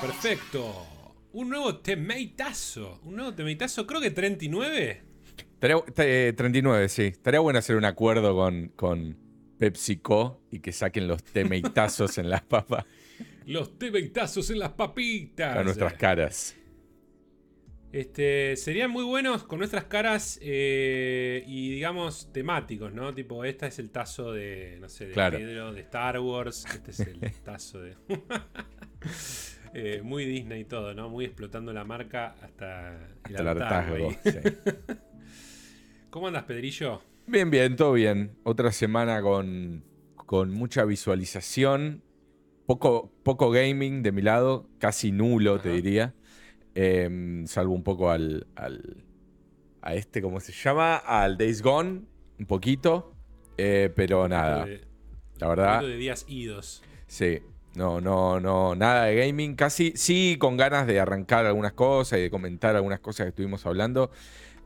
[0.00, 0.86] Perfecto.
[1.32, 3.00] Un nuevo temeitazo.
[3.04, 5.02] Un nuevo temeitazo, creo que 39.
[5.58, 7.02] 39, sí.
[7.04, 9.16] Estaría bueno hacer un acuerdo con, con
[9.58, 12.84] PepsiCo y que saquen los temeitazos en las papas.
[13.46, 15.56] Los temeitazos en las papitas.
[15.56, 16.56] A nuestras caras.
[17.94, 23.14] Este, serían muy buenos con nuestras caras eh, y digamos temáticos, ¿no?
[23.14, 26.64] Tipo, este es el tazo de, no sé, de Pedro, de Star Wars.
[26.74, 27.94] Este es el tazo de...
[29.76, 31.08] Eh, muy Disney y todo, ¿no?
[31.08, 32.96] Muy explotando la marca hasta
[33.28, 34.14] el hartazgo.
[36.10, 37.02] ¿Cómo andas, Pedrillo?
[37.26, 38.36] Bien, bien, todo bien.
[38.44, 39.82] Otra semana con,
[40.14, 42.04] con mucha visualización.
[42.66, 46.14] Poco, poco gaming de mi lado, casi nulo, te diría.
[46.74, 49.04] Em, salvo un poco al, al,
[49.82, 50.96] a este, ¿cómo se llama?
[50.96, 52.02] Al Days Gone,
[52.38, 53.14] un poquito.
[53.56, 54.66] Eh, pero nada.
[55.38, 55.82] la verdad.
[55.82, 56.82] de días idos.
[57.06, 57.40] Sí,
[57.74, 59.54] no, no, no, nada de gaming.
[59.54, 63.64] Casi, sí, con ganas de arrancar algunas cosas y de comentar algunas cosas que estuvimos
[63.66, 64.10] hablando.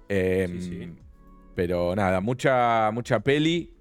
[0.09, 0.97] Em,
[1.55, 3.75] pero nada, mucha, mucha peli.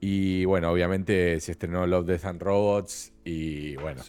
[0.00, 3.12] Y bueno, obviamente se estrenó Love, Death and Robots.
[3.24, 4.02] Y bueno,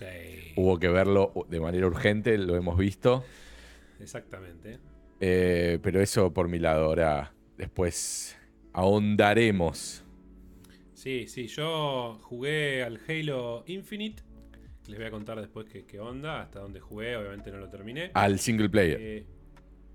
[0.56, 3.24] hubo que verlo de manera urgente, lo hemos visto.
[4.00, 4.80] Exactamente.
[5.20, 8.38] Eh, pero eso por mi lado, ahora después
[8.74, 10.04] ahondaremos.
[10.94, 14.24] Sí, sí, yo jugué al Halo Infinite
[14.88, 18.12] les voy a contar después qué, onda, hasta dónde jugué, obviamente no lo terminé.
[18.14, 18.98] Al single player.
[19.00, 19.26] Eh,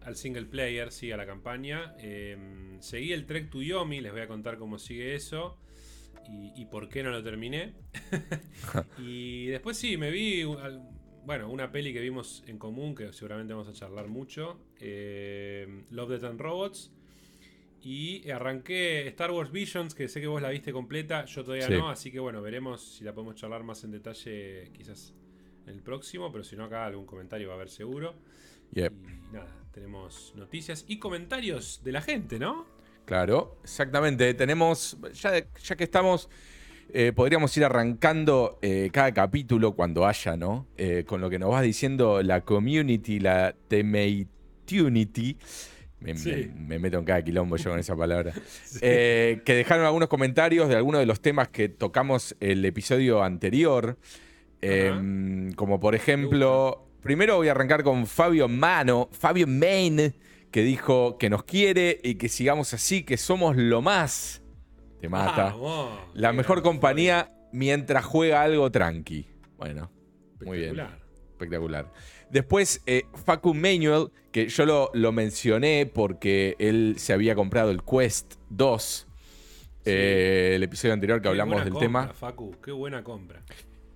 [0.03, 1.95] al single player, sí, a la campaña.
[1.99, 5.59] Em, seguí el Trek to Yomi, les voy a contar cómo sigue eso
[6.29, 7.75] y, por qué no lo terminé.
[8.99, 10.45] y después sí, me vi,
[11.25, 16.11] bueno, una peli que vimos en común, que seguramente vamos a charlar mucho, em, Love,
[16.11, 16.93] Death and Robots.
[17.85, 21.89] Y arranqué Star Wars Visions, que sé que vos la viste completa, yo todavía no,
[21.89, 25.15] así que bueno, veremos si la podemos charlar más en detalle quizás
[25.67, 28.15] en el próximo, pero si no acá algún comentario va a haber seguro.
[28.73, 28.83] Y
[29.33, 32.67] nada, tenemos noticias y comentarios de la gente, ¿no?
[33.05, 34.35] Claro, exactamente.
[34.35, 36.29] Tenemos, ya, ya que estamos,
[36.93, 40.67] eh, podríamos ir arrancando eh, cada capítulo cuando haya, ¿no?
[40.77, 43.55] Eh, con lo que nos vas diciendo la community, la
[44.71, 45.37] Unity.
[46.01, 48.33] Me, meto en cada quilombo yo con esa palabra.
[48.81, 53.97] Que dejaron algunos comentarios de algunos de los temas que tocamos el episodio anterior.
[54.61, 60.15] Em, como por ejemplo, primero voy a arrancar con Fabio Mano, Fabio Main,
[60.53, 64.43] que dijo que nos quiere y que sigamos así, que somos lo más.
[65.01, 65.57] Te mata.
[66.15, 69.27] La mejor compañía mientras juega algo tranqui.
[69.57, 69.91] Bueno,
[70.45, 70.79] muy bien.
[71.33, 71.91] Espectacular.
[72.31, 78.35] Después, eh, Facu Manuel, que yo lo, mencioné porque él se había comprado el Quest
[78.51, 79.09] 2.
[79.85, 82.09] Eh, el episodio anterior que hablamos del tema.
[82.15, 83.43] Facu, qué buena compra.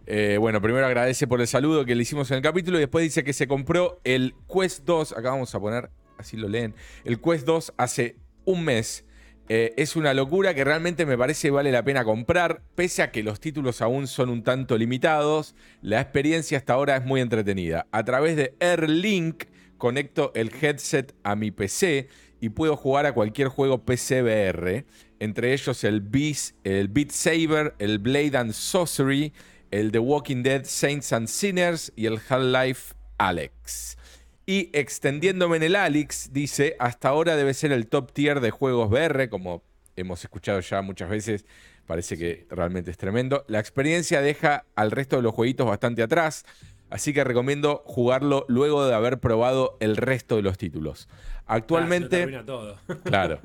[0.07, 3.03] Eh, bueno, primero agradece por el saludo que le hicimos en el capítulo y después
[3.03, 5.13] dice que se compró el Quest 2.
[5.13, 6.75] Acá vamos a poner, así lo leen.
[7.05, 9.05] El Quest 2 hace un mes
[9.49, 13.23] eh, es una locura que realmente me parece vale la pena comprar, pese a que
[13.23, 15.55] los títulos aún son un tanto limitados.
[15.83, 17.87] La experiencia hasta ahora es muy entretenida.
[17.93, 19.45] A través de AirLink
[19.79, 22.09] conecto el headset a mi PC
[22.41, 24.85] y puedo jugar a cualquier juego PC VR,
[25.21, 26.03] entre ellos el,
[26.65, 29.33] el Beat Saber, el Blade and Sorcery,
[29.71, 33.97] el The Walking Dead Saints and Sinners y el Half-Life Alex.
[34.49, 38.89] Y extendiéndome en el Alex, dice, hasta ahora debe ser el top tier de juegos
[38.89, 39.65] VR, como
[39.97, 41.45] hemos escuchado ya muchas veces,
[41.85, 43.45] parece que realmente es tremendo.
[43.49, 46.45] La experiencia deja al resto de los jueguitos bastante atrás,
[46.91, 51.09] así que recomiendo jugarlo luego de haber probado el resto de los títulos.
[51.47, 52.25] Actualmente...
[52.45, 52.79] todo.
[53.05, 53.41] claro.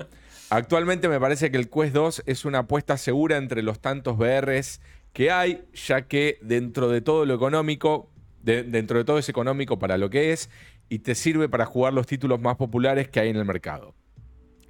[0.51, 4.81] Actualmente me parece que el Quest 2 es una apuesta segura entre los tantos VRs
[5.13, 8.11] que hay, ya que dentro de todo lo económico,
[8.43, 10.49] dentro de todo es económico para lo que es
[10.91, 13.95] y te sirve para jugar los títulos más populares que hay en el mercado.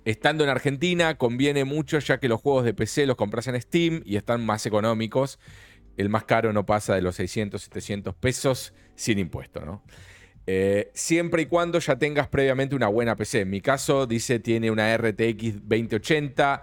[0.05, 4.03] Estando en Argentina conviene mucho ya que los juegos de PC los compras en Steam
[4.05, 5.39] y están más económicos.
[5.97, 9.83] El más caro no pasa de los 600, 700 pesos sin impuesto, ¿no?
[10.45, 13.41] Eh, siempre y cuando ya tengas previamente una buena PC.
[13.41, 16.61] En mi caso, dice, tiene una RTX 2080,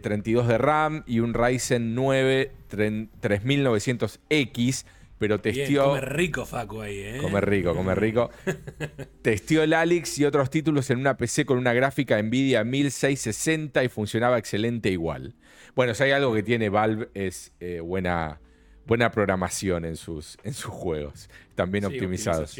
[0.00, 4.86] 32 de RAM y un Ryzen 9 3900X
[5.18, 5.84] pero testió.
[5.84, 7.18] come rico, Facu, ahí, ¿eh?
[7.20, 8.30] Come rico, come rico.
[9.22, 13.88] testió el Alex y otros títulos en una PC con una gráfica Nvidia 1660 y
[13.88, 15.34] funcionaba excelente igual.
[15.74, 18.40] Bueno, si hay algo que tiene Valve es eh, buena,
[18.86, 21.28] buena programación en sus, en sus juegos.
[21.68, 22.58] Bien optimizados.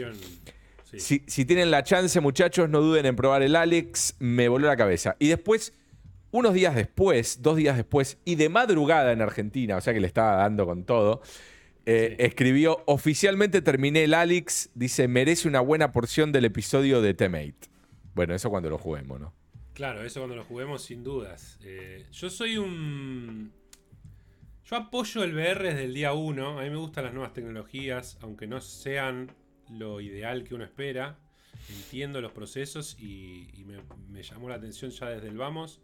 [0.96, 4.16] Si, si tienen la chance, muchachos, no duden en probar el Alex.
[4.18, 5.16] Me voló la cabeza.
[5.18, 5.74] Y después
[6.30, 10.06] unos días después, dos días después, y de madrugada en Argentina, o sea que le
[10.06, 11.22] estaba dando con todo,
[11.90, 17.70] eh, escribió, oficialmente terminé el Alex, dice, merece una buena porción del episodio de Temate.
[18.14, 19.32] Bueno, eso cuando lo juguemos, ¿no?
[19.72, 21.58] Claro, eso cuando lo juguemos sin dudas.
[21.62, 23.54] Eh, yo soy un...
[24.66, 28.18] Yo apoyo el VR desde el día 1, a mí me gustan las nuevas tecnologías,
[28.20, 29.32] aunque no sean
[29.70, 31.18] lo ideal que uno espera.
[31.70, 33.64] Entiendo los procesos y,
[34.10, 35.80] me, llamó la atención ya desde el vamos.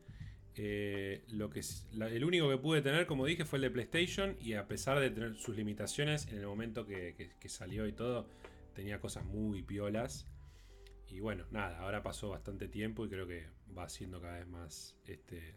[0.56, 1.62] Eh, lo que
[1.98, 5.10] el único que pude tener, como dije, fue el de PlayStation y a pesar de
[5.10, 8.28] tener sus limitaciones, en el momento que, salió y todo,
[8.74, 10.26] tenía cosas muy piolas.
[11.08, 13.46] Y bueno, nada, ahora pasó bastante tiempo y creo que
[13.76, 14.96] va siendo cada vez más...
[15.06, 15.54] Este,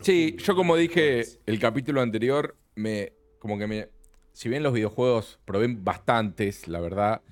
[0.00, 3.88] sí, yo como dije el capítulo anterior, me como que me...
[4.32, 7.22] Si bien los videojuegos probé bastantes, la verdad,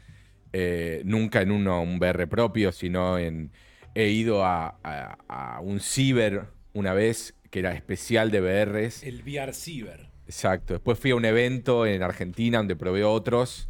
[0.53, 3.51] eh, nunca en uno un VR propio, sino en
[3.95, 9.03] He ido a, un ciber una vez que era especial de VRs.
[9.03, 10.09] El VR Ciber.
[10.27, 10.75] Exacto.
[10.75, 13.69] Después fui a un evento en Argentina donde probé otros.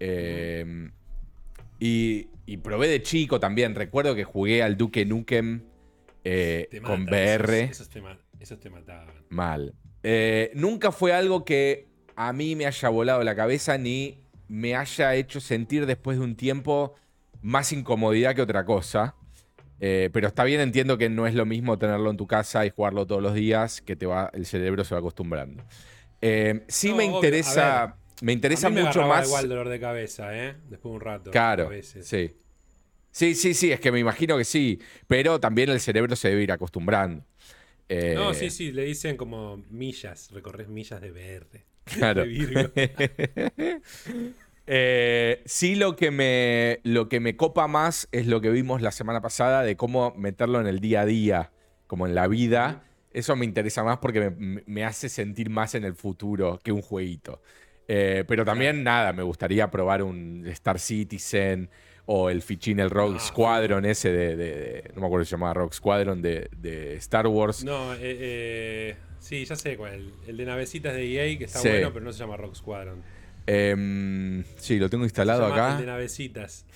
[0.00, 0.90] Em,
[1.78, 2.28] y,
[2.62, 3.74] probé de chico también.
[3.74, 5.62] Recuerdo que jugué al Duke Nukem
[6.24, 7.64] eh, con VR.
[7.64, 9.08] Esos, te, mataban.
[9.28, 9.74] Mal.
[10.02, 15.14] Eh, nunca fue algo que a mí me haya volado la cabeza ni me haya
[15.14, 16.94] hecho sentir después de un tiempo
[17.42, 19.14] más incomodidad que otra cosa.
[19.80, 22.70] Eh, pero está bien, entiendo que no es lo mismo tenerlo en tu casa y
[22.70, 25.62] jugarlo todos los días, que te va, el cerebro se va acostumbrando.
[26.20, 29.28] Eh, sí me interesa, me interesa mucho más.
[29.28, 30.56] igual dolor de cabeza, ¿eh?
[30.68, 31.30] Después de un rato.
[31.30, 32.34] Claro, sí.
[33.10, 36.42] Sí, sí, sí, es que me imagino que sí, pero también el cerebro se debe
[36.42, 37.24] ir acostumbrando.
[37.88, 41.64] Eh, no, sí, sí, le dicen como millas, recorres millas de verde.
[41.84, 42.24] Claro.
[44.70, 48.92] Eh, sí, lo que, me, lo que me copa más es lo que vimos la
[48.92, 51.52] semana pasada de cómo meterlo en el día a día,
[51.86, 52.84] como en la vida.
[53.10, 57.40] Eso me interesa más porque me, hace sentir más en el futuro que un jueguito.
[57.88, 61.70] Eh, pero también, nada, me gustaría probar un Star Citizen
[62.04, 65.54] o el Fichín, el Rogue ah, Squadron ese de, No me acuerdo si se llamaba
[65.54, 67.64] Rogue Squadron de, Star Wars.
[67.64, 70.12] No, eh, sí, ya sé cuál.
[70.26, 73.02] El de navecitas de EA, que está bueno, pero no se llama Rogue Squadron.
[73.50, 75.80] Em, sí, lo tengo instalado se llama acá.
[75.80, 76.66] de navecitas.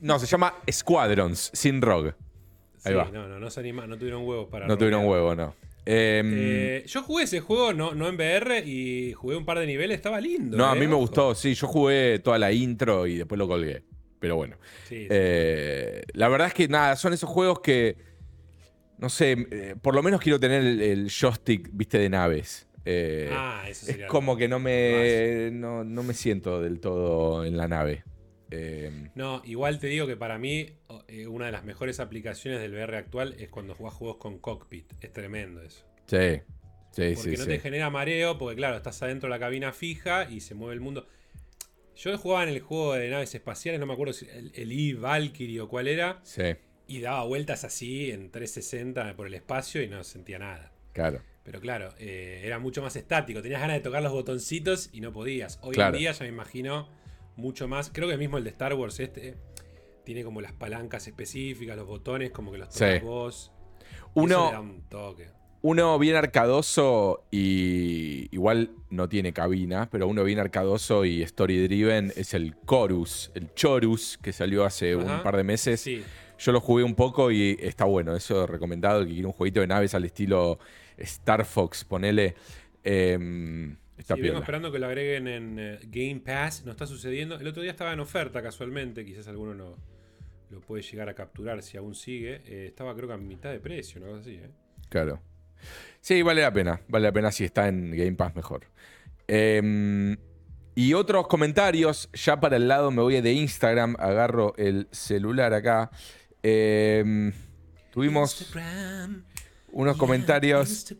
[0.00, 2.14] no, se llama Squadrons, sin Rogue.
[2.84, 3.10] Ahí va.
[3.12, 4.68] No, no, no, se anima, no tuvieron huevos para.
[4.68, 5.54] No tuvieron huevo, no.
[5.84, 9.66] Em, eh, yo jugué ese juego, no, no en VR, y jugué un par de
[9.66, 10.56] niveles, estaba lindo.
[10.56, 13.48] No, a mí eh, me gustó, sí, yo jugué toda la intro y después lo
[13.48, 13.82] colgué.
[14.20, 14.56] Pero bueno.
[14.88, 17.96] Eh, la verdad es que nada, son esos juegos que.
[18.98, 22.68] No sé, por lo menos quiero tener el joystick, viste, de naves.
[22.84, 28.04] Eh, ah, es como que no me, no, me siento del todo en la nave.
[28.50, 30.66] Eh, no, igual te digo que para mí
[31.06, 34.92] eh, una de las mejores aplicaciones del VR actual es cuando jugás juegos con cockpit.
[35.00, 35.86] Es tremendo eso.
[36.06, 36.40] Sí,
[36.90, 40.40] sí, porque no te genera mareo, porque claro, estás adentro de la cabina fija y
[40.40, 41.06] se mueve el mundo.
[41.94, 44.94] Yo jugaba en el juego de naves espaciales, no me acuerdo si el, el E
[44.94, 46.20] Valkyrie o cuál era.
[46.24, 46.56] Sí.
[46.86, 50.72] Y daba vueltas así en 360 por el espacio y no sentía nada.
[50.92, 51.22] Claro.
[51.50, 53.42] Pero claro, eh, era mucho más estático.
[53.42, 55.58] Tenías ganas de tocar los botoncitos y no podías.
[55.62, 56.88] Hoy en día ya me imagino
[57.34, 57.90] mucho más.
[57.92, 59.34] Creo que mismo el de Star Wars este
[60.04, 63.50] tiene como las palancas específicas, los botones, como que los tocas vos.
[64.14, 64.80] Uno,
[65.62, 72.12] uno bien arcadoso y igual no tiene cabina, pero uno bien arcadoso y story driven
[72.14, 75.84] es el Chorus, el Chorus que salió hace un par de meses.
[76.38, 79.66] Yo lo jugué un poco y está bueno, eso recomendado, que quiere un jueguito de
[79.66, 80.60] naves al estilo
[81.00, 82.34] Star Fox, ponele.
[82.82, 87.38] Eh, está esperando que lo agreguen en eh, Game Pass, no está sucediendo.
[87.38, 89.76] El otro día estaba en oferta casualmente, quizás alguno lo,
[90.50, 92.42] lo puede llegar a capturar si aún sigue.
[92.46, 94.14] Eh, estaba creo que a mitad de precio, ¿no?
[94.16, 94.50] así, ¿eh?
[94.88, 95.20] Claro.
[96.00, 98.62] Sí, vale la pena, vale la pena si está en Game Pass mejor.
[99.28, 100.16] Em,
[100.74, 105.90] y otros comentarios, ya para el lado me voy de Instagram, agarro el celular acá.
[106.42, 107.32] Em,
[107.92, 108.50] tuvimos
[109.72, 110.94] unos comentarios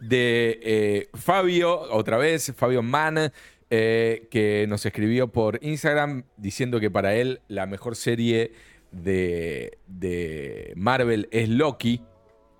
[0.00, 3.32] de eh, Fabio, otra vez, Fabio Mann,
[3.70, 8.52] eh, que nos escribió por Instagram diciendo que para él la mejor serie
[8.90, 9.78] de,
[10.76, 12.02] Marvel es Loki.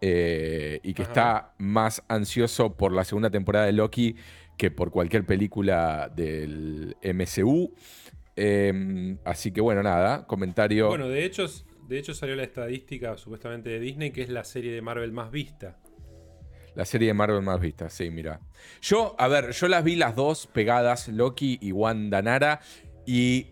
[0.01, 4.15] Eh, y que está más ansioso por la segunda temporada de Loki
[4.57, 7.75] que por cualquier película del MCU.
[8.37, 10.87] Em, así que bueno, nada, comentario.
[10.87, 11.47] Bueno, de hecho,
[11.89, 15.31] de hecho, salió la estadística supuestamente de Disney, que es la serie de Marvel más
[15.31, 15.79] vista.
[16.75, 18.41] La serie de Marvel más vista, sí, mira.
[18.83, 22.61] Yo, a ver, yo las vi las dos pegadas, Loki y Wanda Nara,
[23.07, 23.47] y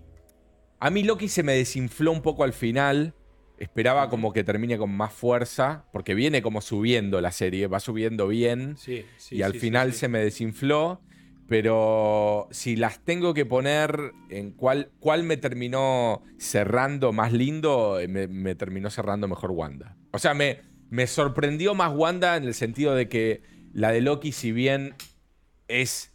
[0.78, 3.14] a mí Loki se me desinfló un poco al final.
[3.58, 8.28] Esperaba como que termine con más fuerza, porque viene como subiendo la serie, va subiendo
[8.28, 8.76] bien.
[8.76, 11.00] Sí, sí, y al sí, final se me desinfló.
[11.48, 18.08] Pero si las tengo que poner en cuál, cuál me terminó cerrando más lindo, eh,
[18.08, 19.96] me, me terminó cerrando mejor Wanda.
[20.12, 20.60] O sea, me,
[20.90, 24.94] me sorprendió más Wanda en el sentido de que la de Loki, si bien
[25.68, 26.12] es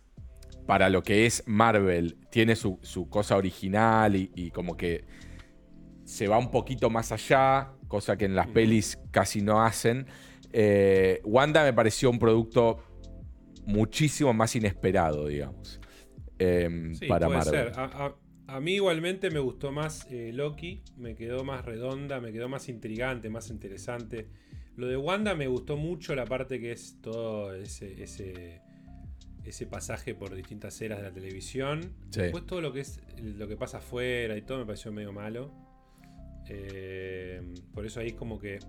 [0.66, 5.06] para lo que es Marvel, tiene su, su cosa original y, y como que
[6.04, 10.08] se va un poquito más allá, cosa que en las pelis casi no hacen.
[10.54, 12.84] Eh, Wanda me pareció un producto
[13.66, 15.80] muchísimo más inesperado, digamos,
[16.40, 17.54] em, Sí, para puede Marvel.
[17.74, 17.80] ser.
[17.80, 18.16] A, a-
[18.48, 22.68] a mí igualmente me gustó más eh, Loki, me quedó más redonda, me quedó más
[22.68, 24.28] intrigante, más interesante.
[24.76, 28.62] Lo de Wanda me gustó mucho la parte que es todo ese, ese,
[29.46, 31.94] ese pasaje por distintas eras de la televisión.
[32.10, 32.22] Sí.
[32.24, 35.54] Después todo lo que es lo que pasa afuera y todo me pareció medio malo.
[36.50, 37.42] Eh,
[37.74, 38.60] por eso ahí es como que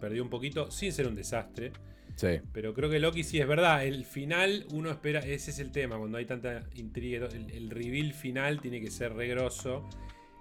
[0.00, 1.72] perdió un poquito, sin ser un desastre.
[2.18, 3.84] Sí, Pero creo que Loki sí es verdad.
[3.84, 5.20] El final, uno espera.
[5.20, 5.96] Ese es el tema.
[5.98, 7.28] Cuando hay tanta intriga.
[7.28, 9.88] El, el reveal final tiene que ser re grosso.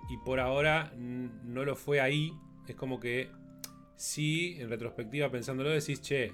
[0.10, 2.34] Y por ahora no lo fue ahí.
[2.68, 3.30] Es como que.
[3.96, 6.32] Sí, en retrospectiva, pensándolo, decís, che,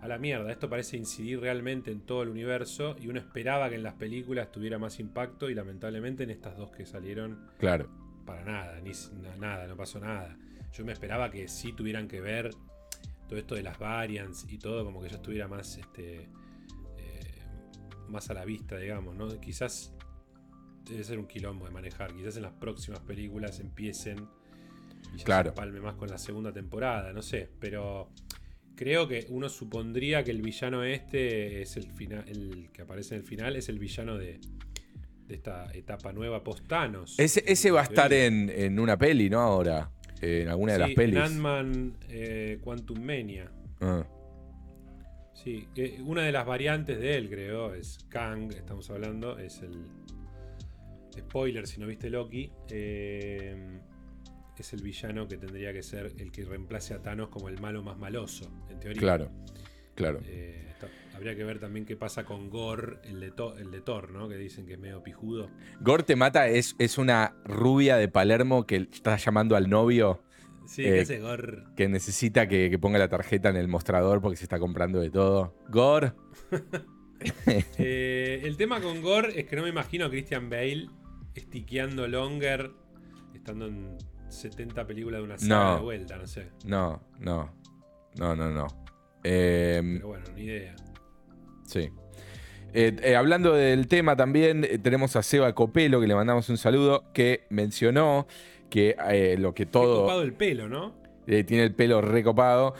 [0.00, 0.50] a la mierda.
[0.50, 2.96] Esto parece incidir realmente en todo el universo.
[2.98, 5.50] Y uno esperaba que en las películas tuviera más impacto.
[5.50, 7.90] Y lamentablemente en estas dos que salieron, claro.
[8.24, 8.80] para nada.
[8.80, 8.92] Ni,
[9.38, 10.38] nada, no pasó nada.
[10.72, 12.50] Yo me esperaba que sí tuvieran que ver
[13.28, 16.28] todo esto de las variants y todo, como que ya estuviera más, este,
[16.98, 17.42] eh,
[18.08, 19.28] más a la vista, digamos, ¿no?
[19.40, 19.92] Quizás
[20.88, 22.14] debe ser un quilombo de manejar.
[22.14, 24.28] Quizás en las próximas películas empiecen
[25.14, 25.50] y ya Claro.
[25.50, 28.10] se palme más con la segunda temporada, no sé, pero
[28.76, 33.22] creo que uno supondría que el villano este es el final, el que aparece en
[33.22, 34.38] el final es el villano de,
[35.26, 37.18] de esta etapa nueva post Thanos.
[37.18, 39.40] Ese, ese va a estar en, en una peli, ¿no?
[39.40, 41.16] Ahora, en alguna de las pelis.
[41.18, 43.50] Ant-Man eh, Quantum Mania.
[43.80, 44.04] Ah,
[45.34, 49.86] Sí, eh, una de las variantes de él, creo, es Kang, estamos hablando, es el.
[51.16, 52.50] Spoiler si no viste Loki.
[52.70, 53.78] eh,
[54.58, 57.82] es el villano que tendría que ser el que reemplace a Thanos como el malo
[57.82, 59.00] más maloso, en teoría.
[59.00, 59.30] claro,
[59.94, 60.20] claro.
[60.24, 60.65] Eh,
[61.16, 64.28] habría que ver también qué pasa con Gore, el de, el de Thor, ¿no?
[64.28, 65.50] Que dicen que es medio pijudo.
[65.80, 70.22] Gore te mata es, es una rubia de Palermo que está llamando al novio
[70.66, 71.62] Sí, Eh, ¿qué hace Gore?
[71.76, 75.10] que necesita que, que ponga la tarjeta en el mostrador porque se está comprando de
[75.10, 75.54] todo.
[75.68, 76.12] Gore.
[77.78, 80.88] Eh, el tema con Gore es que no me imagino a Christian Bale
[81.34, 82.70] estiqueando Longer,
[83.34, 83.96] estando en
[84.28, 85.74] 70 películas de una saga No.
[85.76, 86.50] de vuelta, no sé.
[86.66, 87.54] No, no.
[88.18, 88.66] No, no, no.
[89.24, 90.76] Em, Pero bueno, ni idea.
[91.66, 91.90] Sí.
[92.72, 96.58] Eh, eh, hablando del tema también, eh, tenemos a Seba Copelo, que le mandamos un
[96.58, 98.26] saludo, que mencionó
[98.70, 98.96] que
[99.38, 100.02] lo que todo...
[100.02, 100.94] copado el pelo, ¿no?
[101.26, 102.74] tiene el pelo recopado.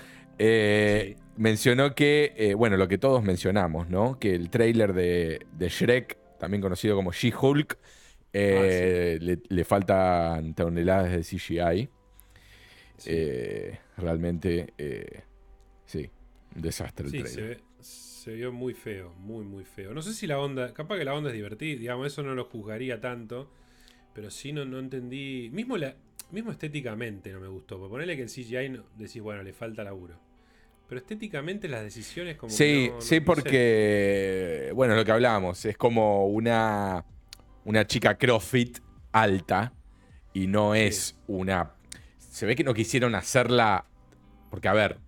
[1.36, 4.18] Mencionó que, bueno, lo que todos mencionamos, ¿no?
[4.18, 7.78] Que el tráiler de, de Shrek, también conocido como She-Hulk,
[8.32, 11.88] eh, le, le faltan toneladas de CGI.
[12.98, 15.22] Sí, Eh, realmente, eh,
[15.84, 16.10] sí,
[16.54, 17.65] un desastre el Sí, tráiler.
[18.26, 19.94] Se, vio muy feo, muy, muy feo.
[19.94, 22.44] No sé si la onda, capaz que la onda es divertida, digamos, eso no lo
[22.46, 23.50] juzgaría tanto,
[24.12, 25.94] pero sí no, no entendí, mismo, la,
[26.32, 29.84] mismo estéticamente no me gustó, porque ponerle que el CGI no- decís, bueno, le falta
[29.84, 30.18] laburo.
[30.88, 36.26] Pero estéticamente las decisiones como Sí, no- sí, porque, bueno, lo que hablábamos, es como
[36.26, 37.04] una,
[37.64, 38.78] una chica CrossFit
[39.12, 39.72] alta
[40.34, 40.80] y no Sí.
[40.80, 41.72] es una...
[42.18, 43.86] Se ve que no quisieron hacerla,
[44.50, 44.98] porque a ver,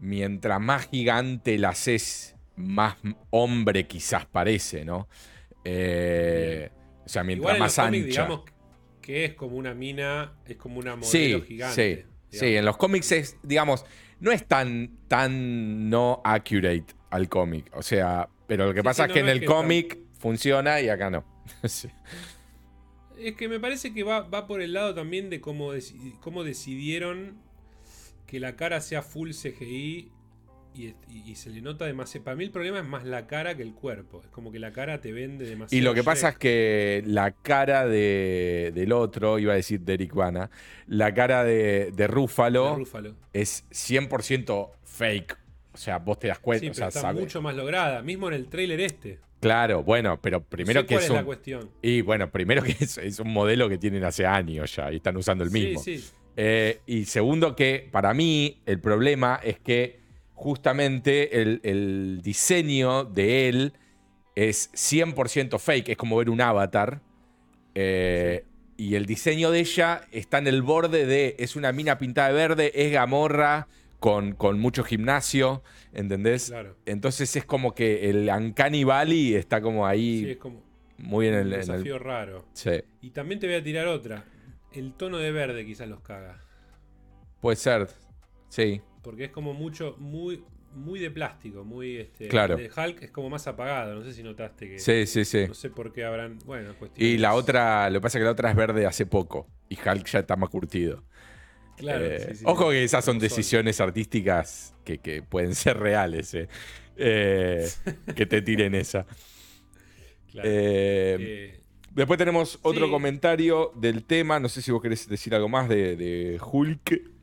[0.00, 2.96] mientras más gigante la haces, más
[3.30, 5.08] hombre quizás parece, ¿no?
[5.64, 6.70] Eh,
[7.04, 8.06] o sea, mientras Igual en más los cómics, ancha.
[8.06, 8.42] digamos
[9.00, 12.06] que es como una mina, es como una modelo Sí, gigante.
[12.30, 13.84] sí, sí, en los cómics es, digamos,
[14.20, 17.70] no es tan, tan no accurate al cómic.
[17.74, 20.80] O sea, pero lo que Sí, pasa sí, es que no, en el cómic funciona
[20.80, 21.24] y acá no.
[23.18, 25.70] Es que me parece que va, va por el lado también de cómo,
[26.20, 27.36] cómo decidieron
[28.26, 30.10] que la cara sea full CGI
[30.74, 32.24] y, y- y se le nota demasiado.
[32.24, 34.20] Para mí el problema es más la cara que el cuerpo.
[34.24, 35.78] Es como que la cara te vende demasiado.
[35.80, 39.94] Y lo que pasa es que la cara de, del otro, iba a decir de
[39.94, 40.50] Eric Bana,
[40.86, 43.14] la cara de, de Rúfalo De Rúfalo.
[43.32, 45.38] es 100% fake.
[45.72, 48.02] O sea, vos te das cuenta, Sí, o pero sea, está mucho más lograda.
[48.02, 49.18] Mismo en el tráiler este.
[49.40, 51.70] Claro, bueno, pero primero sé que cuál es es la un, cuestión.
[51.82, 55.16] Y bueno, primero que es, es un modelo que tienen hace años ya y están
[55.16, 55.80] usando el mismo.
[55.80, 56.10] Sí, sí.
[56.36, 60.00] Eh, y segundo que para mí el problema es que
[60.34, 63.72] justamente el, el diseño de él
[64.34, 67.00] es 100% fake, es como ver un avatar.
[67.74, 68.44] Eh,
[68.76, 71.36] y el diseño de ella está en el borde de.
[71.38, 73.68] Es una mina pintada de verde, es gamorra.
[74.00, 75.62] Con, con mucho gimnasio,
[75.94, 76.48] ¿entendés?
[76.50, 76.76] Claro.
[76.84, 80.62] Entonces es como que el Uncanny Valley está como ahí Sí, es como
[80.98, 82.44] muy en el, un en el- desafío raro.
[82.52, 84.26] Sí, Y también te voy a tirar otra.
[84.72, 86.38] El tono de verde quizás los caga.
[87.40, 87.88] puede ser.
[88.50, 90.42] Sí, Porque es como mucho, muy,
[90.74, 92.26] muy de plástico, muy este.
[92.28, 92.56] Claro.
[92.56, 93.94] De Hulk es como más apagado.
[93.94, 94.78] No sé si notaste que.
[94.80, 95.44] sí, sí, sí.
[95.46, 96.38] No sé por qué habrán.
[96.46, 99.06] Bueno, Y cuestiones- la otra, lo que pasa es que la otra es verde hace
[99.06, 99.46] poco.
[99.68, 101.04] Y Hulk ya está más curtido.
[101.76, 106.32] Claro, Eh, sí, sí, ojo que esas son decisiones artísticas que, que pueden ser reales.
[106.34, 106.48] eh.
[106.96, 107.68] Eh,
[108.16, 109.06] que te tiren esa.
[110.30, 110.48] Claro.
[110.52, 111.60] Eh,
[111.92, 112.90] después tenemos otro sí.
[112.90, 114.40] comentario del tema.
[114.40, 117.13] No sé si vos querés decir algo más de, de Hulk.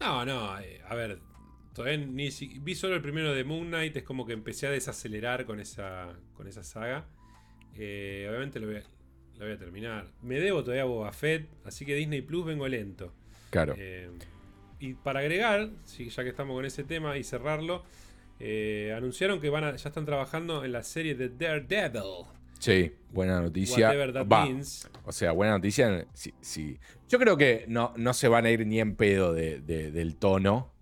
[0.00, 0.58] No, no.
[0.60, 1.18] eh, a ver.
[1.74, 3.96] Todavía ni si- vi solo el primero de Moon Knight.
[3.96, 7.06] Es como que empecé a desacelerar con esa, con esa saga.
[7.74, 8.82] Eh, obviamente lo voy, a,
[9.38, 10.06] lo voy a terminar.
[10.22, 11.48] Me debo todavía a Boba Fett.
[11.64, 13.12] Así que Disney Plus vengo lento.
[13.50, 13.74] Claro.
[13.76, 14.10] Eh,
[14.80, 17.84] y para agregar, sí, ya que estamos con ese tema y cerrarlo,
[18.94, 22.26] anunciaron que van a, ya están trabajando en la serie de Daredevil.
[22.58, 23.88] Sí, buena noticia.
[24.24, 24.44] Va.
[25.04, 26.06] O sea, buena noticia.
[26.14, 26.78] Sí, sí.
[27.08, 30.16] Yo creo que no, no se van a ir ni en pedo de- de- del
[30.16, 30.72] tono.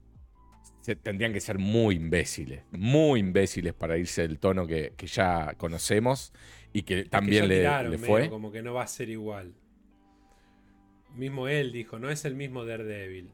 [0.80, 2.62] Se- tendrían que ser muy imbéciles.
[2.70, 6.32] Muy imbéciles para irse del tono que, que ya conocemos
[6.72, 8.28] y que Es también le, tiraron le medio fue.
[8.30, 9.54] Como que no va a ser igual.
[11.14, 13.30] Mismo él dijo, no es el mismo Daredevil.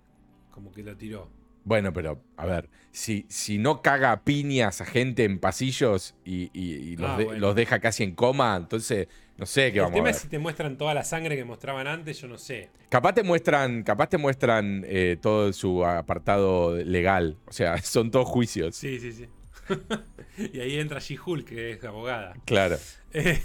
[0.51, 1.31] Como que lo tiró.
[1.65, 6.51] Bueno, pero a ver, si, si no caga a piñas a gente en pasillos y,
[6.53, 7.41] y- y los, Ah, de- bueno.
[7.41, 10.15] los deja casi en coma, entonces no sé qué el vamos a tema ver.
[10.15, 12.71] es si te muestran toda la sangre que mostraban antes, yo no sé.
[12.89, 17.37] Capaz te muestran, capaz te muestran eh, todo su apartado legal.
[17.47, 18.75] O sea, son todos juicios.
[18.75, 19.27] Sí, sí, sí.
[20.53, 22.35] y ahí entra She-Hulk, que es abogada.
[22.45, 22.77] Claro.
[23.13, 23.39] Eh,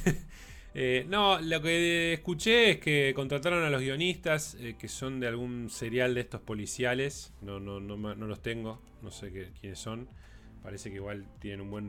[0.76, 5.28] eh, no, lo que escuché es que contrataron a los guionistas eh, que son de
[5.28, 7.34] algún serial de estos policiales.
[7.42, 10.10] No, no, no, los tengo, no sé qué- quiénes son.
[10.62, 11.86] Parece que igual tienen un buen,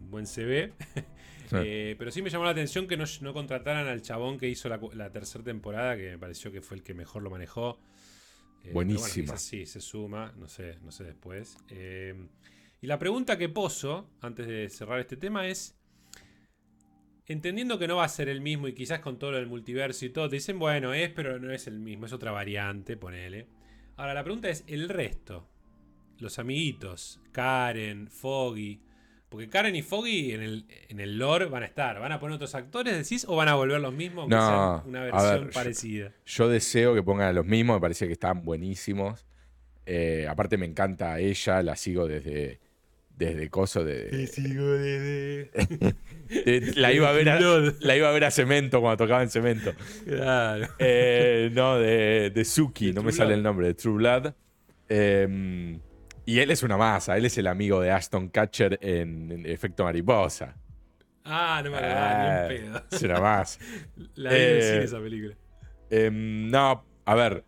[0.00, 0.72] un buen CV.
[1.42, 1.56] Sí.
[1.58, 4.70] Eh, pero sí me llamó la atención que no, no contrataran al chabón que hizo
[4.70, 7.78] la, tercera temporada, que me pareció que fue el que mejor lo manejó.
[8.62, 9.26] Bueno, Buenísima.
[9.26, 11.58] quizás sí, se suma, no sé, no sé después.
[12.80, 15.76] Y la pregunta que poso, antes de cerrar este tema, es.
[17.32, 20.04] Entendiendo que no va a ser el mismo y quizás con todo lo del multiverso
[20.04, 23.46] y todo, te dicen, bueno, es, pero no es el mismo, es otra variante, ponele.
[23.96, 25.46] Ahora, la pregunta es, el resto,
[26.18, 28.80] los amiguitos, Karen, Foggy,
[29.28, 32.36] porque Karen y Foggy en el, en el lore van a estar, ¿van a poner
[32.36, 34.46] otros actores, decís, o van a volver los mismos, aunque No,
[34.82, 36.12] sean una versión ver, yo- parecida?
[36.26, 39.26] Yo deseo que pongan a los mismos, me parece que están buenísimos.
[39.86, 42.60] Eh, aparte me encanta ella, la sigo desde,
[43.16, 44.26] desde Coso de...
[44.26, 45.50] sigo desde...
[46.28, 47.40] de- la, iba a ver a,
[47.80, 49.72] la iba a ver a Cemento cuando tocaba en Cemento.
[50.04, 50.66] Claro.
[50.78, 54.32] Eh, no, de, de Suki, De no True me sale el nombre, de True Blood.
[54.88, 55.78] Eh,
[56.24, 59.84] y él es una masa, él es el amigo de Ashton Catcher en, en Efecto
[59.84, 60.56] Mariposa.
[61.24, 62.82] Ah, no me acordaba Ah, ni un pedo.
[62.90, 63.60] Es una masa.
[64.14, 65.34] La vi en Eh, cine esa película.
[65.90, 67.44] Em, no, a ver,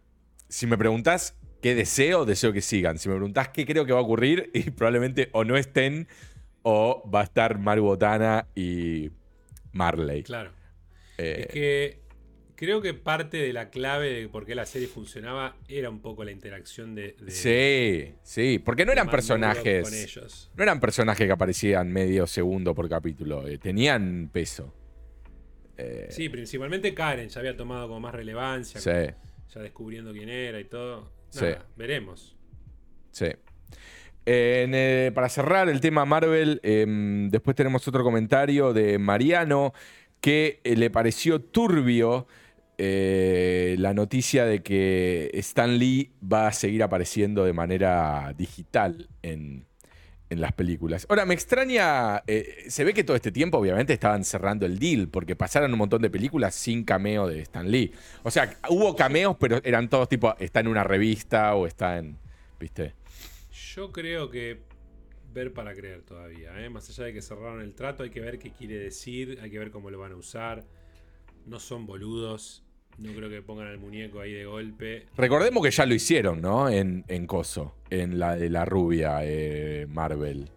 [0.48, 2.98] si me preguntás qué deseo, deseo que sigan.
[2.98, 6.06] Si me preguntás qué creo que va a ocurrir, y probablemente o no estén,
[6.62, 9.10] o va a estar Maru Botana y
[9.72, 10.24] Marley.
[10.24, 10.50] Claro.
[11.16, 12.00] Eh, Es que
[12.54, 16.22] creo que parte de la clave de por qué la serie funcionaba era un poco
[16.22, 17.16] la interacción de.
[17.18, 19.84] de sí, sí, porque no eran personajes.
[19.84, 20.50] Con ellos.
[20.54, 24.74] No eran personajes que aparecían medio segundo por capítulo, eh, tenían peso.
[25.78, 29.14] Eh, Sí, principalmente Karen ya había tomado como más relevancia, sí,
[29.54, 31.23] ya descubriendo quién era y todo.
[31.40, 31.46] Sí.
[31.76, 32.36] Veremos.
[33.10, 33.26] sí.
[34.26, 39.74] En, eh, para cerrar el tema Marvel, em, después tenemos otro comentario de Mariano
[40.22, 42.26] que eh, le pareció turbio
[42.78, 49.66] eh, la noticia de que Stan Lee va a seguir apareciendo de manera digital en,
[50.34, 51.06] en las películas.
[51.08, 55.08] Ahora, me extraña, eh, se ve que todo este tiempo obviamente estaban cerrando el deal,
[55.08, 57.92] porque pasaron un montón de películas sin cameo de Stan Lee.
[58.22, 62.18] O sea, hubo cameos, pero eran todos tipo, está en una revista o está en,
[62.60, 62.94] ¿viste?
[63.74, 64.60] Yo creo que
[65.32, 66.60] ver para creer todavía.
[66.60, 66.68] ¿eh?
[66.68, 69.58] Más allá de que cerraron el trato, hay que ver qué quiere decir, hay que
[69.58, 70.64] ver cómo lo van a usar.
[71.46, 72.63] No son boludos.
[72.98, 75.06] No creo que pongan al muñeco ahí de golpe.
[75.16, 76.68] Recordemos que ya lo hicieron, ¿no?
[76.68, 80.48] En, en Coso, en la de la rubia eh, Marvel.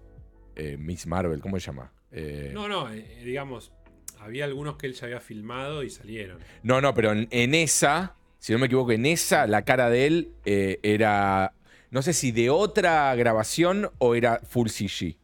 [0.55, 1.91] Eh, Miss Marvel, ¿cómo se llama?
[2.11, 3.71] Eh, No, no, digamos,
[4.19, 6.39] había algunos que él ya había filmado y salieron.
[6.63, 10.05] No, no, pero en, en esa, si no me equivoco, en esa la cara de
[10.07, 11.53] él era,
[11.91, 15.17] no sé si de otra grabación o era full CG.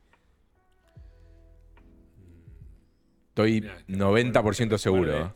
[3.30, 5.36] Estoy Mirá, que 90% recuerde- seguro.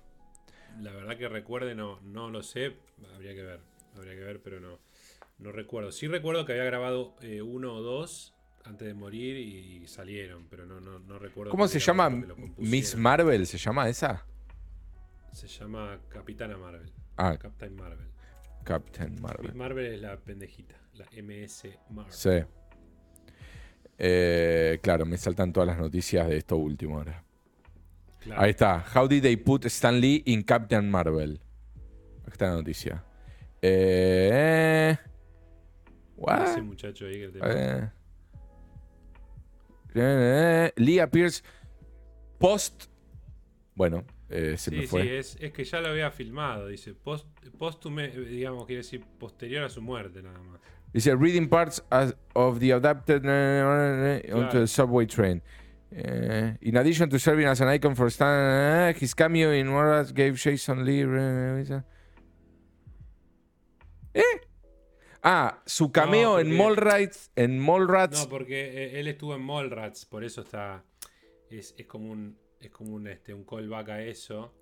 [0.81, 2.75] La verdad que recuerde, no, no lo sé.
[3.13, 3.59] Habría que ver.
[3.95, 4.79] Habría que ver, pero no,
[5.39, 5.91] no recuerdo.
[5.91, 10.65] Sí recuerdo que había grabado eh, uno o dos antes de morir y, salieron, pero
[10.65, 11.51] no, no, no recuerdo.
[11.51, 12.09] ¿Cómo se llama?
[12.57, 14.25] Miss Marvel, ¿se llama esa?
[15.31, 16.91] Se llama Capitana Marvel.
[17.15, 17.37] Ah.
[17.39, 18.07] Captain Marvel.
[18.63, 19.47] Captain Marvel.
[19.47, 22.13] Miss Marvel es la pendejita, la MS Marvel.
[22.13, 22.43] Sí.
[23.97, 27.23] Eh, claro, me saltan todas las noticias de esto último ahora.
[28.35, 28.83] Ahí está.
[28.93, 31.39] How did they put Stan Lee in Captain Marvel?
[32.23, 33.03] Aquí está la noticia.
[33.61, 34.95] Eh,
[36.15, 36.43] what?
[36.43, 37.89] Ese muchacho ahí que te eh,
[39.95, 41.43] eh, Lee appears
[42.37, 42.85] post.
[43.75, 45.01] Bueno, eh, se sí, me fue.
[45.03, 46.67] Sí, es, es, que ya lo había filmado.
[46.67, 47.27] Dice post,
[47.85, 50.59] digamos, quiere decir posterior a su muerte, nada más.
[50.93, 51.83] Dice reading parts
[52.33, 55.41] of the adapted uh, onto the subway train.
[55.89, 60.11] Uh, in addition to serving as an icon for Stan, uh, his cameo in Warras
[60.11, 61.03] gave Jason Lee.
[64.13, 64.21] ¿Eh?
[65.23, 67.31] Ah, su cameo no, en Mallrats.
[67.35, 68.23] En Mallrats.
[68.23, 70.83] No, porque eh, él estuvo en Mallrats, por eso está.
[71.49, 72.37] Es, es como un.
[72.59, 74.55] Es como un, este, un callback a eso.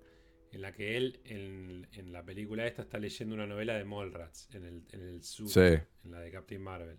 [0.52, 4.48] En la que él, en, en la película esta, está leyendo una novela de Mallrats.
[4.52, 5.48] En el, en el sur.
[5.48, 5.82] Sí.
[6.04, 6.98] En la de Captain Marvel.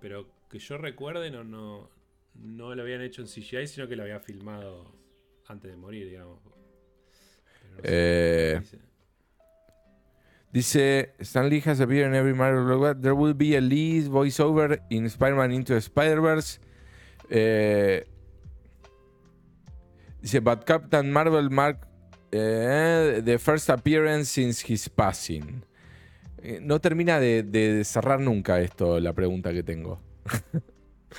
[0.00, 1.90] Pero que yo recuerde, no, no,
[2.42, 4.92] no lo habían hecho en CGI, sino que lo había filmado
[5.46, 6.40] antes de morir, digamos.
[7.82, 8.60] eh,
[10.52, 15.06] dice, Stan Lee has appeared in every Marvel There will be a Lee voiceover in
[15.06, 16.60] Spider-Man Into Spider-Verse.
[17.28, 18.04] Eh,
[20.20, 21.84] dice, but Captain Marvel marked
[22.32, 25.62] eh, the first appearance since his passing.
[26.42, 30.00] Eh, no termina de, de cerrar nunca esto, la pregunta que tengo.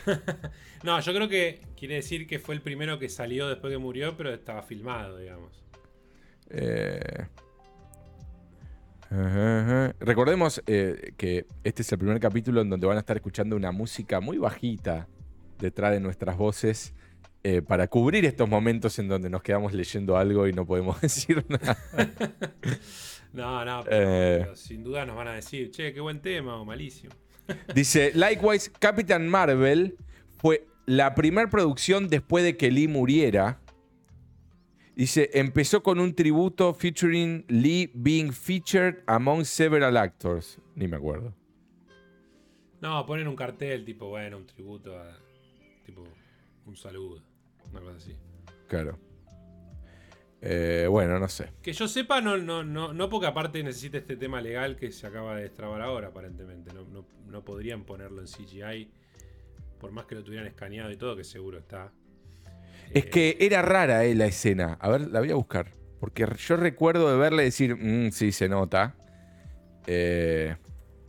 [0.83, 4.15] no, yo creo que quiere decir que fue el primero que salió después que murió,
[4.15, 5.63] pero estaba filmado, digamos.
[6.49, 7.27] Eh,
[9.99, 13.73] Recordemos eh, que este es el primer capítulo en donde van a estar escuchando una
[13.73, 15.09] música muy bajita
[15.59, 16.93] detrás de nuestras voces
[17.43, 21.43] eh, para cubrir estos momentos en donde nos quedamos leyendo algo y no podemos decir
[21.49, 21.77] nada.
[23.33, 27.13] no, no, pero, sin duda nos van a decir, che, qué buen tema o malísimo.
[27.75, 29.97] Dice, likewise, Captain Marvel
[30.37, 33.59] fue la primera producción después de que Lee muriera.
[34.95, 40.59] Dice, empezó con un tributo featuring Lee being featured among several actors.
[40.75, 41.33] Ni me acuerdo.
[42.81, 45.17] No, ponen un cartel tipo, bueno, un tributo a...
[45.85, 46.03] Tipo,
[46.65, 47.21] un saludo.
[47.71, 48.15] Una cosa así.
[48.67, 48.97] Claro.
[50.41, 51.49] Eh, bueno, no sé.
[51.61, 55.05] Que yo sepa, no, no, no, no porque aparte necesita este tema legal que se
[55.05, 56.71] acaba de destrabar ahora, aparentemente.
[56.73, 58.89] No, podrían ponerlo en CGI,
[59.79, 61.91] por más que lo tuvieran escaneado y todo, que seguro está.
[62.93, 64.77] Es que era rara eh, la escena.
[64.81, 65.71] A ver, la voy a buscar.
[65.99, 68.95] Porque yo recuerdo de verle decir, mm, sí, se nota.
[69.85, 70.55] Eh,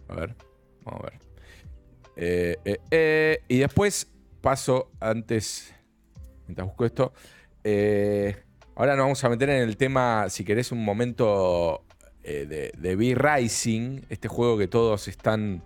[0.08, 0.34] a ver,
[0.84, 1.18] vamos a ver.
[2.14, 5.74] Eh, y después paso antes,
[6.46, 7.12] mientras busco esto.
[7.64, 8.36] Eh,
[8.74, 11.84] Ahora nos vamos a meter en el tema, si querés, un momento
[12.24, 15.62] eh, de, de B-Rising, este juego que todos están,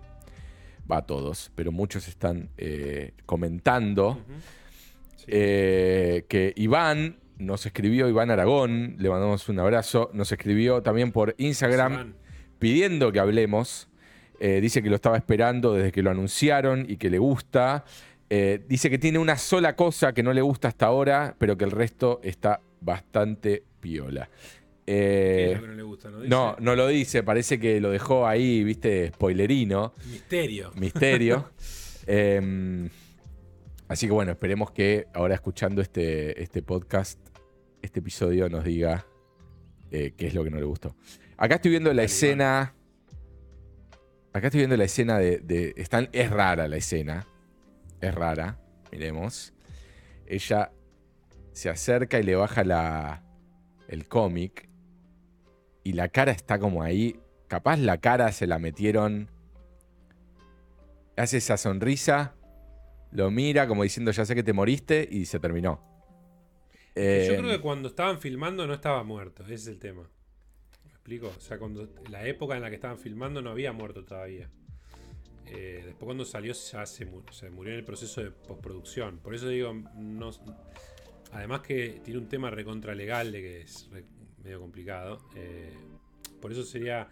[0.91, 4.19] va todos, pero muchos están eh, comentando.
[5.25, 11.33] Eh, que Iván nos escribió, Iván Aragón, le mandamos un abrazo, nos escribió también por
[11.37, 12.13] Instagram
[12.59, 13.87] pidiendo que hablemos.
[14.37, 17.85] dice que lo estaba esperando desde que lo anunciaron y que le gusta.
[18.29, 21.71] dice que tiene una sola cosa que no le gusta hasta ahora, pero que el
[21.71, 24.29] resto está bastante piola.
[24.89, 29.93] Eh, no, le gusta, ¿no, no, lo dice, parece que lo dejó ahí, viste, spoilerino.
[30.09, 30.71] Misterio.
[30.75, 31.51] Misterio.
[32.09, 32.89] Em,
[33.89, 37.19] así que bueno, esperemos que ahora escuchando este, este podcast,
[37.81, 39.05] este episodio nos diga
[39.91, 40.95] eh, qué es lo que no le gustó.
[41.35, 42.73] Acá estoy viendo la escena.
[44.31, 45.73] Acá estoy viendo la escena de, de.
[45.75, 47.27] Están, es rara la escena.
[47.99, 48.57] Es rara.
[48.91, 49.53] Miremos.
[50.25, 50.71] Ella
[51.57, 53.23] se acerca y le baja la,
[53.87, 54.69] el cómic.
[55.83, 57.19] Y la cara está como ahí.
[57.47, 59.31] Capaz la cara se la metieron.
[61.15, 62.35] Hace esa sonrisa.
[63.11, 65.81] Lo mira como diciendo ya sé que te moriste y se terminó.
[66.95, 69.43] Yo creo que eh, cuando estaban filmando no estaba muerto.
[69.43, 70.07] Ese es el tema.
[70.83, 71.33] ¿Me explico?
[71.35, 74.49] O sea, cuando la época en la que estaban filmando no había muerto todavía.
[75.47, 79.17] Eh, después cuando salió ya se, murió en el proceso de postproducción.
[79.19, 80.31] Por eso digo, no,
[81.33, 83.89] Además que tiene un tema recontra legal de que es
[84.43, 85.19] medio complicado.
[85.35, 85.73] Eh,
[86.41, 87.07] por eso sería...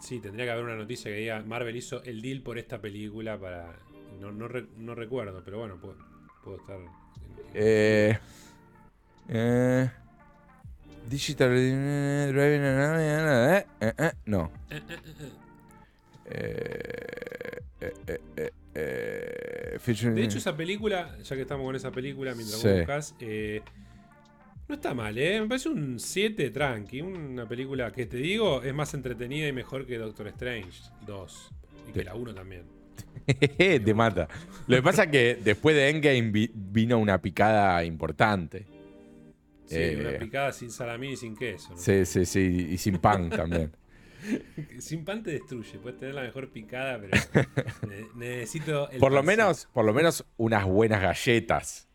[0.00, 3.38] Sí, tendría que haber una noticia que diga Marvel hizo el deal por esta película
[3.38, 3.76] para...
[4.20, 4.48] No,
[4.94, 6.78] recuerdo, pero bueno, puedo, estar...
[7.54, 8.18] Eh,
[9.28, 9.90] eh,
[11.08, 12.62] Digital Driving.
[12.62, 14.50] eh, eh, No.
[16.30, 19.78] Eh, eh, eh, eh.
[19.78, 22.34] Eh, eh, eh, eh, eh, De hecho, esa película, ya que estamos con esa película,
[22.34, 22.68] mientras Sí.
[22.68, 23.60] vos buscas, eh,
[24.68, 25.40] no está mal, ¿eh?
[25.40, 27.00] Me parece un 7 tranqui.
[27.00, 31.50] Una película que te digo es más entretenida y mejor que Doctor Strange 2.
[31.88, 32.62] Y que la 1 también.
[33.84, 34.28] te mata.
[34.66, 38.66] Lo que pasa es que después de Endgame vi- vino una picada importante.
[39.66, 41.70] Sí, Eh, una picada sin salamín y sin queso.
[41.70, 41.78] ¿no?
[41.78, 42.68] Sí, sí, sí.
[42.72, 43.70] Y sin pan también.
[44.78, 45.78] Sin pan te destruye.
[45.78, 47.10] Puedes tener la mejor picada, pero
[47.88, 48.90] ne- necesito.
[48.90, 49.42] el Por lo pancito.
[49.42, 51.88] menos, por lo menos unas buenas galletas.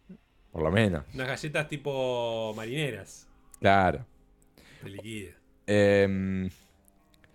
[0.52, 1.04] Por lo menos.
[1.14, 3.28] Unas galletas tipo marineras.
[3.60, 4.06] Claro.
[4.84, 5.32] De liquida.
[5.68, 6.50] Em,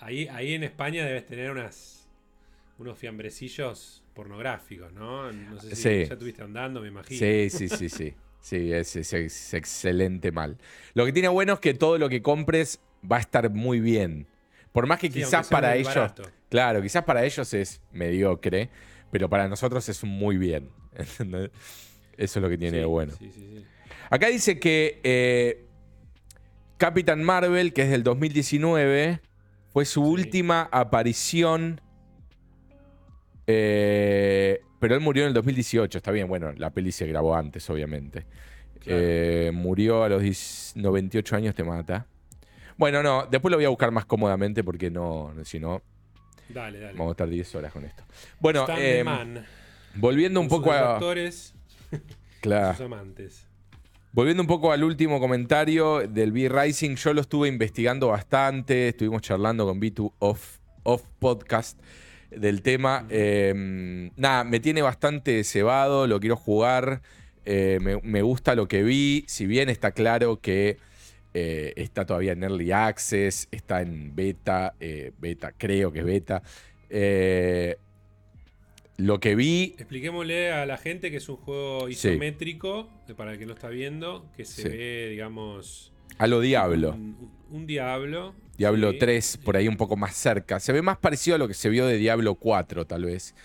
[0.01, 2.09] Ahí, ahí en España debes tener unas
[2.79, 5.33] unos fiambrecillos pornográficos, ¿no?
[5.33, 6.05] No sé si Sí.
[6.07, 7.19] ya estuviste andando, me imagino.
[7.19, 8.15] sí, sí, sí, sí.
[8.41, 10.57] Sí, es, es- es excelente mal.
[10.95, 14.29] Lo que tiene bueno es que todo lo que compres va a estar muy bien.
[14.73, 15.95] Por más que Sí, quizás para ellos.
[15.95, 16.23] barato.
[16.49, 18.71] Claro, quizás para ellos es mediocre,
[19.11, 20.71] pero para nosotros es muy bien.
[20.97, 21.51] Eso
[22.17, 23.13] es lo que tiene Sí, de bueno.
[23.19, 23.65] Sí.
[24.11, 25.67] Acá dice que eh,
[26.77, 29.21] Capitán Marvel, que es del 2019,
[29.73, 31.81] fue su última aparición.
[33.47, 37.69] eh, pero él murió en el 2018, está bien, bueno, la peli se grabó antes,
[37.69, 38.27] obviamente.
[38.81, 39.01] Claro.
[39.03, 42.07] Eh, murió a los 10 98 años, te mata.
[42.79, 45.83] Bueno, no, después lo voy a buscar más cómodamente porque no, si no,
[46.49, 46.93] Dale, dale.
[46.97, 48.05] vamos a estar 10 horas con esto.
[48.41, 49.05] Bueno, eh,
[49.97, 50.95] volviendo un poco sus a.
[50.95, 51.55] actores,
[52.41, 52.77] Claro.
[52.77, 53.45] sus amantes.
[54.13, 59.67] Volviendo un poco al último comentario del B-Rising, yo lo estuve investigando bastante, estuvimos charlando
[59.67, 61.79] con B2 Off, Off Podcast
[62.31, 63.07] del tema.
[63.11, 67.03] Eh, nada, me tiene bastante cebado, lo quiero jugar,
[67.45, 70.79] eh, me, me gusta lo que vi, si bien está claro que
[71.35, 76.43] eh, está todavía en Early Access, está en beta, eh, beta, creo que es beta.
[76.91, 77.77] Eh,
[78.97, 83.47] lo que vi, Expliquémosle a la gente que es un juego isométrico, para el que
[83.47, 84.69] no está viendo, que se Sí.
[84.69, 86.95] ve, digamos, a lo Diablo.
[86.95, 88.35] Un, un diablo.
[88.57, 88.99] Diablo sí.
[88.99, 90.59] 3, por ahí un poco más cerca.
[90.59, 93.37] Se ve más parecido a lo que se vio de Diablo 4, tal vez.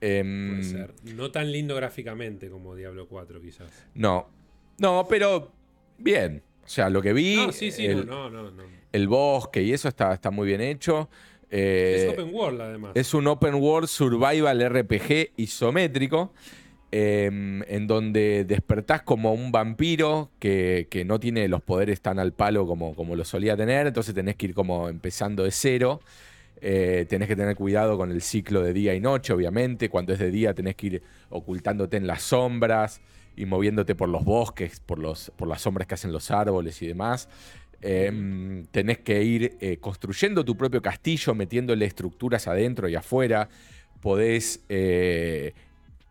[0.00, 0.94] Em, Puede ser.
[1.14, 3.70] No tan lindo gráficamente como Diablo 4, quizás.
[3.94, 4.28] No.
[4.78, 5.52] No, pero
[5.98, 6.42] bien.
[6.68, 8.30] O sea, lo que vi, No, sí, sí, el, no,
[8.92, 11.08] el bosque y eso está, está muy bien hecho.
[11.50, 12.90] Eh, es open world, además.
[12.94, 16.34] es un open world survival RPG isométrico.
[16.90, 22.32] em, en donde despertás como un vampiro que, que no tiene los poderes tan al
[22.34, 23.86] palo como, como lo solía tener.
[23.86, 26.00] Entonces tenés que ir como empezando de cero.
[26.60, 29.88] Eh, tenés que tener cuidado con el ciclo de día y noche, obviamente.
[29.88, 33.00] Cuando es de día tenés que ir ocultándote en las sombras
[33.38, 36.88] y moviéndote por los bosques, por, los, por las sombras que hacen los árboles y
[36.88, 37.28] demás.
[37.80, 43.48] Eh, tenés que ir eh, construyendo tu propio castillo, metiéndole estructuras adentro y afuera.
[44.00, 45.54] Podés, eh,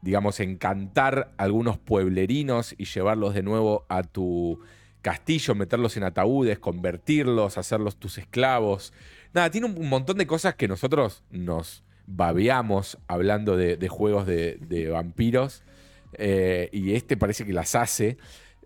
[0.01, 4.61] digamos, encantar algunos pueblerinos y llevarlos de nuevo a tu
[5.01, 8.93] castillo, meterlos en ataúdes, convertirlos, hacerlos tus esclavos.
[9.33, 15.63] Nada, tiene un, montón de cosas que nosotros nos babeamos hablando de, juegos de vampiros.
[16.13, 18.17] Eh, y este parece que las hace.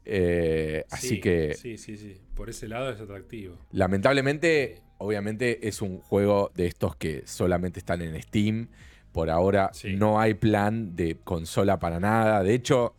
[0.06, 2.20] eh, así Sí, que Sí, sí, sí.
[2.36, 3.58] Por ese lado es atractivo.
[3.72, 8.68] Lamentablemente, obviamente es un juego de estos que solamente están en Steam.
[9.12, 9.96] Por ahora Sí.
[9.96, 12.42] no hay plan de consola para nada.
[12.44, 12.96] De hecho,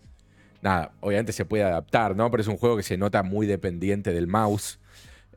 [0.63, 2.31] nada, obviamente se puede adaptar, ¿no?
[2.31, 4.79] Pero es un juego que se nota muy dependiente del mouse.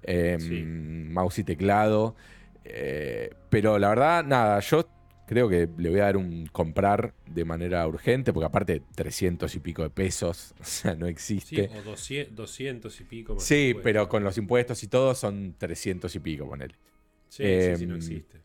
[0.03, 0.61] eh, Sí.
[0.63, 2.15] Mouse y teclado.
[2.63, 4.87] Eh, pero la verdad, nada, yo
[5.25, 9.59] creo que le voy a dar un comprar de manera urgente, porque aparte 300 y
[9.59, 11.69] pico de pesos, o sea, no Sí, existe.
[11.73, 13.43] o 200, 200 y pico más.
[13.43, 16.75] Sí, pero con los impuestos y todo son 300 y pico, ponele.
[17.29, 18.41] Sí, sí, sí, em, no existe.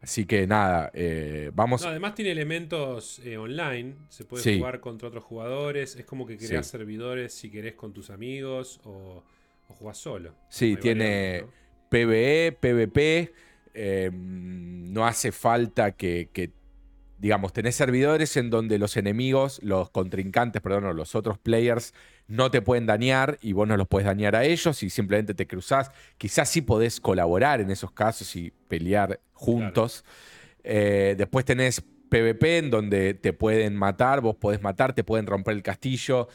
[0.00, 1.82] Así que nada, eh, vamos.
[1.82, 3.94] No, además tiene elementos eh, online.
[4.08, 4.58] Se puede Sí.
[4.58, 5.94] jugar contra otros jugadores.
[5.94, 6.72] Es como que creas Sí.
[6.72, 9.22] servidores si querés con tus amigos o,
[9.68, 10.34] o jugás solo.
[10.48, 11.88] Sí, tiene variantes, ¿no?
[11.88, 13.32] PvE, PvP.
[13.74, 16.52] Eh, no hace falta que, que,
[17.18, 21.94] digamos, tenés servidores en donde los enemigos, los contrincantes, perdón, los otros players
[22.26, 25.46] no te pueden dañar y vos no los puedes dañar a ellos y simplemente te
[25.46, 25.90] cruzás.
[26.18, 30.04] Quizás sí podés colaborar en esos casos y pelear juntos.
[30.64, 35.54] Eh, después tenés PvP en donde te pueden matar, vos podés matar, te pueden romper
[35.54, 36.28] el castillo.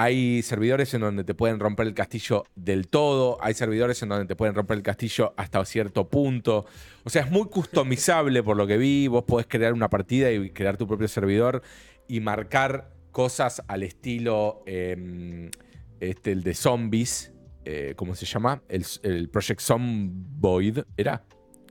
[0.00, 3.36] Hay servidores en donde te pueden romper el castillo del todo.
[3.40, 6.66] Hay servidores en donde te pueden romper el castillo hasta cierto punto.
[7.02, 9.08] O sea, es muy customizable por lo que vi.
[9.08, 11.62] Vos podés crear una partida y crear tu propio servidor
[12.06, 15.50] y marcar cosas al estilo eh,
[15.98, 17.32] este, el de zombies.
[17.64, 18.62] eh, ¿cómo se llama?
[18.68, 21.24] El, el Project Zomboid, ¿era?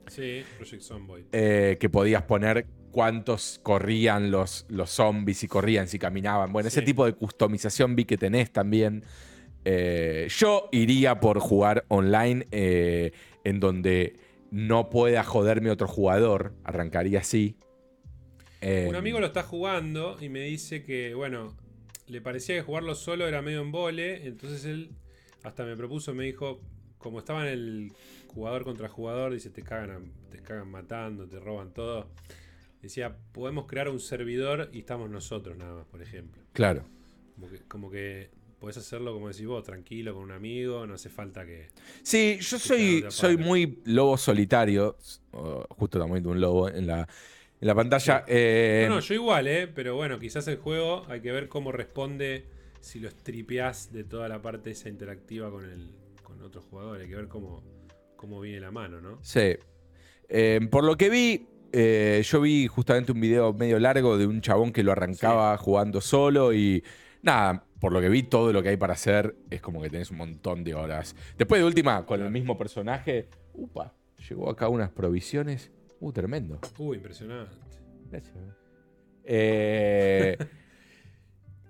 [0.06, 1.24] Sí, Project Zomboid.
[1.32, 6.52] Eh, que podías poner cuántos corrían los, los zombies, si corrían, si caminaban.
[6.52, 9.04] Bueno, ese tipo de customización vi que tenés también.
[9.64, 13.12] Eh, yo iría por jugar online eh,
[13.44, 14.16] en donde
[14.50, 16.54] no pueda joderme otro jugador.
[16.64, 17.56] Arrancaría así.
[18.60, 21.56] Eh, Un amigo lo está jugando y me dice que, bueno,
[22.06, 24.26] le parecía que jugarlo solo era medio embole.
[24.26, 24.90] Entonces él
[25.44, 26.60] hasta me propuso, me dijo,
[26.98, 27.92] como estaba en el
[28.28, 32.08] jugador contra jugador, dice, te cagan, te cagan matando, te roban todo.
[32.82, 36.42] Decía, podemos crear un servidor y estamos nosotros nada más, por ejemplo.
[36.52, 36.84] Claro.
[37.34, 41.08] Como que, como que podés hacerlo, como decís vos, tranquilo, con un amigo, no hace
[41.08, 41.68] falta que...
[42.02, 44.96] Sí, yo Que soy, soy muy lobo solitario.
[45.70, 47.00] justo también de un lobo en la,
[47.60, 48.24] en la pantalla.
[48.26, 49.68] Eh, No, no, yo igual, ¿eh?
[49.68, 52.46] Pero bueno, quizás el juego hay que ver cómo responde
[52.80, 55.90] si lo stripeás de toda la parte esa interactiva con el
[56.22, 57.00] con otro jugador.
[57.00, 57.62] Hay que ver cómo,
[58.16, 59.18] cómo viene la mano, ¿no?
[59.22, 59.56] Sí.
[60.28, 64.40] Eh, por lo que vi, eh, yo vi justamente un video medio largo de un
[64.40, 66.82] chabón que lo arrancaba jugando solo y
[67.22, 70.10] nada, por lo que vi, todo lo que hay para hacer es como que tenés
[70.10, 71.14] un montón de horas.
[71.36, 73.94] Después de última, con el mismo personaje, upa,
[74.28, 75.70] llegó acá unas provisiones.
[76.00, 76.60] Uh, tremendo.
[76.78, 77.56] Uy, impresionante.
[78.10, 78.34] Gracias.
[79.24, 80.38] Eh,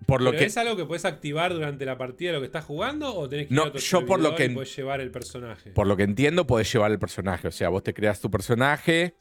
[0.06, 0.46] por lo ¿Pero que.
[0.46, 3.54] es algo que puedes activar durante la partida lo que estás jugando o tenés que
[3.54, 5.70] ir No, a otro yo por lo que y podés llevar el personaje?
[5.72, 7.48] Por lo que entiendo, podés llevar el personaje.
[7.48, 9.16] O sea, vos te creas tu personaje.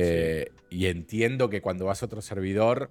[0.00, 2.90] Eh, Y entiendo que cuando vas a otro servidor,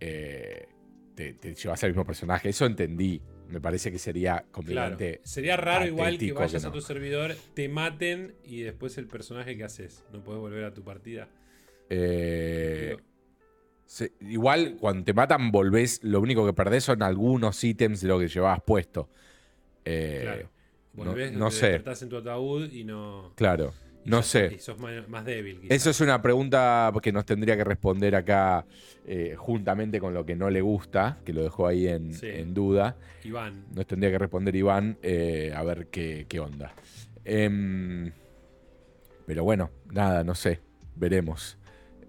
[0.00, 0.66] eh,
[1.14, 2.48] te, te llevas el mismo personaje.
[2.48, 3.20] Eso entendí.
[3.48, 4.52] Me parece que sería Claro.
[4.52, 5.20] completamente.
[5.24, 6.74] Sería raro igual que vayas que a no.
[6.74, 10.04] tu servidor, te maten y después el personaje que haces.
[10.12, 11.28] No podés volver a tu partida.
[11.88, 12.96] eh,
[13.86, 15.98] se- igual, cuando te matan, volvés.
[16.04, 19.08] Lo único que perdés son algunos ítems de lo que llevabas puesto.
[19.84, 20.50] Eh, claro.
[20.94, 21.74] no- Volvés, no te sé.
[22.04, 23.32] en tu ataúd y no.
[23.34, 23.72] Claro.
[24.04, 24.54] No sé.
[24.54, 25.60] Y sos más, débil.
[25.60, 25.76] quizás.
[25.76, 28.64] Eso es una pregunta que nos tendría que responder acá
[29.06, 32.26] eh, juntamente con lo que no le gusta, que lo dejó ahí en, Sí.
[32.28, 32.96] en duda.
[33.24, 33.66] Iván.
[33.74, 36.72] Nos tendría que responder Iván eh, a ver qué, qué onda.
[37.24, 38.10] Em,
[39.26, 40.60] pero bueno, nada, no sé.
[40.96, 41.56] Veremos.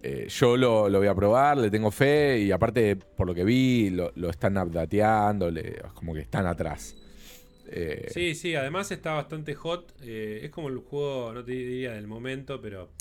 [0.04, 3.44] Eh, yo lo, lo voy a probar, le tengo fe y aparte, por lo que
[3.44, 6.96] vi, lo, lo están updateando, le- como que están atrás.
[7.74, 9.94] Eh, Sí, sí, además está bastante hot.
[10.02, 12.92] eh, es como el juego, no te diría del momento, pero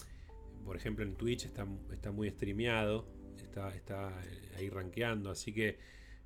[0.65, 3.07] por ejemplo en Twitch está, está muy streameado.
[3.43, 5.31] Está, está eh, ahí rankeando.
[5.31, 5.79] Así que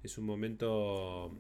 [0.03, 1.35] es un momento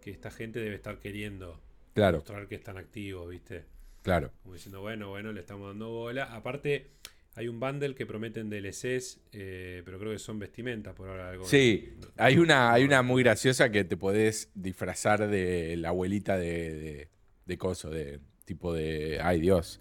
[0.00, 1.60] que esta gente debe estar queriendo
[1.94, 3.64] Claro, mostrar que están activos, ¿viste?
[4.02, 4.30] claro.
[4.42, 6.24] Como diciendo, bueno, bueno, le estamos dando bola.
[6.34, 6.90] Aparte,
[7.36, 11.30] hay un bundle que prometen DLCs, eh, pero creo que son vestimentas por ahora.
[11.30, 16.36] Algo Sí, hay una, hay una muy graciosa que te podés disfrazar de la abuelita
[16.38, 17.08] de, de,
[17.46, 19.20] de coso, de tipo de.
[19.22, 19.80] Ay Dios.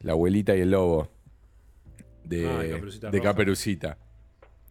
[0.00, 1.10] La abuelita y el lobo.
[2.24, 3.30] De, Ah, Caperucita de Roja.
[3.30, 3.98] Caperucita.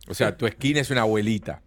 [0.08, 1.62] O sea, tu skin es una abuelita.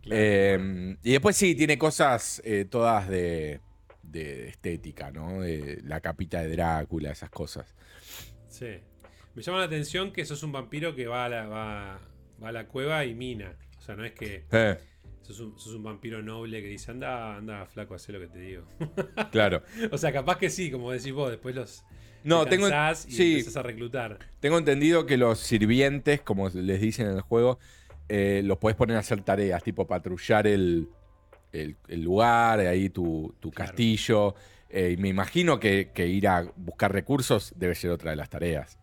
[0.00, 0.16] Claro.
[0.18, 3.60] Eh, y después sí, tiene cosas eh, todas de,
[4.02, 5.42] de estética, ¿no?
[5.42, 7.74] De la capita de Drácula, esas cosas.
[8.48, 8.78] Sí.
[9.38, 12.00] Me llama la atención que sos un vampiro que va a la, va,
[12.42, 13.54] va a la cueva y mina.
[13.78, 14.76] O sea, no es que Eh,
[15.22, 18.40] sos un, sos un vampiro noble que dice, anda, anda, flaco, haz lo que te
[18.40, 18.64] digo.
[19.30, 19.62] claro.
[19.92, 21.84] o sea, capaz que sí, como decís vos, después los
[22.24, 24.18] No, te tengo, y sí, empezás a reclutar.
[24.40, 27.60] Tengo entendido que los sirvientes, como les dicen en el juego,
[28.08, 30.88] eh, los podés poner a hacer tareas, tipo patrullar el,
[31.52, 33.68] el- el lugar, ahí tu, tu Claro.
[33.68, 34.34] castillo.
[34.68, 38.28] Eh, y me imagino que, que ir a buscar recursos debe ser otra de las
[38.30, 38.80] tareas.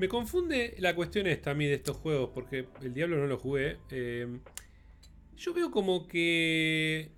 [0.00, 3.38] Me confunde la cuestión esta a mí de estos juegos, porque el Diablo no lo
[3.38, 3.76] jugué.
[3.90, 4.26] eh,
[5.36, 7.10] yo veo como que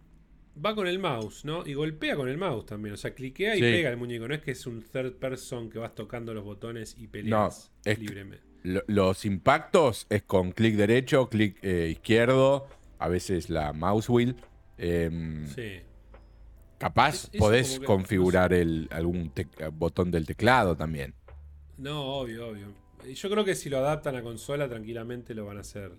[0.64, 1.64] va con el mouse, ¿no?
[1.66, 2.95] Y golpea con el mouse también.
[2.95, 3.62] O sea, cliquea y Sí.
[3.64, 4.27] pega el muñeco.
[4.29, 7.97] No es que es un third person que vas tocando los botones y peleas es
[7.99, 8.45] que- libremente.
[8.64, 12.68] Lo- los impactos es con clic derecho, clic eh, izquierdo,
[12.99, 14.37] a veces la mouse wheel.
[14.79, 15.81] Em, Sí.
[16.79, 19.33] Capaz Es- podés configurar el, algún
[19.75, 21.14] botón del teclado también.
[21.78, 22.66] No, obvio, obvio.
[23.14, 25.92] Yo creo que si lo adaptan a consola, tranquilamente lo van a hacer.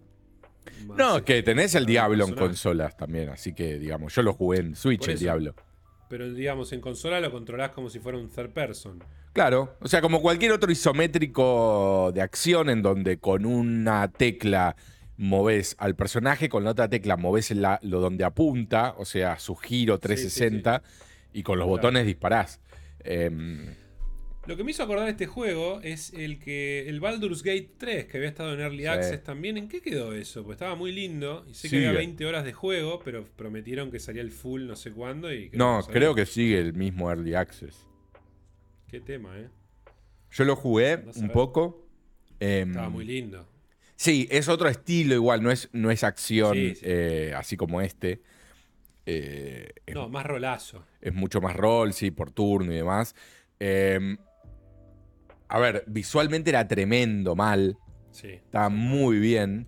[0.87, 4.33] más, No, este, que tenés el Diablo en consolas también, así que digamos, yo lo
[4.33, 5.19] jugué en Switch el.
[5.19, 5.55] Diablo.
[6.09, 9.03] Pero digamos, en consola lo controlás como si fuera un third person.
[9.33, 14.75] Claro, o sea, como cualquier otro isométrico de acción en donde con una tecla
[15.17, 19.55] moves al personaje, con la otra tecla moves la- lo donde apunta, o sea, su
[19.55, 20.83] giro 360,
[21.33, 21.77] y con los Claro.
[21.77, 22.61] botones disparás.
[23.03, 23.73] Em,
[24.45, 28.17] Lo que me hizo acordar este juego es el que el Baldur's Gate 3, que
[28.17, 28.87] había estado en Early Sí.
[28.87, 29.57] Access también.
[29.57, 30.43] ¿En qué quedó eso?
[30.43, 31.45] Pues estaba muy lindo.
[31.49, 31.87] Y sé que Sigue.
[31.87, 35.33] había 20 horas de juego, pero prometieron que salía el full no sé cuándo.
[35.33, 37.87] Y No, creo que sigue el mismo Early Access.
[38.89, 39.47] Qué tema, ¿eh?
[40.31, 41.87] Yo lo jugué Andás un poco.
[42.41, 43.47] em, Estaba muy lindo.
[43.95, 46.81] Sí, es otro estilo igual, no es, no es acción Sí, sí.
[46.83, 48.21] eh, así como este.
[49.05, 50.85] Eh, es, No, más rolazo.
[50.99, 53.15] es mucho más rol, sí, por turno y demás.
[53.59, 54.17] Em,
[55.53, 57.77] a ver, visualmente era tremendo mal.
[58.11, 58.29] Sí.
[58.29, 59.67] Estaba muy bien.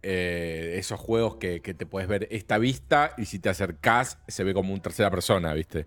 [0.00, 4.44] Eh, esos juegos que, que te puedes ver esta vista y si te acercás se
[4.44, 5.86] ve como un tercera persona, ¿viste?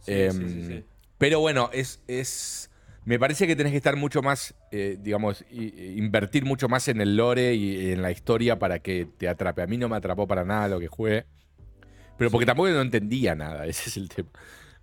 [0.00, 0.84] Sí, Em, sí.
[1.16, 2.70] Pero bueno, es, es.
[3.06, 7.16] Me parece que tenés que estar mucho más, eh, digamos, invertir mucho más en el
[7.16, 9.62] lore y en la historia para que te atrape.
[9.62, 11.24] A mí no me atrapó para nada lo que jugué.
[12.18, 14.28] Pero porque tampoco no entendía nada, ese es el tema.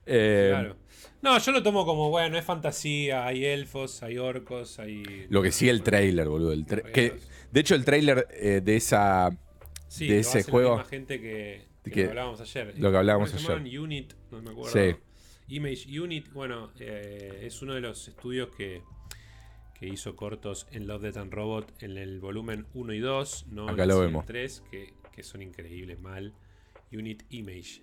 [0.08, 0.76] Eh, Claro.
[1.22, 5.26] No, yo lo tomo como, bueno, es fantasía, hay elfos, hay orcos, hay...
[5.30, 6.52] Lo que sí el trailer, boludo.
[6.54, 7.14] el tra- que,
[7.52, 9.36] de hecho, el trailer eh, de esa.
[9.88, 12.74] Sí, de ese hace la juego- misma gente que, que que- lo que hablábamos ayer.
[12.78, 13.80] lo que hablábamos ¿Cómo se ayer.
[13.80, 14.72] Unit, no me acuerdo.
[14.72, 14.96] Sí.
[15.48, 18.82] Image Unit, bueno, eh, es uno de los estudios que,
[19.80, 23.70] que hizo cortos en Love, Death and Robot en el volumen 1 y 2, no
[23.70, 24.26] Acá en lo vemos.
[24.26, 26.34] 3, que, que son increíbles, mal.
[26.92, 27.82] Unit Image.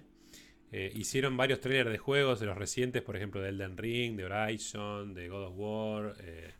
[0.72, 4.24] Eh, hicieron varios trailers de juegos, de los recientes, por ejemplo, de Elden Ring, de
[4.24, 6.14] Horizon, de God of War.
[6.20, 6.54] eh,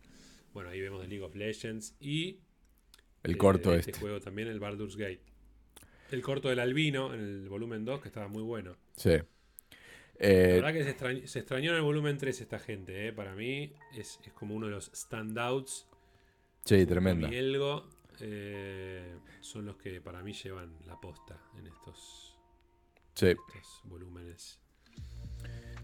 [0.52, 1.96] bueno, ahí vemos de League of Legends.
[1.98, 2.40] Y
[3.22, 4.00] El eh, corto este este.
[4.02, 5.22] juego también, el Baldur's Gate.
[6.10, 8.76] El corto del Albino en el volumen 2, que estaba muy bueno.
[8.96, 9.16] Sí.
[10.20, 13.12] La verdad que se extrañó, se extrañó en el volumen 3 esta gente, ¿eh?
[13.12, 15.88] para mí es, es como uno de los standouts.
[16.64, 17.32] sí, tremenda.
[17.32, 17.88] Y Elgo
[18.20, 22.31] eh, son los que para mí llevan la posta en estos,
[23.14, 24.60] Sí, estos volúmenes.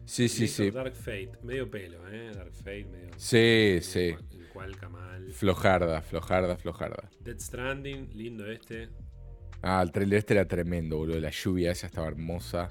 [0.04, 0.42] sí, sí.
[0.42, 0.70] Listo, sí.
[0.70, 2.32] Dark Fate, medio pelo, ¿eh?
[2.34, 3.10] Dark Fate, medio.
[3.16, 4.14] Sí, sí.
[4.52, 5.32] Cual mal.
[5.32, 7.10] Flojarda, flojarda, flojarda.
[7.20, 8.88] Dead Stranding, lindo este.
[9.62, 11.20] Ah, el trailer este era tremendo, boludo.
[11.20, 12.70] La lluvia esa estaba hermosa.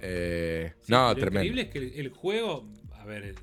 [0.00, 1.40] Eh, Sí, no, lo tremendo.
[1.44, 3.34] increíble es que el, el juego, a ver, eh,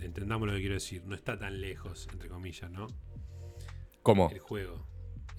[0.00, 2.86] entendamos lo que quiero decir, no está tan lejos, entre comillas, ¿no?
[4.02, 4.30] ¿Cómo?
[4.30, 4.86] El juego.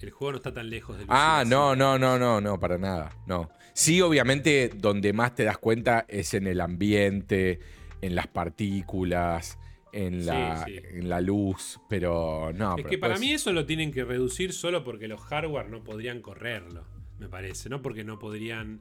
[0.06, 3.10] El juego no está tan lejos del Ah, no, no, no, no, no, para nada.
[3.26, 3.50] No.
[3.72, 7.60] Sí, obviamente, donde más te das cuenta es en el ambiente,
[8.00, 9.58] en las partículas,
[9.92, 10.76] en la, sí.
[10.92, 12.70] En la luz, pero no.
[12.70, 15.82] Es pero que para mí eso lo tienen que reducir solo porque los hardware no
[15.82, 16.84] podrían correrlo,
[17.18, 17.82] me parece, ¿no?
[17.82, 18.80] Porque no podrían,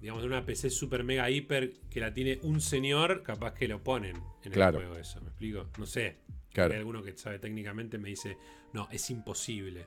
[0.00, 4.16] digamos, una PC super mega hiper que la tiene un señor, capaz que lo ponen
[4.44, 4.78] en Claro.
[4.78, 5.66] el juego eso, ¿me explico?
[5.78, 6.18] No sé.
[6.52, 6.72] Claro.
[6.72, 8.36] Hay alguno que sabe técnicamente me dice,
[8.72, 9.86] no, es imposible.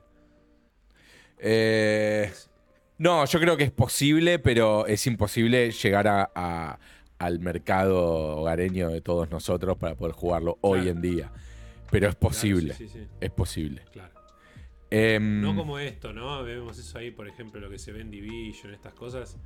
[1.38, 2.32] Eh,
[2.98, 6.78] no, yo creo que es posible, pero es imposible llegar a- a-
[7.18, 11.32] al mercado hogareño de todos nosotros para poder jugarlo hoy en día.
[11.90, 13.82] Pero es posible, Claro, sí, sí, sí, es posible.
[13.92, 14.12] claro.
[14.90, 16.42] Em, No como esto, ¿no?
[16.44, 19.38] Vemos eso ahí, por ejemplo, lo que se ve en Division, estas cosas.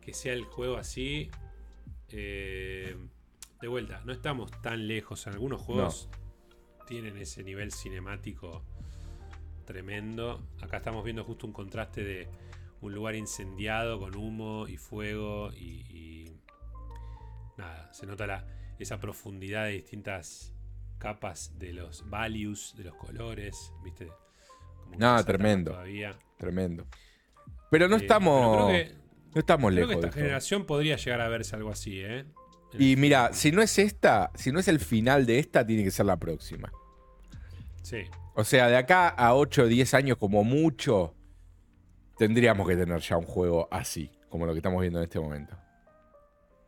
[0.00, 1.30] Que sea el juego así.
[2.10, 2.96] eh,
[3.60, 5.26] de vuelta, no estamos tan lejos.
[5.26, 6.08] Algunos juegos
[6.86, 8.62] tienen ese nivel cinemático
[9.68, 10.42] tremendo.
[10.62, 12.26] Acá estamos viendo justo un contraste de
[12.80, 16.40] un lugar incendiado con humo y fuego y, y
[17.58, 18.46] nada, se nota la,
[18.78, 20.54] esa profundidad de distintas
[20.96, 24.08] capas de los values, de los colores, ¿viste?
[24.84, 25.72] Como No, tremendo.
[25.72, 26.18] Todavía.
[26.38, 26.86] Tremendo.
[27.70, 28.94] Pero no Eh, estamos, pero creo que,
[29.34, 32.24] no estamos creo que lejos esta generación podría llegar a verse algo así, ¿eh?
[32.72, 35.84] En Y mira, si no es esta, si no es el final de esta, tiene
[35.84, 36.72] que ser la próxima.
[37.82, 38.04] Sí.
[38.38, 41.12] O sea, de acá a 8 o 10 años como mucho,
[42.16, 45.56] tendríamos que tener ya un juego así, como lo que estamos viendo en este momento.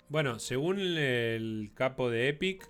[0.08, 2.68] Bueno, según el capo de Epic,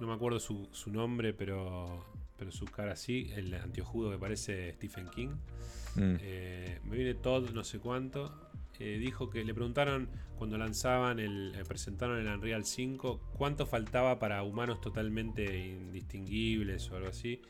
[0.00, 2.04] no me acuerdo su, su nombre, pero,
[2.36, 5.30] pero su cara sí, el antiojudo que parece Stephen King.
[5.94, 6.16] Mm.
[6.20, 8.50] Eh, me viene Todd, no sé cuánto.
[8.80, 11.54] eh, dijo que le preguntaron cuando lanzaban el.
[11.54, 17.40] eh, presentaron el Unreal 5 cuánto faltaba para humanos totalmente indistinguibles o algo así.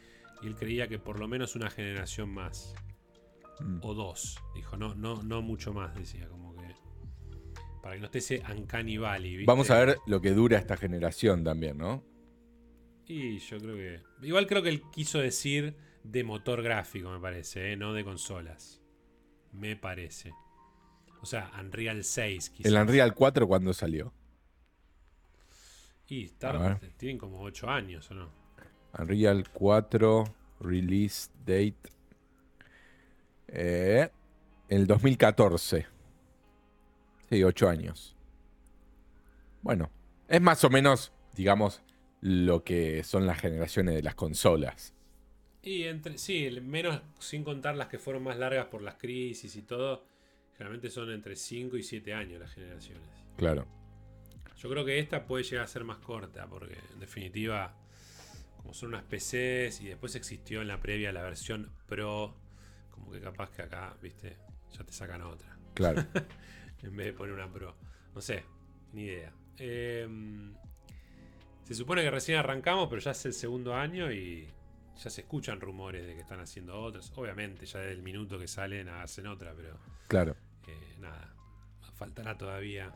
[0.43, 2.75] Y él creía que por lo menos una generación más.
[3.61, 3.79] Mm.
[3.83, 4.39] O dos.
[4.55, 6.75] Dijo, no, no, no mucho más, decía, como que.
[7.83, 9.37] Para que no esté ese Uncanny Valley.
[9.37, 9.47] ¿viste?
[9.51, 12.05] Vamos a ver lo que dura esta generación también, ¿no?
[13.07, 14.03] Y yo creo que.
[14.27, 17.77] Igual creo que él quiso decir de motor gráfico, me parece, ¿eh?
[17.77, 18.83] no de consolas.
[19.53, 20.33] Me parece.
[21.21, 22.73] O sea, Unreal 6, quizás.
[22.73, 24.13] El Unreal 4 cuando salió.
[26.09, 26.79] Y ver.
[26.99, 28.42] tienen como 8 años, ¿o no?
[28.99, 30.25] Unreal 4
[30.61, 31.77] release date.
[33.49, 34.09] Eh,
[34.69, 35.87] el 2014.
[37.29, 38.17] Sí, 8 años.
[39.63, 39.91] Bueno,
[40.29, 41.83] es más o menos digamos,
[42.21, 44.95] lo que son las generaciones de las consolas.
[45.63, 49.63] Y entre, sí, menos sin contar las que fueron más largas por las crisis y
[49.63, 50.05] todo,
[50.57, 53.09] generalmente son entre 5 y 7 años las generaciones.
[53.37, 53.67] Claro.
[54.57, 57.75] Yo creo que esta puede llegar a ser más corta, porque en definitiva,
[58.63, 62.37] como son unas PCs y después existió en la previa la versión Pro,
[62.91, 64.37] como que capaz que acá, viste,
[64.73, 65.57] ya te sacan otra.
[65.75, 66.05] Claro.
[66.83, 67.77] en vez de poner una Pro.
[68.15, 68.45] No sé,
[68.93, 69.33] ni idea.
[69.59, 70.55] Em,
[71.65, 74.49] se supone que recién arrancamos, pero ya es el segundo año y
[75.03, 77.13] ya se escuchan rumores de que están haciendo otras.
[77.17, 79.79] Obviamente, ya desde el minuto que salen hacen otra, pero.
[80.09, 80.37] Claro.
[80.69, 81.35] Eh, nada.
[81.97, 82.93] Faltará todavía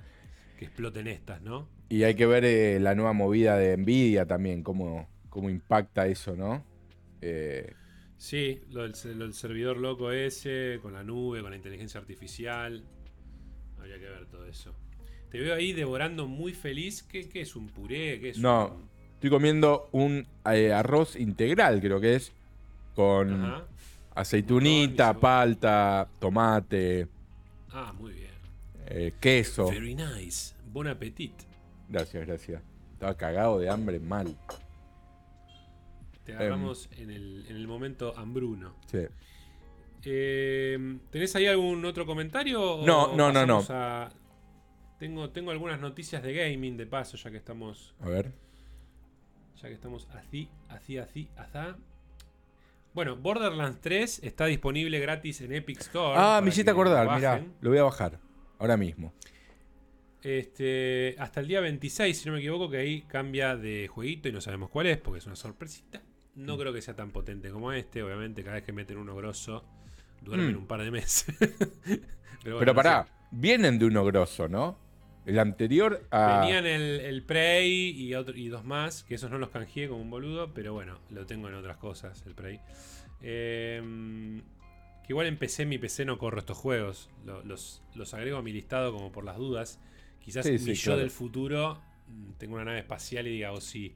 [0.59, 1.69] que exploten estas, ¿no?
[1.89, 6.35] Y hay que ver eh, la nueva movida de Nvidia también, cómo, cómo impacta eso,
[6.35, 6.65] ¿no?
[7.21, 7.75] Eh,
[8.17, 12.83] sí, lo del, servidor loco ese, con la nube, con la inteligencia artificial.
[13.79, 14.75] Habría que ver todo eso.
[15.31, 17.03] Te veo ahí devorando muy feliz.
[17.03, 18.19] ¿Qué, es un puré?
[18.19, 18.81] ¿Qué es no,
[19.13, 22.33] estoy comiendo un eh, arroz integral, creo que es.
[22.95, 23.63] Con
[24.15, 27.09] aceitunita, palta, tomate.
[27.73, 28.31] Ah, muy bien.
[28.87, 29.69] Eh, queso.
[29.69, 30.55] Very nice.
[30.73, 31.35] Bon appetit.
[31.91, 32.63] Gracias, gracias.
[32.95, 34.35] Estaba cagado de hambre mal.
[36.27, 37.11] Te agarramos em.
[37.11, 38.75] en, el, momento hambruno.
[38.87, 38.99] Sí.
[40.05, 42.81] Eh, ¿Tenés ahí algún otro comentario?
[42.85, 43.65] No, no, no, no.
[44.99, 47.95] Tengo, tengo algunas noticias de gaming de paso, ya que estamos.
[48.01, 48.33] A ver.
[49.63, 51.61] Ya que estamos así, así, así, así.
[52.93, 56.15] Bueno, Borderlands 3 está disponible gratis en Epic Store.
[56.17, 58.19] Ah, me hiciste acordar, mirá, lo voy a bajar.
[58.59, 59.13] Ahora mismo.
[60.23, 64.33] Este, hasta el día 26, si no me equivoco, que ahí cambia de jueguito y
[64.33, 66.03] no sabemos cuál es, porque es una sorpresita.
[66.37, 68.03] No creo que sea tan potente como este.
[68.03, 69.65] Obviamente, cada vez que meten uno grosso,
[70.23, 70.59] duermen mm.
[70.59, 71.27] un par de meses.
[72.45, 74.79] Pero, pará, vienen de uno grosso, ¿no?
[75.25, 76.41] El anterior a...
[76.41, 80.01] Venían el, el Prey y, otro, y dos más, que esos no los canjeé como
[80.01, 82.61] un boludo, pero bueno, lo tengo en otras cosas, el Prey.
[83.23, 83.83] Eh,
[85.07, 87.11] que igual empecé mi PC no corro estos juegos.
[87.45, 89.79] Los, los, agrego a mi listado como por las dudas.
[90.21, 93.95] Quizás mi yo del futuro mm, tengo una nave espacial y diga, oh sí.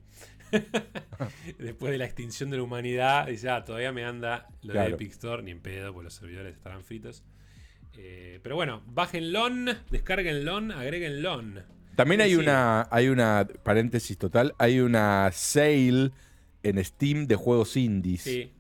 [1.59, 5.13] Después de la extinción de la humanidad, y ya todavía me anda lo de Epic
[5.13, 7.25] Store, ni en pedo, porque los servidores estarán fritos.
[7.95, 9.49] Eh, pero bueno, bájenlo,
[9.91, 11.43] descarguenlo, agréguenlo.
[11.97, 16.11] También hay una, hay una, paréntesis total, hay una sale
[16.63, 18.23] en Steam de juegos indies.
[18.23, 18.53] Sí.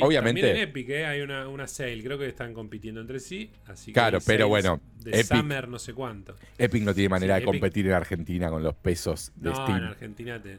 [0.00, 0.40] Obviamente.
[0.40, 1.06] También en Epic ¿eh?
[1.06, 3.50] hay una, una, sale, creo que están compitiendo entre sí.
[3.66, 4.80] Así claro, pero bueno.
[4.98, 6.36] De Summer, no sé cuánto.
[6.56, 9.78] Epic no tiene manera de competir en Argentina con los pesos de no, Steam.
[9.78, 10.58] en Argentina te,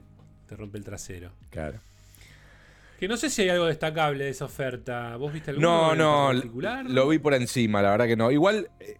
[0.55, 1.31] rompe el trasero.
[1.49, 1.79] Claro.
[2.99, 5.15] Que no sé si hay algo destacable de esa oferta.
[5.17, 6.89] ¿Vos viste alguno no, no, particular?
[6.89, 8.31] Lo vi por encima, la verdad que no.
[8.31, 8.97] Igual, eh,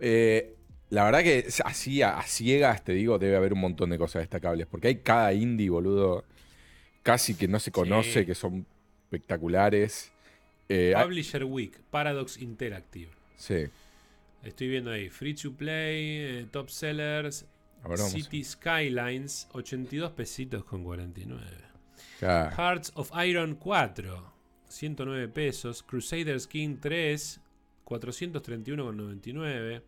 [0.00, 0.56] eh,
[0.90, 4.66] la verdad que así a, ciegas, te digo, debe haber un montón de cosas destacables.
[4.66, 6.24] Porque hay cada indie, boludo,
[7.02, 8.66] casi que no se conoce, que son
[9.08, 10.12] espectaculares.
[10.68, 13.10] Eh, Publisher Week, Paradox Interactive.
[13.36, 13.66] Sí.
[14.42, 17.46] Estoy viendo ahí, Free to Play, eh, Top Sellers,
[17.96, 21.42] City Skylines, 82 pesitos con 49.
[22.20, 24.32] Hearts of Iron 4,
[24.68, 25.82] 109 pesos.
[25.82, 27.40] Crusaders King 3,
[27.84, 29.82] 431,99.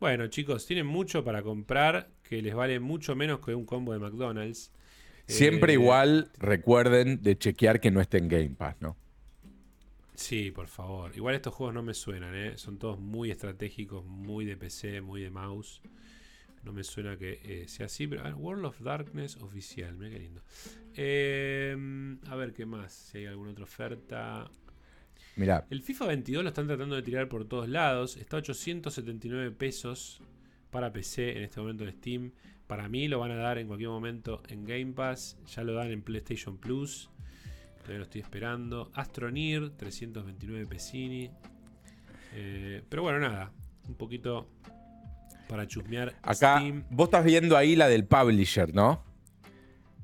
[0.00, 3.98] Bueno, chicos, tienen mucho para comprar que les vale mucho menos que un combo de
[3.98, 4.72] McDonald's.
[5.30, 8.96] Siempre eh, igual recuerden de chequear que no esté en Game Pass, ¿no?
[10.14, 11.12] Sí, por favor.
[11.16, 12.58] Igual estos juegos no me suenan, ¿eh?
[12.58, 15.80] Son todos muy estratégicos, muy de PC, muy de mouse.
[16.62, 20.42] No me suena que eh, sea así, pero World of Darkness oficial, mira qué lindo.
[20.94, 24.50] Em, a ver qué más, si hay alguna otra oferta.
[25.36, 25.66] Mira.
[25.70, 28.18] El FIFA 22 lo están tratando de tirar por todos lados.
[28.18, 30.20] Está a 879 pesos
[30.70, 32.32] para PC en este momento en Steam.
[32.70, 35.36] Para mí lo van a dar en cualquier momento en Game Pass.
[35.56, 37.10] Ya lo dan en PlayStation Plus.
[37.78, 38.92] Todavía lo estoy esperando.
[38.94, 41.28] Astronir, 329 pesini.
[42.32, 43.50] Eh, pero bueno, nada.
[43.88, 44.46] Un poquito
[45.48, 46.14] para chusmear.
[46.22, 49.02] Acá, vos estás viendo ahí la del publisher, ¿no?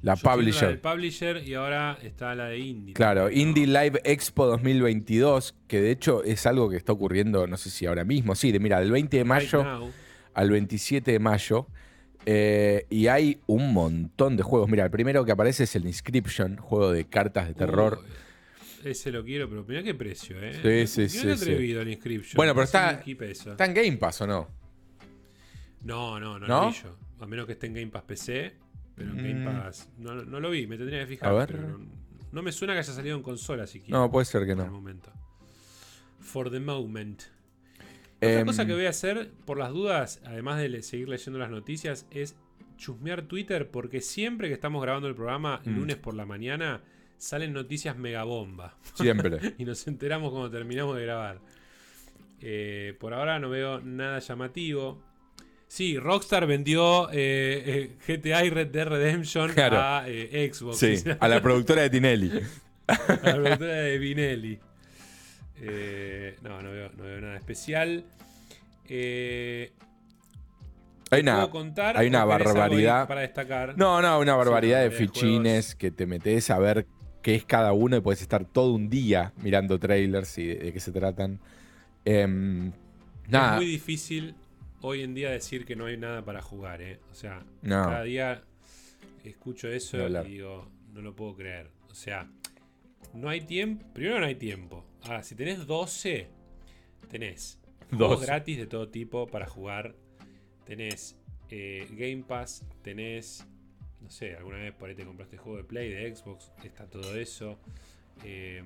[0.02, 0.62] La publisher.
[0.62, 2.94] La del publisher y ahora está la de Indie.
[2.94, 7.70] Claro, Indie Live Expo 2022, que de hecho es algo que está ocurriendo, no sé
[7.70, 8.34] si ahora mismo.
[8.34, 9.92] Sí, de mira, del 20 de mayo
[10.34, 11.68] al 27 de mayo.
[12.28, 14.68] Eh, y hay un montón de juegos.
[14.68, 18.00] Mira, el primero que aparece es el Inscription, juego de cartas de terror.
[18.84, 20.86] ese lo quiero, pero mira qué precio, ¿eh?
[20.86, 21.30] Sí, sí, sí.
[21.30, 22.36] atrevido el Inscription.
[22.36, 24.48] Bueno, pero está, está en Game Pass, ¿o no?
[25.82, 26.96] No, no, no, lo vi yo.
[27.20, 28.54] A menos que esté en Game Pass PC,
[28.96, 29.44] pero en Game mm.
[29.44, 31.28] Pass no, no, lo vi, me tendría que fijar.
[31.28, 31.56] A ver.
[32.32, 34.00] no, me suena que haya salido en consola siquiera.
[34.00, 34.64] No, puede ser que no.
[34.64, 35.12] el momento.
[36.18, 37.22] For the moment.
[38.32, 41.50] Otra cosa que em, voy a hacer, por las dudas, además de seguir leyendo las
[41.50, 42.36] noticias, es
[42.76, 45.76] chusmear Twitter porque siempre que estamos grabando el programa, Mm.
[45.76, 46.82] lunes por la mañana,
[47.16, 48.76] salen noticias megabomba.
[48.94, 49.38] Siempre.
[49.58, 51.40] y nos enteramos cuando terminamos de grabar.
[52.42, 55.02] Eh, por ahora no veo nada llamativo.
[55.68, 59.78] Sí, Rockstar vendió eh, eh, GTA y Red Dead Redemption Claro.
[59.80, 60.78] a eh, Xbox.
[60.78, 62.30] Sí, a la productora de Tinelli.
[62.86, 64.58] a la productora de Vinelli.
[65.60, 68.04] Eh, no, no veo, no veo nada especial.
[68.88, 69.72] Eh,
[71.10, 73.06] Hay ¿puedo una, contar hay una barbaridad.
[73.08, 73.76] para destacar.
[73.78, 76.86] No, no, una barbaridad de fichines que te metes a ver
[77.22, 80.72] qué es cada uno y puedes estar todo un día mirando trailers y de, de
[80.72, 81.40] qué se tratan.
[82.04, 82.70] Em,
[83.28, 84.34] nada, Es muy difícil
[84.82, 87.00] hoy en día decir que no hay nada para jugar, ¿eh?
[87.10, 87.82] O sea, No.
[87.84, 88.42] cada día
[89.24, 91.70] escucho eso y digo, no lo puedo creer.
[91.90, 92.28] O sea,
[93.16, 93.86] no hay tiempo.
[93.92, 94.84] Primero no hay tiempo.
[95.02, 96.28] Ahora, si tenés 12,
[97.08, 97.58] tenés
[97.90, 98.26] juegos 12.
[98.26, 99.94] gratis de todo tipo para jugar.
[100.64, 101.16] Tenés
[101.50, 103.46] eh, Game Pass, tenés,
[104.00, 107.16] no sé, alguna vez por ahí te compraste juego de Play, de Xbox, está todo
[107.16, 107.58] eso.
[108.24, 108.62] Eh,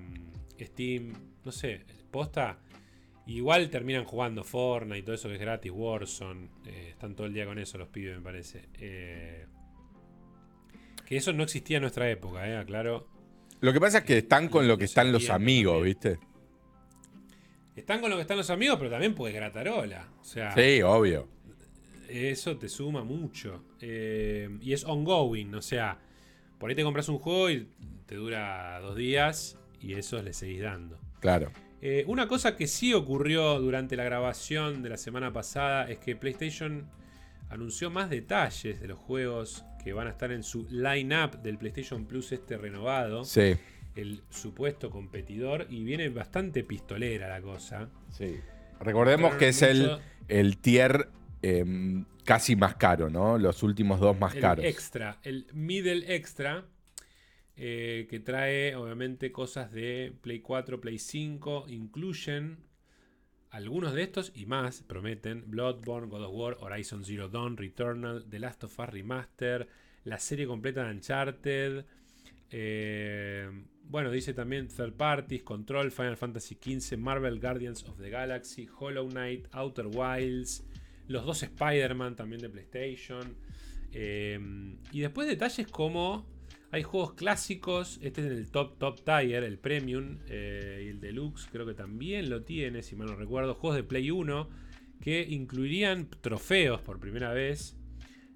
[0.58, 1.12] Steam,
[1.44, 2.58] no sé, posta.
[3.26, 6.48] Igual terminan jugando Fortnite y todo eso que es gratis, Warzone.
[6.66, 8.68] eh, están todo el día con eso los pibes, me parece.
[11.06, 13.19] Que eso no existía en nuestra época, eh, aclaro.
[13.60, 15.82] Lo que pasa es que están con lo que están los amigos.
[15.84, 16.18] ¿viste?
[17.76, 20.08] Están con lo que están los amigos, pero también porque gratarola.
[20.20, 21.28] O sea, Sí, obvio.
[22.08, 23.64] eso te suma mucho.
[23.80, 25.98] Eh, y es ongoing, o sea,
[26.58, 27.68] por ahí te compras un juego y
[28.06, 30.98] te dura dos días y eso le seguís dando.
[31.20, 31.50] Claro.
[31.82, 36.14] Eh, una cosa que sí ocurrió durante la grabación de la semana pasada es que
[36.16, 36.86] PlayStation
[37.48, 42.06] anunció más detalles de los juegos que van a estar en su line-up del PlayStation
[42.06, 43.54] Plus este renovado, Sí,
[43.96, 47.88] el supuesto competidor, y viene bastante pistolera la cosa.
[48.10, 48.36] sí.
[48.82, 51.08] Recordemos que es el, Mucho- el tier
[51.42, 53.36] em, casi más caro, ¿no?
[53.36, 54.64] Los últimos dos más el caros.
[54.64, 56.64] extra, el middle extra,
[57.56, 62.56] eh, que trae obviamente cosas de Play 4, Play 5, incluyen
[63.50, 68.38] algunos de estos y más, prometen Bloodborne, God of War, Horizon Zero Dawn, Returnal, The
[68.38, 69.68] Last of Us Remaster,
[70.04, 71.84] la serie completa de Uncharted,
[72.50, 73.48] eh,
[73.84, 79.08] bueno, dice también Third Parties, Control, Final Fantasy XV, Marvel Guardians of the Galaxy, Hollow
[79.08, 80.64] Knight, Outer Wilds,
[81.08, 83.36] los dos Spider-Man también de PlayStation.
[83.92, 84.38] eh,
[84.92, 86.24] y después detalles como
[86.72, 91.48] hay juegos clásicos, este es el top top tier, el premium eh, y el deluxe
[91.50, 94.48] creo que también lo tiene, si mal no recuerdo, juegos de Play 1
[95.00, 97.76] que incluirían trofeos por primera vez,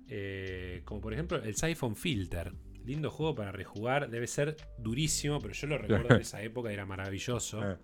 [0.08, 2.52] eh, como por ejemplo el Siphon Filter.
[2.86, 6.84] Lindo juego para rejugar, debe ser durísimo, pero yo lo recuerdo de esa época era
[6.84, 7.62] maravilloso.
[7.72, 7.76] Eh.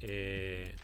[0.00, 0.74] Eh,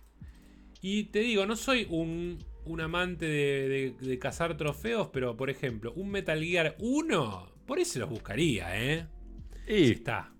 [0.82, 3.68] y te digo, no soy un, un amante de,
[4.00, 8.78] de- de cazar trofeos, pero por ejemplo, un Metal Gear 1, por eso los buscaría,
[8.82, 9.06] ¿eh?
[9.66, 10.32] Y está.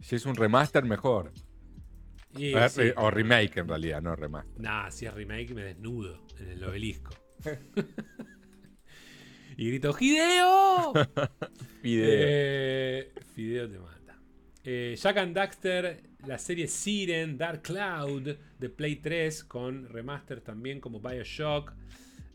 [0.00, 1.32] si es un remaster, mejor.
[2.36, 2.82] Y, Eh, sí.
[2.96, 4.60] O remake en realidad, no remaster.
[4.60, 7.14] Nah, si es remake me desnudo en el obelisco.
[9.56, 10.92] y grito, ¡Hideo!
[11.88, 14.18] Eh, Fideo te mata.
[14.64, 20.80] Eh, Jack and Daxter, la serie Siren, Dark Cloud de Play 3 con remaster también
[20.80, 21.72] como Bioshock.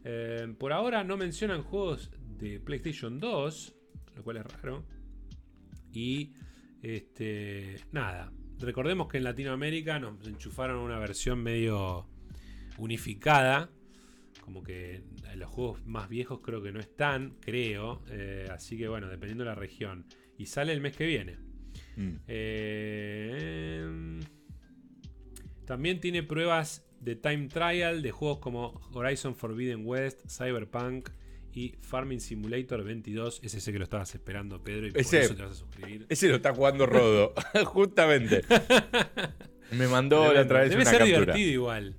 [0.06, 3.76] Eh, por ahora no mencionan juegos de PlayStation 2,
[4.22, 4.86] lo cual es raro.
[5.92, 6.34] Y
[6.84, 8.32] este, nada.
[8.60, 12.08] Recordemos que en Latinoamérica nos enchufaron una versión medio
[12.78, 13.72] unificada.
[14.42, 15.04] Como que
[15.36, 18.04] los juegos más viejos creo que no están, creo.
[18.10, 20.06] Eh, así que bueno, dependiendo de la región.
[20.38, 21.38] Y sale el mes que viene.
[21.96, 22.12] Mm.
[22.28, 24.20] Eh,
[25.66, 31.10] también tiene pruebas de time trial de juegos como Horizon Forbidden West, Cyberpunk
[31.54, 33.40] y Farming Simulator 22.
[33.44, 36.06] Es ese que lo estabas esperando, Pedro, y por Ese- eso te vas a suscribir.
[36.10, 37.34] Ese lo está jugando Rodo,
[37.66, 38.42] justamente.
[39.72, 41.20] Me mandó la otra vez Debe una ser captura.
[41.20, 41.96] divertido igual.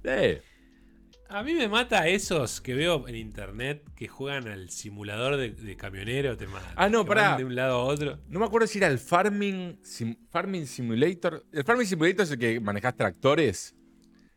[1.30, 5.76] A mí me mata esos que veo en internet que juegan al simulador de, de
[5.78, 6.36] camionero.
[6.36, 6.74] Te matan.
[6.76, 7.38] Ah, no, pará.
[7.38, 8.18] De un lado a otro.
[8.28, 11.46] no me acuerdo si era el Farming, Sim- Farming Simulator.
[11.50, 13.74] ¿El Farming Simulator es el que manejás tractores?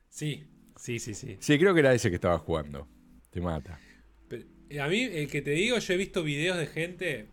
[0.07, 0.45] Sí,
[0.77, 1.35] sí, sí, sí.
[1.41, 2.87] Sí, creo que era ese que estaba jugando.
[3.29, 3.77] Te mata.
[4.81, 7.27] A mí, el que te digo, yo he visto videos de gente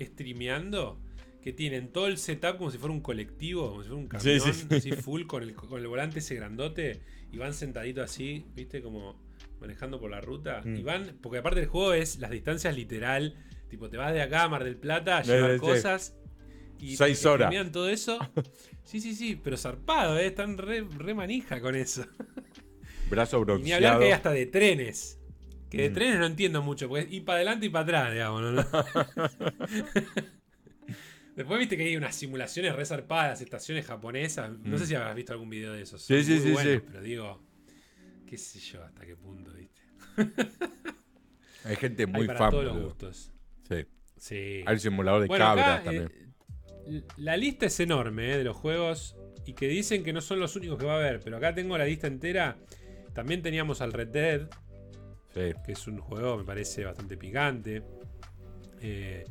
[0.00, 0.98] streameando
[1.42, 4.40] que tienen todo el setup como si fuera un colectivo, como si fuera un camión,
[4.40, 4.74] sí, sí.
[4.74, 7.00] así full con el, con el volante ese grandote
[7.32, 9.20] y van sentaditos así, viste, como
[9.60, 10.62] manejando por la ruta.
[10.64, 10.76] Mm.
[10.76, 13.34] Y van, porque aparte del juego es las distancias literal,
[13.68, 16.14] tipo te vas de acá a Mar del Plata a llevar sí, cosas.
[16.80, 17.52] Y Seis horas.
[17.72, 18.18] todo eso.
[18.84, 20.28] Sí, sí, sí, pero zarpado, ¿eh?
[20.28, 22.06] están re, re manija con eso.
[23.10, 23.98] Brazo Y ni hablar bronceado.
[23.98, 25.17] que hay hasta de trenes.
[25.70, 25.94] Que de Mm.
[25.94, 28.42] trenes no entiendo mucho, porque es ir para adelante y para atrás, digamos.
[28.42, 28.64] ¿no?
[31.36, 34.50] Después viste que hay unas simulaciones re zarpadas, las estaciones japonesas.
[34.64, 36.02] No sé si habrás visto algún video de esos.
[36.02, 36.14] Mm.
[36.14, 36.80] Sí, sí, muy sí, buenos, sí.
[36.90, 37.42] Pero digo,
[38.26, 39.80] qué sé yo, hasta qué punto, viste.
[41.64, 42.50] Hay gente Hay muy para fan.
[42.50, 43.32] todos los gustos.
[43.68, 43.86] Sí.
[44.16, 44.64] Sí.
[44.66, 46.10] Hay un simulador de Bueno, cabras acá, también.
[46.88, 49.14] eh, la lista es enorme eh, de los juegos
[49.46, 51.78] y que dicen que no son los únicos que va a haber, pero acá tengo
[51.78, 52.58] la lista entera.
[53.14, 54.48] También teníamos al Red Dead,
[55.38, 55.54] Sí.
[55.64, 57.82] que es un juego, me parece, bastante picante.
[58.80, 59.24] Eh,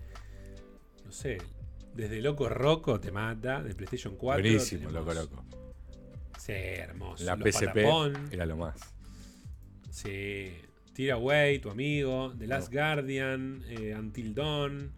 [1.05, 1.37] no sé,
[1.93, 4.41] desde Loco Roco te mata, de PlayStation 4.
[4.43, 5.45] Buenísimo, tenemos- loco, loco.
[6.39, 7.23] Sí, hermoso.
[7.23, 8.79] La Los PSP Patapón, era lo más.
[9.89, 10.53] Sí.
[10.93, 12.33] Tira Away, tu amigo.
[12.37, 13.63] The Last Guardian.
[13.69, 14.91] eh, Until Dawn.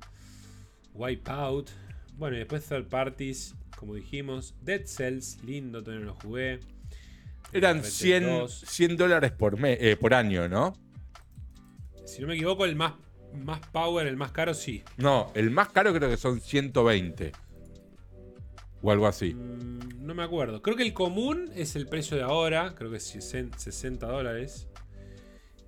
[0.94, 1.70] Wipeout.
[2.16, 4.56] Bueno, y después Third Parties, como dijimos.
[4.62, 6.60] Dead Cells, lindo, todavía no lo jugué.
[7.52, 8.60] Eran Red Dead 100, 2.
[8.68, 10.74] 100 dólares por, me- eh, por año, ¿no?
[12.10, 12.94] Si no me equivoco, el más,
[13.34, 14.84] más power, el más caro, sí.
[14.98, 17.32] No, el más caro creo que son 120.
[18.82, 19.34] O algo así.
[19.36, 20.62] Mm, no me acuerdo.
[20.62, 22.74] Creo que el común es el precio de ahora.
[22.76, 24.68] Creo que es 60 dólares.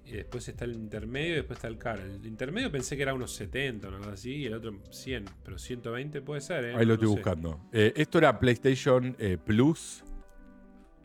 [0.04, 2.04] Y después está el intermedio y después está el caro.
[2.04, 4.38] El intermedio pensé que era unos 70 o algo así.
[4.38, 5.26] Y el otro 100.
[5.44, 6.76] Pero 120 puede ser, ¿eh?
[6.76, 7.62] Ahí lo No estoy buscando.
[7.72, 10.04] Eh, esto era PlayStation eh, Plus.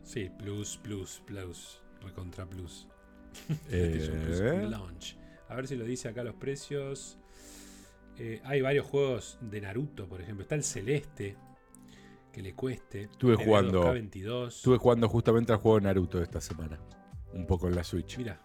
[0.03, 1.81] Sí, plus, plus, plus.
[2.01, 2.87] Recontra plus.
[3.69, 5.16] Eh, PlayStation Plus Launch.
[5.49, 7.17] A ver si lo dice acá los precios.
[8.17, 10.41] Eh, hay varios juegos de Naruto, por ejemplo.
[10.43, 11.35] Está el Celeste.
[12.33, 13.03] Que le cueste.
[13.03, 14.47] Estuve jugando- 2K22.
[14.57, 16.79] Estuve jugando justamente al juego de Naruto esta semana.
[17.33, 18.17] Un poco en la Switch.
[18.17, 18.39] Mira,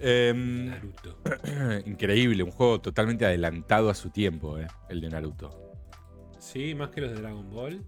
[0.00, 1.18] Em, Naruto.
[1.86, 5.72] increíble, un juego totalmente adelantado a su tiempo, eh, el de Naruto.
[6.40, 7.80] Sí, más que los de Dragon Ball.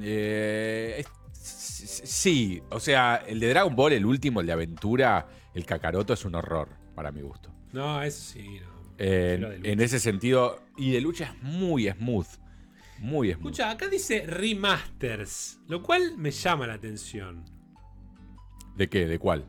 [0.00, 5.66] Eh, es- sí, o sea, el de Dragon Ball, el último, el de aventura, el
[5.66, 7.52] Kakaroto es un horror, para mi gusto.
[7.76, 8.96] No, eso sí, no.
[8.96, 12.26] En, ese sentido, y de lucha es muy smooth.
[13.00, 13.36] Muy smooth.
[13.36, 17.44] Escucha, acá dice remasters, lo cual me llama la atención.
[18.76, 19.04] ¿De qué?
[19.04, 19.44] ¿De cuál?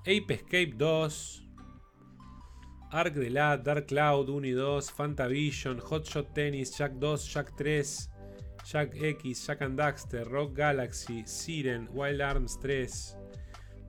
[0.00, 1.48] Ape Escape 2,
[2.90, 8.10] Ark de la, Dark Cloud 1 y 2, Fantavision, Hotshot Tennis, Jack 2, Jack 3,
[8.70, 13.23] Jack X, Jack and Daxter, Rock Galaxy, Siren, Wild Arms 3.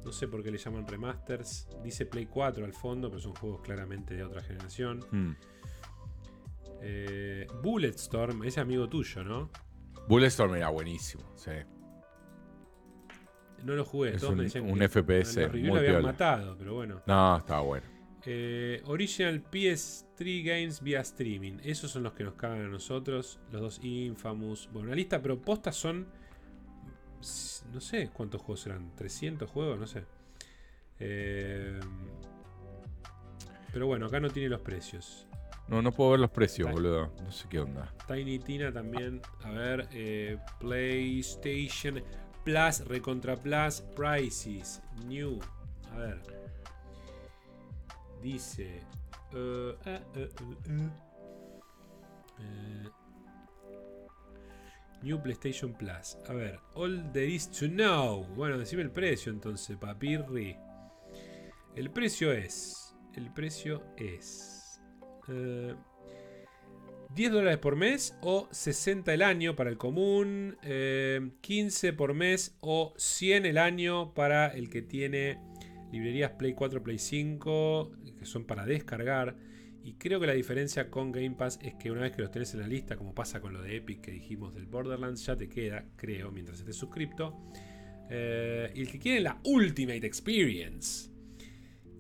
[0.06, 1.68] No sé por qué le llaman remasters.
[1.84, 5.04] Dice Play 4 al fondo, pero son juegos claramente de otra generación.
[5.12, 5.32] Hmm.
[6.82, 9.50] Eh, Bulletstorm, ese amigo tuyo, ¿no?
[10.08, 11.52] Bulletstorm era buenísimo, sí.
[13.64, 14.12] No lo jugué.
[14.14, 17.02] Es todos un- me decían un que FPS en muy lo habían matado, pero bueno.
[17.08, 17.88] No, estaba bueno.
[18.28, 21.58] Eh, original PS3 Games vía streaming.
[21.64, 23.40] Esos son los que nos cagan a nosotros.
[23.52, 24.70] Los dos Infamous.
[24.72, 26.08] Bueno, la lista propuestas son.
[27.76, 28.96] No sé cuántos juegos serán.
[28.96, 30.06] 300 juegos, no sé.
[30.98, 31.78] Eh,
[33.74, 35.28] pero bueno, acá no tiene los precios.
[35.68, 37.12] No, no puedo ver los precios, boludo.
[37.22, 37.94] No sé qué onda.
[38.08, 39.22] Tiny Tina también.
[39.44, 42.02] A ver, eh, PlayStation
[42.46, 45.38] Plus, Recontra Plus, Prices, New.
[45.92, 46.22] A ver.
[48.24, 48.80] Dice.
[49.34, 49.76] eh.
[55.06, 56.18] New PlayStation Plus.
[56.28, 58.26] A ver, all there is to know.
[58.36, 60.58] Bueno, decime el precio entonces, papirri.
[61.76, 62.96] El precio es.
[63.14, 64.82] El precio es.
[65.28, 65.76] eh,
[67.14, 72.58] 10 dólares por mes o 60 el año para el común, eh, 15 por mes
[72.60, 75.40] o 100 el año para el que tiene
[75.92, 79.36] librerías Play 4, Play 5, que son para descargar.
[79.86, 82.52] Y creo que la diferencia con Game Pass es que una vez que los tenés
[82.56, 85.48] en la lista, como pasa con lo de Epic que dijimos del Borderlands, ya te
[85.48, 87.52] queda, creo, mientras estés suscripto.
[88.10, 91.12] Eh, y el que quiere la Ultimate Experience,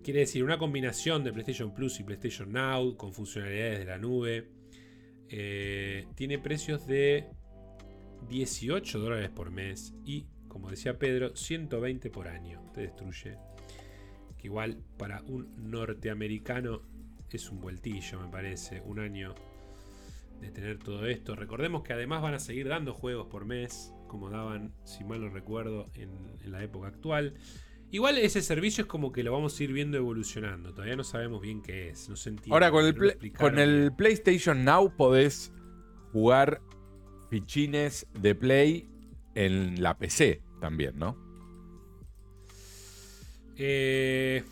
[0.03, 4.49] quiere decir una combinación de PlayStation Plus y PlayStation Now con funcionalidades de la nube.
[5.29, 7.27] Eh, tiene precios de
[8.27, 12.63] 18 dólares por mes y, como decía Pedro, 120 por año.
[12.73, 13.37] Te destruye.
[14.39, 16.94] Que igual para un norteamericano
[17.31, 18.81] es un vueltillo, me parece.
[18.81, 19.35] Un año
[20.41, 21.35] de tener todo esto.
[21.35, 25.29] Recordemos que además van a seguir dando juegos por mes, como daban, si mal no
[25.29, 26.09] recuerdo, en,
[26.43, 27.35] en la época actual.
[27.91, 30.73] Igual ese servicio es como que lo vamos a ir viendo evolucionando.
[30.73, 32.09] Todavía no sabemos bien qué es.
[32.09, 32.53] No se entiende.
[32.53, 33.93] Ahora con el, con el.
[33.95, 35.53] PlayStation Now podés
[36.11, 36.61] jugar
[37.29, 38.89] fichines de Play
[39.35, 41.17] en la PC también, ¿no?
[43.57, 44.43] Eh,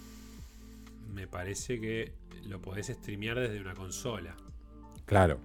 [1.13, 2.13] me parece que
[2.47, 4.35] lo podés streamear desde una consola.
[5.05, 5.39] Claro.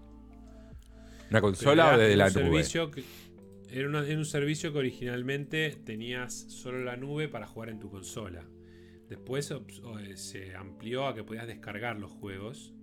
[1.31, 2.43] ¿Una consola era- o desde la un nube?
[2.65, 3.05] servicio que-
[3.71, 7.91] era, una- era un servicio que originalmente tenías solo la nube para jugar en tu
[7.91, 8.45] consola.
[9.09, 12.75] Después eh, se amplió a que podías descargar los juegos.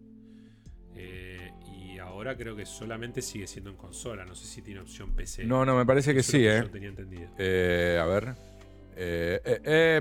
[0.98, 4.26] Eh, y ahora creo que solamente sigue siendo en consola.
[4.26, 5.44] No sé si tiene opción PC.
[5.46, 6.64] No, no, me parece que sí, ¿eh?
[6.72, 7.30] tenía entendido.
[7.32, 8.36] a ver.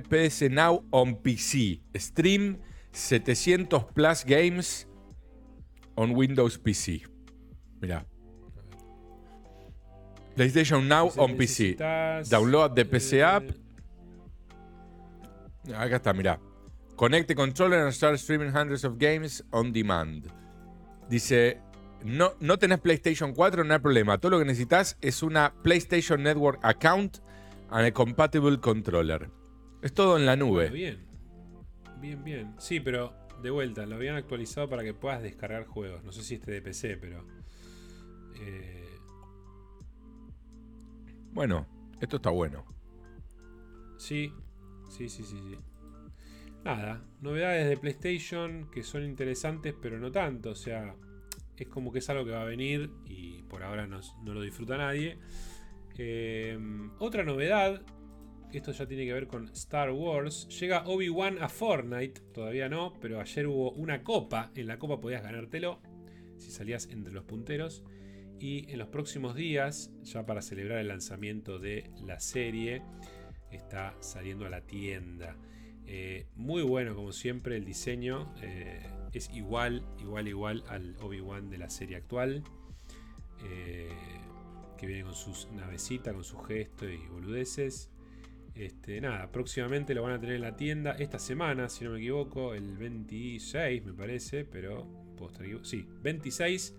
[0.09, 1.81] PS Now on PC.
[1.97, 2.59] Stream
[2.95, 4.87] 700 Plus Games
[5.97, 7.03] on Windows PC.
[7.81, 8.07] Mira.
[10.37, 11.77] PlayStation Now on PC.
[12.31, 13.45] Download the PC app.
[15.75, 16.39] Acá está, mira.
[16.97, 20.31] Connect the controller and start streaming hundreds of games on demand.
[21.09, 21.59] Dice,
[22.05, 24.19] no, no tenés PlayStation 4, no hay problema.
[24.19, 27.19] Todo lo que necesitas es una PlayStation Network account
[27.71, 29.31] and a compatible controller.
[29.83, 30.71] Es todo en la nube.
[30.71, 31.14] bien.
[32.05, 32.55] Bien, bien.
[32.59, 36.05] Sí, pero de vuelta, lo habían actualizado para que puedas descargar juegos.
[36.05, 37.25] No sé si este de PC, pero...
[38.39, 38.99] Eh,
[41.33, 41.67] bueno,
[42.03, 42.67] esto está bueno.
[43.97, 44.31] Sí,
[44.91, 45.59] Sí, sí, sí, sí.
[46.63, 50.51] Nada, novedades de PlayStation que son interesantes, pero no tanto.
[50.51, 50.95] O sea,
[51.57, 54.77] es como que es algo que va a venir y por ahora no, lo disfruta
[54.77, 55.19] nadie.
[55.97, 56.59] Eh,
[56.99, 57.81] otra novedad,
[58.59, 60.49] esto ya tiene que ver con Star Wars.
[60.61, 64.51] Llega Obi-Wan a Fortnite, todavía no, pero ayer hubo una copa.
[64.55, 65.81] En la copa podías ganártelo
[66.39, 67.85] si salías entre los punteros.
[68.39, 72.83] Y en los próximos días, ya para celebrar el lanzamiento de la serie,
[73.51, 75.37] está saliendo a la tienda.
[75.87, 78.35] Eh, muy bueno como siempre el diseño.
[78.43, 78.83] Eh,
[79.13, 82.43] es igual, igual, igual al Obi-Wan de la serie actual.
[83.45, 83.89] Eh,
[84.79, 87.91] que viene con sus navecitas, con su gesto y boludeces.
[88.55, 91.99] Este, nada, próximamente lo van a tener en la tienda esta semana, si no me
[91.99, 94.87] equivoco, el 26 me parece, pero
[95.17, 96.77] puedo estar Sí, 26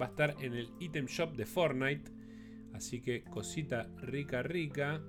[0.00, 2.12] va a estar en el item shop de Fortnite.
[2.74, 5.00] Así que cosita rica, rica.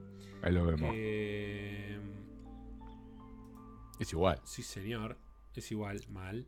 [0.42, 0.92] Ahí lo vemos.
[0.96, 2.00] Eh,
[4.00, 4.40] es igual.
[4.46, 5.18] Sí, señor.
[5.54, 6.48] Es igual, mal.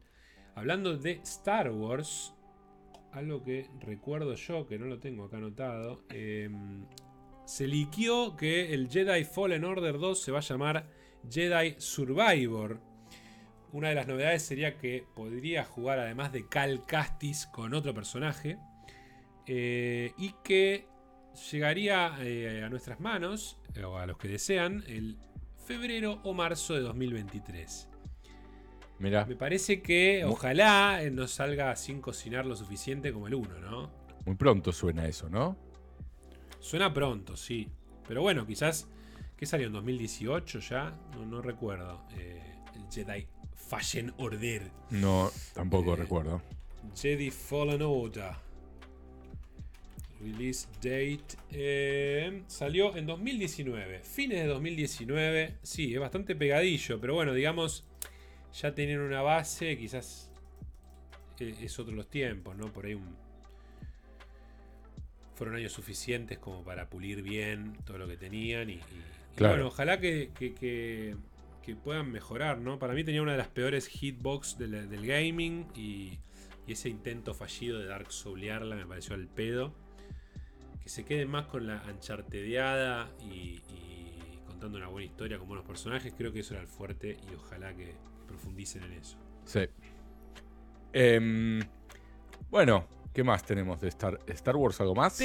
[0.55, 2.34] Hablando de Star Wars,
[3.11, 6.86] algo que recuerdo yo, que no lo tengo acá anotado, em,
[7.49, 10.85] se liquió que el Jedi Fallen Order 2 se va a llamar
[11.27, 12.79] Jedi Survivor.
[13.71, 18.59] Una de las novedades sería que podría jugar además de Cal Castis con otro personaje.
[19.47, 20.85] Eh, y que
[21.51, 25.17] llegaría eh, a nuestras manos, eh, o a los que desean, el
[25.65, 27.89] febrero o marzo de 2023.
[28.99, 29.25] Mira.
[29.25, 33.91] Me parece que ojalá eh, no salga sin cocinar lo suficiente como el 1, ¿no?
[34.23, 35.68] Muy pronto suena eso, ¿no?
[36.60, 37.68] Suena pronto, sí.
[38.07, 38.88] Pero bueno, quizás.
[39.38, 40.93] ¿Qué salió en 2018 ya?
[41.26, 42.01] No, recuerdo.
[42.14, 44.70] el Jedi Fashion Order.
[44.89, 46.41] No, tampoco recuerdo.
[46.95, 48.34] Jedi Fallen Order.
[50.20, 51.38] Release date.
[51.51, 54.01] Eh, salió en 2019.
[54.03, 55.60] Fines de 2019.
[55.64, 56.99] Sí, es bastante pegadillo.
[56.99, 57.86] Pero bueno, digamos.
[58.62, 59.78] Ya tienen una base.
[59.78, 60.32] Quizás
[61.39, 62.74] e, es otro los tiempos, ¿no?
[62.74, 63.16] Por ahí un,
[65.39, 68.69] fueron años suficientes como para pulir bien todo lo que tenían.
[68.69, 68.79] Y,
[69.39, 71.15] bueno, ojalá que, que,
[71.83, 72.79] puedan mejorar, ¿no?
[72.79, 75.67] Para mí tenía una de las peores hitbox del, del gaming.
[75.75, 76.19] Y,
[76.67, 79.73] y, ese intento fallido de Dark Soulearla me pareció al pedo
[80.89, 83.61] se quede más con la anchartedeada y,
[84.47, 87.73] contando una buena historia con buenos personajes, creo que eso era el fuerte y ojalá
[87.75, 87.93] que
[88.27, 89.17] profundicen en eso.
[89.45, 89.61] Sí.
[90.91, 91.59] Em,
[92.49, 94.80] bueno, ¿qué más tenemos de Star, Star Wars?
[94.82, 95.20] ¿Algo más?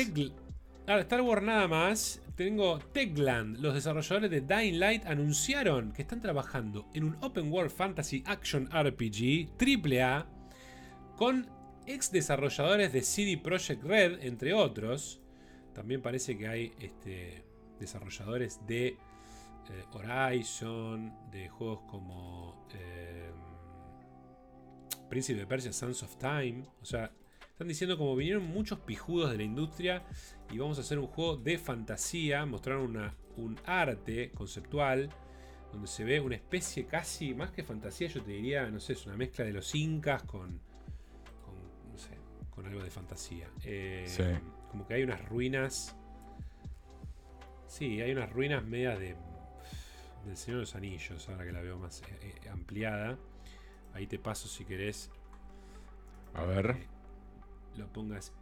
[0.87, 2.21] Ah, Star Wars nada más.
[2.37, 3.59] Tengo Techland.
[3.59, 8.69] Los desarrolladores de Dying Light anunciaron que están trabajando en un Open World Fantasy Action
[8.71, 10.27] RPG AAA
[11.17, 11.49] con
[11.87, 15.21] ex desarrolladores de CD Projekt Red, entre otros.
[15.73, 17.45] También parece que hay este,
[17.79, 18.97] desarrolladores de eh,
[19.93, 23.31] Horizon, de juegos como eh,
[25.09, 26.65] Príncipe de Persia, Sons of Time.
[26.83, 27.11] O sea,
[27.55, 30.03] están diciendo como vinieron muchos pijudos de la industria
[30.51, 32.45] y vamos a hacer un juego de fantasía.
[32.45, 35.09] Mostraron una, un arte conceptual
[35.73, 39.07] donde se ve una especie casi, más que fantasía, yo te diría, no sé, es
[39.07, 40.61] una mezcla de los incas con,
[41.45, 42.11] con, no sé,
[42.51, 43.49] con algo de fantasía.
[43.65, 44.23] Eh, sí
[44.75, 45.95] como que hay unas ruinas.
[47.69, 49.15] Sí, hay unas ruinas medias de.
[50.27, 53.17] Del Señor de los Anillos, ahora que la veo más eh, eh, ampliada.
[53.93, 55.13] Ahí te paso si querés.
[56.33, 56.94] A ver.
[57.77, 58.33] Lo pongas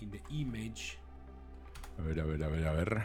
[0.00, 0.98] in the image.
[1.98, 3.02] A ver, a ver, a ver, a ver.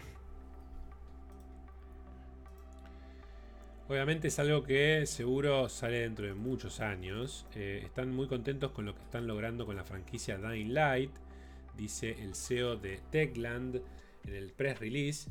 [3.87, 7.45] Obviamente es algo que seguro sale dentro de muchos años.
[7.55, 11.11] Eh, están muy contentos con lo que están logrando con la franquicia Dying Light
[11.77, 13.81] dice el CEO de Techland
[14.25, 15.29] en el press release.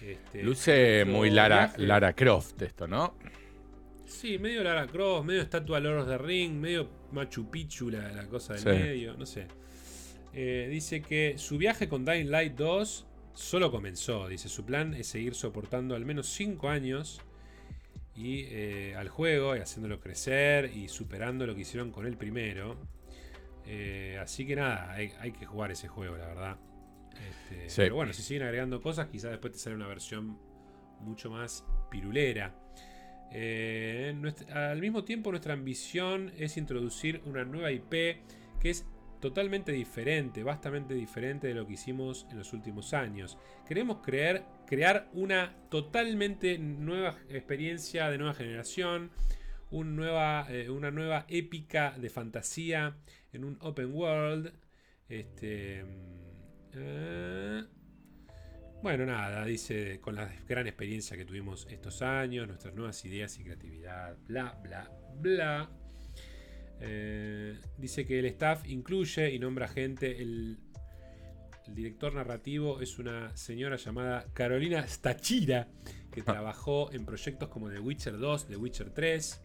[0.00, 3.14] Este, Luce muy Lara, Lara Croft esto, ¿no?
[4.04, 8.54] Sí, medio Lara Croft, medio Estatua Lord de Ring, medio Machu Picchu la, la cosa
[8.54, 8.68] del Sí.
[8.68, 9.46] medio, no sé.
[10.34, 14.28] Eh, dice que su viaje con Dying Light 2 solo comenzó.
[14.28, 17.20] Dice, su plan es seguir soportando al menos 5 años
[18.14, 22.76] y eh, al juego y haciéndolo crecer y superando lo que hicieron con el primero.
[23.66, 26.56] Eh, así que nada, hay, hay que jugar ese juego, la verdad.
[27.12, 27.76] Este, Sí.
[27.82, 30.38] Pero bueno, si siguen agregando cosas, quizás después te sale una versión
[31.00, 32.54] mucho más pirulera.
[33.30, 38.20] Eh, nuestra- al mismo tiempo, nuestra ambición es introducir una nueva IP
[38.60, 38.86] que es
[39.22, 43.38] totalmente diferente, bastante diferente de lo que hicimos en los últimos años.
[43.66, 49.12] Queremos crear una totalmente nueva experiencia de nueva generación,
[49.70, 52.96] un nueva, eh, una nueva épica de fantasía
[53.32, 54.52] en un open world.
[55.08, 57.64] Este, mm, eh,
[58.82, 63.44] bueno, nada, dice, con la gran experiencia que tuvimos estos años, nuestras nuevas ideas y
[63.44, 65.81] creatividad, bla, bla, bla.
[66.84, 70.20] Eh, dice que el staff incluye y nombra gente.
[70.20, 70.58] El,
[71.66, 75.68] el director narrativo es una señora llamada Carolina Stachira,
[76.10, 79.40] que trabajó en proyectos como The Witcher 2, The Witcher 3,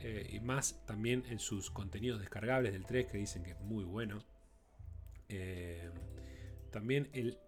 [0.00, 3.84] eh, y más también en sus contenidos descargables del 3, que dicen que es muy
[3.84, 4.22] bueno.
[5.30, 5.88] Eh,
[6.70, 7.38] también el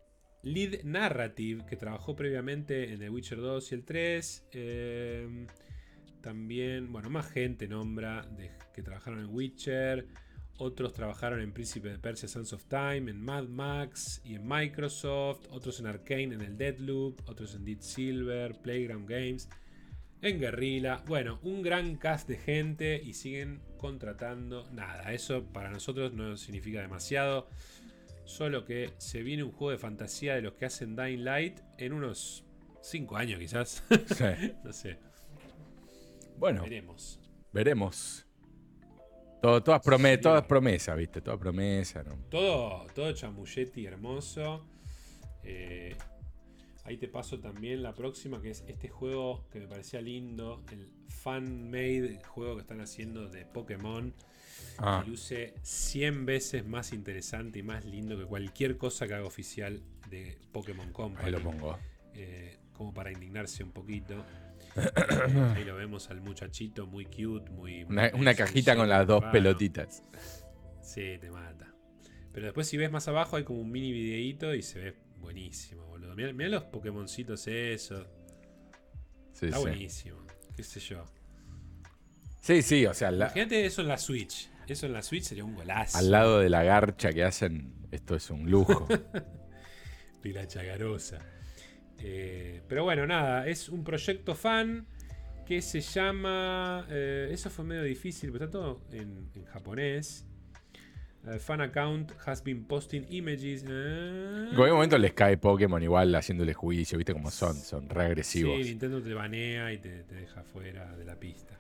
[0.43, 4.45] lead narrative, que trabajó previamente en The Witcher 2 y el 3.
[6.27, 10.09] También, bueno, más gente nombra de, que trabajaron en Witcher.
[10.59, 15.47] Otros trabajaron en Príncipe de Persia Sons of Time, en Mad Max y en Microsoft.
[15.53, 17.21] Otros en Arkane, en el Deadloop.
[17.29, 19.49] Otros en Dead Silver, Playground Games,
[20.21, 21.01] en Guerrilla.
[21.07, 24.69] Bueno, un gran cast de gente y siguen contratando.
[24.73, 27.49] Nada, eso para nosotros no significa demasiado.
[28.25, 31.93] Solo que se viene un juego de fantasía de los que hacen Dying Light en
[31.93, 32.45] unos
[32.83, 33.85] 5 años quizás.
[34.17, 34.55] Sí.
[34.65, 34.99] no sé,
[36.39, 37.21] Bueno, veremos.
[37.53, 38.27] veremos.
[39.43, 40.23] Todo, todas, prome- Sí.
[40.23, 41.21] todas promesas, ¿viste?
[41.21, 42.07] Todas promesas.
[42.07, 42.17] ¿no?
[42.31, 44.67] Todo, todo chamulletti hermoso.
[45.45, 45.95] Eh,
[46.85, 50.65] ahí te paso también la próxima, que es este juego que me parecía lindo.
[50.73, 54.13] El fan-made juego que están haciendo de Pokémon.
[54.79, 59.27] Ah, Que luce 100 veces más interesante y más lindo que cualquier cosa que haga
[59.27, 61.27] oficial de Pokémon Company.
[61.27, 61.79] ahí lo pongo.
[62.15, 64.25] eh, como para indignarse un poquito.
[65.55, 67.85] Ahí lo vemos al muchachito muy cute, muy.
[67.85, 69.33] Una, una cajita con las dos raro.
[69.33, 70.03] pelotitas.
[70.83, 71.73] Sí, te mata.
[72.33, 75.87] Pero después si ves más abajo hay como un mini videíto y se ve buenísimo,
[75.87, 76.15] boludo.
[76.15, 78.07] Mirá, mirá los Pokémoncitos esos.
[79.33, 79.63] Sí, Está sí.
[79.63, 80.19] buenísimo.
[80.57, 81.05] Qué sé yo.
[82.41, 84.49] Sí, sí, o sea, la- Imagínate eso en la Switch.
[84.69, 85.99] Eso en la Switch sería un golazo.
[85.99, 88.87] al lado de la garcha que hacen, esto es un lujo.
[90.23, 91.19] de la chagarosa.
[91.99, 94.87] Eh, pero bueno, nada, es un proyecto fan
[95.47, 96.87] que se llama.
[96.91, 100.27] eh, eso fue medio difícil, pero está todo en, en japonés.
[101.27, 103.65] Eh, fan account has been posting images.
[103.65, 107.57] En cualquier momento les cae Pokémon igual haciéndole juicio, ¿viste cómo son?
[107.57, 108.45] Son re Sí.
[108.45, 111.59] Nintendo te banea y te, te deja fuera de la pista.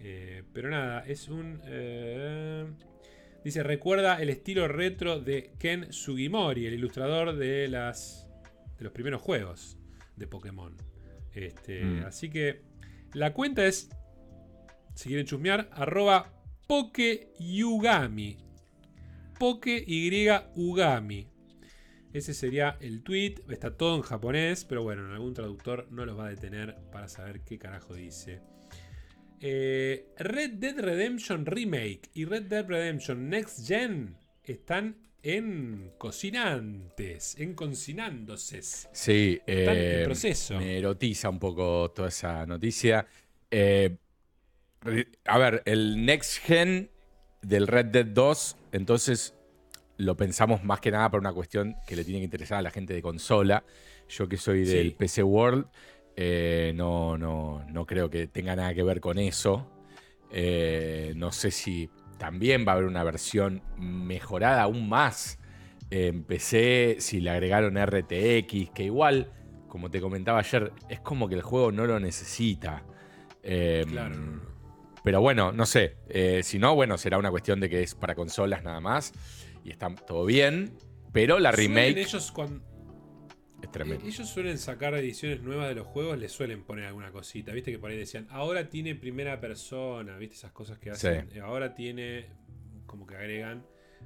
[0.00, 1.60] Eh, pero nada, es un.
[1.66, 2.66] eh,
[3.44, 8.19] dice: recuerda el estilo retro de Ken Sugimori, el ilustrador de las.
[8.80, 9.76] De los primeros juegos
[10.16, 10.74] de Pokémon.
[11.34, 12.04] Este, Mm.
[12.06, 12.62] Así que
[13.12, 13.90] la cuenta es.
[14.94, 16.32] Si quieren chusmear, arroba
[16.66, 18.38] Pokeyugami.
[19.38, 21.26] Poke Y Ugami.
[22.12, 23.36] Ese sería el tweet.
[23.48, 27.08] Está todo en japonés, pero bueno, en algún traductor no los va a detener para
[27.08, 28.40] saber qué carajo dice.
[29.40, 37.54] Eh, Red Dead Redemption Remake y Red Dead Redemption Next Gen están en cocinantes, en
[37.54, 38.62] cocinándose.
[38.62, 40.58] Sí, en eh, proceso.
[40.58, 43.06] me erotiza un poco toda esa noticia.
[43.50, 43.96] Eh,
[45.26, 46.90] a ver, el Next Gen
[47.42, 49.34] del Red Dead 2, entonces
[49.98, 52.70] lo pensamos más que nada por una cuestión que le tiene que interesar a la
[52.70, 53.64] gente de consola.
[54.08, 54.96] Yo que soy del Sí.
[54.98, 55.66] PC World,
[56.16, 59.70] eh, no, no, no creo que tenga nada que ver con eso.
[60.32, 61.90] Eh, no sé si
[62.20, 65.38] también va a haber una versión mejorada aún más
[65.88, 69.32] en PC, si le agregaron RTX, que igual,
[69.68, 72.84] como te comentaba ayer, es como que el juego no lo necesita.
[73.42, 74.16] Eh, Claro.
[75.02, 75.96] Pero bueno, no sé.
[76.10, 79.14] eh, si no, bueno, será una cuestión de que es para consolas nada más.
[79.64, 80.76] Y está todo bien.
[81.12, 82.62] Pero la remake ellos cuando,
[83.66, 84.02] es.
[84.02, 87.52] Eh, Ellos suelen sacar ediciones nuevas de los juegos, les suelen poner alguna cosita.
[87.52, 91.28] Viste que por ahí decían, ahora tiene primera persona, viste esas cosas que hacen.
[91.30, 91.38] Sí.
[91.38, 92.26] Eh, Ahora tiene
[92.86, 93.64] como que agregan.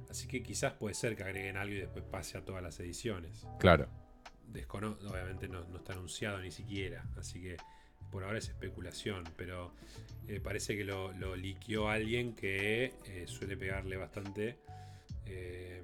[0.09, 3.45] Así que quizás puede ser que agreguen algo y después pase a todas las ediciones.
[3.59, 3.87] Claro.
[4.47, 7.03] Descono obviamente no, no está anunciado ni siquiera.
[7.17, 7.57] Así que
[8.11, 9.73] por ahora es especulación, pero
[10.27, 14.57] eh, parece que lo, lo liqueó alguien que eh, suele pegarle bastante
[15.25, 15.81] eh,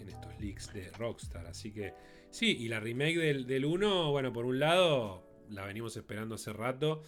[0.00, 1.46] en estos leaks de Rockstar.
[1.46, 1.94] Así que
[2.30, 6.52] sí, y la remake del, del 1, bueno, por un lado, la venimos esperando hace
[6.52, 7.02] rato.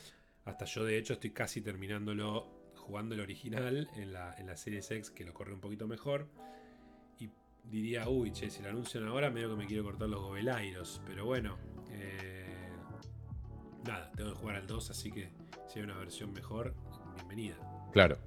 [0.44, 4.90] Hasta yo, de hecho, estoy casi terminándolo jugando el original en la, en la Series
[4.90, 6.28] X, que lo corre un poquito mejor.
[7.18, 7.30] Y
[7.64, 11.00] diría, uy, che, si lo anuncian ahora, medio que me quiero cortar los gobelairos.
[11.06, 11.58] Pero bueno,
[11.90, 12.70] eh,
[13.86, 15.30] nada, tengo que jugar al 2, así que
[15.68, 16.74] si hay una versión mejor,
[17.14, 17.56] bienvenida.
[17.92, 18.18] Claro.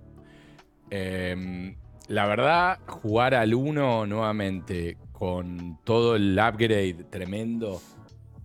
[0.89, 1.75] Em,
[2.07, 7.81] la verdad, jugar al 1 nuevamente con todo el upgrade tremendo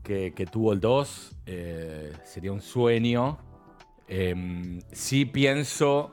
[0.04, 3.38] que, que tuvo el 2 eh, sería un sueño.
[4.06, 6.12] Em, sí pienso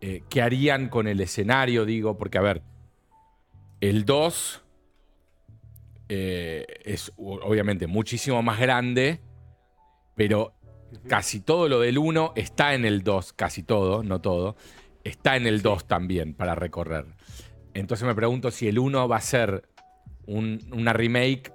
[0.00, 2.62] eh, qué harían con el escenario, digo, porque a ver,
[3.80, 4.62] el 2
[6.10, 9.20] eh, es obviamente muchísimo más grande,
[10.14, 10.54] pero
[11.08, 14.54] casi todo lo del 1 está en el 2, casi todo, no todo,
[15.02, 17.06] está en el 2 también para recorrer.
[17.74, 19.68] Entonces me pregunto si el 1 va a ser
[20.26, 21.52] un- una remake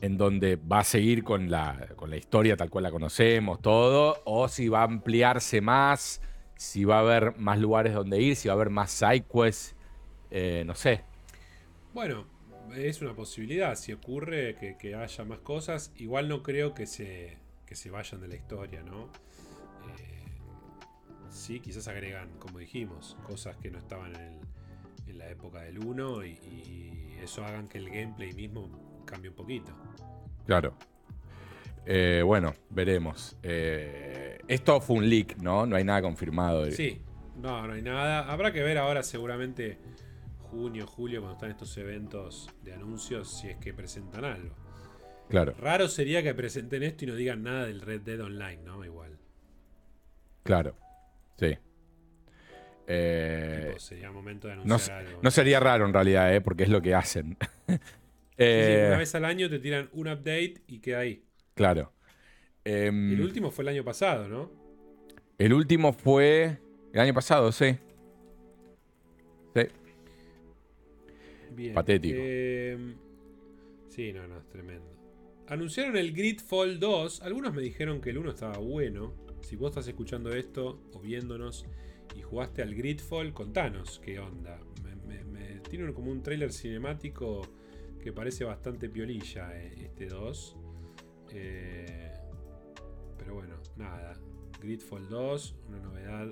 [0.00, 4.20] en donde va a seguir con la, con la historia tal cual la conocemos, todo,
[4.24, 6.20] o si va a ampliarse más,
[6.56, 9.76] si va a haber más lugares donde ir, si va a haber más sidequests,
[10.30, 11.04] eh, no sé.
[11.92, 12.26] Bueno,
[12.74, 13.76] es una posibilidad.
[13.76, 18.28] Si ocurre que, haya más cosas, igual no creo que se, que se vayan de
[18.28, 19.04] la historia, ¿no?
[19.98, 20.24] Eh,
[21.30, 24.53] sí, quizás agregan, como dijimos, cosas que no estaban en, el-
[25.06, 29.36] en la época del 1 y, y eso hagan que el gameplay mismo cambie un
[29.36, 29.72] poquito.
[30.46, 30.74] Claro.
[31.86, 33.36] Eh, bueno, veremos.
[33.42, 35.66] Eh, esto fue un leak, ¿no?
[35.66, 36.70] No hay nada confirmado.
[36.70, 37.00] Sí,
[37.36, 38.30] no, no hay nada.
[38.30, 39.78] Habrá que ver ahora seguramente
[40.50, 44.54] junio, julio, cuando están estos eventos de anuncios, si es que presentan algo.
[45.28, 48.84] Claro, Raro sería que presenten esto y no digan nada del Red Dead Online, ¿no?
[48.84, 49.18] Igual.
[50.42, 50.76] claro.
[51.36, 51.58] Sí.
[52.86, 55.20] Eh, Tipo, sería momento de no, anunciar algo.
[55.22, 56.40] no sería raro en realidad, ¿eh?
[56.40, 57.36] porque es lo que hacen.
[58.36, 61.22] Sí, Eh, una vez al año te tiran un update y queda ahí.
[61.54, 61.92] Claro.
[62.64, 64.50] Em, El último fue el año pasado, ¿no?
[65.38, 66.58] el último fue
[66.92, 67.76] el año pasado, sí.
[69.54, 69.62] Sí.
[71.52, 71.74] Bien.
[71.74, 72.16] Patético.
[72.18, 72.94] Eh,
[73.88, 74.86] sí, no, no, es tremendo.
[75.46, 77.22] Anunciaron el Gridfall 2.
[77.22, 79.14] Algunos me dijeron que el 1 estaba bueno.
[79.42, 81.66] Si vos estás escuchando esto o viéndonos
[82.14, 84.58] y jugaste al Gridfall, contanos qué onda.
[85.68, 87.42] Tiene como un trailer cinemático
[88.00, 90.56] que parece bastante piolilla eh, este 2.
[91.30, 92.12] Eh,
[93.18, 94.12] pero bueno, nada.
[94.60, 96.28] Gridfall 2, una novedad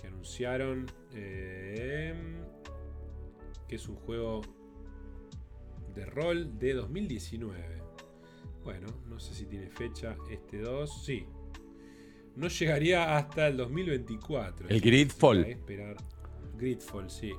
[0.00, 0.86] que anunciaron.
[1.14, 2.14] eh,
[3.72, 4.42] que es un juego
[5.94, 7.82] de rol de 2019.
[8.62, 11.04] Bueno, no sé si tiene fecha este 2.
[11.04, 11.26] Sí.
[12.36, 14.68] No llegaría hasta el 2024.
[14.68, 15.44] El Gridfall.
[15.44, 15.96] Esperar.
[16.56, 17.32] Gridfall, sí.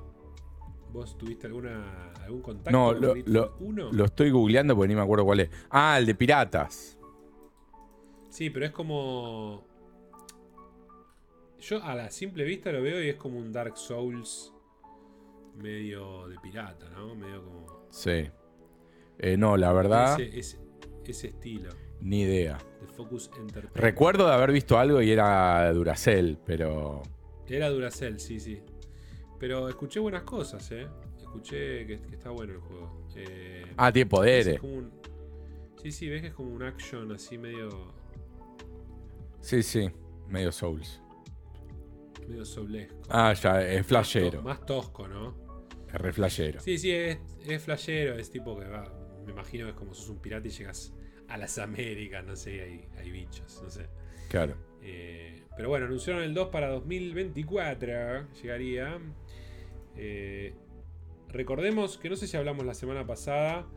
[0.91, 3.91] ¿Vos tuviste alguna, algún contacto No, con lo, Gridfall lo- 1?
[3.91, 5.49] lo estoy googleando porque ni me acuerdo cuál es.
[5.69, 6.97] Ah, el de piratas.
[8.29, 9.65] Sí, pero es como.
[11.59, 14.53] Yo a la simple vista lo veo y es como un Dark Souls
[15.55, 17.15] medio de pirata, ¿no?
[17.15, 17.87] Medio como.
[17.89, 18.29] Sí.
[19.19, 20.59] Eh, no, la verdad, Ese, ese-
[21.05, 21.69] ese estilo
[22.03, 22.57] ni idea.
[22.81, 23.75] de Focus Entertainment.
[23.77, 27.01] Recuerdo de haber visto algo y era Duracell, pero.
[27.47, 28.61] Era Duracell, sí, sí.
[29.39, 30.87] Pero escuché buenas cosas, ¿eh?
[31.17, 33.05] Escuché que, que está bueno el juego.
[33.15, 34.61] Eh, Ah, tiene poderes.
[34.61, 34.91] un-
[35.81, 37.69] Sí, sí, ves que es como un action así medio,
[39.41, 39.89] Sí, sí.
[40.29, 41.01] Medio Souls.
[42.27, 42.95] medio soulesco.
[43.09, 44.41] Ah, ya, es flashero.
[44.41, 45.35] Más tosco, ¿no?
[45.89, 46.61] Es re flashero.
[46.61, 48.85] Sí, sí, es, es flashero, es tipo que va.
[49.25, 50.93] Me imagino que es como sos un pirata y llegas
[51.33, 53.87] a las Américas, no sé, hay, hay bichos, no sé.
[54.29, 54.55] Claro.
[54.83, 58.27] Eh, pero bueno, anunciaron el 2 para 2024.
[58.39, 58.99] Llegaría.
[59.95, 60.53] Eh,
[61.29, 63.67] recordemos que no sé si hablamos la semana pasada.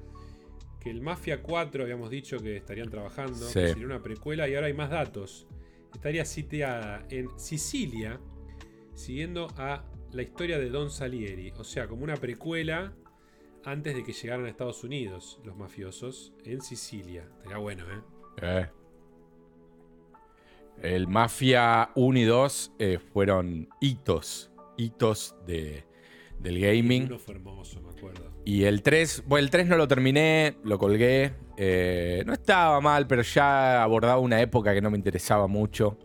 [0.81, 3.47] Que el Mafia 4 habíamos dicho que estarían trabajando.
[3.47, 3.55] Sí.
[3.61, 5.47] Que sería una precuela y ahora hay más datos.
[5.95, 8.21] Estaría sitiada en Sicilia.
[8.93, 11.55] Siguiendo a la historia de Don Salieri.
[11.57, 12.93] O sea, como una precuela.
[13.67, 17.25] Antes de que llegaran a Estados Unidos los mafiosos en Sicilia.
[17.39, 18.01] Estaría bueno, ¿eh?
[18.43, 18.67] Eh.
[20.83, 24.51] El Mafia 1 y 2 eh, fueron hitos.
[24.77, 25.85] Hitos de,
[26.39, 27.07] del gaming.
[27.07, 28.31] Uno fue hermoso, me acuerdo.
[28.45, 31.33] Y el 3, bueno, el 3 no lo terminé, lo colgué.
[31.57, 35.99] eh, no estaba mal, pero ya abordaba una época que no me interesaba mucho.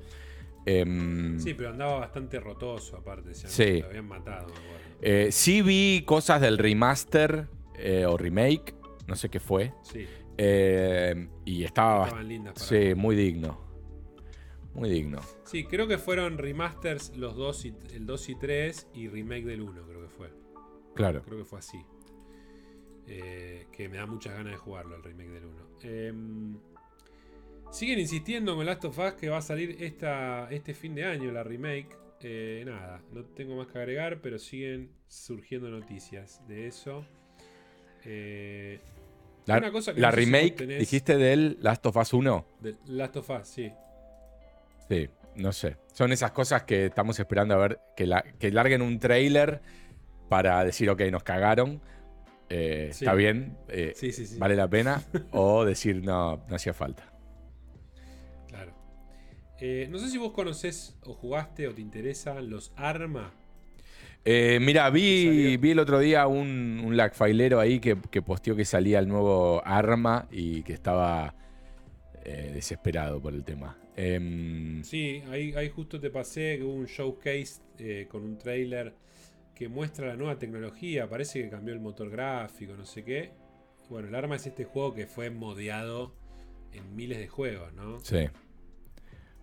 [0.66, 3.34] Em, Sí, pero andaba bastante rotoso aparte.
[3.36, 3.82] Se Sí.
[3.82, 4.81] Lo habían matado, me acuerdo.
[5.02, 8.76] Eh, sí vi cosas del remaster eh, o remake,
[9.07, 9.73] no sé qué fue.
[9.82, 10.06] Sí.
[10.38, 12.06] Eh, y estaba.
[12.06, 13.60] Estaban lindas para Sí, muy digno.
[14.73, 15.19] Muy digno.
[15.44, 19.61] Sí, creo que fueron remasters los dos y, el 2 y 3 y remake del
[19.61, 20.30] 1, creo que fue.
[20.95, 21.23] Claro.
[21.23, 21.84] Creo que fue así.
[23.07, 25.68] Eh, que me da muchas ganas de jugarlo el remake del 1.
[25.84, 26.57] Em,
[27.69, 31.32] siguen insistiendo con Last of Us que va a salir esta, este fin de año
[31.32, 31.98] la remake.
[32.23, 37.06] Eh, nada, no tengo más que agregar, pero siguen surgiendo noticias de eso.
[38.06, 38.80] Eh,
[39.45, 41.98] La, Una cosa que la no sé si vos remake, tenés- dijiste del Last of
[41.98, 42.45] Us 1.
[42.60, 43.72] de Last of Us, sí.
[44.88, 45.77] Sí, no sé.
[45.93, 49.61] Son esas cosas que estamos esperando a ver que, la- que larguen un trailer
[50.30, 51.81] para decir, ok, nos cagaron.
[52.49, 53.06] eh, Sí.
[53.06, 54.38] Está bien, eh, Sí, sí, sí.
[54.38, 55.02] vale la pena.
[55.31, 57.11] o decir, no, no hacía falta.
[59.64, 63.32] Eh, no sé si vos conocés o jugaste o te interesan los Arma.
[64.26, 68.66] Eh, mira, vi, vi el otro día un, un lagfailero ahí que, que posteó que
[68.66, 71.36] salía el nuevo arma y que estaba
[72.24, 73.78] eh, desesperado por el tema.
[73.96, 77.62] Em, Sí, ahí, ahí justo te pasé que hubo un showcase
[78.10, 78.96] con un trailer
[79.54, 81.08] que muestra la nueva tecnología.
[81.08, 83.32] Parece que cambió el motor gráfico, no sé qué.
[83.90, 86.16] Bueno, el Arma es este juego que fue modeado
[86.74, 88.00] en miles de juegos, ¿no?
[88.00, 88.28] sí.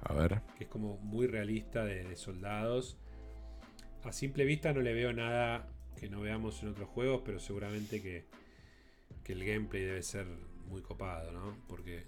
[0.03, 0.41] A ver.
[0.57, 2.97] que es como muy realista de, de soldados.
[4.05, 5.69] A simple vista no le veo nada
[5.99, 8.27] que no veamos en otros juegos, pero seguramente que,
[9.25, 10.27] que el gameplay debe ser
[10.69, 11.57] muy copado, ¿no?
[11.67, 12.05] Porque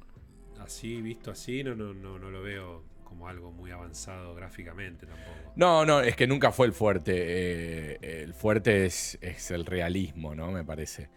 [0.61, 5.53] así, visto así, no, no, no, no lo veo como algo muy avanzado gráficamente tampoco.
[5.57, 7.13] No, no, es que nunca fue el fuerte.
[7.17, 10.53] eh, el fuerte es, es el realismo, ¿no?
[10.53, 11.09] Me parece.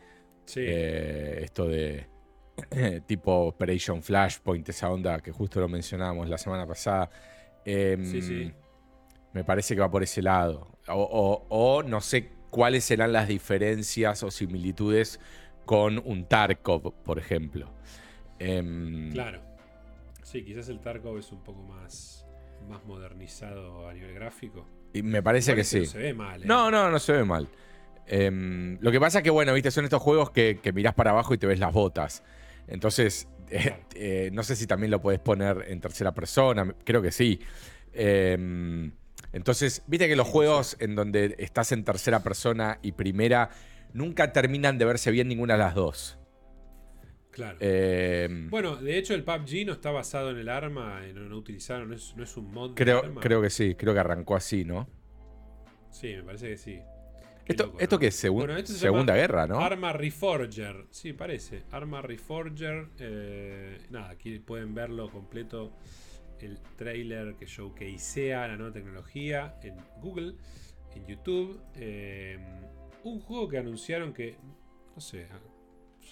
[0.46, 2.08] Sí, Eh, esto de
[3.08, 7.10] tipo Operation Flashpoint, esa onda que justo lo mencionábamos la semana pasada.
[7.66, 8.52] Em, Sí, sí.
[9.34, 10.68] Me parece que va por ese lado.
[10.88, 15.20] O, o- o no sé cuáles serán las diferencias o similitudes
[15.66, 17.72] con un Tarkov, por ejemplo.
[18.38, 19.42] Em, claro.
[20.22, 22.28] Sí, quizás el Tarkov es un poco más,
[22.70, 24.66] más modernizado a nivel gráfico.
[24.94, 25.80] y me parece que sí.
[25.80, 26.46] no se ve mal, ¿eh?
[26.46, 27.48] No, no, no se ve mal.
[28.06, 31.10] Em, lo que pasa es que, bueno, viste, son estos juegos que, que mirás para
[31.12, 32.22] abajo y te ves las botas.
[32.68, 37.12] Entonces, eh, eh, no sé si también lo puedes poner en tercera persona, creo que
[37.12, 37.40] sí.
[37.94, 38.92] Em,
[39.32, 43.50] entonces, viste que los juegos en donde estás en tercera persona y primera
[43.94, 46.20] nunca terminan de verse bien ninguna de las dos.
[47.32, 47.58] Claro.
[47.62, 51.90] Em, Bueno, de hecho el PUBG no está basado en el arma, no, no utilizaron,
[51.90, 53.22] no es, no es un mod creo, arma.
[53.22, 54.88] creo que sí, creo que arrancó así, ¿no?
[55.90, 56.80] Sí, me parece que sí.
[57.46, 58.00] Esto, loco, esto ¿no?
[58.00, 59.60] que es segun- Bueno, esto se Segunda Guerra, ¿no?
[59.60, 61.64] Arma Reforger, sí, parece.
[61.72, 62.90] Arma Reforger.
[63.00, 65.74] eh, nada, aquí pueden verlo completo.
[66.40, 70.36] El trailer que showcasea la nueva tecnología en Google,
[70.96, 71.62] en YouTube.
[71.76, 72.38] eh,
[73.04, 74.38] un juego que anunciaron que,
[74.96, 75.28] no sé,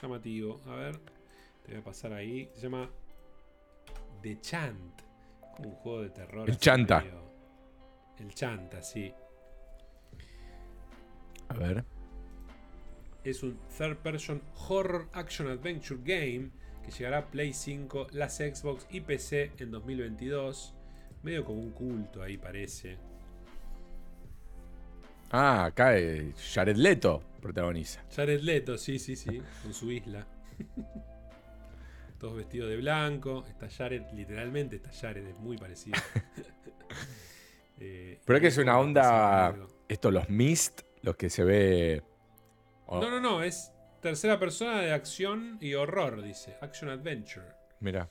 [0.01, 0.61] llamativo.
[0.67, 0.97] A ver,
[1.63, 2.49] te voy a pasar ahí.
[2.53, 2.89] Se llama
[4.21, 5.01] The Chant.
[5.59, 6.49] Un juego de terror.
[6.49, 7.01] El Chanta.
[7.01, 7.31] medio-
[8.19, 9.13] El Chanta, sí.
[11.51, 11.83] A ver.
[13.23, 16.49] es un third person horror action adventure game
[16.83, 20.73] que llegará a Play 5, las Xbox y PC en 2022.
[21.23, 22.97] Medio como un culto ahí parece.
[25.29, 28.01] Ah, acá eh, Jared Leto protagoniza.
[28.15, 30.25] Jared Leto, sí, sí, sí, con su isla.
[32.17, 33.45] Todos vestidos de blanco.
[33.47, 35.99] Está Jared, literalmente está Jared, es muy parecido.
[37.79, 39.55] Eh, Pero es que es una como onda.
[39.87, 42.03] Esto, los Mist, los que se ve.
[42.87, 43.71] oh, No, no, no, es
[44.01, 46.55] tercera persona de acción y horror, dice.
[46.61, 47.45] Action Adventure.
[47.79, 48.09] Mira,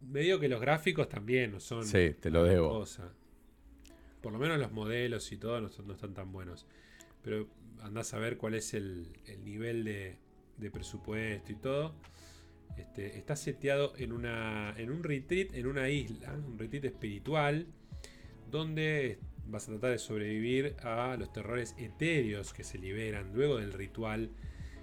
[0.00, 1.84] Medio que los gráficos también no son.
[1.86, 2.70] sí, te lo debo.
[2.70, 3.12] cosa.
[4.20, 6.66] Por lo menos los modelos y todo no, son- no están tan buenos.
[7.22, 7.48] Pero
[7.80, 10.18] andás a ver cuál es el, el nivel de,
[10.56, 11.94] de presupuesto y todo.
[12.76, 17.66] Este, está seteado en, una, en un retreat, en una isla, un retreat espiritual,
[18.50, 23.72] donde vas a tratar de sobrevivir a los terrores etéreos que se liberan luego del
[23.72, 24.30] ritual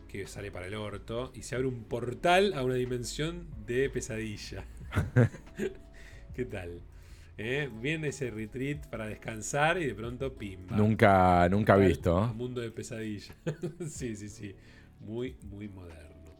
[0.07, 4.65] que sale para el orto y se abre un portal a una dimensión de pesadilla.
[6.35, 6.81] ¿Qué tal?
[7.37, 7.69] ¿Eh?
[7.81, 10.75] Viene ese retreat para descansar y de pronto pimba.
[10.75, 12.25] Nunca, nunca visto.
[12.25, 12.33] ¿eh?
[12.35, 13.33] Mundo de pesadilla.
[13.87, 14.55] sí, sí, sí.
[14.99, 16.33] Muy, muy moderno.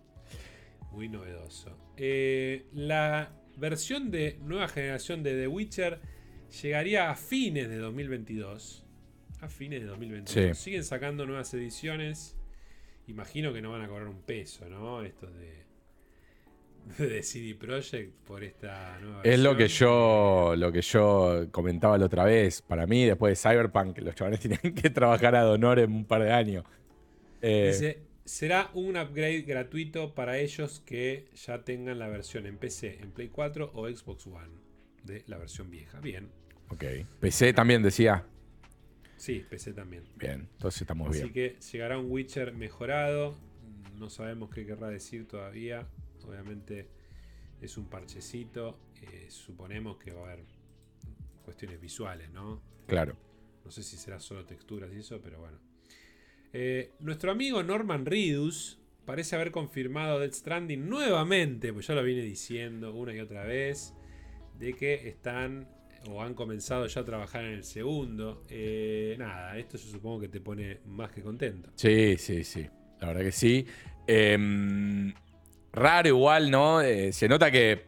[0.92, 1.78] Muy novedoso.
[1.96, 6.02] Eh, la versión de nueva generación de The Witcher
[6.62, 8.86] llegaría a fines de 2022.
[9.42, 10.58] A fines de 2022.
[10.58, 10.64] Sí.
[10.64, 12.36] Siguen sacando nuevas ediciones.
[13.08, 15.02] Imagino que no van a cobrar un peso, ¿no?
[15.04, 15.64] Estos de,
[17.06, 19.90] de CD Projekt por esta nueva Es lo que versión.
[19.90, 22.62] yo lo que yo comentaba la otra vez.
[22.62, 26.24] Para mí, después de Cyberpunk, los chavales tienen que trabajar a Donor en un par
[26.24, 26.66] de años.
[27.42, 33.00] Eh, Dice, será un upgrade gratuito para ellos que ya tengan la versión en PC,
[33.02, 34.60] en Play 4 o Xbox One
[35.04, 36.00] de la versión vieja.
[36.02, 36.30] Bien.
[36.70, 36.84] Ok.
[37.20, 38.26] PC también decía.
[39.18, 40.04] Sí, PC también.
[40.16, 41.34] Bien, entonces estamos Así bien.
[41.34, 43.36] que llegará un Witcher mejorado.
[43.98, 45.88] No sabemos qué querrá decir todavía.
[46.26, 46.88] Obviamente
[47.62, 48.80] es un parchecito.
[49.02, 50.46] Eh, suponemos que va a haber
[51.44, 52.62] cuestiones visuales, ¿no?
[52.88, 53.18] Claro.
[53.66, 55.60] No sé si será solo texturas y eso, pero bueno.
[56.54, 62.22] Eh, nuestro amigo Norman Reedus parece haber confirmado Death Stranding nuevamente, pues ya lo vine
[62.22, 63.94] diciendo una y otra vez,
[64.58, 65.68] de que están
[66.10, 68.44] o han comenzado ya a trabajar en el segundo.
[68.50, 71.70] Eh, nada, esto yo supongo que te pone más que contento.
[71.76, 72.68] Sí, sí, sí.
[73.00, 73.66] La verdad que sí.
[74.08, 75.14] Em,
[75.72, 76.82] raro igual, ¿no?
[76.82, 77.86] Eh, se nota que,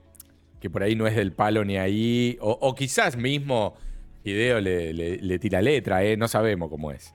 [0.60, 2.38] que por ahí no es del palo ni ahí.
[2.42, 3.76] O, o quizás mismo
[4.24, 6.16] Hideo le, le- le tira letra, ¿eh?
[6.18, 7.14] No sabemos cómo es.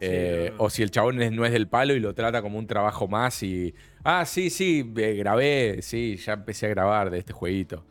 [0.00, 0.64] Eh, no.
[0.64, 3.42] O si el chabón no es del palo y lo trata como un trabajo más
[3.42, 3.74] y...
[4.04, 7.84] Ah, sí, sí, grabé, sí, ya empecé a grabar de este jueguito.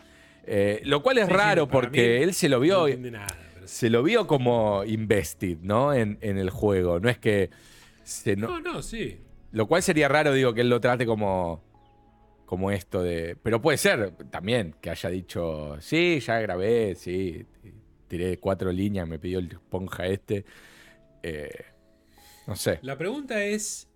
[0.48, 2.88] Eh, lo cual es Sí, raro porque él se lo vio...
[2.98, 3.28] nada.
[3.54, 5.94] pero se lo vio como invested, ¿no?
[5.94, 7.00] En, en el juego.
[7.00, 7.50] No es que.
[8.04, 9.20] se no- No, no, sí.
[9.52, 11.62] lo cual sería raro, digo, que él lo trate como.
[12.46, 13.36] Como esto de.
[13.44, 15.76] Pero puede ser también que haya dicho.
[15.82, 17.46] Sí, ya grabé, sí.
[18.08, 20.46] Tiré cuatro líneas, me pidió el esponja este.
[21.24, 21.50] Eh,
[22.48, 22.80] no sé.
[22.84, 23.90] La pregunta es: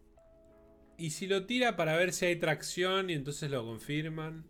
[0.98, 4.44] ¿y si lo tira para ver si hay tracción y entonces lo confirman?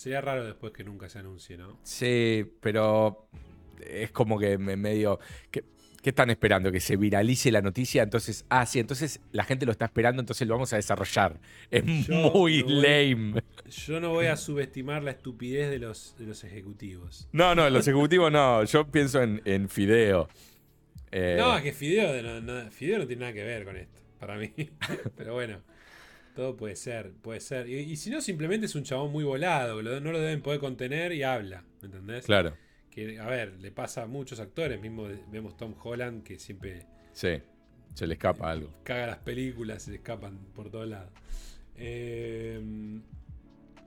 [0.00, 1.78] Sería raro después que nunca se anuncie, ¿no?
[1.82, 3.28] Sí, pero
[3.86, 5.18] es como que me medio.
[5.50, 5.62] ¿Qué,
[6.02, 6.72] qué están esperando?
[6.72, 8.02] ¿Que se viralice la noticia?
[8.02, 11.38] Entonces, ah, sí, entonces la gente lo está esperando, entonces lo vamos a desarrollar.
[11.70, 13.42] Es Yo muy no voy- lame.
[13.68, 17.28] Yo no voy a subestimar la estupidez de los, de los ejecutivos.
[17.32, 18.64] No, no, los ejecutivos no.
[18.64, 20.28] Yo pienso en, en Fideo.
[21.12, 24.00] Eh, No, es que Fideo no, no- Fideo no tiene nada que ver con esto,
[24.18, 24.50] para mí.
[25.16, 25.60] Pero bueno,
[26.40, 27.68] todo puede ser, puede ser.
[27.68, 30.58] Y, y si no, simplemente es un chabón muy volado, lo- no lo deben poder
[30.60, 32.24] contener y habla, ¿me entendés?
[32.26, 32.54] Claro,
[32.90, 37.40] Que, a ver, le pasa a muchos actores, mismo vemos Tom Holland que siempre sí.
[37.94, 38.72] Se le escapa algo.
[38.84, 41.10] caga las películas, se le escapan por todos lados.
[41.76, 42.60] Eh,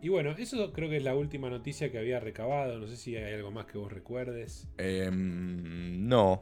[0.02, 2.78] y bueno, eso creo que es la última noticia que había recabado.
[2.80, 4.68] No sé si hay algo más que vos recuerdes.
[4.78, 6.42] Em, no.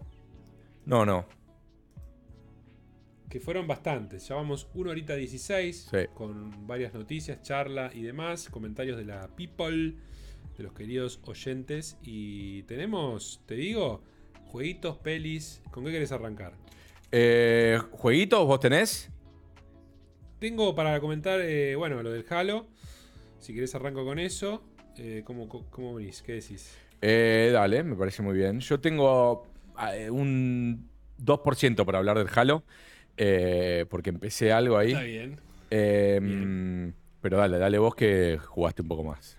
[0.85, 1.25] No, no.
[3.31, 4.27] Que fueron bastantes.
[4.27, 5.97] Ya vamos 1 horita 16 Sí.
[6.13, 8.49] con varias noticias, charla y demás.
[8.49, 9.95] Comentarios de la people,
[10.57, 11.97] de los queridos oyentes.
[12.03, 14.03] Y tenemos, te digo,
[14.47, 15.61] jueguitos, pelis.
[15.71, 16.53] ¿Con qué querés arrancar?
[17.13, 19.09] Eh, ¿Jueguitos vos tenés?
[20.39, 22.67] Tengo para comentar, eh, bueno, lo del Halo.
[23.39, 24.61] Si querés arranco con eso.
[24.97, 26.21] Eh, ¿cómo, cómo- venís?
[26.21, 26.77] ¿Qué decís?
[27.01, 28.59] Dale, me parece muy bien.
[28.59, 29.47] Yo tengo
[30.11, 32.63] un 2% para hablar del Halo.
[33.23, 34.93] Eh, porque empecé algo ahí.
[34.93, 35.39] Está bien.
[35.69, 36.91] Em,
[37.21, 39.37] pero dale, dale vos que jugaste un poco más.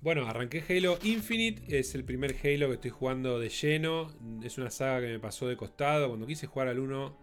[0.00, 4.10] Bueno, arranqué Halo Infinite, es el primer Halo que estoy jugando de lleno.
[4.42, 6.08] Es una saga que me pasó de costado.
[6.08, 7.16] Cuando quise jugar al 1,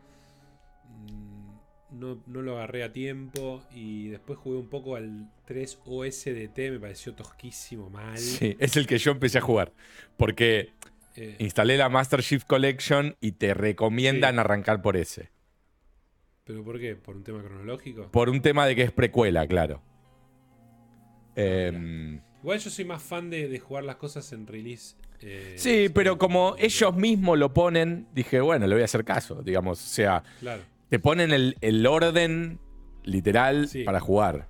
[0.88, 3.62] mm, no, no lo agarré a tiempo.
[3.76, 8.18] Y después jugué un poco al 3 OSDT, me pareció tosquísimo, mal.
[8.18, 9.74] Sí, es el que yo empecé a jugar.
[10.16, 10.72] Porque
[11.16, 14.40] Eh, instalé la Master Chief Collection y te recomiendan Sí.
[14.40, 15.30] arrancar por ese.
[16.46, 16.96] ¿Pero por qué?
[16.96, 18.10] ¿Por un tema cronológico?
[18.12, 19.82] Por un tema de que es precuela, claro.
[21.36, 24.96] Em, Igual yo soy más fan de, de jugar las cosas en release.
[25.22, 29.42] eh, sí, pero como ellos mismos lo ponen, dije, bueno, le voy a hacer caso,
[29.44, 29.84] digamos.
[29.84, 30.62] O sea, Claro.
[30.90, 32.60] te ponen el, el orden
[33.04, 33.84] literal Sí.
[33.84, 34.48] para jugar.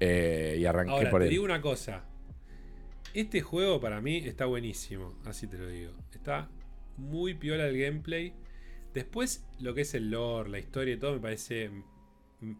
[0.00, 1.30] Eh, y arranqué Ahora, por te él.
[1.30, 2.04] digo una cosa.
[3.18, 5.92] Este juego para mí está buenísimo, así te lo digo.
[6.12, 6.48] Está
[6.96, 8.32] muy piola el gameplay.
[8.94, 11.70] Después, lo que es el lore, la historia y todo, me parece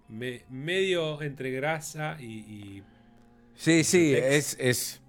[0.09, 2.82] me- medio entre grasa y, y-
[3.55, 5.01] Sí, sí, es, es,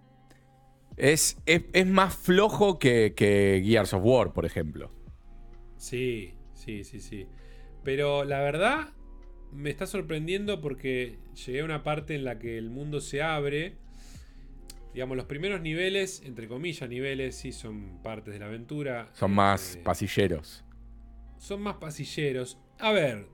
[0.98, 4.92] es, es más flojo que, que Gears of War, por ejemplo.
[5.78, 7.28] Sí, sí, sí, sí.
[7.84, 8.94] Pero la verdad,
[9.52, 13.78] me está sorprendiendo porque llegué a una parte en la que el mundo se abre.
[15.00, 19.10] Digamos, los primeros niveles, entre comillas, niveles, sí son partes de la aventura.
[19.14, 20.66] Son más Eh, pasilleros.
[21.38, 22.60] son más pasilleros.
[22.80, 23.30] A ver,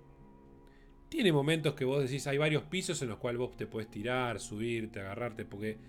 [1.09, 4.39] tiene momentos que vos decís, hay varios pisos en los cuales vos te puedes tirar,
[4.39, 5.79] subirte, agarrarte, porque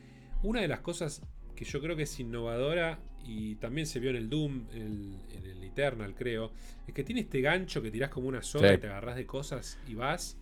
[0.43, 1.21] una de las cosas
[1.55, 5.21] que yo creo que es innovadora y también se vio en el Doom, en el,
[5.37, 6.53] en el Eternal creo,
[6.89, 8.75] es que tiene este gancho que tirás como una soga Sí.
[8.77, 10.39] y te agarrás de cosas y vas.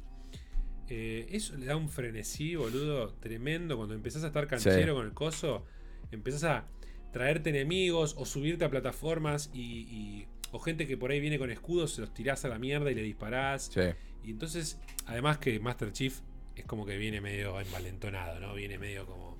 [0.88, 3.76] Eh, eso le da un frenesí, boludo, tremendo.
[3.76, 4.96] Cuando empezás a estar canchero Sí.
[4.96, 5.64] con el coso,
[6.10, 6.68] empezás a
[7.12, 11.50] traerte enemigos o subirte a plataformas y, y- o gente que por ahí viene con
[11.50, 13.70] escudos, se los tirás a la mierda y le disparás.
[13.72, 13.80] Sí.
[14.24, 16.20] Y entonces, además que Master Chief
[16.56, 18.54] es como que viene medio envalentonado, ¿no?
[18.54, 19.36] Viene medio como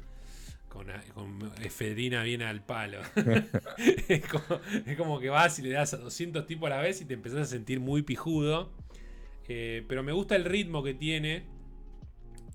[0.68, 2.98] con, con efedrina viene al palo.
[4.08, 7.14] es, como, que vas y le das a 200 tipos a la vez y te
[7.14, 8.72] empezás a sentir muy pijudo.
[9.48, 11.46] Eh, pero me gusta el ritmo que tiene.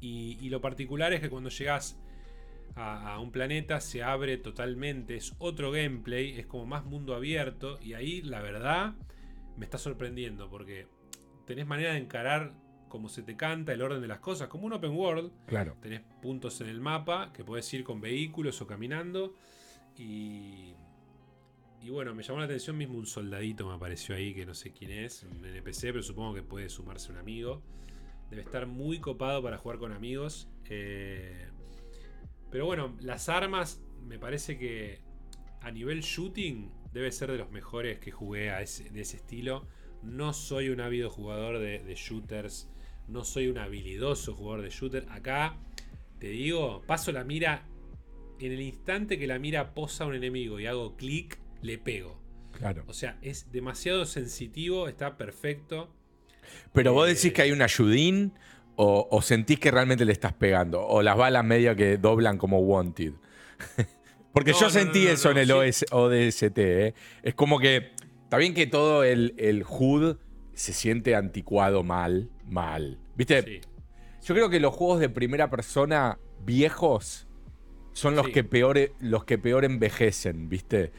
[0.01, 1.99] Y, lo particular es que cuando llegas
[2.75, 5.15] a, a, un planeta se abre totalmente.
[5.15, 6.39] Es otro gameplay.
[6.39, 7.79] Es como más mundo abierto.
[7.81, 8.95] Y ahí la verdad
[9.57, 10.49] me está sorprendiendo.
[10.49, 10.87] Porque
[11.45, 12.53] tenés manera de encarar
[12.89, 15.31] como se te canta, el orden de las cosas, como un open world.
[15.45, 15.77] Claro.
[15.79, 19.35] Tenés puntos en el mapa que puedes ir con vehículos o caminando.
[19.95, 20.73] Y,
[21.81, 24.71] y bueno, me llamó la atención mismo un soldadito, me apareció ahí, que no sé
[24.71, 27.61] quién es, un NPC, pero supongo que puede sumarse un amigo.
[28.29, 30.49] Debe estar muy copado para jugar con amigos.
[30.69, 31.47] Eh,
[32.51, 35.01] pero bueno, las armas me parece que
[35.61, 39.67] a nivel shooting debe ser de los mejores que jugué a de ese estilo.
[40.03, 42.69] No soy un ávido jugador de, de shooters
[43.09, 45.05] no soy un habilidoso jugador de shooter.
[45.09, 45.57] Acá,
[46.19, 47.65] te digo, paso la mira.
[48.39, 52.19] En el instante que la mira posa un enemigo y hago clic, le pego.
[52.51, 52.83] Claro.
[52.87, 55.93] O sea, es demasiado sensitivo, está perfecto.
[56.73, 58.33] Pero vos decís que hay un ayudín
[58.81, 60.81] o, sentís que realmente le estás pegando.
[60.81, 63.13] O las balas medio que doblan como wanted.
[64.33, 66.57] Porque yo sentí eso en el ODST.
[66.57, 66.93] ¿eh?
[67.23, 67.91] Es como que.
[68.23, 70.17] Está bien que todo el, el HUD
[70.53, 72.99] se siente anticuado mal, mal.
[73.17, 73.61] ¿Viste?
[74.23, 77.27] Yo creo que los juegos de primera persona viejos
[77.93, 80.91] son los, que, peor, los que peor envejecen, ¿viste?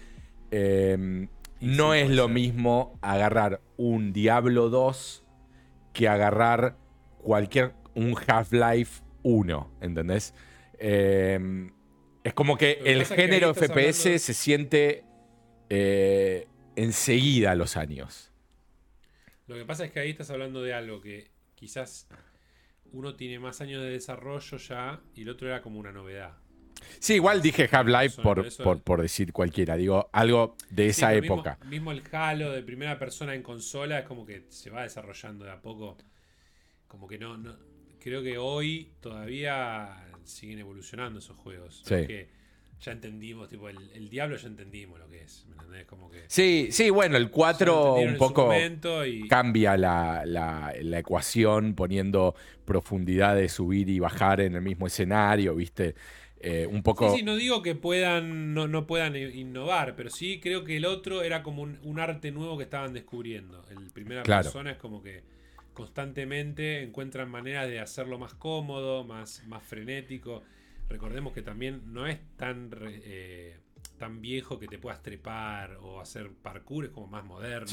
[0.50, 1.28] Em,
[1.60, 5.24] no es lo mismo agarrar un Diablo 2
[5.92, 6.76] que agarrar
[7.18, 7.74] cualquier.
[7.94, 10.34] un Half-Life 1, ¿entendés?
[10.78, 11.70] Em,
[12.24, 15.04] es como que el género FPS se siente
[15.68, 16.46] eh,
[16.76, 18.32] enseguida a los años.
[19.46, 22.08] Lo que pasa es que ahí estás hablando de algo que quizás
[22.92, 26.38] uno tiene más años de desarrollo ya y el otro era como una novedad.
[26.98, 31.58] Sí, igual dije Half-Life por, por, decir cualquiera, digo algo de esa época.
[31.66, 35.50] Mismo, el Halo de primera persona en consola es como que se va desarrollando de
[35.50, 35.96] a poco.
[36.88, 37.56] Como que no, no
[38.00, 41.82] creo que hoy todavía siguen evolucionando esos juegos.
[41.84, 42.26] Sí
[42.80, 45.86] ya entendimos, tipo, el, diablo ya entendimos lo que es, ¿me entendés?
[45.86, 48.50] Como que, sí, sí, bueno, el 4 un poco
[49.28, 52.34] cambia la, ecuación poniendo
[52.64, 55.94] profundidad de subir y bajar en el mismo escenario, ¿viste?
[56.42, 57.10] Eh, un poco...
[57.10, 61.22] Sí, sí, no digo que puedan, no, puedan innovar, pero sí creo que el otro
[61.22, 63.62] era como un, arte nuevo que estaban descubriendo.
[63.70, 65.22] El primera persona es como que
[65.74, 70.42] constantemente encuentran maneras de hacerlo más cómodo, más, más frenético.
[70.88, 73.58] Recordemos que también no es tan, eh,
[73.98, 77.68] tan viejo que te puedas trepar o hacer parkour, es como más moderno.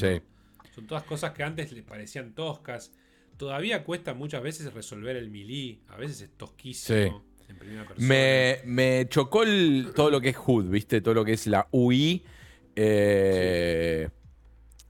[0.74, 2.92] Son todas cosas que antes le parecían toscas.
[3.38, 5.80] Todavía cuesta muchas veces resolver el melee.
[5.88, 7.24] A veces es tosquísimo.
[7.48, 8.06] En primera persona.
[8.64, 9.44] Me, chocó
[9.94, 11.00] todo lo que es HUD, ¿viste?
[11.00, 12.24] Todo lo que es la UI.
[12.76, 14.08] Eh,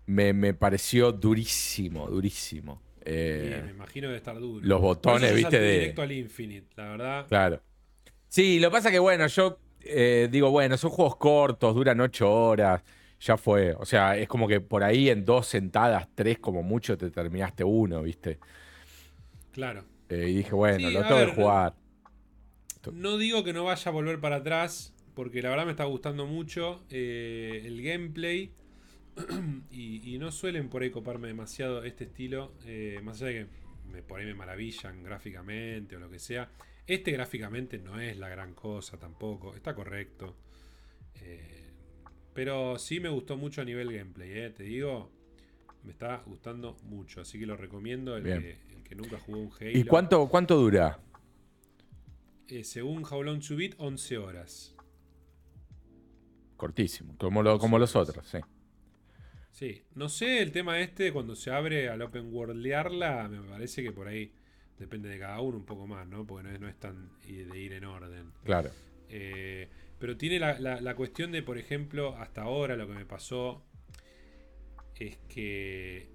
[0.06, 2.82] me, pareció durísimo, durísimo.
[3.04, 4.66] Eh, me imagino de estar duro.
[4.66, 5.58] Los botones, ¿viste?
[5.58, 5.72] De...
[5.72, 7.26] Directo al Infinite, la verdad.
[7.28, 7.62] Claro.
[8.28, 12.30] Sí, lo que pasa que, bueno, yo eh, digo, bueno, son juegos cortos, duran ocho
[12.30, 12.82] horas,
[13.20, 13.72] ya fue.
[13.72, 17.64] O sea, es como que por ahí en dos sentadas, tres como mucho, te terminaste
[17.64, 18.38] uno, ¿viste?
[19.52, 19.84] Claro.
[20.08, 21.74] Eh, y dije, bueno, lo tengo que jugar.
[22.92, 26.26] No, digo que no vaya a volver para atrás, porque la verdad me está gustando
[26.26, 28.52] mucho eh, el gameplay.
[29.70, 32.52] y, no suelen por ahí coparme demasiado este estilo,
[33.02, 33.46] más allá de que
[33.90, 36.50] me, por ahí me maravillan gráficamente o lo que sea.
[36.86, 40.36] Este gráficamente no es la gran cosa tampoco, está correcto.
[41.20, 41.70] Eh,
[42.32, 45.10] pero sí me gustó mucho a nivel gameplay, eh, te digo.
[45.84, 48.16] Me está gustando mucho, así que lo recomiendo.
[48.16, 48.24] El,
[48.84, 49.70] que, nunca jugó un Halo.
[49.70, 50.98] ¿Y cuánto, cuánto dura?
[52.48, 54.74] Eh, según How Long to Beat, 11 horas.
[56.56, 58.38] Cortísimo, como, como los otros, sí.
[59.52, 63.92] Sí, no sé el tema este, cuando se abre al open worldearla, me parece que
[63.92, 64.32] por ahí
[64.78, 66.26] depende de cada uno un poco más, ¿no?
[66.26, 68.32] Porque no es, tan de ir en orden.
[68.44, 68.70] Claro.
[69.08, 69.68] Eh,
[69.98, 73.64] pero tiene la, cuestión de, por ejemplo, hasta ahora lo que me pasó
[74.94, 76.08] es que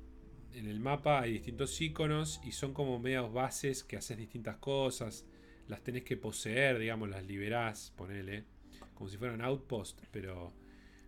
[0.54, 5.26] en el mapa hay distintos iconos y son como medios bases que haces distintas cosas.
[5.68, 8.44] Las tenés que poseer, digamos, las liberás, ponele.
[8.94, 10.54] Como si fueran outpost, pero,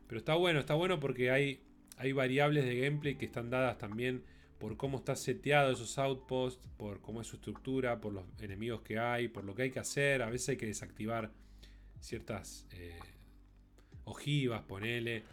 [0.07, 1.61] pero está bueno, está bueno porque hay,
[1.97, 4.23] hay variables de gameplay que están dadas también
[4.59, 8.97] por cómo está seteado esos outposts, por cómo es su estructura, por los enemigos que
[8.97, 10.21] hay, por lo que hay que hacer.
[10.21, 11.31] A veces hay que desactivar
[11.99, 12.99] ciertas eh,
[14.05, 15.23] ojivas, ponele.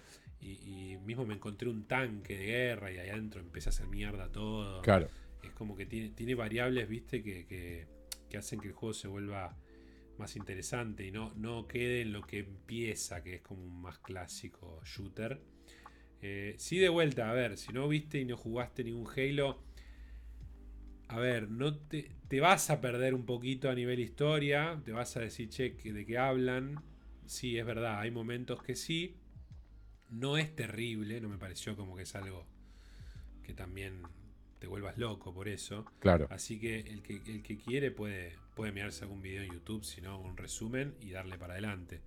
[0.40, 4.30] Y, mismo me encontré un tanque de guerra y ahí adentro empecé a hacer mierda
[4.30, 4.82] todo.
[4.82, 5.08] Claro.
[5.42, 7.86] es como que tiene, tiene variables, viste, que, que,
[8.32, 9.54] que hacen que el juego se vuelva
[10.16, 13.98] más interesante y no, no quede en lo que empieza, que es como un más
[13.98, 15.42] clásico shooter.
[16.22, 19.62] Eh, sí, de vuelta, a ver, si no viste y no jugaste ningún Halo,
[21.08, 25.14] a ver, no te, te vas a perder un poquito a nivel historia, te vas
[25.18, 26.82] a decir, che, de qué hablan.
[27.26, 29.16] Sí, es verdad, hay momentos que sí.
[30.08, 32.46] No es terrible, no me pareció como que es algo
[33.42, 34.02] que también
[34.62, 35.84] te vuelvas loco por eso.
[35.98, 36.28] Claro.
[36.30, 40.00] Así que el que, el que quiere puede, puede mirarse algún video en YouTube, si
[40.00, 42.00] no, un resumen y darle para adelante.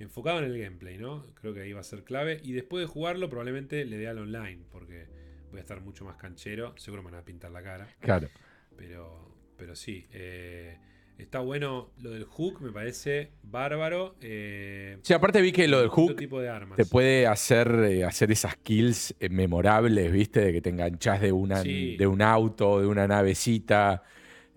[0.00, 1.24] Enfocado en el gameplay, ¿no?
[1.40, 2.40] Creo que ahí va a ser clave.
[2.42, 5.06] Y después de jugarlo, probablemente le dé al online, porque
[5.52, 6.76] voy a estar mucho más canchero.
[6.76, 7.86] Seguro me van a pintar la cara.
[8.00, 8.28] Claro.
[8.76, 10.04] Pero, pero sí.
[10.10, 10.76] eh,
[11.18, 14.16] está bueno lo del hook, me parece bárbaro.
[14.20, 16.76] Eh, Sí, aparte vi que lo del hook tipo de armas.
[16.76, 20.40] te puede hacer, eh, hacer esas kills eh, memorables, ¿viste?
[20.40, 21.96] De que te enganchás de, una, Sí.
[21.96, 24.02] de un auto, de una navecita.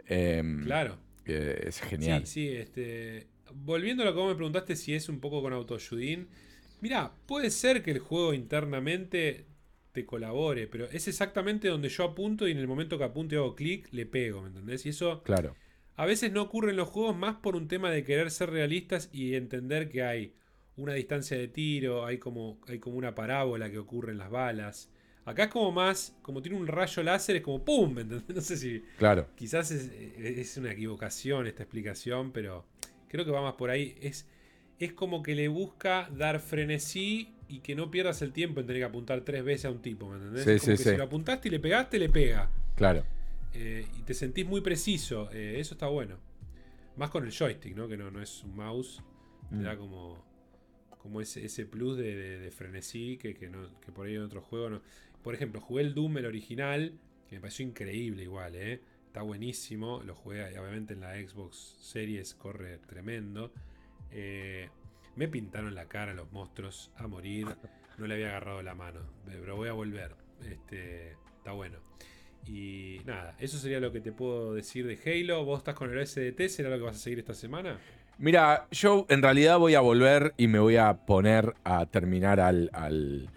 [0.07, 0.97] Em, Claro.
[1.25, 2.25] es genial.
[2.27, 3.27] Sí, sí, este.
[3.53, 6.27] Volviendo a lo que vos me preguntaste si es un poco con autoayudín.
[6.81, 9.45] Mira, puede ser que el juego internamente
[9.93, 13.37] te colabore, pero es exactamente donde yo apunto y en el momento que apunto y
[13.37, 14.85] hago clic, le pego, ¿me entendés?
[14.85, 15.55] Y eso Claro.
[15.97, 19.09] A veces no ocurre en los juegos más por un tema de querer ser realistas
[19.13, 20.33] y entender que hay
[20.77, 24.89] una distancia de tiro, hay como, hay como una parábola que ocurre en las balas.
[25.23, 27.93] Acá es como más, como tiene un rayo láser, es como ¡pum!
[27.93, 28.35] ¿me entendés?
[28.35, 29.27] No sé si, Claro.
[29.35, 32.65] Quizás es, es una equivocación esta explicación, pero
[33.07, 33.95] creo que va más por ahí.
[34.01, 34.27] Es,
[34.79, 38.81] es como que le busca dar frenesí y que no pierdas el tiempo en tener
[38.81, 40.43] que apuntar tres veces a un tipo, ¿me entendés?
[40.43, 40.89] Sí, Es como sí, que sí.
[40.91, 42.49] Si lo apuntaste y le pegaste, le pega.
[42.75, 43.05] Claro.
[43.55, 45.29] Eh, y te sentís muy preciso.
[45.31, 46.17] eh, eso está bueno.
[46.97, 47.87] Más con el joystick, ¿no?
[47.87, 49.01] Que no, no es un mouse.
[49.49, 49.63] Te Mm.
[49.63, 50.23] da como,
[50.97, 54.23] como ese, ese plus de, de- de frenesí que, que no, que por ahí en
[54.23, 54.81] otros juegos no.
[55.23, 56.93] Por ejemplo, jugué el Doom, el original,
[57.27, 58.81] que me pareció increíble igual, ¿eh?
[59.07, 60.01] Está buenísimo.
[60.03, 63.51] Lo jugué obviamente en la Xbox Series, corre tremendo.
[64.11, 64.69] Eh,
[65.15, 67.47] me pintaron la cara los monstruos a morir.
[67.97, 68.99] No le había agarrado la mano.
[69.25, 70.15] Pero voy a volver.
[70.43, 71.77] Este, está bueno.
[72.47, 75.43] Y nada, eso sería lo que te puedo decir de Halo.
[75.45, 76.47] ¿Vos estás con el SDT?
[76.49, 77.77] ¿Será lo que vas a seguir esta semana?
[78.17, 82.69] Mira, yo en realidad voy a volver y me voy a poner a terminar al,
[82.71, 83.29] al,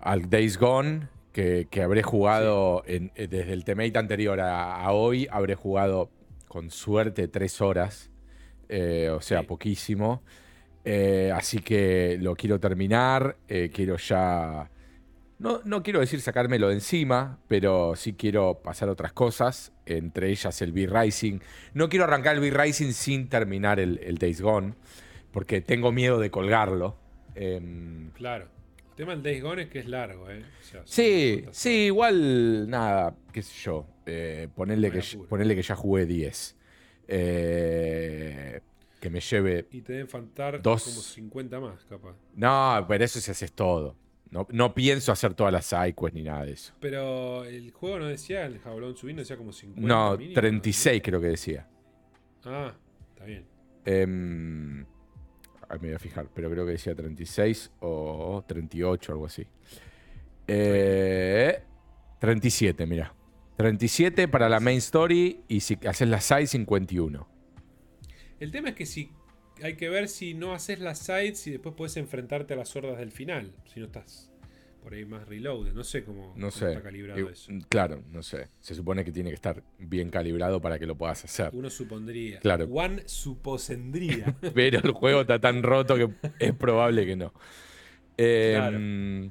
[0.00, 4.92] al Days Gone, que, que habré jugado en- eh, desde el temate anterior a, a
[4.92, 6.10] hoy, habré jugado
[6.48, 8.10] con suerte tres horas,
[8.68, 9.46] eh, o sea, Sí.
[9.46, 10.22] poquísimo.
[10.84, 14.70] Eh, así que lo quiero terminar, eh, quiero ya...
[15.38, 20.60] No, no quiero decir sacármelo de encima, pero sí quiero pasar otras cosas, entre ellas
[20.62, 21.38] el V-Rising.
[21.74, 24.74] No quiero arrancar el V-Rising sin terminar el, el Days Gone,
[25.30, 26.96] porque tengo miedo de colgarlo.
[27.36, 28.48] Em, Claro.
[28.90, 30.42] El tema del Days Gone es que es largo, ¿eh?
[30.60, 33.86] O sea, son sí, sí, igual, nada, qué sé yo.
[34.06, 36.56] eh, ponerle, que, ponerle que ya jugué 10.
[37.06, 38.60] Eh,
[39.00, 39.66] que me lleve...
[39.70, 40.82] Y te deben faltar Dos.
[40.84, 42.16] como 50 más, capaz.
[42.34, 43.94] No, pero eso si haces todo.
[44.30, 46.74] No, no pienso hacer todas las sidequests ni nada de eso.
[46.80, 49.88] Pero el juego no decía, el jablón subiendo decía como 50.
[49.88, 51.66] No, mínimo, 36 creo que decía.
[52.44, 52.50] ¿no?
[52.50, 52.74] Ah,
[53.10, 53.46] está bien.
[55.70, 59.46] Ahí me voy a fijar, pero creo que decía 36 o 38, algo así.
[60.46, 61.62] Eh,
[62.18, 63.14] 37, mira.
[63.56, 67.28] 37 para la main story y si haces la side, 51.
[68.40, 69.10] El tema es que si
[69.62, 72.98] hay que ver si no haces las sides y después puedes enfrentarte a las hordas
[72.98, 73.52] del final.
[73.72, 74.30] Si no estás
[74.82, 75.72] por ahí más reloaded.
[75.74, 76.68] No sé cómo, No cómo sé.
[76.70, 77.52] está calibrado eso.
[77.68, 78.48] Claro, no sé.
[78.60, 81.50] Se supone que tiene que estar bien calibrado para que lo puedas hacer.
[81.52, 82.38] Uno supondría.
[82.40, 82.64] Claro.
[82.70, 84.34] One suposendría.
[84.54, 86.08] Pero el juego está tan roto que
[86.38, 87.34] es probable que no.
[88.16, 89.30] Eh,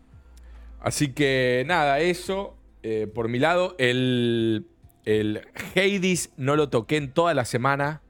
[0.80, 2.56] Así que nada, eso.
[2.84, 4.68] eh, por mi lado, el,
[5.06, 5.42] el
[5.76, 8.02] Hades no lo toqué en toda la semana.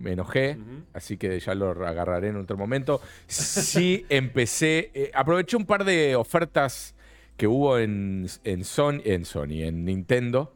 [0.00, 0.56] Me enojé.
[0.94, 3.00] Así que ya lo agarraré en otro momento.
[3.26, 4.90] Sí empecé.
[4.94, 6.94] eh, aproveché un par de ofertas
[7.36, 10.54] que hubo en, en, Sony, en Sony, en Nintendo.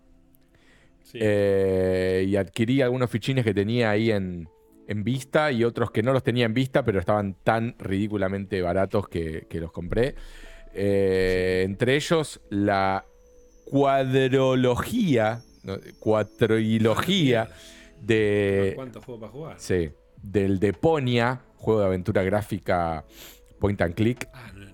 [1.03, 1.19] Sí.
[1.21, 4.49] Eh, y adquirí algunos fichines que tenía ahí en,
[4.89, 9.09] en vista y otros que no los tenía en vista, pero estaban tan ridículamente baratos
[9.09, 10.15] que, que los compré.
[10.75, 13.05] Eh, Entre ellos, la
[13.67, 17.49] cuadrología, no, cuatrilogía
[18.07, 19.61] de, ¿Cuántos juegos para jugar?
[19.61, 19.91] sí,
[20.23, 23.05] del Deponia, juego de aventura gráfica
[23.59, 24.29] point and click.
[24.33, 24.67] Ah, no,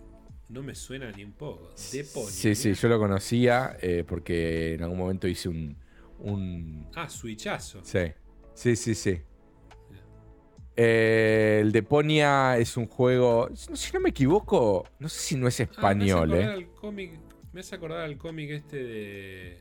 [0.48, 1.70] no me suena ni un poco.
[1.92, 2.30] Deponia.
[2.30, 5.76] Sí, sí, yo lo conocía eh, porque en algún momento hice un-
[6.18, 7.80] un, Ah, switchazo.
[7.84, 8.12] Sí,
[8.54, 9.20] sí, sí, sí.
[10.76, 15.60] Eh, el Deponia es un juego, si no me equivoco, no sé si no es
[15.60, 16.46] Ah, español, me hace ¿eh?
[16.46, 17.20] acordar al cómic-
[17.52, 19.58] me hace acordar al cómic este de.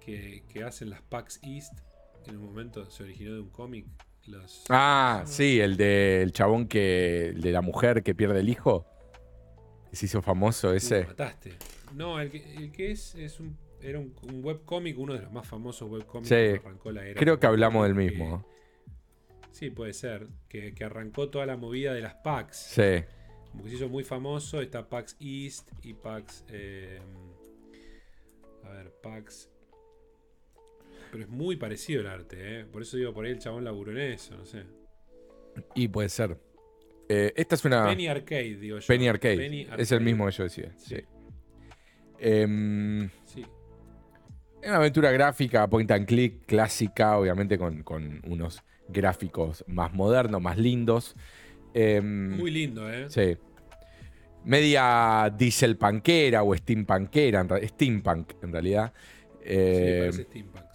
[0.00, 1.72] que, que hacen las PAX East,
[2.28, 3.86] en un momento se originó de un cómic.
[4.26, 7.28] Los, Ah, sí, el del chabón que.
[7.28, 8.84] El de la mujer que pierde el hijo.
[9.90, 11.04] Que se hizo famoso ese.
[11.06, 11.54] mataste.
[11.94, 15.32] No, el que, el que es, es un, era un, un webcómic, uno de los
[15.32, 17.18] más famosos webcómics Sí, que arrancó la era.
[17.20, 18.44] Creo que hablamos del que- mismo.
[19.52, 20.26] Sí, puede ser.
[20.48, 22.56] Que, que arrancó toda la movida de las PAX.
[22.56, 23.04] Sí.
[23.52, 24.60] Como que se hizo muy famoso.
[24.60, 26.44] Está PAX East y PAX.
[26.48, 27.00] eh,
[28.64, 29.48] a ver, PAX.
[31.10, 32.64] Pero es muy parecido el arte, ¿eh?
[32.64, 34.64] Por eso digo, por ahí el chabón laburó en eso, no sé.
[35.74, 36.38] Y puede ser.
[37.08, 37.86] Eh, esta es una.
[37.86, 38.86] Penny Arcade, digo yo.
[38.86, 39.36] Penny Arcade.
[39.36, 40.72] Penny Es el mismo que yo decía.
[40.76, 40.96] Sí.
[40.96, 41.04] Sí.
[42.18, 43.44] Em, Sí.
[44.62, 50.40] Es una aventura gráfica, point and click, clásica, obviamente con, con unos gráficos más modernos,
[50.42, 51.14] más lindos.
[51.72, 53.06] Em, Muy lindo, ¿eh?
[53.08, 53.36] sí.
[54.44, 58.92] Media dieselpunkera o steampunkera, en steampunk en realidad.
[58.94, 60.65] Sí, Em, parece steampunk.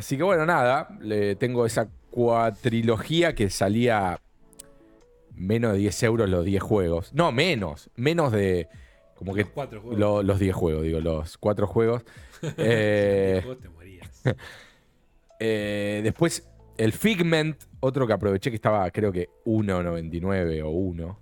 [0.00, 4.20] Así que bueno, nada, le tengo esa cuatrilogía que salía
[5.34, 7.14] menos de 10 euros los 10 juegos.
[7.14, 8.68] No, menos, menos de...
[9.14, 9.98] Como que Los cuatro juegos.
[9.98, 12.02] lo- los 10 juegos, digo, los 4 juegos.
[12.56, 14.10] Eh, te morías.
[15.38, 16.46] Eh, después,
[16.76, 21.18] el Figment, otro que aproveché que estaba, creo que 1.99 o 1.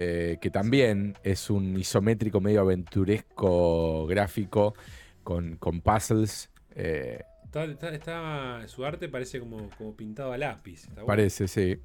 [0.00, 4.74] eh, que también es un isométrico medio aventuresco gráfico
[5.22, 6.50] con, con puzzles.
[6.74, 7.22] eh,
[7.54, 10.80] Está, está- está- su arte parece como, como pintado a lápiz.
[10.82, 11.06] está bueno.
[11.06, 11.78] parece, sí.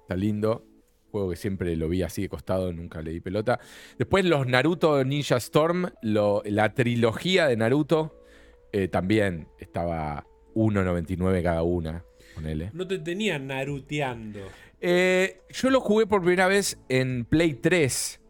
[0.00, 0.64] Está lindo.
[1.10, 3.60] Juego que siempre lo vi así de costado, nunca le di pelota.
[3.98, 8.22] Después los Naruto Ninja Storm, lo- la trilogía de Naruto,
[8.72, 10.24] eh, también estaba
[10.54, 12.02] 1.99 cada una.
[12.34, 12.70] Ponele.
[12.72, 14.40] No te tenía naruteando.
[14.80, 18.20] Eh, yo lo jugué por primera vez en Play 3.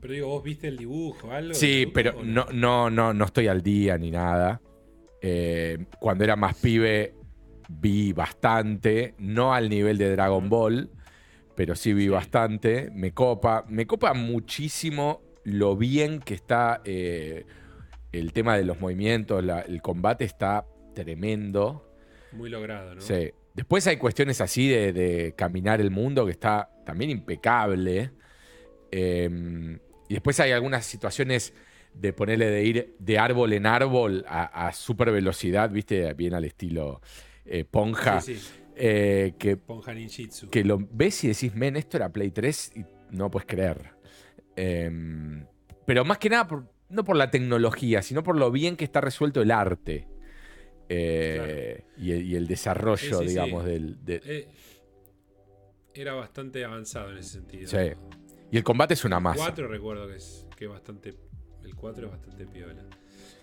[0.00, 1.54] Pero digo, ¿vos viste el dibujo algo?
[1.54, 4.60] sí, pero no, no, no, no estoy al día ni nada.
[5.22, 7.14] Eh, cuando era más pibe
[7.68, 10.90] vi bastante, no al nivel de Dragon Ball,
[11.54, 12.08] pero sí vi Sí.
[12.08, 12.90] bastante.
[12.92, 17.44] Me copa, me copa muchísimo lo bien que está eh,
[18.12, 21.86] el tema de los movimientos, la- el combate está tremendo.
[22.32, 23.00] Muy logrado, ¿no?
[23.00, 23.30] Sí.
[23.54, 28.12] Después hay cuestiones así de, de caminar el mundo que está también impecable.
[28.92, 31.52] Eh, y después hay algunas situaciones
[31.94, 36.44] de ponerle de ir de árbol en árbol a, a super velocidad, viste, bien al
[36.44, 37.00] estilo
[37.44, 38.20] eh, Ponja.
[38.20, 38.48] Sí, sí.
[38.76, 40.50] eh, que, Ponja Ninjitsu.
[40.50, 42.84] que lo ves y decís, men, esto era Play 3 y
[43.14, 43.90] no puedes creer.
[44.56, 44.90] Eh,
[45.86, 49.00] pero más que nada, por- no por la tecnología, sino por lo bien que está
[49.00, 50.08] resuelto el arte.
[50.88, 54.04] Eh, y, el, y el desarrollo, Sí, digamos, del...
[54.04, 54.48] de-
[55.94, 57.68] era bastante avanzado en ese sentido.
[57.68, 57.92] Sí.
[58.50, 59.38] Y el combate es una El masa.
[59.38, 61.14] 4 recuerdo que es, que bastante.
[61.64, 62.84] El 4 es bastante piola.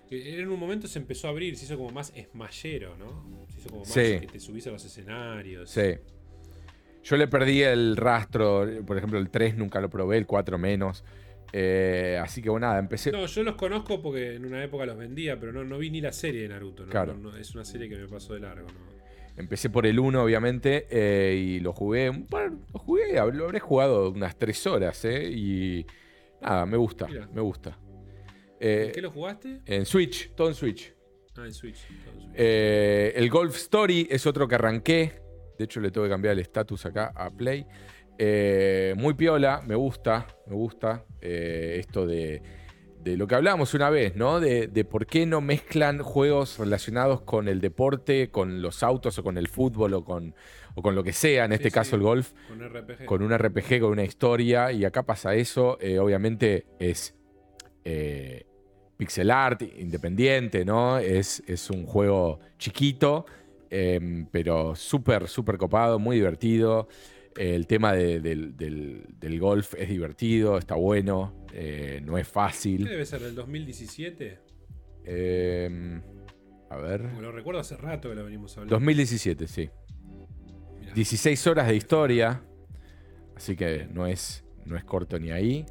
[0.09, 3.45] En un momento se empezó a abrir, se hizo como más esmayero, ¿no?
[3.49, 4.19] Se hizo como más Sí.
[4.21, 5.69] que te subís a los escenarios.
[5.69, 5.95] Sí.
[7.03, 11.03] Yo le perdí el rastro, por ejemplo, el 3 nunca lo probé, el 4 menos.
[11.53, 13.11] Eh, así que bueno, nada, empecé...
[13.11, 16.01] No, yo los conozco porque en una época los vendía, pero no, no vi ni
[16.01, 16.84] la serie de Naruto.
[16.85, 16.91] ¿no?
[16.91, 17.13] Claro.
[17.15, 18.97] No, no, es una serie que me pasó de largo, ¿no?
[19.38, 23.59] Empecé por el 1, obviamente, eh, y lo jugué un par, lo jugué, lo habré
[23.59, 25.30] jugado unas 3 horas, ¿eh?
[25.30, 25.85] Y
[26.41, 27.30] nada, me gusta, Mira.
[27.31, 27.77] me gusta.
[28.59, 29.61] Eh, ¿En qué lo jugaste?
[29.65, 30.93] en Switch, todo en Switch.
[31.38, 31.77] Ah, en Switch.
[32.03, 32.31] todo en Switch.
[32.34, 35.22] Eh, el Golf Story es otro que arranqué.
[35.57, 37.65] De hecho, le tengo que cambiar el estatus acá a Play.
[38.18, 42.41] Eh, muy piola, me gusta, me gusta eh, esto de,
[43.07, 44.39] de lo que hablábamos una vez, ¿no?
[44.39, 49.23] De, de por qué no mezclan juegos relacionados con el deporte, con los autos o
[49.23, 50.35] con el fútbol o con,
[50.75, 51.73] o con lo que sea, en este sí.
[51.73, 53.05] caso el golf, Con RPG.
[53.05, 55.77] con un RPG, con una historia, y acá pasa eso.
[55.81, 57.15] eh, obviamente es
[57.85, 58.45] eh,
[58.97, 60.97] pixel art, independiente, ¿no?
[60.99, 63.25] Es, es un juego chiquito,
[63.69, 66.88] eh, pero súper, súper copado, muy divertido.
[67.38, 72.34] El tema de- del, del- del golf es divertido, está bueno, eh, no es ¿Qué
[72.34, 72.84] fácil.
[72.85, 73.22] debe ser?
[73.22, 74.39] ¿Del 2017?
[75.05, 76.01] Eh,
[76.69, 77.01] a ver.
[77.03, 78.76] Porque lo recuerdo hace rato que lo venimos hablando.
[78.76, 79.69] 2017, sí.
[80.80, 80.93] Mirá.
[80.93, 82.41] 16 horas de historia.
[83.35, 85.65] Así que no es, no es corto ni ahí.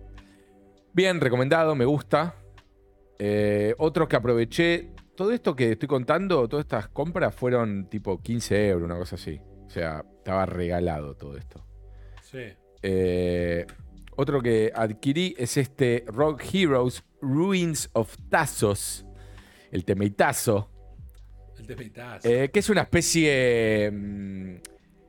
[0.93, 2.37] Bien, recomendado, me gusta.
[3.19, 4.91] Eh, otros que aproveché.
[5.17, 9.41] Todo esto que estoy contando, todas estas compras fueron tipo 15 euros, una cosa así.
[9.67, 11.65] O sea, estaba regalado todo esto.
[12.21, 12.53] Sí.
[12.83, 13.65] Eh,
[14.17, 19.07] otro que adquirí es este Rock Heroes Ruins of Tazos.
[19.71, 20.69] El temeitazo.
[21.61, 22.25] El TPTAS.
[22.25, 23.91] Eh, que es una especie.
[23.93, 24.57] mm,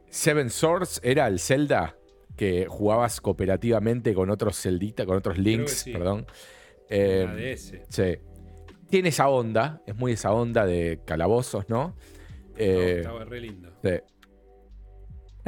[0.07, 1.97] Seven Swords era el Zelda
[2.35, 5.91] que jugabas cooperativamente con otros Zelditas, con otros Links, sí.
[5.91, 6.27] perdón.
[6.89, 8.03] Eh, sí.
[8.87, 11.95] tiene esa onda, es muy esa onda de calabozos, ¿no?
[12.55, 13.71] Eh, estaba re lindo.
[13.83, 13.89] Sí.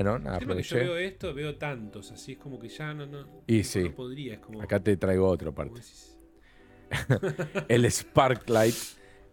[0.04, 3.44] Bueno, nada, que yo veo esto, veo tantos, así es como que ya no, no,
[3.46, 3.90] y sí.
[3.90, 4.40] podría.
[4.62, 5.82] Acá te traigo otro parte.
[7.68, 8.76] el Sparklight.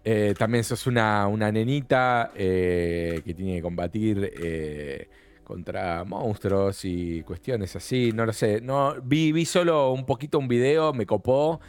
[0.08, 5.08] Eh, también sos una, una nenita eh, que tiene que combatir eh,
[5.42, 8.10] contra monstruos y cuestiones así.
[8.12, 8.60] No lo sé.
[8.60, 11.60] No, vi, vi solo un poquito un video, me copó.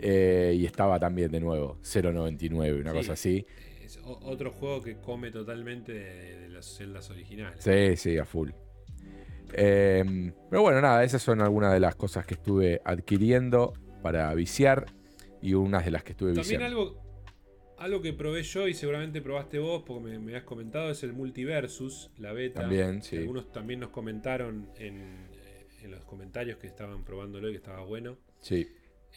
[0.00, 3.44] y estaba también de nuevo, 0.99, una cosa así.
[3.86, 7.62] Es otro juego que come totalmente de, las celdas originales.
[7.62, 8.50] Sí, sí, a full.
[9.52, 14.86] Em, pero bueno, nada, esas son algunas de las cosas que estuve adquiriendo para viciar
[15.40, 17.00] y unas de las que estuve También algo,
[17.78, 22.10] algo que probé yo y seguramente probaste vos, porque me, has comentado, es el Multiversus,
[22.18, 22.62] la beta.
[22.62, 23.18] También, sí.
[23.18, 25.28] Algunos también nos comentaron en,
[25.88, 28.18] los comentarios que estaban probándolo y que estaba bueno.
[28.40, 28.66] Sí.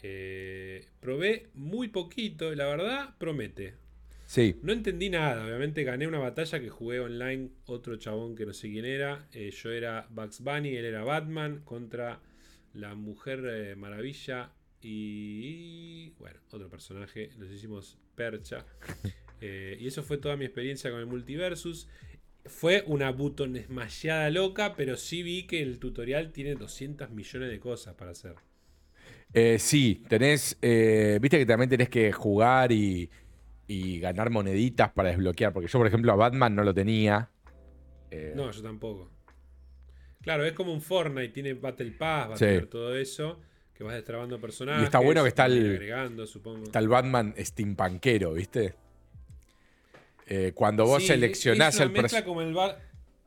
[0.04, 3.74] Eh, probé muy poquito y la verdad promete.
[4.30, 4.54] Sí.
[4.62, 5.44] No entendí nada.
[5.44, 7.50] Obviamente gané una batalla que jugué online.
[7.66, 9.26] Otro chabón que no sé quién era.
[9.32, 11.62] Eh, yo era Bugs Bunny, él era Batman.
[11.64, 12.20] Contra
[12.74, 17.30] la Mujer eh, Maravilla y, bueno, otro personaje.
[17.38, 18.64] Nos hicimos percha.
[19.42, 21.88] Eh, y eso fue toda mi experiencia con el Multiversus.
[22.44, 27.58] Fue una button esmallada loca, pero sí vi que el tutorial tiene 200 millones de
[27.58, 28.34] cosas para hacer.
[29.58, 30.58] sí, tenés.
[30.60, 33.08] Viste que también tenés que jugar y
[33.70, 35.52] y ganar moneditas para desbloquear.
[35.52, 37.30] Porque yo, por ejemplo, a Batman no lo tenía.
[38.10, 39.08] Eh, no, yo tampoco.
[40.22, 43.38] Claro, es como un Fortnite, tiene Battle Pass, va a tener todo eso,
[43.72, 44.82] que vas destrabando personajes.
[44.82, 46.64] Y está bueno que está el, agregando, supongo.
[46.64, 48.74] está el Batman steampunkero, ¿viste?
[50.26, 52.26] Eh, cuando vos seleccionás el personaje.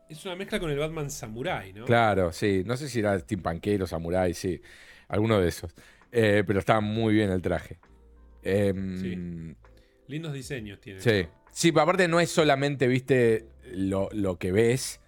[0.10, 1.86] Es una mezcla con el Batman Samurai, ¿no?
[1.86, 2.64] Claro, sí.
[2.66, 4.62] No sé si era steampunkero, Samurai, sí.
[5.08, 5.74] Alguno de esos.
[6.12, 7.80] Eh, pero estaba muy bien el traje.
[8.44, 9.56] Em,
[10.08, 11.00] Lindos diseños tiene.
[11.02, 11.28] Sí.
[11.54, 15.00] Sí, pero aparte no es solamente, viste, lo, que ves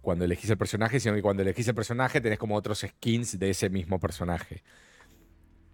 [0.00, 3.50] cuando elegís el personaje, sino que cuando elegís el personaje tenés como otros skins de
[3.50, 4.62] ese mismo personaje.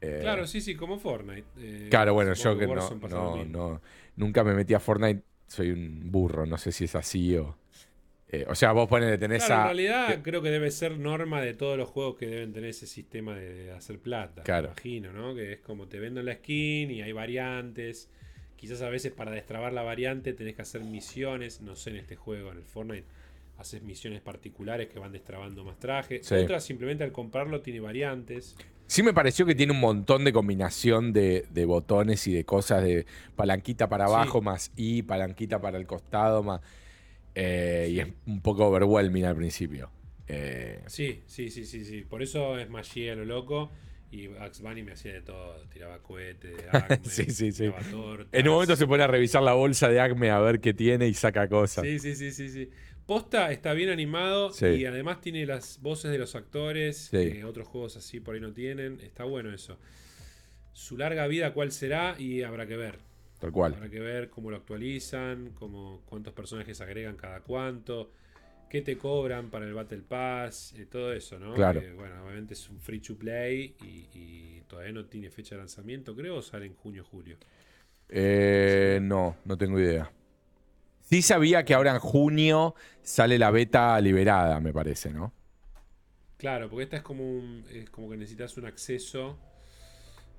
[0.01, 1.45] Eh, claro, sí, sí, como Fortnite.
[1.59, 3.83] Eh, claro, bueno, yo que no, no, no,
[4.17, 7.59] nunca me metí a Fortnite, soy un burro, no sé si es así o...
[8.31, 11.55] Eh, o sea, vos pones, tenés claro, En realidad creo que debe ser norma de
[11.55, 14.43] todos los juegos que deben tener ese sistema de, hacer plata.
[14.43, 14.71] Claro.
[14.73, 15.35] imagino, ¿no?
[15.35, 18.11] Que es como te venden la skin y hay variantes.
[18.65, 22.17] Quizás a veces para destrabar la variante tenés que hacer misiones, no sé, en este
[22.17, 23.05] juego, en el Fortnite,
[23.59, 26.33] haces misiones particulares que van destrabando más trajes.
[26.33, 28.57] Otras simplemente al comprarlo tiene variantes.
[28.87, 33.05] Sí me pareció que tiene un montón de combinación de, botones y de cosas de
[33.37, 36.63] palanquita para abajo más y palanquita para el costado más...
[37.35, 39.91] Eh, y es un poco overwhelming al principio.
[40.27, 42.01] Eh, sí, sí, sí, sí, sí.
[42.01, 43.71] Por eso es más a lo loco.
[44.15, 47.73] Y Bugs Bunny me hacía de todo, tiraba cohetes, de Acme, sí, sí, sí.
[48.31, 51.09] En un momento se pone a revisar la bolsa de Acme a ver qué tiene
[51.09, 51.85] y saca cosas.
[51.85, 52.71] Sí, sí, sí, sí, sí.
[53.07, 57.97] Posta está bien animado y además tiene las voces de los actores que otros juegos
[57.97, 59.01] así por ahí no tienen.
[59.01, 59.79] Está bueno eso.
[60.73, 62.15] Su larga vida, ¿cuál será?
[62.17, 63.01] Y habrá que ver.
[63.41, 63.75] Tal cual.
[63.75, 68.13] Habrá que ver cómo lo actualizan, cómo, cuántos personajes agregan cada cuánto
[68.69, 71.55] qué te cobran para el Battle Pass, eh, todo eso, ¿no?
[71.55, 71.81] Claro.
[71.97, 76.37] bueno, obviamente es un free to play y, todavía no tiene fecha de lanzamiento, creo,
[76.37, 77.37] o sale en junio o julio.
[78.09, 80.11] Eh, no, no tengo idea.
[81.03, 85.33] Sí sabía que ahora en junio sale la beta liberada, me parece, ¿no?
[86.39, 89.39] Claro, porque esta es como, un, es como que necesitas un acceso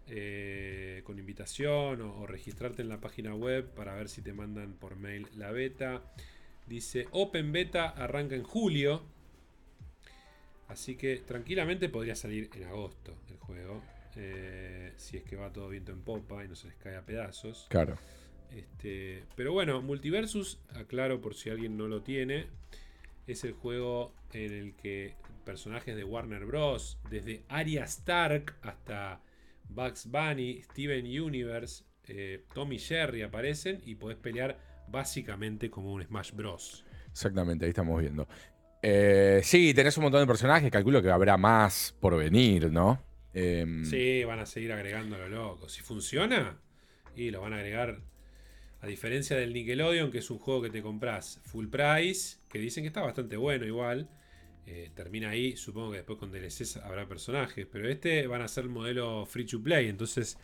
[0.07, 4.97] eh, con invitación o registrarte en la página web para ver si te mandan por
[4.97, 6.03] mail la beta.
[6.67, 9.03] Dice, Open Beta arranca en julio.
[10.67, 13.81] Así que tranquilamente podría salir en agosto el juego.
[14.15, 17.05] Eh, si es que va todo viento en popa y no se les cae a
[17.05, 17.67] pedazos.
[17.69, 17.97] Claro.
[18.51, 22.47] Este, pero bueno, Multiversus, aclaro por si alguien no lo tiene,
[23.27, 29.21] es el juego en el que personajes de Warner Bros., desde Arya Stark hasta
[29.69, 34.57] Bugs Bunny, Steven Universe, eh, Tommy Jerry aparecen y podés pelear
[34.87, 36.85] básicamente como un Smash Bros.
[37.11, 38.27] Exactamente, ahí estamos viendo.
[38.81, 43.01] Eh, sí, tenés un montón de personajes, calculo que habrá más por venir, ¿no?
[43.33, 45.67] Em, sí, van a seguir agregando lo loco.
[45.67, 46.59] Si funciona,
[47.15, 48.01] y lo van a agregar.
[48.81, 52.83] A diferencia del Nickelodeon, que es un juego que te compras full price, que dicen
[52.83, 54.09] que está bastante bueno igual.
[54.67, 58.65] Eh, termina ahí, supongo que después con DLCs habrá personajes, pero este van a ser
[58.65, 60.37] modelo free to play, entonces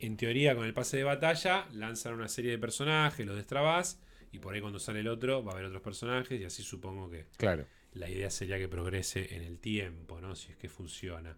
[0.00, 4.00] en teoría con el pase de batalla lanzan una serie de personajes, los destrabas
[4.32, 7.08] y por ahí cuando sale el otro va a haber otros personajes y así supongo
[7.08, 7.66] que claro.
[7.92, 10.34] la idea sería que progrese en el tiempo, ¿no?
[10.34, 11.36] Si es que funciona.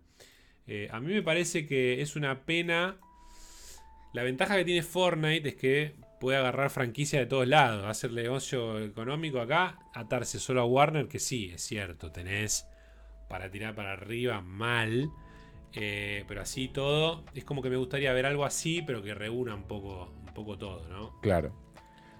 [0.66, 2.96] Eh, a mí me parece que es una pena.
[4.12, 8.78] La ventaja que tiene Fortnite es que puede agarrar franquicia de todos lados, hacer negocio
[8.82, 12.66] económico acá, atarse solo a Warner, que sí, es cierto, tenés
[13.28, 15.10] para tirar para arriba mal.
[15.72, 19.54] Eh, pero así todo, es como que me gustaría ver algo así, pero que reúna
[19.54, 21.20] un poco, un poco todo, ¿no?
[21.20, 21.52] Claro.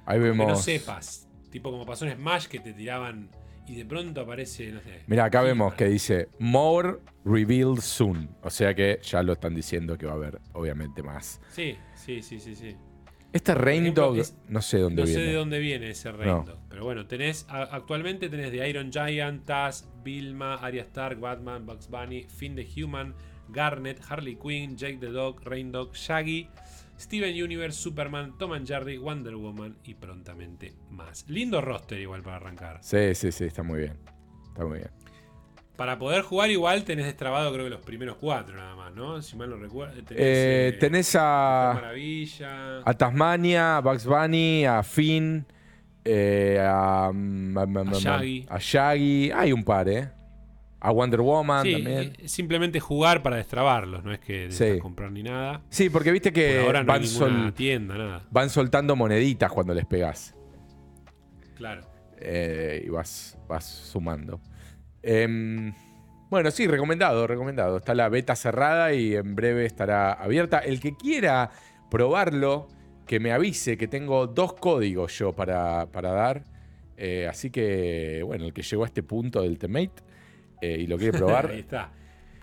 [0.05, 0.47] Ahí vemos.
[0.47, 1.29] Que no sepas.
[1.51, 3.31] Tipo como pasó en Smash que te tiraban
[3.67, 5.03] y de pronto aparece, no sé.
[5.07, 8.29] Mira, acá vemos que dice More Revealed Soon.
[8.43, 11.41] O sea que ya lo están diciendo que va a haber, obviamente, más.
[11.51, 12.77] Sí, sí, sí, sí, sí.
[13.33, 14.19] Este Rain Dog,
[14.49, 15.19] no sé dónde viene.
[15.19, 16.59] No sé de dónde viene ese Rain Dog.
[16.69, 22.23] Pero bueno, tenés, actualmente tenés de Iron Giant, Taz, Vilma, Arya Stark, Batman, Bugs Bunny,
[22.29, 23.15] Finn the Human,
[23.49, 26.49] Garnet, Harley Quinn, Jake the Dog, Rain Dog, Shaggy,
[26.99, 31.29] Steven Universe, Superman, Tom and Jerry, Wonder Woman y prontamente más.
[31.29, 32.79] Lindo roster igual para arrancar.
[32.83, 33.99] Sí, sí, sí, está muy bien.
[34.49, 34.91] Está muy bien.
[35.77, 39.21] Para poder jugar igual tenés destrabado creo que los primeros cuatro nada más, ¿no?
[39.21, 39.93] Si mal no recuerdo.
[40.05, 41.73] Tenés, eh, eh, tenés a...
[41.75, 42.79] Maravilla.
[42.83, 45.45] A Tasmania, a Bugs Bunny, a Finn,
[46.03, 48.47] eh, a, mm, a, Shaggy.
[48.49, 49.31] a Shaggy.
[49.33, 50.09] Hay un par, ¿eh?
[50.87, 52.13] A Wonder Woman también.
[52.27, 54.79] Simplemente jugar para destrabarlos, no es que sí.
[54.79, 55.63] comprar ni nada.
[55.69, 58.23] Sí, porque viste que ahora no van, tienda, nada.
[58.31, 60.37] van soltando moneditas cuando les pegas.
[61.57, 61.83] Claro.
[62.19, 64.41] Eh, y vas, vas sumando.
[65.03, 65.75] Em,
[66.31, 67.79] bueno, sí, recomendado, recomendado.
[67.79, 70.61] Está la beta cerrada y en breve estará abierta.
[70.61, 71.51] El que quiera
[71.91, 72.69] probarlo,
[73.09, 76.45] que me avise que tengo dos códigos yo para, para dar.
[76.97, 80.06] Eh, así que, bueno, el que llegó a este punto del temate
[80.61, 81.51] eh, y lo quiere probar.
[81.51, 81.93] Ahí está.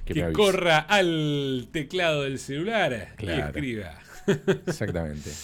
[0.06, 4.00] Que, corra al teclado del celular y escriba.
[4.68, 5.32] Exactamente.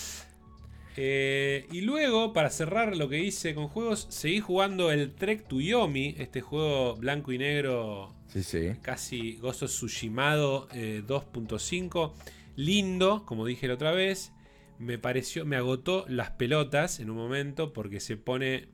[1.02, 5.62] Eh, y luego, para cerrar lo que hice con juegos, seguí jugando el Trek to
[5.62, 8.72] Yomi, este juego blanco y negro, sí, sí.
[8.82, 12.12] casi Gozo Tsushimado 2.5.
[12.58, 14.34] Lindo, como dije la otra vez.
[14.80, 18.68] Me pareció, me agotó las pelotas en un momento porque se pone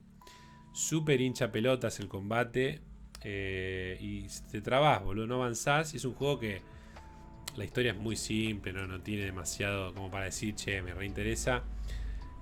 [0.74, 2.82] súper hincha pelotas el combate.
[3.28, 5.96] Eh, y te trabas, boludo, no avanzás.
[5.96, 6.62] es un juego que
[7.58, 11.64] la historia es muy simple, no, no tiene demasiado como para decir, che, me reinteresa.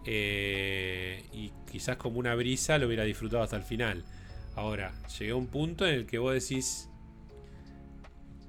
[0.05, 4.03] Eh, y quizás como una brisa lo hubiera disfrutado hasta el final.
[4.55, 6.89] Ahora, llegué a un punto en el que vos decís,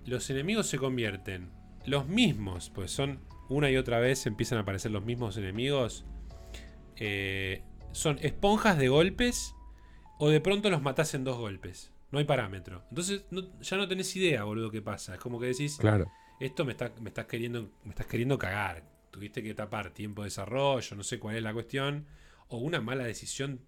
[0.04, 1.50] los enemigos se convierten
[1.86, 6.04] los mismos, pues son una y otra vez empiezan a aparecer los mismos enemigos.
[6.96, 7.62] Eh,
[7.92, 9.54] son esponjas de golpes
[10.18, 11.93] o de pronto los matás en dos golpes.
[12.14, 12.84] No hay parámetro.
[12.90, 13.24] Entonces
[13.60, 15.14] ya no tenés idea, boludo, qué pasa.
[15.14, 16.08] Es como que decís, claro.
[16.38, 18.84] esto me, está, me, estás queriendo, me estás queriendo cagar.
[19.10, 22.06] Tuviste que tapar tiempo de desarrollo, no sé cuál es la cuestión.
[22.46, 23.58] O una mala decisión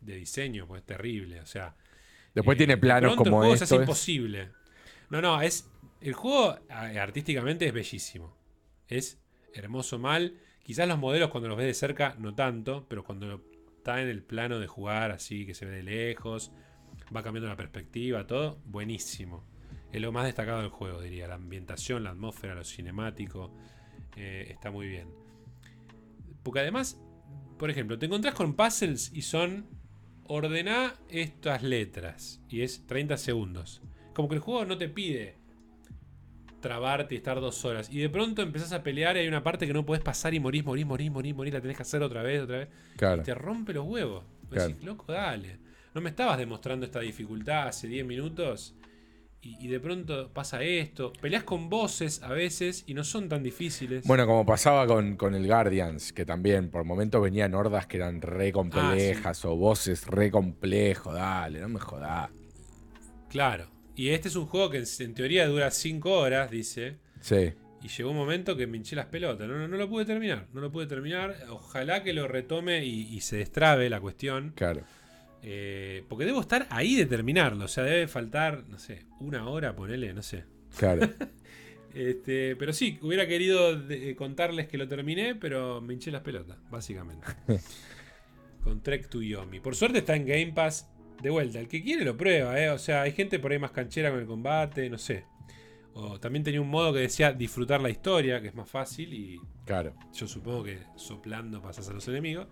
[0.00, 1.40] de diseño, pues es terrible.
[1.40, 1.74] O sea.
[2.34, 3.64] Después tiene eh, planos como el esto.
[3.64, 4.50] Es imposible.
[5.08, 5.66] No, no, es.
[6.02, 8.36] El juego artísticamente es bellísimo.
[8.86, 9.18] Es
[9.54, 10.36] hermoso mal.
[10.62, 13.42] Quizás los modelos cuando los ves de cerca no tanto, pero cuando
[13.78, 16.52] está en el plano de jugar así, que se ve de lejos,
[17.14, 19.44] va cambiando la perspectiva, todo, buenísimo.
[19.92, 21.28] Es lo más destacado del juego, diría.
[21.28, 23.52] La ambientación, la atmósfera, lo cinemático,
[24.16, 25.08] eh, está muy bien.
[26.42, 27.00] Porque además,
[27.58, 29.66] por ejemplo, te encontrás con puzzles y son
[30.24, 33.82] ordená estas letras y es 30 segundos.
[34.14, 35.36] Como que el juego no te pide
[36.60, 37.90] trabarte y estar dos horas.
[37.90, 40.40] Y de pronto empezás a pelear y hay una parte que no puedes pasar y
[40.40, 42.68] morís, morís, morís, morís, morís, la tenés que hacer otra vez, otra vez.
[43.20, 44.24] Y te rompe los huevos.
[44.48, 45.61] Decís, loco, dale
[45.94, 48.74] no me estabas demostrando esta dificultad hace 10 minutos
[49.44, 51.12] y, de pronto pasa esto.
[51.20, 54.06] Peleas con voces a veces y no son tan difíciles.
[54.06, 58.52] Bueno, como pasaba con, el Guardians, que también por momentos venían hordas que eran re
[58.52, 61.14] complejas ah, o voces re complejos.
[61.14, 62.30] Dale, no me jodas.
[63.28, 63.66] Claro.
[63.96, 66.98] Y este es un juego que en, teoría dura 5 horas, dice.
[67.20, 67.52] Sí.
[67.82, 69.48] Y llegó un momento que me hinché las pelotas.
[69.48, 70.46] No, no, lo pude terminar.
[70.52, 71.36] No lo pude terminar.
[71.50, 74.52] Ojalá que lo retome y, y se destrabe la cuestión.
[74.54, 74.84] Claro.
[75.42, 77.64] Eh, porque debo estar ahí de terminarlo.
[77.64, 80.44] O sea, debe faltar, no sé, una hora, ponele, no sé.
[80.78, 81.08] Claro.
[81.94, 86.58] este, pero sí, hubiera querido eh, contarles que lo terminé, pero me hinché las pelotas,
[86.70, 87.26] básicamente.
[88.62, 89.58] Con Trek to Yomi.
[89.58, 90.88] Por suerte está en Game Pass.
[91.20, 92.70] De vuelta, el que quiere lo prueba, ¿eh?
[92.70, 95.24] O sea, hay gente por ahí más canchera con el combate, no sé.
[95.94, 99.40] O también tenía un modo que decía disfrutar la historia, que es más fácil y.
[99.64, 99.94] Claro.
[100.12, 102.48] Yo supongo que soplando pasas a los enemigos.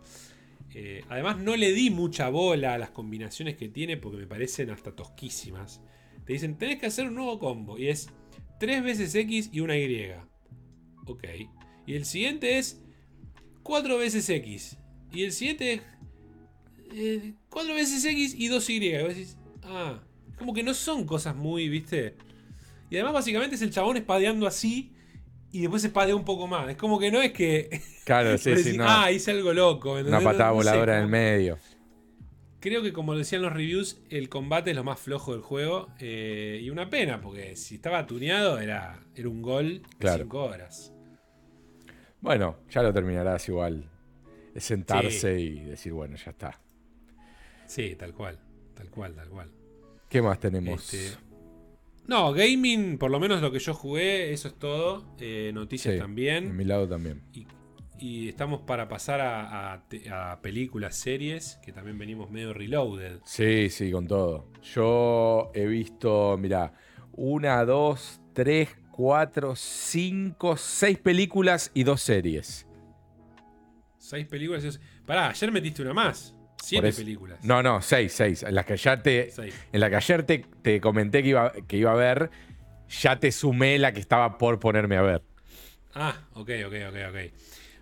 [0.75, 4.71] Eh, además, no le di mucha bola a las combinaciones que tiene porque me parecen
[4.71, 5.81] hasta tosquísimas.
[6.25, 8.09] Te dicen, tenés que hacer un nuevo combo y es
[8.61, 10.13] 3 veces X y una Y.
[11.07, 11.25] Ok.
[11.87, 12.83] Y el siguiente es
[13.63, 14.79] 4 veces X.
[15.13, 18.77] Y el siguiente es 4 eh, veces X y 2 Y.
[18.77, 20.03] Y vos decís, ah,
[20.39, 22.17] como que no son cosas muy, viste.
[22.91, 24.93] Y además, básicamente es el chabón espadeando así
[25.53, 26.69] y después se espadeó un poco más.
[26.69, 27.81] Es como que no es que.
[28.05, 28.85] Claro, sí, sí, no.
[28.89, 29.93] Ah, hice algo loco.
[29.93, 31.59] Una patada voladora en el medio.
[32.59, 35.89] Creo que como decían los reviews, el combate es lo más flojo del juego.
[35.99, 40.93] Eh, y una pena, porque si estaba tuneado era, era un gol de 5 horas.
[42.21, 43.89] Bueno, ya lo terminarás igual.
[44.55, 46.61] Es sentarse y decir, bueno, ya está.
[47.67, 48.39] Sí, tal cual.
[48.75, 49.51] Tal cual, tal cual.
[50.09, 50.93] ¿Qué más tenemos?
[50.93, 51.17] Este,
[52.11, 55.05] no, gaming, por lo menos lo que yo jugué, eso es todo.
[55.21, 56.49] Eh, noticias también.
[56.49, 57.23] De mi lado también.
[58.01, 59.85] Y, estamos para pasar a,
[60.43, 63.21] películas, series, que también venimos medio reloaded.
[63.25, 64.49] Sí, sí, con todo.
[64.75, 66.73] Yo he visto, mira,
[67.13, 72.67] una, dos, tres, cuatro, cinco, seis películas y dos series.
[73.99, 74.81] Seis películas y dos...
[75.07, 76.35] Pará, ayer metiste una más.
[76.63, 77.39] Siete películas.
[77.43, 78.43] No, no, seis, seis.
[78.43, 79.31] En las que ya te.
[79.73, 82.31] En la que ayer te, comenté que iba, que iba a ver,
[82.89, 85.23] ya te sumé la que estaba por ponerme a ver.
[85.95, 87.33] Ah, ok, ok, ok, ok.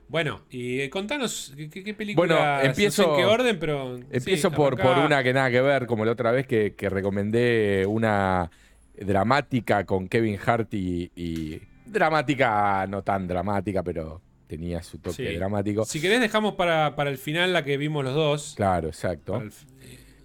[0.09, 2.27] Bueno, y eh, contanos qué, película.
[2.27, 3.11] Bueno, empiezo.
[3.11, 3.97] en qué orden, pero.
[4.11, 8.51] Empiezo por, por una que nada que ver, como la otra vez que, recomendé una
[8.97, 11.61] dramática con Kevin Hart y, y.
[11.85, 15.85] Dramática, no tan dramática, pero tenía su toque dramático.
[15.85, 18.55] Si querés, dejamos para, el final la que vimos los dos.
[18.57, 19.41] Claro, exacto.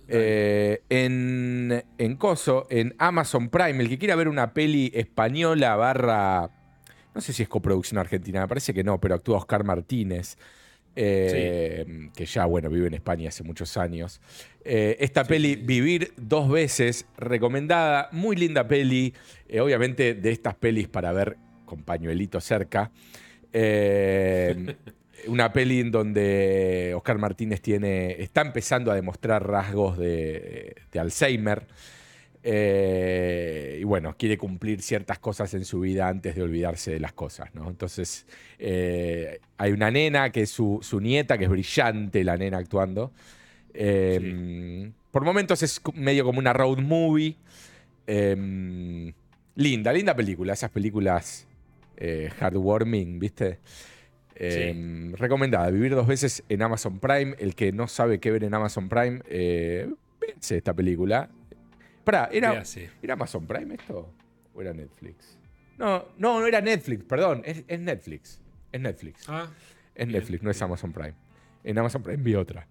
[0.08, 6.50] Eh, en, en Coso, en Amazon Prime, el que quiera ver una peli española barra.
[7.14, 10.38] No sé si es coproducción argentina, me parece que no, pero actúa Oscar Martínez.
[10.96, 14.22] Eh, que ya, bueno, vive en España hace muchos años.
[14.64, 19.14] Eh, esta peli, Vivir dos veces, recomendada, muy linda peli,
[19.60, 22.92] obviamente de estas pelis para ver con pañuelito cerca.
[23.54, 24.76] Eh,
[25.28, 31.66] una peli en donde Oscar Martínez tiene, está empezando a demostrar rasgos de, Alzheimer.
[32.46, 37.14] Eh, y bueno, quiere cumplir ciertas cosas en su vida antes de olvidarse de las
[37.14, 38.26] cosas, Entonces,
[38.60, 43.14] eh, hay una nena que es su, nieta, que es brillante la nena actuando.
[45.12, 47.38] Por momentos es medio como una road movie.
[49.56, 50.52] linda, linda película.
[50.52, 51.48] Esas películas
[51.98, 53.60] eh, Heartwarming, ¿viste?
[54.36, 57.36] Em, recomendada, vivir dos veces en Amazon Prime.
[57.40, 59.90] El que no sabe qué ver en Amazon Prime, eh,
[60.50, 61.30] esta película.
[62.04, 62.64] Pará, ¿era,
[63.02, 64.12] ¿era Amazon Prime esto?
[64.54, 65.38] ¿O era Netflix?
[65.78, 67.42] No, no, no era Netflix, perdón.
[67.46, 68.42] Es, Netflix.
[68.72, 69.26] Es Netflix.
[69.28, 69.48] Ah,
[69.96, 71.14] es Netflix, no es Amazon Prime.
[71.64, 72.68] En Amazon Prime vi otra.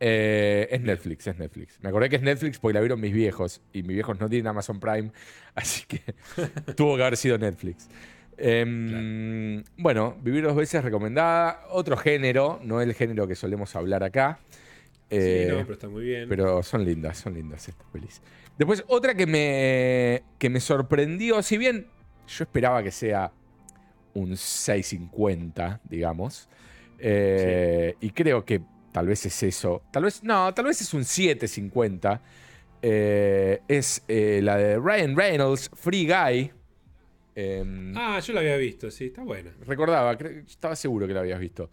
[0.00, 1.78] Eh, es Netflix, es Netflix.
[1.82, 3.62] Me acordé que es Netflix porque la vieron mis viejos.
[3.72, 5.12] Y mis viejos no tienen Amazon Prime.
[5.54, 6.00] Así que
[6.76, 7.88] tuvo que haber sido Netflix.
[8.38, 11.64] Em, bueno, Vivir dos veces recomendada.
[11.70, 14.38] Otro género, no el género que solemos hablar acá.
[15.10, 16.28] sí, eh, no, pero está muy bien.
[16.28, 18.20] Pero son lindas, son lindas estas pelis.
[18.58, 21.86] Después, otra que me, que me sorprendió, si bien
[22.26, 23.32] yo esperaba que sea
[24.14, 26.48] un 6.50, digamos.
[26.98, 28.62] Eh, y creo que
[28.92, 29.82] tal vez es eso.
[29.90, 32.20] Tal vez, no, tal vez es un 7.50.
[32.86, 36.52] Eh, es la de Ryan Reynolds, Free Guy.
[37.34, 39.52] Em, ah, yo la había visto, sí, está buena.
[39.66, 40.12] Recordaba,
[40.46, 41.70] estaba seguro que la habías visto.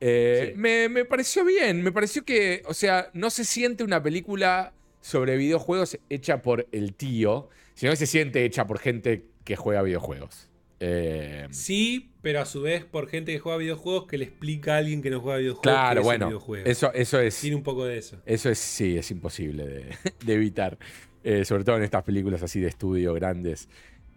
[0.00, 5.36] Eh, me, pareció bien, me pareció que, o sea, no se siente una película sobre
[5.36, 10.50] videojuegos hecha por el tío, sino que se siente hecha por gente que juega videojuegos.
[10.80, 14.78] Em, sí, pero a su vez por gente que juega videojuegos que le explica a
[14.78, 15.62] alguien que no juega videojuegos.
[15.62, 17.40] Claro, bueno, eso, eso es.
[17.40, 18.20] Tiene un poco de eso.
[18.26, 19.94] Eso es, sí, es imposible de,
[20.34, 20.78] evitar.
[21.22, 23.68] Eh, sobre todo en estas películas así de estudio grandes.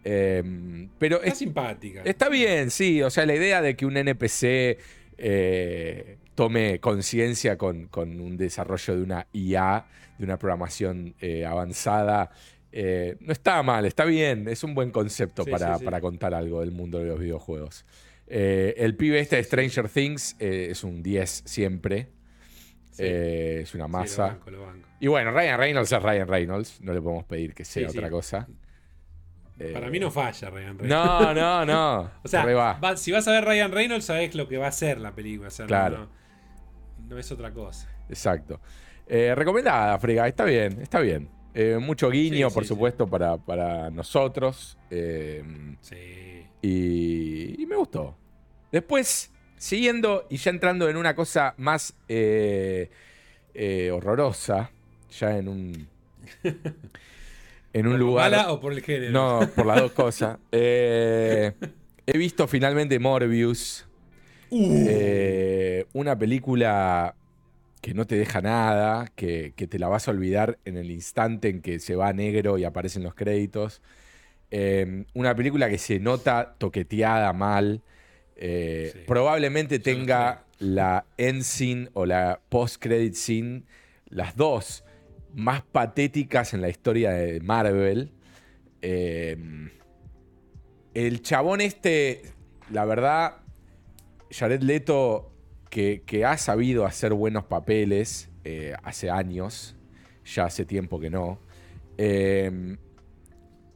[0.04, 2.02] Em, pero está simpática.
[2.04, 3.02] Está bien, sí.
[3.02, 4.78] O sea, la idea de que un NPC
[5.16, 9.86] eh, tome conciencia con, un desarrollo de una IA,
[10.18, 12.30] de una programación eh, avanzada,
[12.70, 14.48] eh, no está mal, está bien.
[14.48, 17.84] Es un buen concepto para, contar algo del mundo de los videojuegos.
[18.26, 22.08] el pibe este de Stranger Things es un 10 siempre.
[22.96, 24.38] es una masa.
[25.00, 26.80] Y bueno, Ryan Reynolds es Ryan Reynolds.
[26.80, 28.48] No le podemos pedir que sea otra cosa.
[29.72, 30.88] Para mí no falla Ryan Reynolds.
[30.88, 32.10] No, no, no.
[32.22, 35.14] o sea, si vas a ver Ryan Reynolds, sabes lo que va a ser la
[35.14, 35.48] película.
[35.66, 36.08] claro.
[37.08, 37.88] No, es otra cosa.
[38.08, 38.60] Exacto.
[39.06, 40.28] Eh, recomendada, Frega.
[40.28, 41.28] Está bien, está bien.
[41.54, 44.78] Eh, mucho guiño, por supuesto, Para, nosotros.
[44.90, 45.42] Eh,
[45.80, 46.44] sí.
[46.60, 48.14] Y, y, me gustó.
[48.70, 51.94] Después, siguiendo y ya entrando en una cosa más
[53.90, 54.70] horrorosa,
[55.18, 55.88] ya en un.
[57.72, 58.30] en un lugar.
[58.30, 59.12] Mala o por el género?
[59.12, 60.38] No, por las dos cosas.
[60.52, 61.52] Eh,
[62.06, 63.86] he visto finalmente Morbius.
[64.50, 64.86] Uh.
[64.88, 67.14] Eh, una película
[67.80, 71.60] que no te deja nada, que, te la vas a olvidar en el instante en
[71.60, 73.82] que se va negro y aparecen los créditos.
[74.50, 77.82] Eh, una película que se nota toqueteada mal.
[78.36, 79.00] Eh, Sí.
[79.06, 83.62] Probablemente tenga la end scene o la post-credit scene,
[84.08, 84.84] las dos
[85.34, 88.12] más patéticas en la historia de Marvel.
[88.82, 89.36] Eh,
[90.94, 92.22] el chabón este,
[92.70, 93.36] la verdad,
[94.30, 95.32] Jared Leto,
[95.70, 99.76] que, ha sabido hacer buenos papeles eh, hace años,
[100.24, 101.38] ya hace tiempo que no.
[101.98, 102.76] Eh,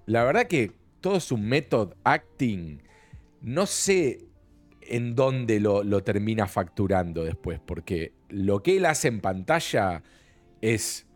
[0.06, 2.82] la verdad que todo su método acting,
[3.40, 4.26] no sé
[4.80, 10.02] en dónde lo, lo termina facturando después, porque lo que él hace en pantalla
[10.60, 11.06] es,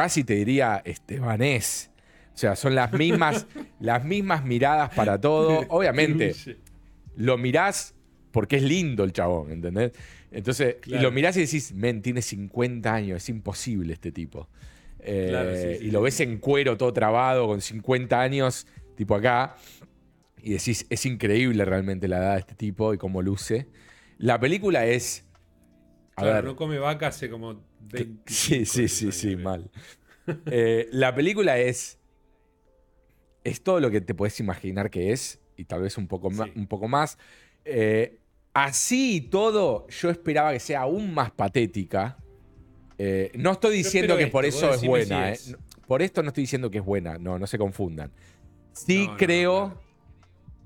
[0.00, 1.90] casi te diría, estebanés.
[2.34, 3.46] O sea, son las mismas,
[3.80, 5.66] las mismas miradas para todo.
[5.68, 6.34] Obviamente,
[7.16, 7.94] lo mirás
[8.30, 9.92] porque es lindo el chabón, ¿entendés?
[10.30, 14.48] Entonces, y lo mirás y decís, men, tiene 50 años, es imposible este tipo.
[15.00, 18.66] Eh, Claro, sí, sí, y lo ves en cuero todo trabado, con 50 años,
[18.96, 19.56] tipo acá,
[20.42, 23.66] y decís, es increíble realmente la edad de este tipo y cómo luce.
[24.16, 25.26] La película es...
[26.16, 27.69] A Claro, ver, no come vaca hace como 20.
[28.26, 29.70] Sí, sí, sí, sí, mal.
[30.46, 31.98] Eh, la película es.
[33.42, 36.52] Es todo lo que te puedes imaginar que es, y tal vez un poco, Sí.
[36.54, 37.18] un poco más.
[37.64, 38.18] Eh,
[38.52, 42.16] así y todo, yo esperaba que sea aún más patética.
[42.98, 45.34] Eh, no estoy diciendo que por eso es buena.
[45.34, 45.56] si es.
[45.86, 48.12] Por esto no estoy diciendo que es buena, no, no se confundan.
[48.72, 49.80] Sí No, no, creo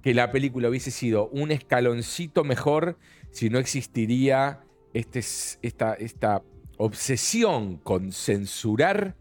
[0.03, 2.99] que la película hubiese sido un escaloncito mejor
[3.31, 4.61] si no existiría
[4.93, 6.43] este, esta, esta
[6.78, 9.16] obsesión con censurar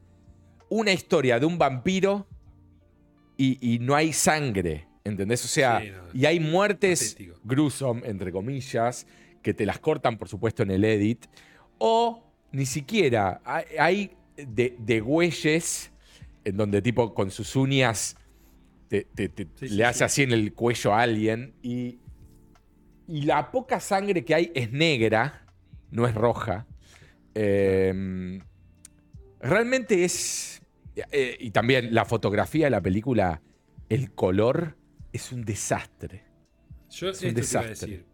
[0.69, 2.27] una historia de un vampiro
[3.37, 5.43] y, y no hay sangre, ¿entendés?
[5.45, 7.39] O sea, Sí, no, y hay muertes patético.
[7.43, 9.05] gruesome, entre comillas,
[9.41, 11.25] que te las cortan, por supuesto, en el edit,
[11.77, 13.41] o ni siquiera
[13.79, 15.91] hay, de, de güeyes
[16.45, 18.15] en donde tipo con sus uñas
[18.87, 20.03] te, te- te- Sí, le hace sí.
[20.03, 21.99] así en el cuello a alguien y,
[23.07, 25.45] y la poca sangre que hay es negra,
[25.91, 26.65] no es roja.
[27.35, 28.39] Eh,
[29.39, 30.61] realmente es...
[31.11, 33.41] eh, y también la fotografía de la película,
[33.89, 34.77] el color
[35.11, 36.23] es un desastre.
[36.89, 38.05] Yo Es esto un te iba a decir.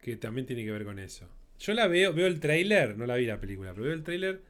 [0.00, 1.28] Que también tiene que ver con eso.
[1.58, 4.42] Yo la veo, veo el tráiler, no la vi la película, pero veo el tráiler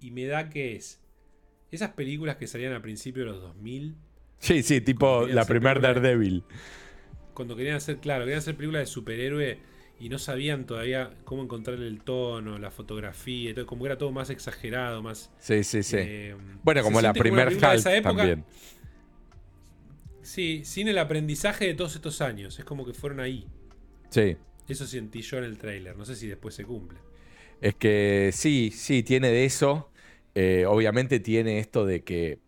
[0.00, 1.00] y me da que es
[1.70, 3.96] esas películas que salían a principios de los 2000,
[4.38, 6.44] Sí, sí, tipo la primer película de- Daredevil.
[7.32, 9.58] cuando querían hacer, claro, querían hacer películas de superhéroe
[10.02, 14.30] y no sabían todavía cómo encontrarle el tono, la fotografía, todo, como era todo más
[14.30, 15.30] exagerado, más...
[15.38, 15.96] Sí, sí, sí.
[15.96, 18.44] eh, bueno, como la siente una primer película de esa época, también.
[20.22, 23.46] Sí, sin el aprendizaje de todos estos años, es como que fueron ahí.
[24.10, 24.36] Sí.
[24.66, 26.98] Eso sentí yo en el tráiler, no sé si después se cumple.
[27.60, 29.92] Es que sí, sí, tiene de eso.
[30.34, 32.40] Eh, obviamente tiene esto de que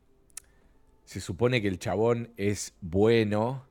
[1.05, 3.69] se supone que el chabón es bueno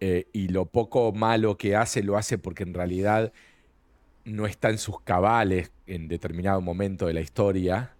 [0.00, 3.32] eh, y lo poco malo que hace lo hace porque en realidad
[4.24, 7.92] no está en sus cabales en determinado momento de la historia.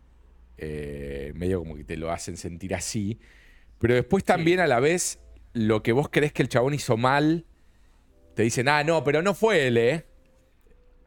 [0.59, 3.19] Eh, medio como que te lo hacen sentir así.
[3.79, 5.19] Pero después también a la vez
[5.53, 7.45] lo que vos crees que el chabón hizo mal,
[8.35, 10.05] te dicen, ah, no, pero no fue él, ¿eh?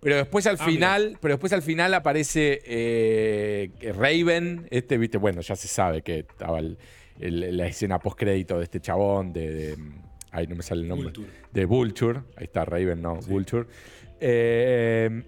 [0.01, 5.41] Pero después al Ah, final, pero después al final aparece eh, Raven, este, viste, bueno,
[5.41, 6.77] ya se sabe que estaba el-
[7.19, 9.77] el- la escena post crédito de este chabón, de, de-
[10.31, 11.27] ay, no me sale el nombre, Vulture.
[11.51, 13.29] de Vulture, ahí está Raven, no, Sí.
[13.29, 13.67] Vulture.
[14.19, 15.23] Eh,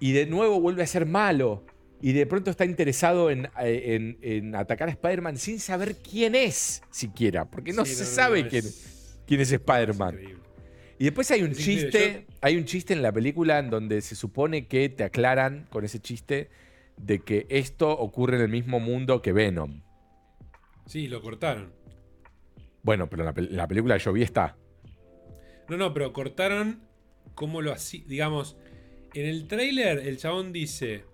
[0.00, 1.64] y de nuevo vuelve a ser malo.
[2.00, 6.36] Y de pronto está interesado en, eh, en- en atacar a Spider-Man sin saber quién
[6.36, 7.44] es siquiera.
[7.50, 10.16] Porque no Sí, se sabe quién, es- quién es Spider-Man.
[11.00, 14.14] Y después hay un Es chiste, hay un chiste en la película en donde se
[14.14, 16.50] supone que te aclaran con ese chiste
[16.96, 19.82] de que esto ocurre en el mismo mundo que Venom.
[20.86, 21.72] Sí, lo cortaron.
[22.82, 24.56] Bueno, pero la, pel- la película que yo vi está.
[25.68, 26.80] No, no, pero cortaron
[27.34, 28.02] cómo lo hacía.
[28.06, 28.56] Digamos,
[29.14, 31.04] en el tráiler el chabón dice.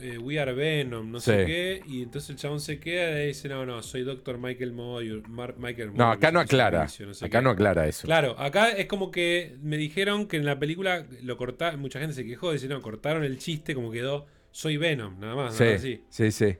[0.00, 1.46] eh, We are Venom, no sé Sí.
[1.46, 1.82] qué.
[1.86, 4.38] Y entonces el chabón se queda y dice: No, no, soy Dr.
[4.38, 4.72] Michael.
[4.72, 6.80] Mar- Michael No, acá no aclara.
[6.88, 7.44] servicio, no sé Acá qué".
[7.44, 8.06] no aclara eso.
[8.06, 11.80] Claro, acá es como que me dijeron que en la película lo cortaron.
[11.80, 14.26] Mucha gente se quejó, dice: No, cortaron el chiste, como quedó.
[14.50, 15.58] Soy Venom, nada más.
[15.60, 16.04] nada Sí, así.
[16.08, 16.56] sí, sí.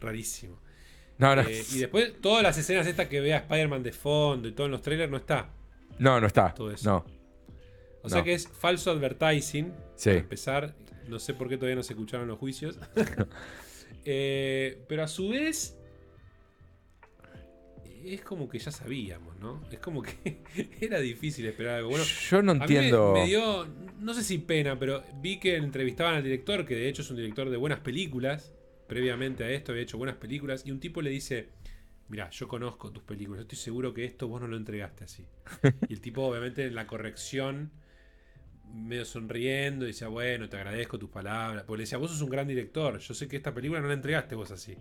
[0.00, 0.60] Rarísimo.
[1.18, 1.42] No, no.
[1.42, 4.66] Eh, y después, todas las escenas estas que ve a Spider-Man de fondo y todo
[4.66, 5.50] en los trailers no está.
[5.98, 6.54] No, no está.
[6.54, 6.88] todo eso.
[6.88, 7.04] No.
[8.02, 9.72] O sea que es falso advertising.
[9.96, 10.10] Sí.
[10.10, 10.74] Para empezar,
[11.08, 12.78] no sé por qué todavía no se escucharon los juicios.
[14.10, 15.76] Eh, pero a su vez,
[18.04, 19.62] es como que ya sabíamos, ¿no?
[19.70, 20.38] Es como que
[20.80, 21.90] era difícil esperar algo.
[21.90, 23.12] Bueno, yo no a mí me- entiendo.
[23.12, 23.66] me, dio,
[23.98, 27.16] no sé si pena, pero vi que entrevistaban al director, que de hecho es un
[27.16, 28.54] director de buenas películas.
[28.88, 30.66] Previamente a esto había hecho buenas películas.
[30.66, 31.50] Y un tipo le dice:
[32.08, 35.26] Mira, yo conozco tus películas, yo estoy seguro que esto vos no lo entregaste así.
[35.88, 37.70] Y el tipo, obviamente, en la corrección,
[38.72, 41.64] medio sonriendo, decía, bueno, te agradezco tus palabras.
[41.64, 43.94] Porque le decía, vos sos un gran director, yo sé que esta película no la
[43.94, 44.76] entregaste vos así.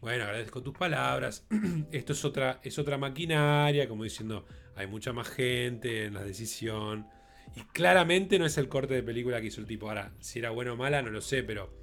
[0.00, 1.46] Bueno, agradezco tus palabras.
[1.92, 4.44] Esto es otra, es otra maquinaria, como diciendo,
[4.74, 7.06] hay mucha más gente en la decisión.
[7.54, 9.88] Y claramente no es el corte de película que hizo el tipo.
[9.88, 11.78] Ahora, si era bueno o mala, no lo sé, pero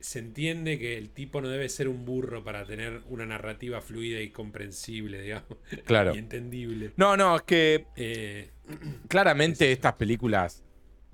[0.00, 4.20] se entiende que el tipo no debe ser un burro para tener una narrativa fluida
[4.20, 5.58] y comprensible, digamos.
[5.84, 6.12] Claro.
[6.14, 6.92] y entendible.
[6.96, 8.50] No, no, es que Eh,
[9.08, 10.62] claramente estas películas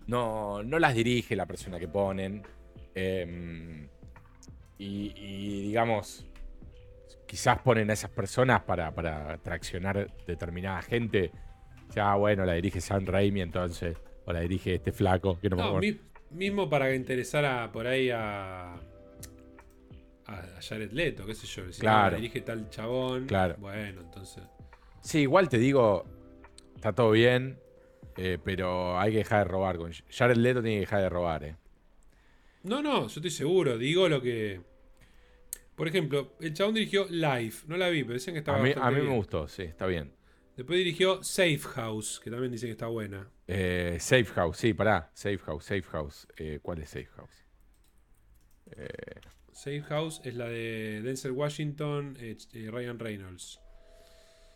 [0.06, 2.42] no, no las dirige la persona que ponen.
[2.94, 3.88] eh,
[4.78, 6.26] y, y, digamos,
[7.26, 11.30] quizás ponen a esas personas para, para traccionar determinada gente.
[11.94, 13.96] Ya, bueno, la dirige Sam Raimi entonces.
[14.26, 15.80] O la dirige este flaco, que no, me acuerdo.
[15.80, 16.00] mi-
[16.34, 18.74] mismo para que interesara por ahí a.
[18.74, 18.80] A
[20.26, 21.70] a Jared Leto, qué sé yo.
[21.72, 22.12] Si Claro.
[22.12, 23.26] la dirige tal chabón.
[23.26, 23.56] Claro.
[23.58, 24.42] Bueno, entonces.
[25.00, 26.06] Sí, igual te digo,
[26.76, 27.58] está todo bien,
[28.16, 29.76] eh, pero hay que dejar de robar.
[29.76, 31.56] Con Jared Leto tiene que dejar de robar, eh.
[32.62, 33.76] No, no, yo estoy seguro.
[33.76, 34.60] Digo lo que.
[35.76, 37.66] Por ejemplo, el chabón dirigió Life.
[37.68, 39.86] No la vi, pero dicen que estaba A mí, a mí me gustó, sí, está
[39.86, 40.12] bien.
[40.56, 43.28] Después dirigió Safe House, que también dicen que está buena.
[43.48, 45.10] Eh, Safe House, sí, pará.
[45.14, 46.28] Safe House, Safe House.
[46.36, 47.44] Eh, ¿Cuál es Safe House?
[49.54, 53.60] Safe House es la de Denzel Washington, eh, eh, Ryan Reynolds.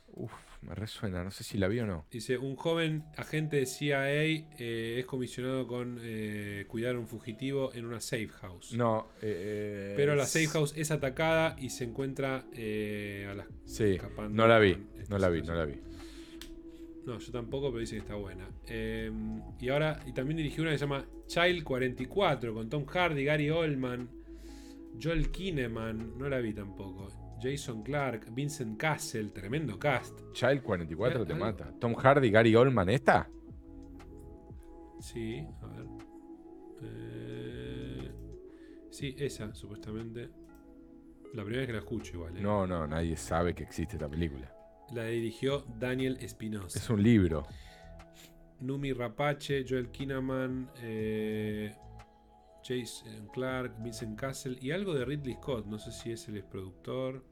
[0.09, 2.06] Uf, me resuena, no sé si la vi o no.
[2.10, 7.72] Dice, un joven agente de CIA eh, es comisionado con eh, cuidar a un fugitivo
[7.74, 8.72] en una safe house.
[8.74, 13.47] No, eh, Pero la safe house es atacada y se encuentra a las...
[13.64, 14.76] Sí, escapando no la vi,
[15.09, 15.76] no la vi, no la vi.
[17.06, 18.48] No, yo tampoco, pero dice que está buena.
[19.60, 23.48] Y ahora, y también dirigió una que se llama Child 44, con Tom Hardy, Gary
[23.48, 24.10] Oldman,
[25.01, 27.27] Joel Kinnaman, no la vi tampoco.
[27.40, 30.20] Jason Clark, Vincent Castle, tremendo cast.
[30.32, 31.44] Child 44 te Algo.
[31.44, 31.73] mata.
[31.78, 33.28] Tom Hardy, Gary Oldman, ¿esta?
[35.01, 35.86] Sí, a ver.
[36.82, 38.10] Eh,
[38.90, 40.31] sí, esa, supuestamente.
[41.35, 42.36] La primera vez que la escucho igual.
[42.36, 42.40] ¿eh?
[42.40, 44.52] No, no, nadie sabe que existe esta película.
[44.93, 46.78] La dirigió Daniel Espinosa.
[46.78, 47.47] Es un libro.
[48.60, 51.74] Numi Rapace, Joel Kinnaman, eh,
[52.69, 55.65] Jason Clark, Vincent Castle y algo de Ridley Scott.
[55.66, 57.24] No sé si es el productor.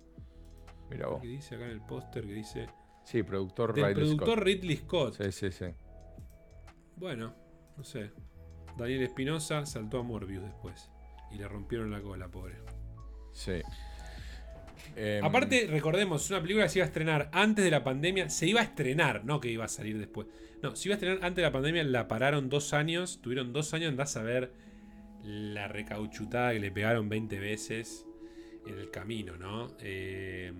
[0.88, 1.20] Mira vos.
[1.20, 2.26] ¿Qué dice acá en el póster?
[2.26, 2.68] Que dice.
[3.04, 4.44] Sí, productor Del Ridley productor Scott.
[4.44, 5.14] Ridley Scott.
[5.22, 5.66] Sí, sí, sí.
[6.96, 7.34] Bueno,
[7.76, 8.10] no sé.
[8.78, 10.90] Daniel Espinosa saltó a Morbius después.
[11.30, 12.54] Y le rompieron la cola, pobre.
[13.32, 13.60] Sí.
[14.94, 18.30] Em, Aparte, recordemos, es una película que se iba a estrenar antes de la pandemia.
[18.30, 20.28] Se iba a estrenar, no que iba a salir después.
[20.62, 21.84] No, se iba a estrenar antes de la pandemia.
[21.84, 23.20] La pararon dos años.
[23.20, 23.90] Tuvieron dos años.
[23.90, 24.52] Andás a ver
[25.26, 28.06] la recauchutada que le pegaron 20 veces
[28.66, 29.68] en el camino, ¿no?
[29.80, 30.52] Eh,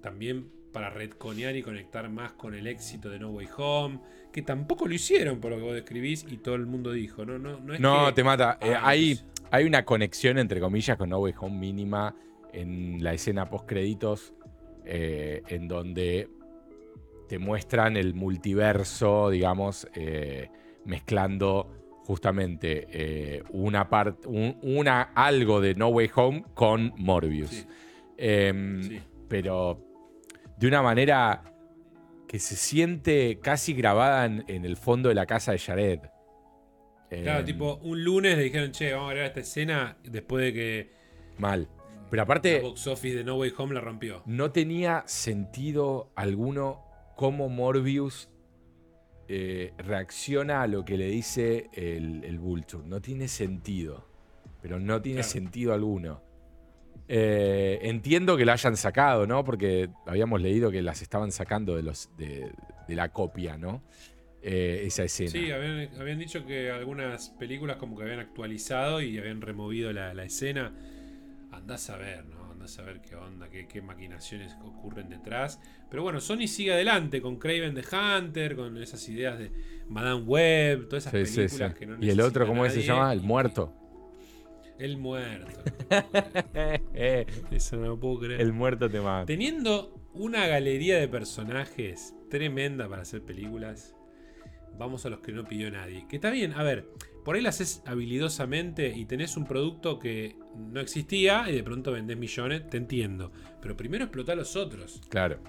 [0.00, 4.00] también para retconear y conectar más con el éxito de No Way Home.
[4.32, 7.24] Que tampoco lo hicieron por lo que vos describís y todo el mundo dijo.
[7.24, 8.58] No, no, no es No, que- te mata.
[8.60, 9.20] Eh, Ay, hay,
[9.50, 12.14] hay una conexión, entre comillas, con No Way Home mínima
[12.52, 14.34] en la escena post créditos,
[14.84, 16.28] en donde
[17.28, 20.50] te muestran el multiverso, digamos, eh,
[20.84, 27.50] mezclando justamente eh, una parte, un- una algo de No Way Home con Morbius.
[27.50, 27.66] Sí,
[28.16, 29.00] Em, sí.
[29.28, 29.80] Pero
[30.56, 31.42] de una manera
[32.28, 36.00] que se siente casi grabada en, en el fondo de la casa de Jared.
[37.10, 40.52] Claro, Em, tipo, un lunes le dijeron, che, vamos a grabar esta escena después de
[40.52, 40.92] que
[41.38, 41.68] Mal.
[42.10, 44.22] Pero la aparte, box office de No Way Home la rompió.
[44.26, 46.84] no tenía sentido alguno
[47.16, 48.28] cómo Morbius
[49.28, 52.86] eh, reacciona a lo que le dice el, el Vulture.
[52.86, 54.08] No tiene sentido.
[54.62, 55.30] Pero no tiene Claro.
[55.32, 56.22] sentido alguno.
[57.06, 59.44] Eh, entiendo que la hayan sacado, ¿no?
[59.44, 62.50] Porque habíamos leído que las estaban sacando de, los, de,
[62.88, 63.82] de la copia, ¿no?
[64.40, 65.30] Eh, esa escena.
[65.30, 70.14] Sí, habían, habían dicho que algunas películas como que habían actualizado y habían removido la,
[70.14, 70.72] la escena.
[71.52, 72.33] Andás a ver, ¿no?
[72.78, 75.60] A ver qué onda, qué, qué maquinaciones ocurren detrás.
[75.90, 79.52] Pero bueno, Sony sigue adelante con Craven the Hunter, con esas ideas de
[79.88, 81.78] Madame Web, todas esas Sí, películas sí.
[81.78, 83.12] que no y el otro, ¿cómo se llama?
[83.12, 83.72] El muerto.
[84.78, 85.60] El muerto.
[86.92, 87.26] creer.
[87.52, 88.40] Eso no lo puedo creer.
[88.40, 89.26] el muerto te mata.
[89.26, 93.94] Teniendo una galería de personajes tremenda para hacer películas,
[94.78, 96.06] vamos a los que no pidió nadie.
[96.08, 96.88] Que está bien, a ver,
[97.24, 101.92] por ahí lo haces habilidosamente y tenés un producto que no existía y de pronto
[101.92, 103.32] vendés millones, te entiendo.
[103.62, 105.00] Pero primero explota a los otros.
[105.08, 105.40] Claro.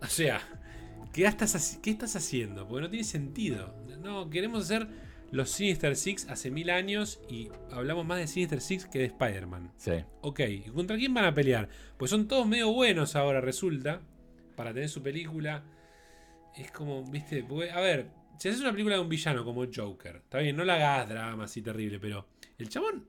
[0.00, 0.40] O sea,
[1.12, 2.68] ¿qué estás, ¿qué estás haciendo?
[2.68, 3.74] Porque no tiene sentido.
[4.02, 4.88] No, queremos hacer
[5.30, 9.72] los Sinister Six hace mil años y hablamos más de Sinister Six que de Spider-Man.
[9.78, 9.92] Sí.
[10.20, 11.68] Ok, ¿y contra quién van a pelear?
[11.96, 14.02] Pues son todos medio buenos ahora, resulta,
[14.54, 15.64] para tener su película.
[16.54, 18.10] Es como, viste, a ver,
[18.42, 21.44] si haces una película de un villano como Joker, está bien, no la hagas drama
[21.44, 22.26] así terrible, pero
[22.58, 23.06] el chabón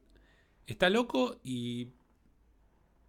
[0.68, 1.88] está loco y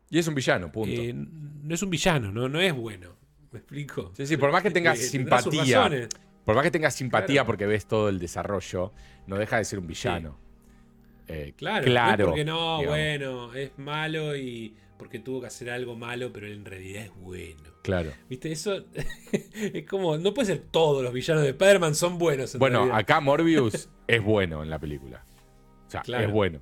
[0.08, 0.90] Y es un villano, punto.
[1.02, 3.14] eh, no es un villano, no, no es bueno.
[3.52, 4.10] ¿Me explico?
[4.16, 6.08] sí, sí, por más que tengas Eh, sus simpatía.
[6.46, 7.46] Por más que tengas simpatía Claro.
[7.46, 8.92] porque ves todo el desarrollo,
[9.26, 10.38] no deja de ser un villano.
[11.28, 12.16] Eh, Claro, claro.
[12.16, 12.86] no es porque no, digamos.
[12.86, 17.62] bueno, es malo y porque tuvo que hacer algo malo, pero en realidad es bueno.
[17.82, 18.12] Claro.
[18.28, 18.50] ¿Viste?
[18.52, 18.84] Eso
[19.32, 22.54] es como, no puede ser todos los villanos de Spider-Man son buenos.
[22.54, 22.98] en Bueno, realidad.
[22.98, 25.24] acá Morbius es bueno en la película.
[25.86, 26.26] O sea, Claro.
[26.26, 26.60] es bueno.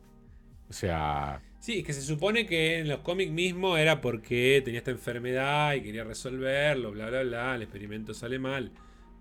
[0.68, 4.78] O sea, Sí, es que se supone que en los cómics mismo era porque tenía
[4.78, 8.72] esta enfermedad y quería resolverlo, bla, bla, bla, el experimento sale mal.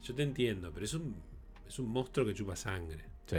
[0.01, 1.15] Yo te entiendo, pero es un,
[1.67, 3.03] es un monstruo que chupa sangre.
[3.27, 3.37] sí.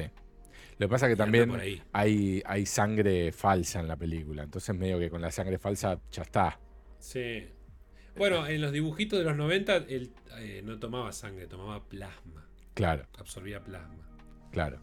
[0.83, 1.53] Lo que pasa es que también
[1.93, 4.43] hay, hay sangre falsa en la película.
[4.43, 6.59] Entonces, medio que con la sangre falsa ya está.
[6.99, 7.47] Sí.
[8.17, 12.49] Bueno, en los dibujitos de los 90 él eh, no tomaba sangre, tomaba plasma.
[12.75, 14.05] Claro, Absorbía plasma.
[14.51, 14.81] claro.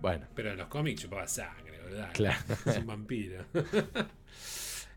[0.00, 2.10] Bueno, Pero en los cómics chupaba sangre, ¿verdad?
[2.14, 2.40] Claro.
[2.64, 3.44] Es un vampiro.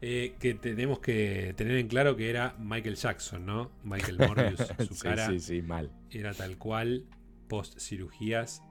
[0.02, 3.72] Eh, que tenemos que tener en claro que era Michael Jackson, ¿no?
[3.84, 5.90] Michael Morbius, su sí, cara sí, sí, mal.
[6.12, 7.06] era tal cual,
[7.48, 8.62] post cirugías.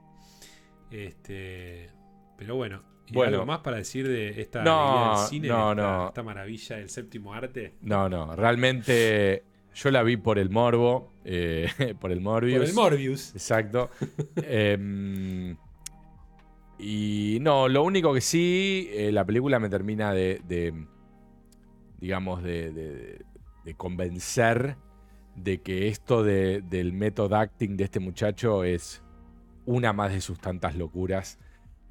[0.91, 1.89] Este,
[2.37, 3.33] pero bueno, ¿y Bueno.
[3.33, 6.07] algo más para decir de esta No, del cine, no, esta, no.
[6.07, 7.73] esta maravilla del séptimo arte?
[7.81, 9.43] No, no, realmente
[9.73, 11.67] yo la vi por el morbo, eh,
[11.99, 12.59] por el Morbius.
[12.59, 13.31] Por el Morbius.
[13.35, 13.89] Exacto.
[14.37, 15.57] Em,
[16.77, 20.73] y no, lo único que sí, eh, la película me termina de, de,
[21.99, 23.25] digamos, de, de-
[23.63, 24.75] de convencer
[25.35, 29.01] de que esto de- del método acting de este muchacho es
[29.65, 31.39] una más de sus tantas locuras,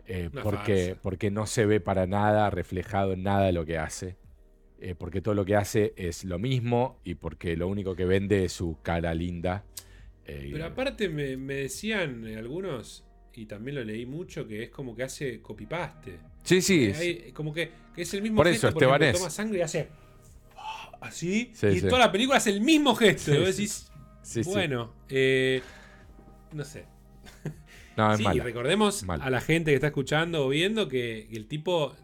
[0.06, 4.16] eh, porque, porque no se ve para nada reflejado en nada de lo que hace.
[4.80, 8.44] eh, porque todo lo que hace es lo mismo y porque lo único que vende
[8.44, 9.64] es su cara linda.
[10.26, 13.02] eh, Pero aparte me, me decían algunos,
[13.32, 16.18] y también lo leí mucho, que es como que hace copy-paste.
[16.42, 16.92] Sí, sí.
[16.94, 19.18] Hay- como que, que es el mismo Por gesto, eso, por ejemplo, Estebanés.
[19.18, 19.88] toma sangre y hace
[21.00, 21.86] así, Sí, y sí.
[21.88, 23.30] toda la película hace el mismo gesto.
[23.32, 23.90] Sí, y vos decís,
[24.46, 25.62] bueno, eh,
[26.52, 26.84] no sé.
[27.96, 29.24] No, es Sí, y recordemos Mala.
[29.24, 31.94] a la gente que está escuchando o viendo que, que el tipo,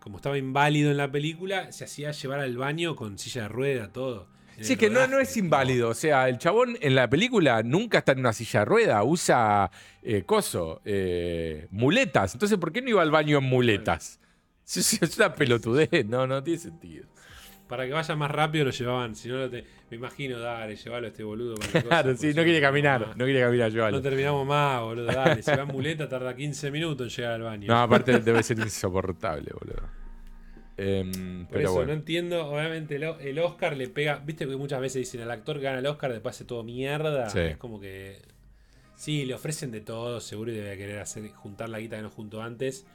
[0.00, 3.92] como estaba inválido en la película, se hacía llevar al baño con silla de rueda,
[3.92, 4.28] todo.
[4.60, 5.88] Sí, que no, no es inválido.
[5.88, 9.02] O sea, el chabón en la película nunca está en una silla de rueda.
[9.02, 9.70] Usa
[10.02, 12.34] eh, coso, eh, muletas.
[12.34, 14.20] Entonces, ¿por qué no iba al baño en muletas?
[14.66, 16.06] Es una pelotudez.
[16.06, 17.06] No, no tiene sentido.
[17.68, 21.08] Para que vaya más rápido lo llevaban, si no te- me imagino, dale, llevalo a
[21.08, 21.54] este boludo.
[21.56, 23.00] cosa, Claro, sí, si no quiere no, caminar.
[23.00, 24.02] no, No quiere caminar, no llévalo.
[24.02, 25.42] terminamos más, boludo, dale.
[25.42, 27.66] Si va en muleta tarda 15 minutos en llegar al baño.
[27.68, 29.88] No, aparte debe ser insoportable, boludo.
[30.76, 31.86] Em, Por pero eso bueno.
[31.88, 35.60] no entiendo, obviamente el, el Oscar le pega, viste que muchas veces dicen al actor
[35.60, 37.38] gana el Oscar después hace todo mierda, Sí.
[37.38, 38.20] es como que
[38.96, 42.10] sí, le ofrecen de todo, seguro y debe querer hacer juntar la guita que no
[42.10, 42.86] juntó antes,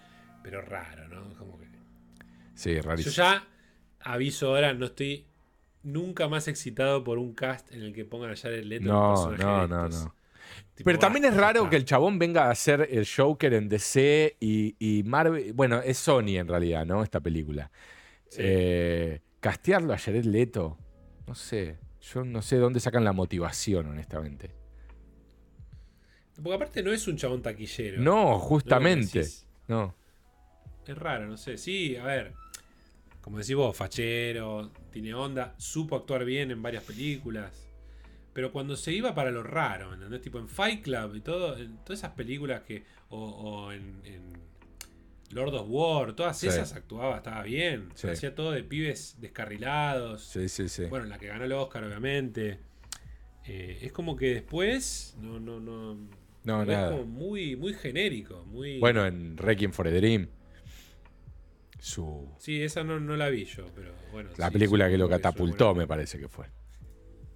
[0.43, 1.33] pero raro, ¿no?
[1.37, 1.67] Como que
[2.53, 3.13] Sí, yo rarísimo.
[3.15, 3.47] ya
[4.01, 5.25] aviso ahora, no estoy
[5.83, 8.95] nunca más excitado por un cast en el que pongan a Jared Leto en un
[8.97, 10.15] No, personaje no, no, no.
[10.75, 14.37] Tipo, Pero también es raro que el chabón venga a hacer el Joker en DC
[14.39, 15.53] y, y Marvel.
[15.53, 17.03] Bueno, es Sony en realidad, ¿no?
[17.03, 17.69] Esta película.
[18.29, 18.41] Sí.
[18.43, 20.77] Eh, castearlo a Jared Leto,
[21.27, 21.77] no sé.
[22.01, 24.51] Yo no sé dónde sacan la motivación, honestamente.
[26.35, 28.01] Porque aparte no es un chabón taquillero.
[28.01, 28.39] No, ¿no?
[28.39, 29.25] justamente.
[29.67, 29.93] No.
[30.87, 31.57] Es raro, no sé.
[31.57, 32.33] Sí, a ver.
[33.29, 37.69] Como decís vos, fachero, tiene onda, supo actuar bien en varias películas.
[38.33, 40.21] Pero cuando se iba para lo raro, ¿entendés?
[40.21, 42.85] Tipo en Fight Club y todo, en todas esas películas que.
[43.09, 44.33] O, o en, en
[45.29, 46.47] Lord of War, todas Sí.
[46.47, 47.89] esas actuaba, estaba bien.
[47.93, 48.07] Sí.
[48.07, 50.23] Hacía todo de pibes descarrilados.
[50.23, 50.85] Sí, sí, sí.
[50.85, 52.61] Bueno, en la que ganó el Oscar, obviamente.
[53.45, 55.15] Eh, es como que después.
[55.21, 55.93] No, no, no.
[56.45, 56.93] no, nada.
[56.93, 58.43] como muy, muy genérico.
[58.45, 58.79] Muy...
[58.79, 60.29] Bueno, en Requiem for a Dream.
[61.79, 62.29] Su.
[62.37, 64.29] Sí, esa no, no la vi yo, pero bueno.
[64.37, 66.45] La sí, película que lo catapultó, me parece que fue.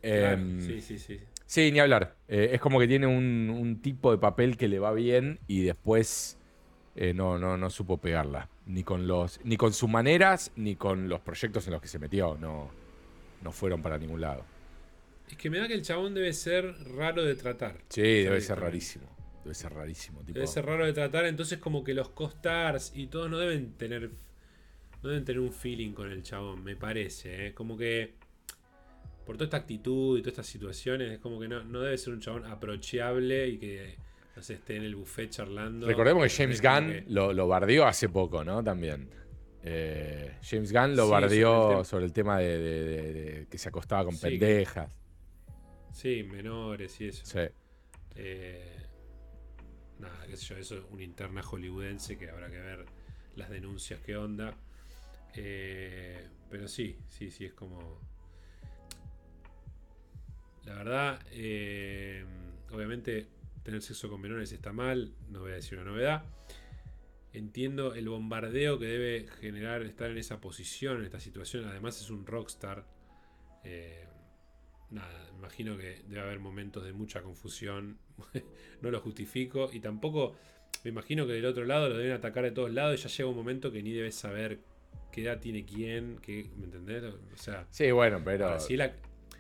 [0.02, 1.20] Claro, Em, sí, sí, sí.
[1.46, 2.16] Sí, ni hablar.
[2.28, 5.62] Eh, es como que tiene un, un tipo de papel que le va bien y
[5.64, 6.38] después
[6.96, 8.50] eh, no, no, no supo pegarla.
[8.66, 9.40] Ni con los.
[9.44, 12.38] Ni con sus maneras, ni con los proyectos en los que se metió.
[12.40, 12.70] No,
[13.42, 14.44] no fueron para ningún lado.
[15.30, 17.78] Es que me da que el chabón debe ser raro de tratar.
[17.90, 19.06] Sí, debe ser rarísimo.
[19.44, 20.20] Debe ser rarísimo.
[20.22, 23.74] Tipo, Debe ser raro de tratar, entonces como que los co-stars y todos no deben
[23.74, 24.12] tener.
[25.04, 27.48] No deben tener un feeling con el chabón, me parece.
[27.48, 27.54] ¿eh?
[27.54, 28.14] Como que.
[29.26, 32.14] Por toda esta actitud y todas estas situaciones, es como que no, no debe ser
[32.14, 33.96] un chabón aprocheable y que
[34.36, 35.88] no sé, esté en el buffet charlando.
[35.88, 38.62] Recordemos que James Gunn que- lo, lo bardeó hace poco, ¿no?
[38.64, 39.10] También.
[39.64, 43.48] Eh, James Gunn lo Sí, bardeó sobre sobre el el tema de, de- de- de
[43.48, 45.00] que se acostaba con Sí, que- pendejas.
[45.94, 47.26] Sí, menores y eso.
[47.26, 47.40] Sí.
[48.16, 48.76] Eh,
[50.00, 52.86] nada, qué sé yo, eso es una interna hollywoodense que habrá que ver
[53.38, 54.54] las denuncias, qué onda.
[55.36, 58.00] Eh, pero sí, sí, sí, es como.
[60.66, 62.26] La verdad, eh,
[62.72, 63.28] obviamente
[63.64, 66.24] tener sexo con menores está mal, no voy a decir una novedad.
[67.32, 71.66] Entiendo el bombardeo que debe generar estar en esa posición, en esta situación.
[71.66, 72.86] Además es un rockstar.
[73.64, 74.06] Eh,
[74.92, 77.98] nada, imagino que debe haber momentos de mucha confusión.
[78.82, 79.72] no lo justifico.
[79.74, 80.36] Y tampoco
[80.84, 83.00] me imagino que del otro lado lo deben atacar de todos lados.
[83.00, 84.60] Y ya llega un momento que ni debes saber
[85.12, 86.18] qué edad tiene quién.
[86.22, 87.04] Qué, ¿Me entendés?
[87.04, 88.46] O sea, Sí, bueno, pero.
[88.48, 88.94] ahora, si, él, ac-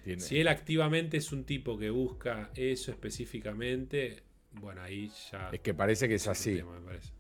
[0.04, 4.24] tiene- si él activamente es un tipo que busca eso específicamente,
[4.54, 5.50] bueno, ahí ya.
[5.52, 6.56] Es que parece que es así.
[6.58, 7.12] tema, me parece.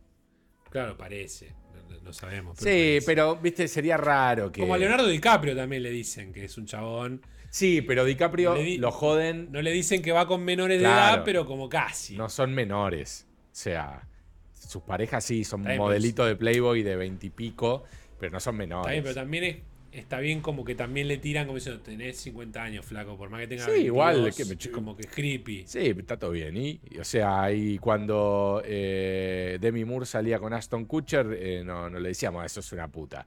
[0.69, 1.53] Claro, parece.
[1.89, 2.57] No, no sabemos.
[2.57, 3.05] Sí, parece.
[3.05, 4.61] pero, viste, sería raro que.
[4.61, 7.21] Como a Leonardo DiCaprio también le dicen que es un chabón.
[7.49, 9.51] Sí, pero DiCaprio di- lo joden.
[9.51, 12.17] No le dicen que va con menores de edad, pero como casi.
[12.17, 13.27] No son menores.
[13.29, 14.07] O sea,
[14.51, 17.83] sus parejas sí son modelitos de Playboy de veintipico,
[18.19, 18.85] pero no son menores.
[18.85, 19.57] Está bien, pero también es-
[19.91, 23.41] está bien como que también le tiran como diciendo, tenés 50 años, flaco, por más
[23.41, 25.63] que tenga Sí, 22, igual, que me- como que es creepy.
[25.67, 26.57] Sí, está todo bien.
[26.57, 31.89] Y, y, o sea, y cuando eh, Demi Moore salía con Aston Kutcher, eh, no,
[31.89, 33.25] no le decíamos, "Ah, eso es una puta.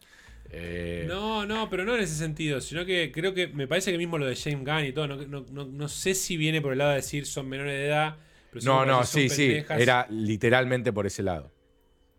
[0.50, 3.98] Eh, No, no, pero no en ese sentido, sino que creo que me parece que
[3.98, 6.72] mismo lo de James Gunn y todo, no, no, no- no sé si viene por
[6.72, 8.16] el lado de decir son menores de edad,
[8.50, 9.64] pero no, no, sí, sí.
[9.68, 11.50] Era literalmente por ese lado.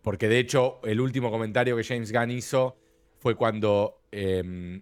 [0.01, 2.77] Porque de hecho, el último comentario que James Gunn hizo
[3.19, 4.01] fue cuando.
[4.11, 4.81] em,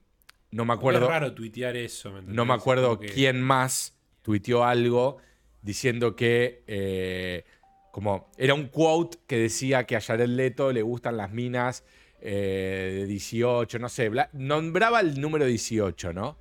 [0.52, 1.02] no me acuerdo.
[1.06, 2.22] Es raro tuitear eso.
[2.22, 5.18] No me acuerdo que- quién más tuiteó algo
[5.62, 7.44] diciendo que eh,
[7.92, 11.84] como era un quote que decía que a Jared Leto le gustan las minas
[12.22, 16.38] eh, de 18, no sé, nombraba el número 18, ¿no?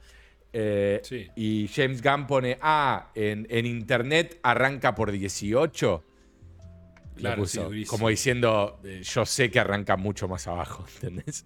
[0.53, 1.27] Eh, Sí.
[1.37, 6.05] Y James Gunn pone, ah, en, en internet arranca por 18.
[7.17, 7.91] Claro, puso, sí, durísimo.
[7.91, 11.45] como diciendo, eh, yo sé que arranca mucho más abajo, ¿entendés?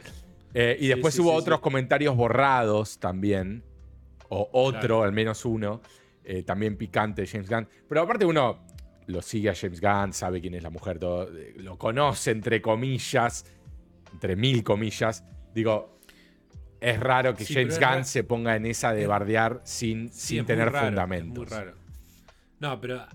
[0.55, 3.63] Eh, y Sí, después sí, hubo otros comentarios borrados también,
[4.31, 5.03] o otro, Claro.
[5.05, 5.81] al menos uno,
[6.25, 7.69] eh, también picante de James Gunn.
[7.89, 8.59] Pero aparte uno
[9.07, 13.47] lo sigue a James Gunn, sabe quién es la mujer, todo, lo conoce entre comillas,
[14.13, 15.25] entre mil comillas.
[15.55, 15.99] Digo,
[16.81, 20.45] es raro que Sí, James Gunn se ponga en esa de bardear sin, Sí, sin
[20.47, 21.45] tener raro, fundamentos.
[21.45, 21.75] Es muy raro.
[22.61, 23.07] No, pero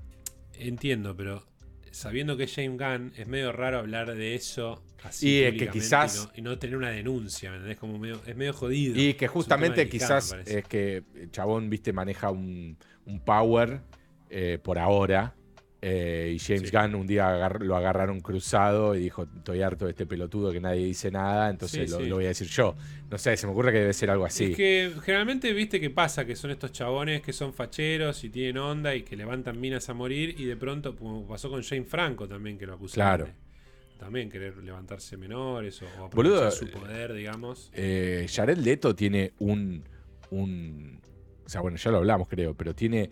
[0.54, 1.46] entiendo, pero
[1.94, 5.30] sabiendo que es James Gunn, es medio raro hablar de eso así.
[5.30, 7.78] Y es que quizás- Y no, y no tener una denuncia, ¿me entendés?
[7.78, 9.00] Como medio, es medio jodido.
[9.00, 13.82] Y que justamente quizás es que el chabón, viste, maneja un, un power
[14.30, 15.36] eh, por ahora.
[15.86, 16.76] Eh, y James Sí.
[16.76, 20.62] Gunn un día agar- lo agarraron cruzado y dijo, estoy harto de este pelotudo que
[20.62, 22.06] nadie dice nada, entonces Sí, lo, sí.
[22.10, 22.74] lo voy a decir yo.
[23.10, 24.52] No sé, se me ocurre que debe ser algo así.
[24.52, 28.58] Es que generalmente viste que pasa que son estos chabones que son facheros y tienen
[28.60, 32.28] onda y que levantan minas a morir y de pronto, como pasó con Jane Franco
[32.30, 33.26] también, que lo acusaron.
[33.26, 33.26] Claro.
[33.26, 37.72] de también querer levantarse menores o, o aprovechar Boludo, su poder, digamos.
[37.74, 39.84] Eh, Jared Leto tiene un,
[40.30, 41.00] un.
[41.46, 43.10] O sea, bueno, ya lo hablamos, creo, pero tiene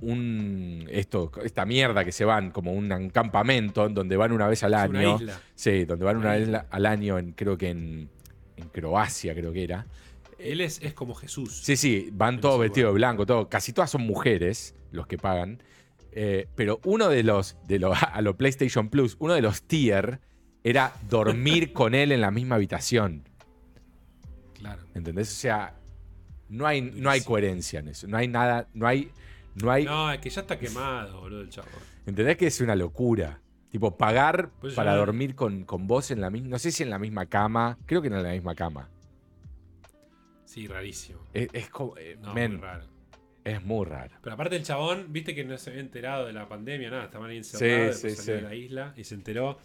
[0.00, 0.86] un.
[0.90, 5.18] Esto, esta mierda que se van, como un, campamento donde van una vez al año.
[5.54, 8.10] Sí, donde van Una vez al año, en, creo que en,
[8.56, 9.86] en Croacia, creo que era.
[10.38, 11.60] Él es, es como Jesús.
[11.62, 13.48] Sí, sí, van todos vestidos de blanco, todo.
[13.48, 15.62] Casi todas son mujeres los que pagan.
[16.12, 20.20] Eh, pero uno de los, de los, a lo PlayStation Plus, uno de los tier
[20.64, 23.28] era dormir con él en la misma habitación.
[24.54, 24.82] Claro.
[24.94, 25.30] ¿Entendés?
[25.30, 25.74] O sea,
[26.48, 28.06] no hay, no hay coherencia en eso.
[28.06, 29.10] No hay nada, no hay,
[29.62, 29.84] no hay.
[29.84, 31.68] No, es que ya está quemado, boludo, el chavo.
[32.06, 33.40] ¿Entendés que es una locura?
[33.70, 36.48] Tipo, pagar Pues para dormir con, con vos en la misma.
[36.48, 37.76] No sé si en la misma cama.
[37.86, 38.88] Creo que no en la misma cama.
[40.44, 41.20] Sí, rarísimo.
[41.34, 41.96] Es, es como.
[41.98, 42.84] eh, No, men, muy raro.
[43.44, 44.14] es muy raro.
[44.22, 47.30] Pero aparte el chabón, viste que no se había enterado de la pandemia, nada, estaban
[47.30, 49.58] ahí encerrados, Sí, después sí, de la isla y se enteró.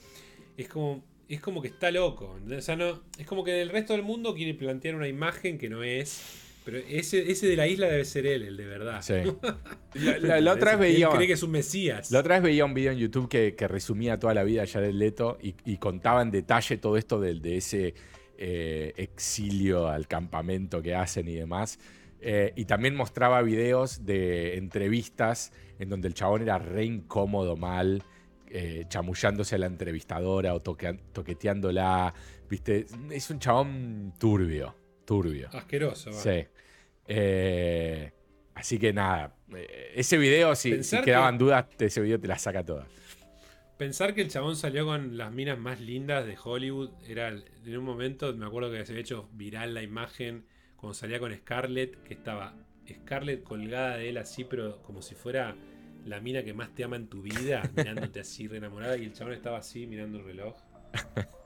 [0.57, 2.37] Es como, es como que está loco.
[2.57, 5.69] O sea, no, es como que el resto del mundo quiere plantear una imagen que
[5.69, 6.40] no es.
[6.63, 9.01] Pero ese, ese de la isla debe ser él, el de verdad.
[9.01, 9.13] Sí.
[9.95, 11.09] La, la- la otra vez Él veía.
[11.09, 12.11] cree que es un mesías.
[12.11, 14.67] La otra vez veía un video en YouTube que, que resumía toda la vida de
[14.67, 17.93] Jared Leto y, y contaba en detalle todo esto del- de, ese
[18.37, 21.77] eh, exilio al campamento que hacen y demás.
[22.21, 28.03] Eh, y también mostraba videos de entrevistas en donde el chabón era re incómodo mal,
[28.49, 32.13] eh, chamullándose a la entrevistadora o toqueteándola.
[32.49, 32.85] ¿Viste?
[33.11, 34.75] Es un chabón turbio,
[35.11, 35.49] turbio.
[35.51, 36.17] Asqueroso, va.
[36.17, 36.45] Sí.
[37.07, 38.11] Eh,
[38.61, 42.63] Así que nada, eh, ese video, si, si quedaban dudas, ese video te la saca
[42.63, 42.87] todas.
[43.77, 47.83] Pensar que el chabón salió con las minas más lindas de Hollywood, era en un
[47.83, 52.13] momento, me acuerdo que se había hecho viral la imagen cuando salía con Scarlett, que
[52.13, 52.53] estaba
[52.87, 55.55] Scarlett colgada de él así, pero como si fuera
[56.05, 59.13] la mina que más te ama en tu vida, mirándote así re enamorada, y el
[59.13, 60.55] chabón estaba así mirando el reloj,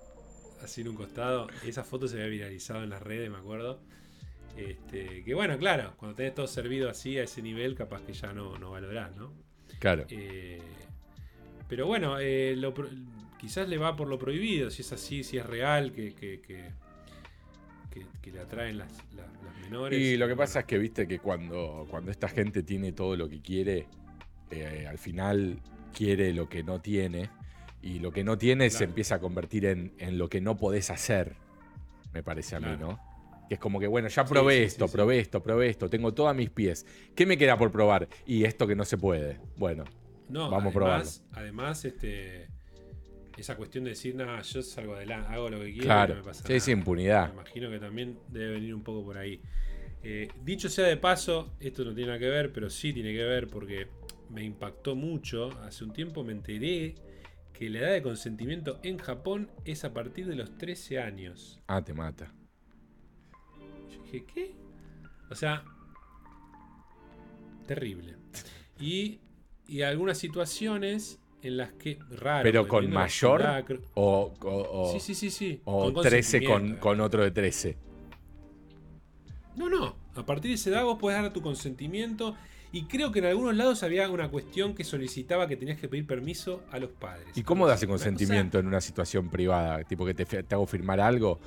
[0.65, 1.47] así en un costado.
[1.65, 3.79] Esa foto se había viralizado en las redes, me acuerdo.
[4.57, 8.33] Este, que bueno, claro, cuando tenés todo servido así a ese nivel, capaz que ya
[8.33, 9.33] no, no valorás, ¿no?
[9.79, 10.05] Claro.
[10.09, 10.61] Eh,
[11.67, 12.57] pero bueno, eh,
[13.39, 18.31] quizás le va por lo prohibido, si es así, si es real, que, que, que,
[18.31, 18.91] le atraen las,
[19.61, 19.99] menores.
[19.99, 23.29] Y lo que pasa es que viste que cuando, cuando esta gente tiene todo lo
[23.29, 23.87] que quiere,
[24.51, 25.59] eh, al final
[25.93, 27.29] quiere lo que no tiene.
[27.85, 31.35] Y lo que no tiene se empieza a convertir en, lo que no podés hacer,
[32.13, 32.99] me parece a mí, ¿no?
[33.47, 36.49] Que es como que, bueno, ya probé esto, probé esto, probé esto, tengo todos mis
[36.49, 36.83] pies.
[37.13, 38.09] ¿Qué me queda por probar?
[38.25, 39.39] Y esto que no se puede.
[39.55, 39.83] Bueno,
[40.29, 41.09] no, vamos a probarlo.
[41.33, 42.47] Además, este,
[43.37, 46.15] esa cuestión de decir, nada, yo salgo adelante, hago lo que quiero claro.
[46.15, 47.27] no me pasa sí, Sí, impunidad.
[47.27, 49.39] Me imagino que también debe venir un poco por ahí.
[50.01, 53.23] Eh, dicho sea de paso, esto no tiene nada que ver, pero sí tiene que
[53.23, 53.89] ver porque
[54.31, 55.51] me impactó mucho.
[55.61, 56.95] Hace un tiempo me enteré
[57.57, 61.59] que la edad de consentimiento en Japón es a partir de los 13 años.
[61.67, 62.33] Ah, te mata.
[63.89, 64.55] Yo dije, ¿qué?
[65.29, 65.63] O sea,
[67.65, 68.17] terrible.
[68.79, 69.19] Y,
[69.67, 71.97] y algunas situaciones en las que.
[72.09, 72.43] Raro.
[72.43, 73.43] Pero con mayor.
[73.93, 75.61] o, o, sí, sí, sí, sí.
[75.63, 77.77] O 13 con, con, otro de 13.
[79.55, 79.95] No, no.
[80.15, 82.35] A partir de esa edad vos podés dar tu consentimiento
[82.75, 86.05] y creo que en algunos lados había una cuestión que solicitaba que tenías que pedir
[86.05, 87.29] permiso a los padres.
[87.33, 89.81] ¿Y cómo das consentimiento en una situación privada?
[89.85, 91.39] Tipo que te, hago firmar algo.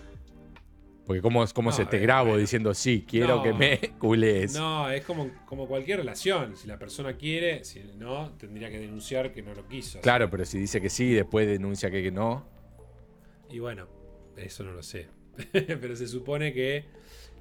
[1.05, 4.55] Porque cómo, cómo se te grabo diciendo sí, quiero que me cules.
[4.55, 6.56] No, es como, como cualquier relación.
[6.56, 10.00] Si la persona quiere, si no, tendría que denunciar que no lo quiso.
[10.00, 12.48] Claro, pero si dice que sí, después denuncia que, que no.
[13.50, 13.86] Y bueno,
[14.38, 15.09] eso no lo sé.
[15.52, 16.86] pero se supone que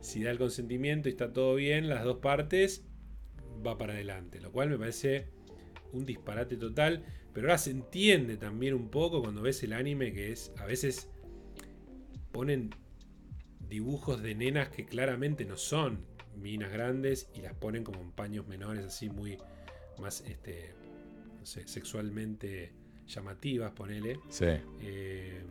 [0.01, 2.84] si da el consentimiento y está todo bien, las dos partes,
[3.65, 4.39] va para adelante.
[4.39, 5.27] Lo cual me parece
[5.93, 7.03] un disparate total.
[7.34, 10.51] Pero ahora se entiende también un poco cuando ves el anime que es.
[10.57, 11.09] A veces
[12.31, 12.71] ponen
[13.59, 16.05] dibujos de nenas que claramente no son
[16.35, 19.38] minas grandes y las ponen como en paños menores, así muy
[19.99, 20.73] más este,
[21.39, 22.71] no sé, sexualmente
[23.07, 24.19] llamativas, ponele.
[24.29, 24.45] Sí.
[24.81, 25.43] Eh,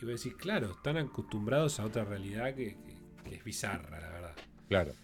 [0.00, 2.76] y vos decís, claro, están acostumbrados a otra realidad que,
[3.30, 4.36] es bizarra, la verdad.
[4.68, 4.94] Claro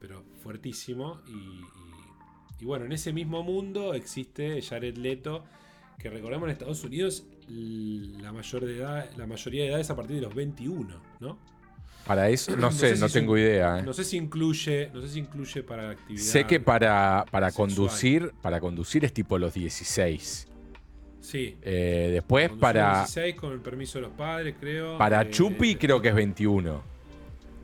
[0.00, 1.20] pero fuertísimo.
[2.58, 5.44] Y, bueno, en ese mismo mundo existe Jared Leto,
[5.98, 9.96] que recordemos en Estados Unidos la, mayor de edad, la mayoría de edad es a
[9.96, 11.38] partir de los 21, ¿no?
[12.06, 13.78] Para eso, no, sé, no tengo idea.
[13.78, 13.82] ¿eh?
[13.82, 16.24] No sé si incluye, no sé si incluye para actividad.
[16.24, 20.48] Sé que para, para conducir, para conducir es tipo los 16.
[21.20, 21.56] Sí.
[21.62, 23.00] Eh, después para.
[23.04, 24.98] 16 con el permiso de los padres, creo.
[24.98, 26.82] Para eh, Chupi creo que es 21.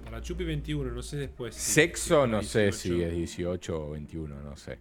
[0.07, 1.53] Para Chupi 21, no sé después.
[1.53, 4.79] Sexo, no sé si es 18 o 21, no sé.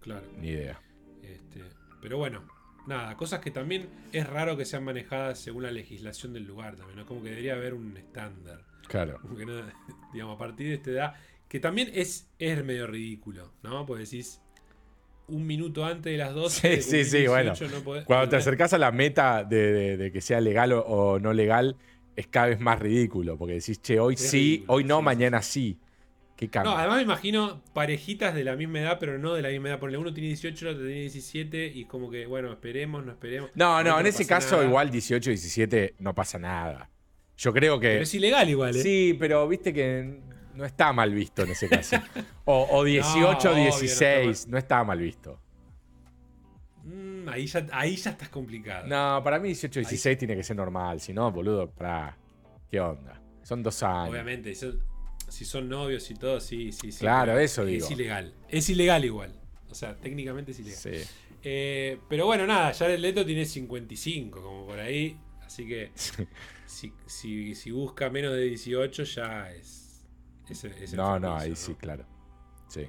[0.00, 0.26] Claro.
[0.40, 0.80] Ni idea.
[1.22, 1.62] Este,
[2.02, 2.42] pero bueno,
[2.88, 6.98] nada, cosas que también es raro que sean manejadas según la legislación del lugar también,
[6.98, 7.06] ¿no?
[7.06, 8.64] Como que debería haber un estándar.
[8.88, 9.20] Claro.
[10.12, 11.14] digamos, a partir de esta edad,
[11.48, 13.86] que también es, es medio ridículo, ¿no?
[13.86, 14.42] Porque decís,
[15.28, 16.82] un minuto antes de las 12.
[16.82, 17.52] Sí, sí, sí, bueno.
[18.04, 21.76] Cuando te acercás a la meta de, que sea legal o, no legal,
[22.18, 25.78] es cada vez más ridículo, porque decís, che, hoy sí, hoy no, mañana sí.
[26.34, 26.72] ¿Qué cambia?
[26.72, 29.78] No, además me imagino parejitas de la misma edad, pero no de la misma edad.
[29.78, 33.50] Porque uno tiene 18, el otro tiene 17, y como que, bueno, esperemos, no esperemos.
[33.54, 36.90] No, no, en ese caso, igual 18, 17 no pasa nada.
[37.36, 37.88] Yo creo que.
[37.88, 38.82] Pero es ilegal igual, ¿eh?
[38.82, 40.20] Sí, pero viste que
[40.54, 41.96] no está mal visto en ese caso.
[42.50, 45.38] O, 18, 16, no, está mal visto.
[46.82, 48.86] Mm, ahí, ya, ahí ya estás complicado.
[48.86, 51.00] No, para mí 18, 16 tiene que ser normal.
[51.00, 52.16] Si no, boludo, para.
[52.70, 53.20] ¿Qué onda?
[53.42, 54.10] Son dos años.
[54.10, 57.00] Obviamente, si son novios y todo, sí, sí, sí.
[57.00, 57.84] Claro, eso digo.
[57.84, 58.34] Es ilegal.
[58.48, 59.32] Es ilegal igual.
[59.70, 60.78] O sea, técnicamente es ilegal.
[60.78, 61.08] Sí.
[61.42, 65.18] Eh, pero bueno, nada, Jared Leto tiene 55, como por ahí.
[65.42, 65.92] Así que
[66.66, 66.92] si,
[67.54, 70.04] si, busca menos de 18 ya es...
[70.94, 72.04] no, no, ahí sí, claro.
[72.68, 72.86] Sí.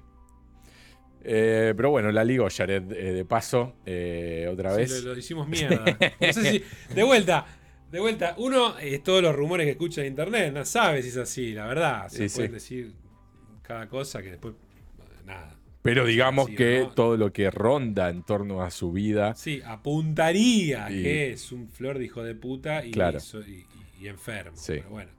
[1.23, 5.03] Eh, pero bueno, la ligo Jared eh, de paso, eh, otra vez.
[5.03, 5.83] Lo, hicimos mierda.
[6.19, 6.63] No sé si,
[6.93, 7.45] de vuelta,
[7.91, 11.53] de vuelta, uno, todos los rumores que escucha en internet, no sabe si es así,
[11.53, 12.07] la verdad.
[12.09, 12.93] Se pueden decir
[13.61, 14.55] cada cosa que después,
[15.25, 15.55] nada.
[15.81, 19.33] Pero digamos que todo lo que ronda en torno a su vida.
[19.35, 23.19] Sí, apuntaría que es un flor de hijo de puta y, claro.
[23.99, 24.57] y, enfermo.
[24.65, 25.11] Pero bueno.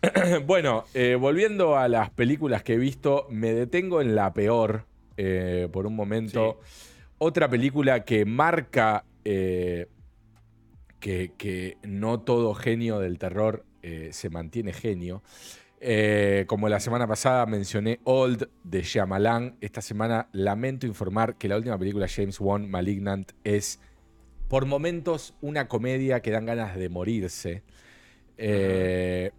[0.46, 0.84] bueno,
[1.18, 4.86] volviendo a las películas que he visto, me detengo en la peor
[5.18, 6.60] eh, por un momento.
[7.18, 9.88] Otra película que marca eh,
[10.98, 13.66] que, no todo genio del terror
[14.10, 15.22] se mantiene genio.
[16.46, 21.78] como la semana pasada mencioné Old de Shyamalan, esta semana lamento informar que la última
[21.78, 23.80] película James Wan, Malignant, es
[24.48, 27.62] por momentos una comedia que dan ganas de morirse.
[28.36, 29.30] Eh,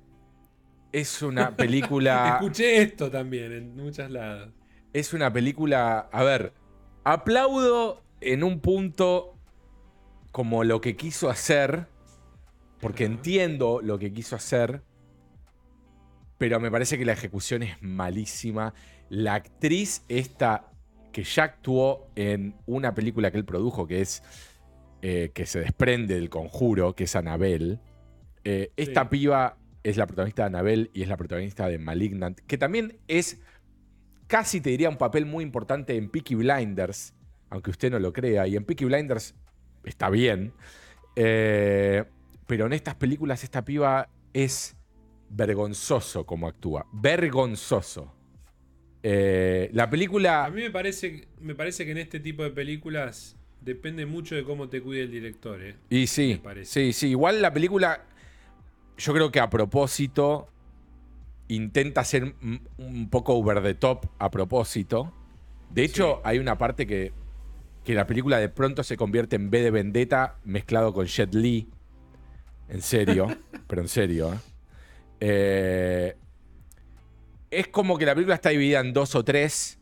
[0.91, 2.37] es una película.
[2.39, 4.53] Escuché esto también en muchas lados.
[4.93, 6.09] Es una película.
[6.11, 6.53] A ver,
[7.03, 9.35] aplaudo en un punto
[10.31, 11.87] como lo que quiso hacer,
[12.79, 14.83] porque entiendo lo que quiso hacer,
[16.37, 18.73] pero me parece que la ejecución es malísima.
[19.09, 20.71] La actriz esta
[21.11, 24.23] que ya actuó en una película que él produjo, que es
[25.01, 27.79] eh, que se desprende del conjuro, que es Anabel.
[28.43, 32.57] Eh, esta piba es la protagonista de Anabel y es la protagonista de Malignant, que
[32.57, 33.41] también es
[34.29, 37.13] casi te diría un papel muy importante en Peaky Blinders,
[37.49, 39.33] aunque usted no lo crea, y en Peaky Blinders
[39.83, 40.53] está bien,
[41.15, 42.05] eh,
[42.45, 44.77] pero en estas películas esta piba es
[45.29, 48.13] vergonzoso como actúa, vergonzoso.
[49.01, 50.45] Eh, la película...
[50.45, 54.43] A mí me parece, me parece que en este tipo de películas depende mucho de
[54.43, 55.59] cómo te cuide el director.
[55.63, 55.75] ¿eh?
[55.89, 58.05] Y sí, sí, sí, igual la película
[58.95, 60.49] yo creo que a propósito
[61.49, 62.35] intenta ser
[62.77, 65.13] un poco over the top a propósito.
[65.69, 67.11] De hecho, hay una parte que,
[67.83, 71.67] que la película de pronto se convierte en B de Vendetta mezclado con Jet Li.
[72.67, 73.27] En serio,
[73.67, 74.33] pero en serio.
[74.33, 74.37] ¿eh?
[75.21, 76.17] Eh,
[77.51, 79.79] es como que la película está dividida en dos o tres.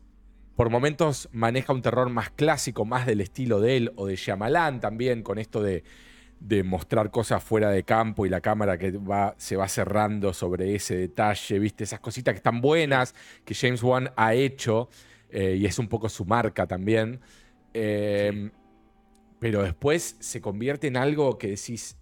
[0.55, 4.79] Por momentos maneja un terror más clásico, más del estilo de él o de Shyamalan
[4.79, 5.83] también, con esto de
[6.39, 10.75] de mostrar cosas fuera de campo y la cámara que va, se va cerrando sobre
[10.75, 11.83] ese detalle, ¿viste?
[11.83, 14.89] Esas cositas que están buenas, que James Wan ha hecho,
[15.29, 17.19] eh, y es un poco su marca también.
[17.73, 18.51] Em,
[19.39, 21.97] pero después se convierte en algo que decís,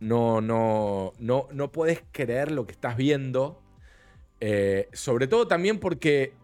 [0.00, 3.62] no, no, no, no puedes creer lo que estás viendo.
[4.40, 6.34] Eh, sobre todo también porque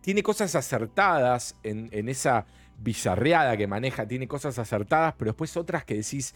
[0.00, 2.46] tiene cosas acertadas en, en esa
[2.78, 6.34] bizarreada que maneja, tiene cosas acertadas, pero después otras que decís,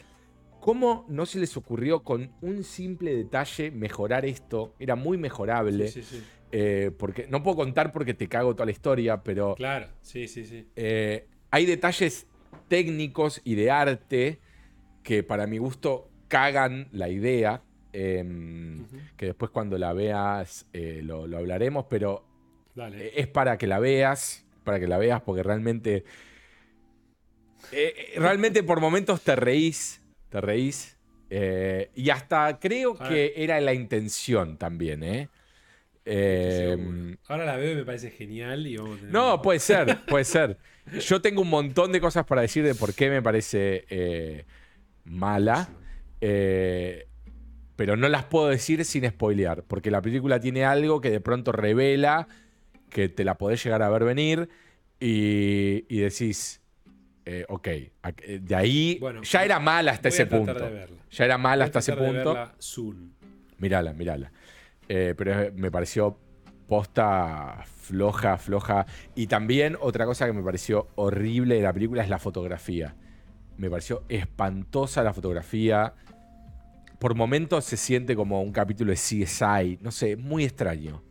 [0.67, 4.75] ¿Cómo no se les ocurrió con un simple detalle mejorar esto?
[4.81, 5.87] Era muy mejorable.
[5.87, 6.25] Sí, sí, sí.
[6.51, 9.55] Eh, porque no puedo contar porque te cago toda la historia, pero.
[9.55, 10.67] Claro, sí, sí, sí.
[10.75, 12.27] Eh, hay detalles
[12.67, 14.41] técnicos y de arte
[15.05, 17.63] que para mi gusto cagan la idea.
[17.93, 22.27] Em, que después cuando la veas eh, lo, hablaremos, pero
[22.93, 26.03] es para que la veas, para que la veas, porque realmente,
[28.17, 30.03] realmente por momentos te reís
[30.37, 30.99] te reís.
[31.31, 35.29] Eh, y hasta creo que era la intención también, ¿eh?
[36.05, 38.77] Em, Ahora la veo y me parece genial y
[39.11, 40.59] No, puede ser, puede ser.
[41.01, 44.45] Yo tengo un montón de cosas para decir de por qué me parece eh,
[45.05, 45.69] mala.
[46.21, 49.65] pero no las puedo decir sin spoilear.
[49.65, 52.29] Porque la película tiene algo que de pronto revela
[52.91, 54.49] que te la podés llegar a ver venir.
[55.01, 56.61] Y, y decís,
[57.29, 57.93] eh, ok, eh,
[58.41, 60.55] de ahí ya era mal hasta ese punto.
[61.11, 62.37] Ya era mal hasta ese punto.
[63.59, 64.31] Mírala, mírala.
[64.89, 66.21] Eh, pero me pareció
[66.69, 68.87] posta floja, floja.
[69.17, 72.95] Y también otra cosa que me pareció horrible de la película es la fotografía.
[73.57, 75.95] Me pareció espantosa la fotografía.
[77.01, 79.79] Por momentos se siente como un capítulo de CSI.
[79.81, 81.03] No sé, muy extraño.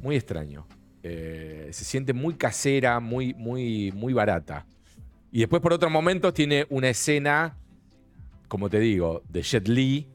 [0.00, 0.68] Muy extraño.
[1.02, 4.64] se siente muy casera, muy, muy, muy barata.
[5.32, 7.56] Y después, por otros momentos, tiene una escena,
[8.48, 10.08] como te digo, de Jet Li,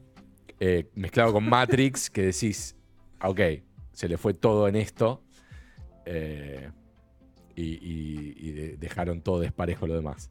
[0.60, 2.76] eh, mezclado con Matrix, que decís,
[3.20, 3.40] ah, ok,
[3.92, 5.22] se le fue todo en esto.
[6.04, 6.70] Eh,
[7.58, 10.30] y, dejaron todo desparejo lo demás.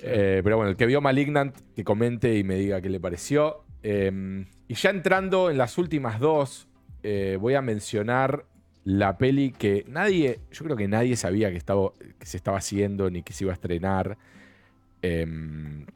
[0.00, 3.64] Eh, pero bueno, el que vio Malignant, que comente y me diga qué le pareció.
[3.82, 6.68] Em, y ya entrando en las últimas dos,
[7.38, 8.46] voy a mencionar
[8.84, 13.10] la peli que nadie, yo creo que nadie sabía que, estaba, que se estaba haciendo
[13.10, 14.18] ni que se iba a estrenar.
[15.02, 15.86] Em,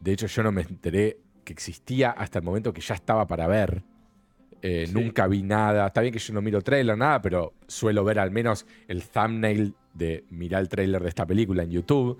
[0.00, 3.46] de hecho, yo no me enteré que existía hasta el momento que ya estaba para
[3.46, 3.82] ver.
[4.62, 5.86] Eh, nunca vi nada.
[5.86, 9.74] Está bien que yo no miro trailer, nada, pero suelo ver al menos el thumbnail
[9.92, 12.18] de mirar el trailer de esta película en YouTube.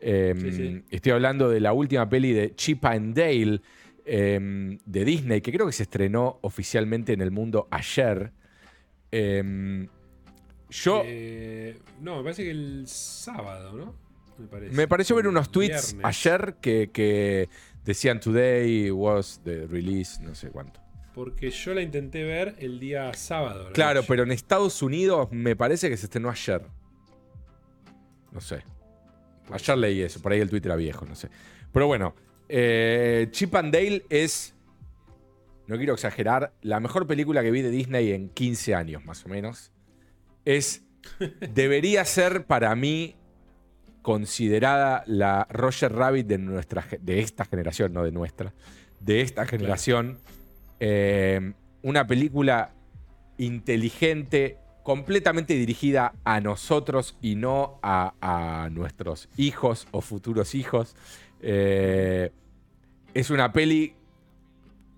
[0.00, 3.62] Em, estoy hablando de la última peli de Chip and Dale
[4.04, 8.32] em, de Disney, que creo que se estrenó oficialmente en el mundo ayer.
[9.16, 9.88] Em,
[10.68, 11.02] yo.
[11.04, 13.94] Eh, no, me parece que el sábado, ¿no?
[14.72, 17.48] Me, pareció ver unos tweets ayer que,
[17.84, 20.80] decían Today was the release, no sé cuánto.
[21.14, 23.70] porque yo la intenté ver el día sábado.
[23.72, 26.60] Claro, pero en Estados Unidos me parece que se estrenó ayer.
[28.32, 28.62] No sé.
[29.50, 31.30] Ayer leí eso, por ahí el Twitter era viejo, no sé.
[31.72, 32.14] Pero bueno,
[32.48, 34.54] eh, Chip and Dale es,
[35.66, 39.28] no quiero exagerar, la mejor película que vi de Disney en 15 años, más o
[39.28, 39.72] menos.
[40.44, 40.84] Es,
[41.54, 43.16] debería ser para mí
[44.02, 48.54] considerada la Roger Rabbit de, nuestra, de esta generación, no de nuestra,
[49.00, 50.18] de esta generación.
[50.78, 52.72] Eh, una película
[53.38, 60.94] inteligente, completamente dirigida a nosotros y no a, nuestros hijos o futuros hijos.
[61.40, 62.30] Eh,
[63.14, 63.94] es una peli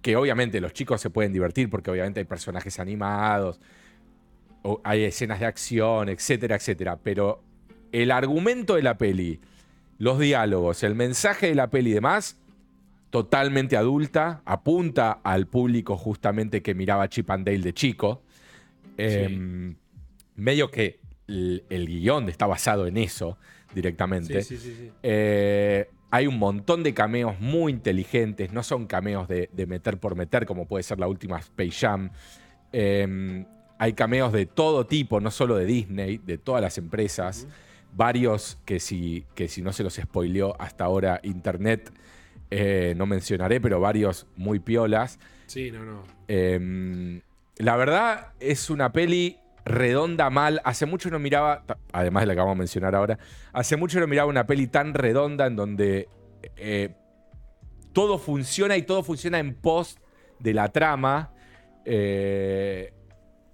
[0.02, 3.60] que obviamente los chicos se pueden divertir porque obviamente hay personajes animados,
[4.62, 6.98] o hay escenas de acción, etcétera, etcétera.
[7.02, 7.42] Pero
[7.92, 9.40] el argumento de la peli,
[9.98, 12.38] los diálogos, el mensaje de la peli y demás,
[13.10, 18.22] totalmente adulta, apunta al público justamente que miraba Chip and Dale de chico.
[18.96, 19.76] Em,
[20.36, 23.38] medio que el, guion está basado en eso
[23.74, 24.44] directamente.
[25.02, 30.46] Eh, hay un montón de cameos muy inteligentes, no son cameos de, meter por meter,
[30.46, 32.10] como puede ser la última Space Jam.
[32.72, 33.44] Em,
[33.78, 37.46] hay cameos de todo tipo, no solo de Disney, de todas las empresas.
[37.94, 41.92] Varios que si, que si no se los spoileó hasta ahora Internet,
[42.50, 45.18] eh, no mencionaré, pero varios muy piolas.
[45.46, 46.02] Sí, no, no.
[46.26, 47.20] Em,
[47.56, 50.60] la verdad es una peli redonda mal.
[50.64, 53.18] Hace mucho no miraba, además de la que vamos a mencionar ahora,
[53.52, 56.08] hace mucho no miraba una peli tan redonda en donde
[56.56, 56.94] eh,
[57.92, 59.98] todo funciona y todo funciona en pos
[60.40, 61.32] de la trama.
[61.84, 62.92] Eh,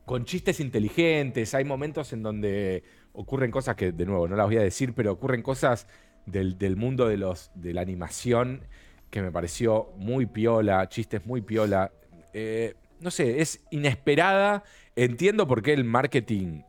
[0.04, 1.54] con chistes inteligentes.
[1.54, 5.12] Hay momentos en donde ocurren cosas que, de nuevo, no las voy a decir, pero
[5.12, 5.86] ocurren cosas
[6.26, 8.62] del, mundo de, los, de la animación
[9.10, 11.92] que me pareció muy piola, chistes muy piola.
[12.32, 14.64] Eh, no sé, es inesperada.
[14.96, 16.62] Entiendo por qué el marketing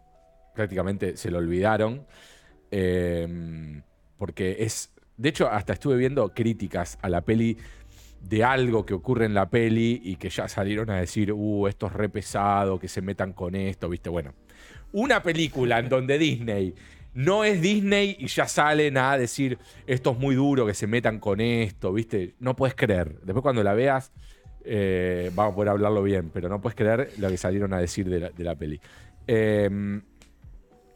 [0.53, 2.05] prácticamente se lo olvidaron.
[2.71, 3.81] Eh,
[4.17, 4.91] porque es.
[5.17, 7.57] De hecho, hasta estuve viendo críticas a la peli
[8.21, 11.87] de algo que ocurre en la peli y que ya salieron a decir, uh, esto
[11.87, 14.09] es re pesado, que se metan con esto, ¿viste?
[14.09, 14.33] Bueno,
[14.91, 16.73] una película en donde Disney
[17.13, 21.19] no es Disney y ya salen a decir esto es muy duro, que se metan
[21.19, 22.35] con esto, ¿viste?
[22.39, 23.21] No puedes creer.
[23.21, 24.11] Después cuando la veas
[24.65, 28.09] eh, vamos a poder hablarlo bien, pero no puedes creer lo que salieron a decir
[28.09, 28.79] de la, peli.
[29.27, 30.01] Em,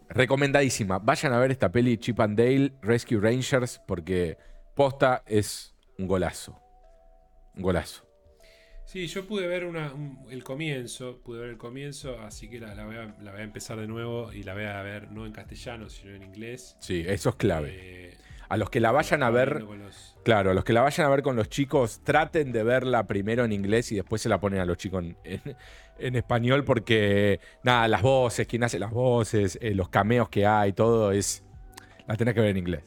[0.09, 0.99] recomendadísima.
[0.99, 4.37] Vayan a ver esta peli Chip and Dale Rescue Rangers porque
[4.75, 6.59] posta es un golazo.
[7.55, 8.09] Un golazo.
[8.85, 9.69] Sí, yo pude ver
[10.31, 14.41] el comienzo, pude ver el comienzo, así que la, voy a, empezar de nuevo y
[14.41, 16.75] la voy a ver no en castellano, sino en inglés.
[16.79, 17.69] Sí, eso es clave.
[17.71, 18.17] Eh,
[18.49, 19.63] a los que la vayan a ver,
[20.23, 23.45] claro, a los que la vayan a ver con los chicos, traten de verla primero
[23.45, 28.01] en inglés y después se la ponen a los chicos en, español porque, nada, las
[28.01, 31.43] voces, quién hace las voces, eh, los cameos que hay, todo es...
[32.07, 32.83] La tenés que ver en inglés.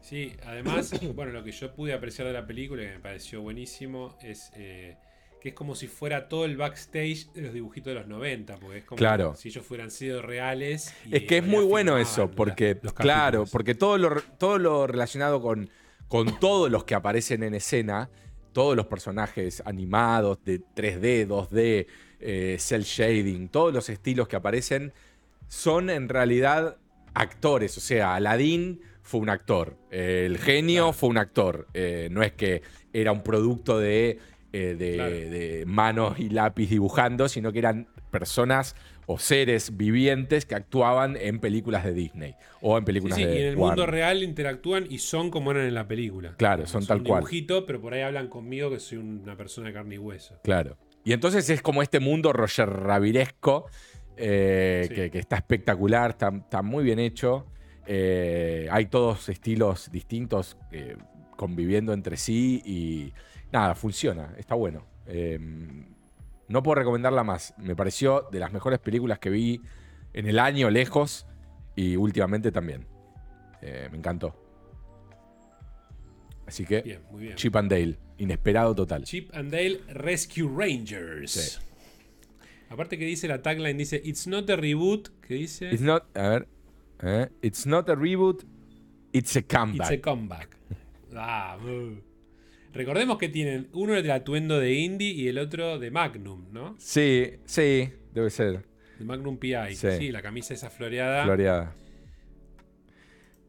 [0.00, 4.18] Sí, además, bueno, lo que yo pude apreciar de la película, y me pareció buenísimo,
[4.20, 4.50] es...
[4.56, 4.96] Eh,
[5.42, 8.78] que es como si fuera todo el backstage de los dibujitos de los 90, porque
[8.78, 10.94] es como si ellos fueran sido reales.
[11.10, 15.68] es que es muy bueno eso, porque, claro, porque todo lo, todo lo relacionado con,
[16.06, 18.08] con todos los que aparecen en escena,
[18.52, 21.86] todos los personajes animados de 3D, 2D,
[22.20, 24.92] eh, cel shading, todos los estilos que aparecen,
[25.48, 26.76] son en realidad
[27.14, 27.76] actores.
[27.76, 31.66] O sea, Aladdin fue un actor, el genio fue un actor.
[31.74, 32.62] Eh, no es que
[32.92, 34.20] era un producto de
[34.54, 41.16] eh, de, manos y lápiz dibujando, sino que eran personas o seres vivientes que actuaban
[41.16, 44.86] en películas de Disney o en películas sí, sí, Y en el mundo real interactúan
[44.90, 46.34] y son como eran en la película.
[46.36, 47.20] Claro, son, tal cual.
[47.20, 50.38] dibujito, pero por ahí hablan conmigo que soy una persona de carne y hueso.
[50.42, 50.76] Claro.
[51.02, 53.66] Y entonces es como este mundo Roger Raviresco
[54.18, 57.46] eh, que, está espectacular, está, muy bien hecho.
[57.86, 60.58] Eh, hay todos estilos distintos
[61.36, 63.12] conviviendo entre sí y
[63.52, 64.84] nada, funciona, está bueno.
[65.06, 65.86] Em,
[66.48, 67.54] no puedo recomendarla más.
[67.58, 69.60] Me pareció de las mejores películas que vi
[70.12, 71.26] en el año lejos
[71.76, 72.86] y últimamente también.
[73.60, 74.34] Eh, me encantó.
[76.46, 77.00] Así que,
[77.36, 79.04] Chip and Dale, inesperado total.
[79.04, 81.60] Chip and Dale Rescue Rangers.
[82.68, 85.70] Aparte que dice la tagline, dice, It's not a reboot, ¿qué dice?
[85.72, 86.48] It's not, a ver,
[87.02, 88.44] eh, It's not a reboot,
[89.12, 89.92] it's a comeback.
[89.92, 90.56] It's a comeback.
[91.16, 91.56] ah,
[92.72, 96.74] Recordemos que tienen uno el atuendo de Indy y el otro de Magnum, ¿no?
[96.78, 98.64] Sí, sí, debe ser.
[98.98, 99.74] De Magnum PI.
[99.74, 101.24] Sí, la camisa esa floreada.
[101.24, 101.74] Floreada.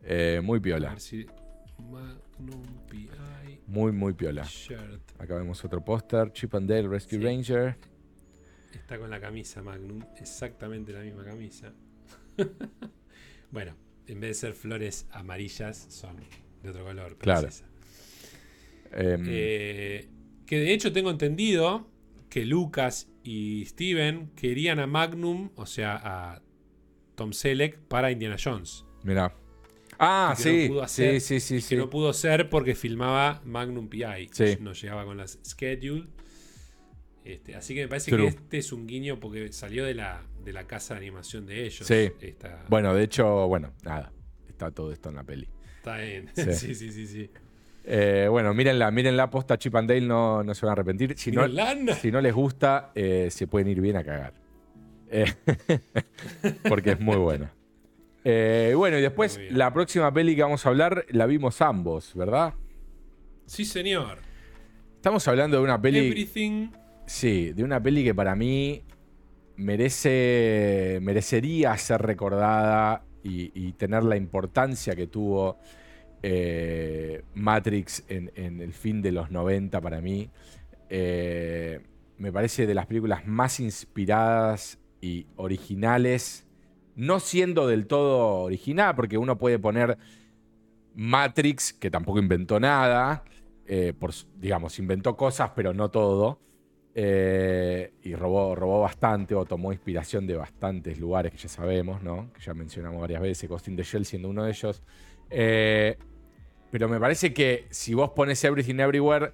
[0.04, 0.96] Eh, muy piola.
[1.80, 3.10] Magnum PI.
[3.68, 4.44] Muy, muy piola.
[4.44, 5.02] Shirt.
[5.20, 6.32] Acá vemos otro póster.
[6.34, 7.24] Chip and Dale Rescue Sí.
[7.24, 7.78] Ranger.
[8.74, 11.72] Está con la camisa Magnum, exactamente la misma camisa.
[13.52, 13.76] bueno,
[14.08, 16.18] en vez de ser flores amarillas, son
[16.62, 17.10] de otro color.
[17.10, 17.48] pero Claro.
[17.48, 17.66] es esa.
[18.96, 20.08] Em, Eh,
[20.46, 21.90] que de hecho tengo entendido
[22.30, 26.42] que Lucas y Steven querían a Magnum, o sea, a
[27.16, 28.86] Tom Selleck para Indiana Jones.
[29.04, 29.36] Mirá.
[30.00, 30.68] Ah, que no sí.
[30.70, 31.76] pudo sí, sí, sí, Que sí.
[31.76, 34.30] no pudo ser porque filmaba Magnum PI.
[34.32, 34.58] Sí.
[34.60, 36.08] No llegaba con las schedule.
[37.24, 38.24] Este, así que me parece True.
[38.24, 41.66] que este es un guiño porque salió de la, de la casa de animación de
[41.66, 41.88] ellos.
[41.88, 42.12] Sí.
[42.20, 44.12] Esta- Bueno, de hecho, bueno, nada.
[44.50, 45.48] Está todo esto en la peli.
[45.78, 46.30] Está bien.
[46.36, 46.54] Sí.
[46.54, 47.30] Sí, sí, sí, sí.
[47.86, 51.18] Eh, bueno, mírenla, mírenla, posta Chip and Dale, no, no se van a arrepentir.
[51.18, 54.34] Si no, Miren, si no les gusta, eh, se pueden ir bien a cagar.
[55.10, 55.26] Eh,
[56.70, 57.54] porque es muy buena.
[58.24, 62.54] Eh, bueno, y después la próxima peli que vamos a hablar la vimos ambos, ¿verdad?
[63.46, 64.20] Sí, señor.
[64.96, 66.08] Estamos hablando de una peli.
[66.08, 66.70] Everything.
[67.06, 68.82] Sí, de una peli que para mí
[69.58, 75.60] merece, merecería ser recordada y, y tener la importancia que tuvo
[76.26, 80.30] eh, Matrix en, el fin de los 90 para mí.
[80.90, 81.82] Eh,
[82.18, 86.48] me parece de las películas más inspiradas y originales,
[86.96, 89.98] no siendo del todo original, porque uno puede poner
[90.96, 93.26] Matrix, que tampoco inventó nada,
[93.66, 93.94] eh,
[94.38, 96.40] digamos, inventó cosas, pero no todo.
[96.96, 102.32] Y robó, robó bastante o tomó inspiración de bastantes lugares que ya sabemos, ¿no?
[102.32, 104.84] Que ya mencionamos varias veces, Ghost in the Shell siendo uno de ellos.
[106.74, 109.34] Pero me parece que si vos pones Everything Everywhere,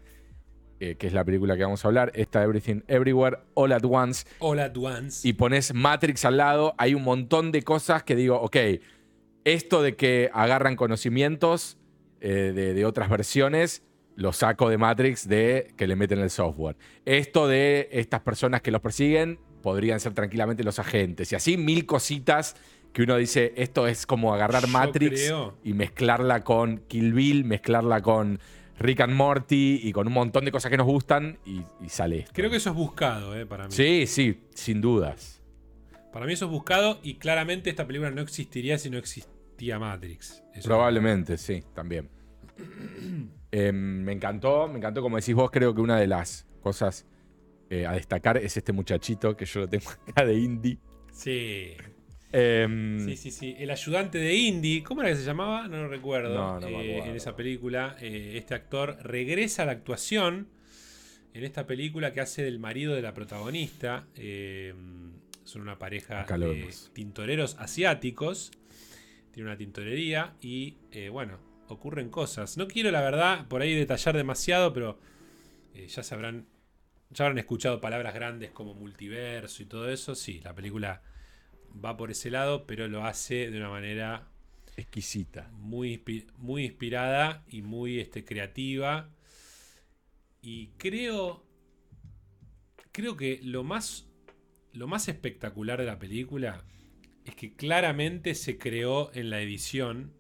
[0.82, 4.26] eh, que es la película que vamos a hablar, esta Everything Everywhere, All at Once,
[4.40, 5.26] All at once.
[5.26, 8.58] y pones Matrix al lado, hay un montón de cosas que digo, ok,
[9.46, 11.78] esto de que agarran conocimientos
[12.20, 13.84] eh, de, de otras versiones,
[14.18, 16.76] lo saco de Matrix de que le meten el software.
[17.06, 21.32] Esto de estas personas que los persiguen, podrían ser tranquilamente los agentes.
[21.32, 22.58] Y así mil cositas
[22.94, 27.46] que uno dice, esto es como agarrar Yo Matrix creo- y mezclarla con Kill Bill,
[27.46, 28.40] mezclarla con
[28.80, 32.20] Rick and Morty y con un montón de cosas que nos gustan y, y sale
[32.20, 32.32] esto.
[32.34, 33.72] Creo que eso es buscado, eh, para mí.
[33.72, 35.42] Sí, sí, sin dudas.
[36.14, 40.42] Para mí eso es buscado y claramente esta película no existiría si no existía Matrix.
[40.56, 42.10] Eso- Probablemente, sí, también.
[43.52, 47.08] Eh, me encantó, me encantó, como decís vos, creo que una de las cosas
[47.72, 50.78] eh, a destacar es este muchachito que yo lo tengo acá de indie.
[51.12, 51.72] Sí.
[52.32, 53.56] Em, Sí, sí, sí.
[53.58, 55.68] El ayudante de Indy, ¿cómo era que se llamaba?
[55.68, 56.34] No lo recuerdo.
[56.36, 57.10] No, no me Eh, acuerdo.
[57.12, 60.48] en esa película, eh, este actor regresa a la actuación
[61.34, 64.08] en esta película que hace del marido de la protagonista.
[64.16, 64.74] Eh,
[65.44, 68.52] son una pareja de tintoreros asiáticos.
[69.32, 72.58] Tiene una tintorería y, eh, bueno, ocurren cosas.
[72.58, 75.00] No quiero, la verdad, por ahí detallar demasiado, pero
[75.88, 76.46] ya sabrán.
[77.12, 80.14] Ya habrán escuchado palabras grandes como multiverso y todo eso.
[80.14, 81.02] Sí, la película
[81.74, 84.28] va por ese lado, pero lo hace de una manera
[84.78, 85.50] exquisita.
[85.54, 86.04] muy,
[86.38, 89.10] muy inspirada y muy este, creativa.
[90.42, 91.46] Y creo.
[92.92, 94.08] Creo que lo más.
[94.72, 96.64] Lo más espectacular de la película
[97.26, 100.14] es que claramente se creó en la edición.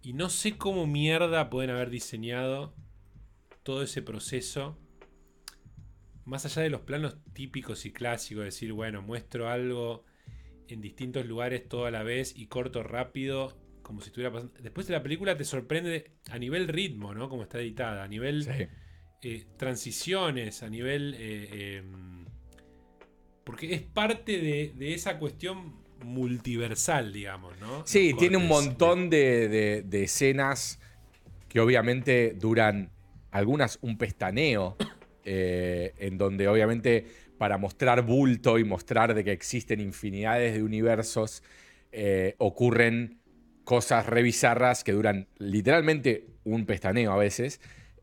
[0.00, 2.74] Y no sé cómo mierda pueden haber diseñado
[3.62, 4.78] todo ese proceso.
[6.24, 10.04] Más allá de los planos típicos y clásicos, decir, bueno, muestro algo
[10.72, 14.54] en distintos lugares toda la vez y corto rápido, como si estuviera pasando.
[14.62, 17.28] Después de la película te sorprende a nivel ritmo, ¿no?
[17.28, 18.66] Como está editada, a nivel Sí.
[19.22, 21.14] eh, transiciones, a nivel.
[21.18, 22.24] eh, em,
[23.44, 27.84] porque es parte de, de esa cuestión multiversal, digamos, ¿no?
[27.86, 30.80] Sí, Los tiene un montón de, de- de escenas
[31.48, 32.90] que obviamente duran
[33.30, 34.76] algunas un pestaneo,
[35.24, 37.06] eh, en donde obviamente
[37.42, 41.42] para mostrar bulto y mostrar de que existen infinidades de universos,
[41.90, 43.18] eh, ocurren
[43.64, 47.60] cosas re bizarras que duran literalmente un pestaneo a veces.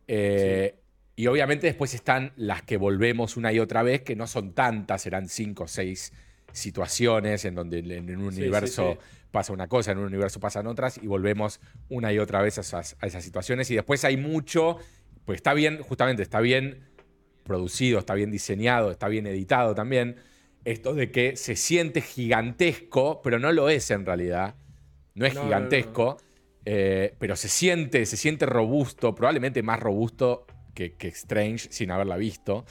[0.09, 0.75] Eh,
[1.15, 5.03] Y obviamente después están las que volvemos una y otra vez, que no son tantas,
[5.03, 6.11] serán cinco o seis
[6.51, 9.25] situaciones en donde en un Sí, sí, universo sí.
[9.31, 12.61] pasa una cosa, en un universo pasan otras, y volvemos una y otra vez a
[12.61, 13.71] esas, a esas situaciones.
[13.71, 14.79] Y después hay mucho,
[15.23, 16.88] pues está bien, justamente, está bien
[17.49, 20.17] producido, está bien diseñado, está bien editado también.
[20.65, 24.55] Esto de que se siente gigantesco, pero no lo es en realidad.
[25.15, 26.17] No es No, no, gigantesco,
[26.65, 30.45] eh, pero se siente, se siente robusto, probablemente más robusto
[30.75, 32.65] que, que Strange sin haberla visto.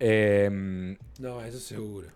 [0.00, 2.08] Eh, No, eso seguro.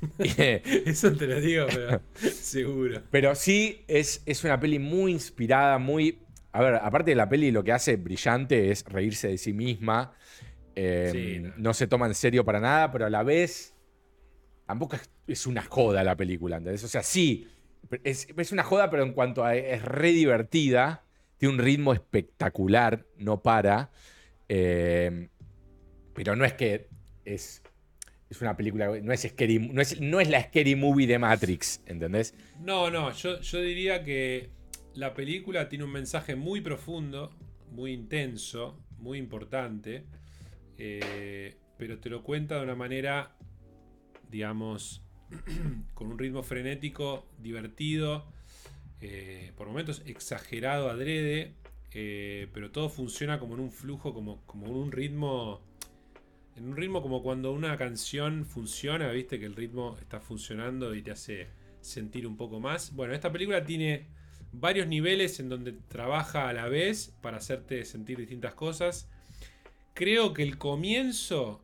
[0.18, 3.02] Eso te lo digo, pero seguro.
[3.10, 6.18] Pero sí, es, es una peli muy inspirada, muy.
[6.52, 10.12] A ver, aparte de la peli, lo que hace brillante es reírse de sí misma.
[10.76, 11.52] Eh, Sí, no.
[11.56, 13.74] no se toma en serio para nada, pero a la vez
[14.66, 14.96] tampoco
[15.26, 16.84] es, una joda la película, ¿entendés?
[16.84, 17.48] O sea, sí,
[18.04, 21.04] es, es una joda, pero en cuanto a es re divertida,
[21.38, 23.90] tiene un ritmo espectacular, no para.
[24.48, 25.28] eh,
[26.14, 26.88] pero no es que
[27.26, 27.62] es,
[28.30, 31.82] es una película, no es, scary, no, es, no es la scary movie de Matrix,
[31.86, 32.34] ¿entendés?
[32.60, 34.48] No, no, yo, yo diría que
[34.94, 37.30] la película tiene un mensaje muy profundo,
[37.70, 40.06] muy intenso, muy importante,
[40.78, 43.36] eh, pero te lo cuenta de una manera,
[44.30, 45.02] digamos,
[45.94, 48.26] con un ritmo frenético, divertido,
[49.00, 51.54] eh, por momentos exagerado, adrede,
[51.92, 55.62] eh, pero todo funciona como en un flujo, como, como en un ritmo...
[56.56, 61.02] En un ritmo como cuando una canción funciona, viste que el ritmo está funcionando y
[61.02, 61.48] te hace
[61.82, 62.94] sentir un poco más.
[62.94, 64.06] Bueno, esta película tiene
[64.52, 69.10] varios niveles en donde trabaja a la vez para hacerte sentir distintas cosas.
[69.96, 71.60] Creo que el comienzo,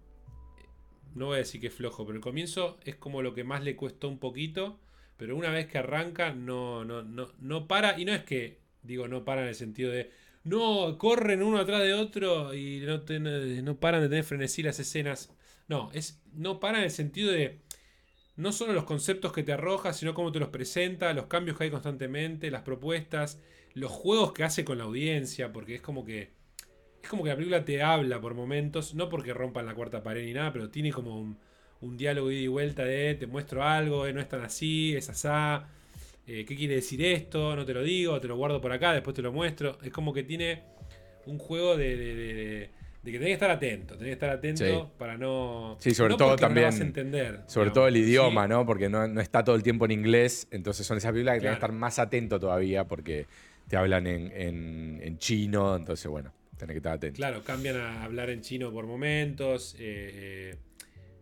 [1.15, 3.63] no voy a decir que es flojo, pero el comienzo es como lo que más
[3.63, 4.79] le cuesta un poquito.
[5.19, 8.01] Pero una vez que arranca, no, no, no, no para.
[8.01, 10.11] Y no es que, digo, no para en el sentido de,
[10.45, 14.81] no, corren uno atrás de otro y no, te- no paran de tener frenesí las
[14.81, 15.31] escenas.
[15.69, 17.61] No, es, no para en el sentido de,
[18.37, 21.65] no solo los conceptos que te arroja, sino cómo te los presenta, los cambios que
[21.65, 23.41] hay constantemente, las propuestas,
[23.75, 26.33] los juegos que hace con la audiencia, porque es como que
[27.03, 30.25] es como que la película te habla por momentos, no porque rompan la cuarta pared
[30.25, 31.37] ni nada, pero tiene como un,
[31.81, 35.09] un diálogo ida y vuelta de te muestro algo, eh, no es tan así, es
[35.11, 35.67] asá,
[36.27, 37.57] eh, ¿qué quiere decir esto?
[37.57, 39.79] No te lo digo, te lo guardo por acá, después te lo muestro.
[39.83, 40.63] Es como que tiene
[41.27, 42.71] un juego de, de- de- de-
[43.03, 44.89] de que tenés que estar atento, tenés que estar atento Sí.
[44.97, 45.77] para no...
[45.81, 47.27] Sí, sobre no todo porque no también- vas a entender.
[47.49, 47.73] Sobre digamos.
[47.75, 48.65] todo el idioma, Sí, ¿no?
[48.65, 51.57] Porque no, no está todo el tiempo en inglés, entonces son esas películas que tienes
[51.57, 51.73] que Claro.
[51.73, 53.27] estar más atento todavía porque
[53.67, 56.33] te hablan en, en- en chino, entonces bueno,
[56.63, 57.17] tenés que estar atento.
[57.17, 59.75] Claro, cambian a hablar en chino por momentos.
[59.79, 60.11] eh,
[60.51, 60.57] eh,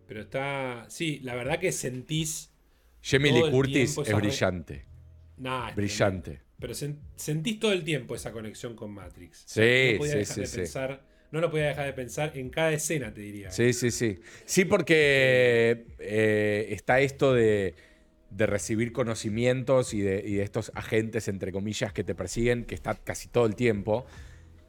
[0.06, 0.86] pero está.
[0.88, 2.50] Sí, la verdad que sentís.
[3.02, 4.84] Jamie Lee Curtis es brillante,
[5.38, 6.40] Nah, es brillante.
[6.60, 9.44] Pero sen- sentís todo el tiempo esa conexión con Matrix.
[9.46, 10.56] Sí, no podía sí, dejar sí, de sí.
[10.58, 11.00] pensar.
[11.32, 13.50] No lo podía dejar de pensar en cada escena, te diría.
[13.50, 14.18] Sí, sí, sí.
[14.44, 17.74] Sí, porque eh, está esto de,
[18.30, 22.74] de recibir conocimientos y de, y de estos agentes, entre comillas, que te persiguen, que
[22.74, 24.06] está casi todo el tiempo.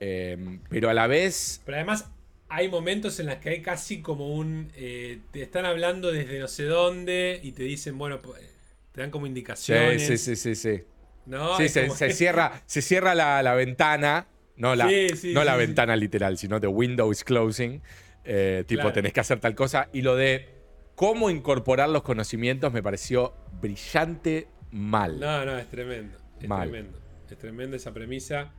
[0.03, 2.09] Eh, pero a la vez, Pero además
[2.49, 4.71] hay momentos en los que hay casi como un...
[4.75, 8.49] eh, te están hablando desde no sé dónde y te dicen, bueno, eh,
[8.91, 10.05] te dan como sí, indicaciones.
[10.07, 10.83] sí, sí, sí, sí.
[11.27, 11.55] ¿no?
[11.55, 15.33] Sí, se, como se que- cierra, se cierra la, la ventana, no la, Sí, sí,
[15.33, 15.59] no sí, la sí.
[15.59, 17.81] ventana literal, sino de window is closing.
[18.25, 18.93] Eh, tipo, Claro.
[18.93, 19.87] tenés que hacer tal cosa.
[19.93, 20.49] Y lo de
[20.95, 25.19] cómo incorporar los conocimientos me pareció brillante mal.
[25.19, 26.17] No, no, es tremendo.
[26.39, 26.69] Es Mal.
[26.69, 26.99] tremendo.
[27.29, 28.51] Es tremenda esa premisa.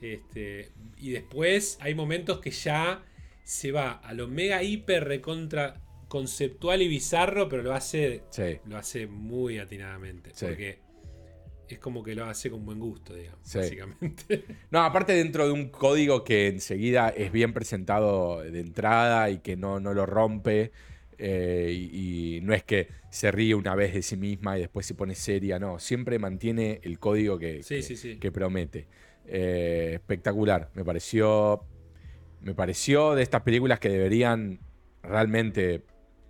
[0.00, 3.02] Este, y después hay momentos que ya
[3.44, 8.76] se va a lo mega hiper recontra conceptual y bizarro, pero lo hace, Sí, lo
[8.76, 10.30] hace muy atinadamente.
[10.34, 10.46] Sí.
[10.46, 10.78] Porque
[11.68, 13.58] es como que lo hace con buen gusto, digamos, Sí.
[13.58, 14.44] básicamente.
[14.70, 19.56] No, aparte dentro de un código que enseguida es bien presentado de entrada y que
[19.56, 20.70] no, no lo rompe.
[21.18, 24.84] eh, y, y no es que se ríe una vez de sí misma y después
[24.84, 27.62] se pone seria, no, siempre mantiene el código que,
[28.20, 28.86] que promete.
[29.28, 31.64] Eh, espectacular, me pareció,
[32.40, 34.60] me pareció de estas películas que deberían
[35.02, 35.82] realmente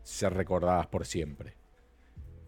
[0.02, 1.54] ser recordadas por siempre.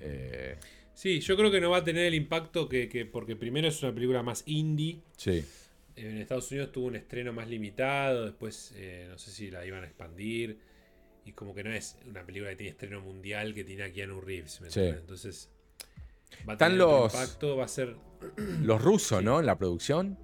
[0.00, 0.56] Eh,
[0.94, 3.80] Sí, yo creo que no va a tener el impacto que, que- porque primero es
[3.84, 5.00] una película más indie.
[5.16, 5.44] sí,
[5.94, 9.82] En Estados Unidos tuvo un estreno más limitado, después eh, no sé si la iban
[9.84, 10.58] a expandir.
[11.24, 14.20] Y como que no es una película que tiene estreno mundial que tiene a Keanu
[14.20, 14.60] Reeves.
[14.60, 14.80] ¿me Sí.
[14.80, 15.50] Entonces
[16.48, 17.94] va a Están tener los- impacto, va a ser...
[18.62, 19.24] los rusos, Sí.
[19.24, 19.38] ¿no?
[19.40, 20.18] En la producción,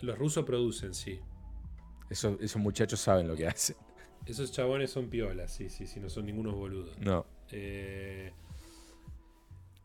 [0.00, 1.20] Los rusos producen, sí.
[2.10, 3.76] esos, esos muchachos saben lo que hacen.
[4.26, 6.98] Esos chabones son piolas, sí, sí, sí, no son ningunos boludos.
[6.98, 7.26] No.
[7.50, 8.32] Eh,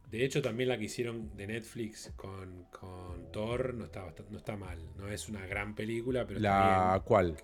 [0.09, 4.55] de hecho, también la que hicieron de Netflix con, con Thor no está, no está
[4.57, 4.79] mal.
[4.97, 7.03] No es una gran película, pero ¿La bien.
[7.05, 7.38] cuál?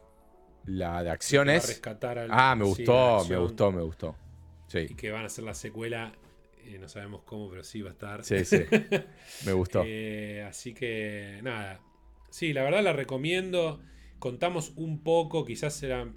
[0.66, 1.68] ¿La de acciones?
[1.68, 4.16] rescatar al- Ah, me gustó, me gustó, me gustó.
[4.74, 6.12] Y Sí, que van a hacer la secuela,
[6.64, 8.24] eh, no sabemos cómo, pero sí va a estar.
[8.24, 8.64] sí, sí.
[9.46, 9.84] Me gustó.
[9.86, 11.80] Eh, así que, nada.
[12.36, 13.80] Sí, la verdad la recomiendo.
[14.20, 16.12] Contamos un poco, quizás era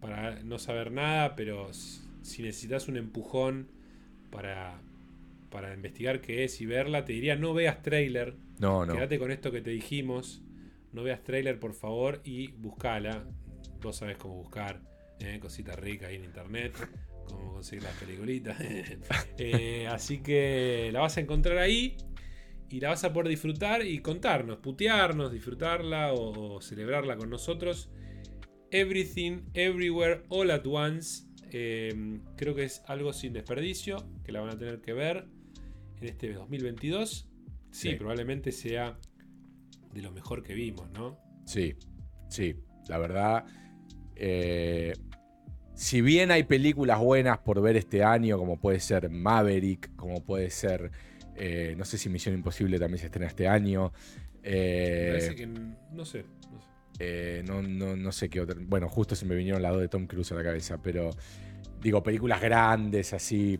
[0.00, 3.68] para no saber nada, pero si necesitas un empujón
[4.32, 4.80] para,
[5.52, 8.34] para investigar qué es y verla, te diría no veas trailer.
[8.58, 8.92] No, no.
[8.92, 10.42] Quédate con esto que te dijimos.
[10.90, 13.22] No veas trailer, por favor, y buscala.
[13.80, 14.80] Vos sabés cómo buscar.
[15.20, 15.38] ¿eh?
[15.40, 16.74] Cositas ricas ahí en internet.
[17.28, 18.58] Cómo conseguir las peliculitas.
[19.38, 21.96] Eh, así que la vas a encontrar ahí.
[22.72, 27.90] Y la vas a poder disfrutar y contarnos, putearnos, disfrutarla o, celebrarla con nosotros.
[28.70, 31.26] Everything, Everywhere, All at Once.
[31.50, 35.26] Eh, creo que es algo sin desperdicio, que la van a tener que ver
[36.00, 37.28] en este 2022.
[37.70, 38.98] Sí, probablemente sea
[39.92, 41.18] de lo mejor que vimos, ¿no?
[41.44, 41.74] Sí,
[42.28, 42.54] sí,
[42.88, 43.44] la verdad.
[44.16, 44.94] Eh,
[45.74, 50.48] si bien hay películas buenas por ver este año, como puede ser Maverick, como puede
[50.48, 50.90] ser
[51.44, 53.92] eh, no sé si Misión Imposible también se estrena este año.
[54.44, 56.24] Eh, parece que no sé.
[57.00, 58.56] Eh, no, sé qué otra.
[58.60, 61.10] Bueno, justo se me vinieron las dos de Tom Cruise a la cabeza, pero
[61.80, 63.58] digo, películas grandes así.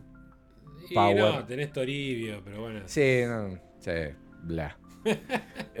[0.89, 2.83] Y no, tenés Toribio, pero bueno.
[2.85, 3.91] Sí, no, sí,
[4.43, 4.77] bla.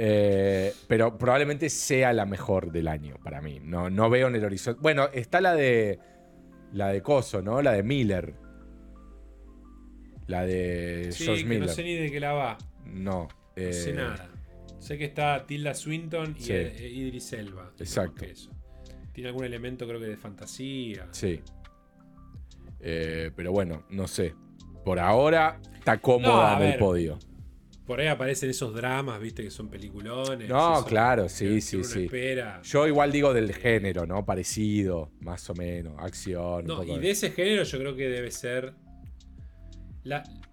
[0.89, 3.61] pero probablemente sea la mejor del año para mí.
[3.63, 4.81] No, no veo en el horizonte.
[4.81, 5.99] Bueno, está la de.
[6.73, 7.61] La de Coso, ¿no?
[7.61, 8.42] La de Miller.
[10.27, 12.57] La de sí, que No sé ni de qué la va.
[12.85, 13.27] No.
[13.55, 14.29] no sé eh, nada.
[14.79, 17.71] Sé que está Tilda Swinton y eh, Idris Elba.
[17.79, 18.25] Exacto.
[19.13, 21.07] Tiene algún elemento, creo que de fantasía.
[21.11, 21.39] Sí.
[22.81, 24.35] Eh, pero bueno, no sé.
[24.83, 27.17] Por ahora está cómoda en el podio.
[27.85, 30.47] Por ahí aparecen esos dramas, viste, que son peliculones.
[30.47, 32.09] No, claro, sí, sí, sí.
[32.63, 34.25] Yo igual digo del género, ¿no?
[34.25, 36.65] Parecido, más o menos, acción.
[36.65, 38.73] No, y de ese género yo creo que debe ser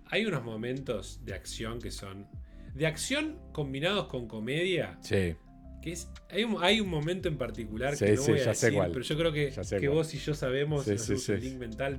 [0.06, 2.26] hay unos momentos de acción que son.
[2.74, 4.98] De acción combinados con comedia.
[5.02, 5.34] Sí.
[5.82, 9.00] Que es, hay, un, hay un momento en particular que no voy a decir, pero
[9.00, 11.96] yo creo que, que vos y yo sabemos, sí, link mental,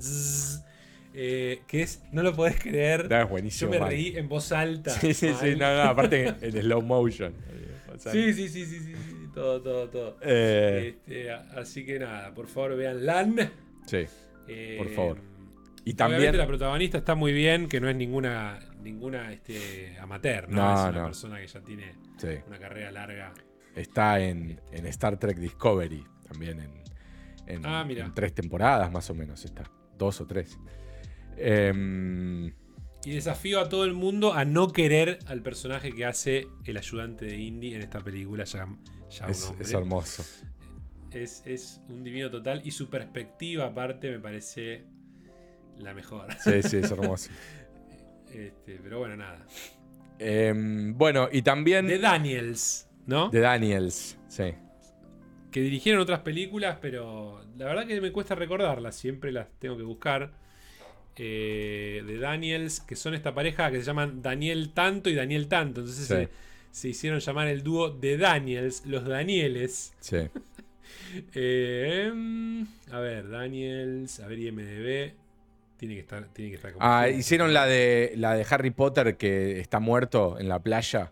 [1.13, 3.09] eh, que es, no lo podés creer.
[3.27, 3.73] buenísimo.
[3.73, 4.91] Yo me reí en voz alta.
[4.91, 7.33] Sí, sí, sí, no, no, aparte en slow motion.
[7.97, 8.93] sí, sí, sí, sí, sí,
[9.33, 10.17] todo, todo, todo.
[10.21, 10.95] Eh.
[11.07, 13.51] Este, así que nada, por favor vean LAN.
[13.87, 14.05] Sí,
[14.47, 15.30] eh, por favor.
[15.83, 20.73] Y también la protagonista está muy bien, que no es ninguna ninguna este, amateur, ¿no?
[20.73, 21.95] es una persona que ya tiene
[22.47, 23.33] una carrera larga.
[23.75, 26.59] Está en, Star Trek Discovery, también
[27.47, 29.63] en, ah, en, tres temporadas más o menos está,
[29.97, 30.57] dos o tres.
[31.37, 32.47] Em,
[33.03, 37.25] y desafío a todo el mundo a no querer al personaje que hace el ayudante
[37.25, 38.67] de Indy en esta película, ya,
[39.27, 40.23] es, es, hermoso.
[41.11, 44.85] Es, es un divino total y su perspectiva aparte me parece
[45.79, 46.27] la mejor.
[46.39, 47.29] Sí, sí, es hermoso.
[48.33, 49.45] Este, pero bueno, nada.
[50.17, 51.85] Em, bueno, y también.
[51.85, 53.29] De Daniels, ¿no?
[53.29, 54.53] De Daniels, sí.
[55.51, 59.83] Que dirigieron otras películas, pero la verdad que me cuesta recordarlas, siempre las tengo que
[59.83, 60.31] buscar.
[61.17, 65.81] Eh, de Daniels, que son esta pareja que se llaman Daniel Tanto y Daniel Tanto.
[65.81, 66.29] Entonces
[66.71, 69.93] se, hicieron llamar el dúo de Daniels, los Danieles.
[69.99, 70.17] Sí.
[71.33, 75.13] Eh, em, a ver, Daniels, a ver, IMDB.
[75.81, 79.17] Tiene que estar, tiene que estar como Ah, hicieron la de la de Harry Potter
[79.17, 81.11] que está muerto en la playa.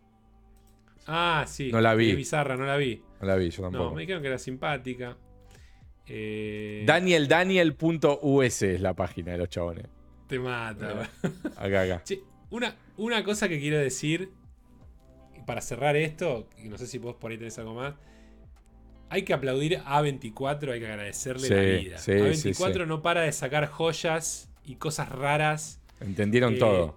[1.08, 1.72] Ah, sí.
[1.72, 2.14] No la vi.
[2.14, 3.02] bizarra, no la vi.
[3.20, 3.86] No la vi, yo tampoco.
[3.86, 5.18] No, me dijeron que era simpática.
[6.06, 6.84] Eh...
[6.86, 9.88] DanielDaniel.us es la página de los chabones.
[10.28, 11.10] Te mata.
[11.58, 12.04] acá, acá.
[12.52, 14.32] una, una cosa que quiero decir
[15.48, 17.96] para cerrar esto, y no sé si vos por ahí tenés algo más.
[19.10, 21.98] Hay que aplaudir a 24, hay que agradecerle la vida.
[21.98, 25.82] A24 no para de sacar joyas y cosas raras.
[26.00, 26.96] Entendieron todo.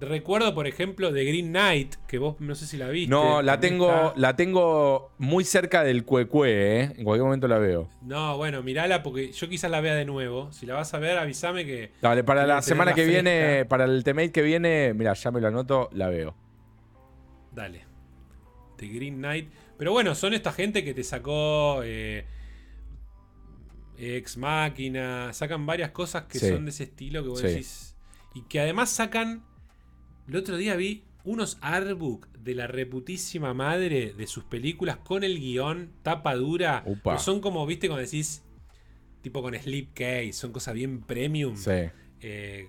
[0.00, 3.08] Recuerdo, por ejemplo, de Green Knight, que vos no sé si la viste.
[3.08, 6.82] No, la tengo, la tengo muy cerca del cuecue, ¿eh?
[6.96, 7.88] En cualquier momento la veo.
[8.02, 10.50] No, bueno, mirala porque yo quizás la vea de nuevo.
[10.50, 11.92] Si la vas a ver, avísame que.
[12.02, 15.46] Dale, para la semana que viene, para el temate que viene, mira, ya me lo
[15.46, 16.34] anoto, la veo.
[17.52, 17.86] Dale.
[18.76, 19.52] De Green Knight.
[19.78, 21.82] Pero bueno, son esta gente que te sacó.
[21.84, 22.26] Eh,
[24.02, 27.96] Ex Máquina, sacan varias cosas que son de ese estilo que vos decís.
[28.34, 29.44] Y que además sacan.
[30.28, 35.38] El otro día vi unos artbook de la reputísima madre de sus películas con el
[35.38, 36.84] guion, tapa dura.
[37.18, 38.42] son como, viste, cuando decís.
[39.20, 41.54] Tipo con Sleepcase, son cosas bien premium.
[42.20, 42.68] Eh,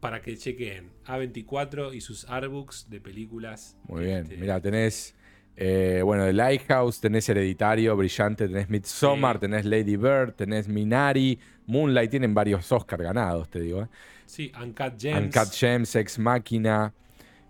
[0.00, 3.76] para que chequen A24 y sus artbooks de películas.
[3.88, 4.24] Muy bien.
[4.24, 5.14] Este, Mira, tenés
[5.56, 12.10] eh, bueno, de Lighthouse, tenés Hereditario, Brillante, tenés Midsommar, tenés Lady Bird, tenés Minari, Moonlight,
[12.10, 13.82] tienen varios Oscar ganados, te digo.
[13.82, 13.88] ¿eh?
[14.26, 15.36] Sí, Uncut Gems.
[15.36, 16.92] Uncut Gems, Ex Machina.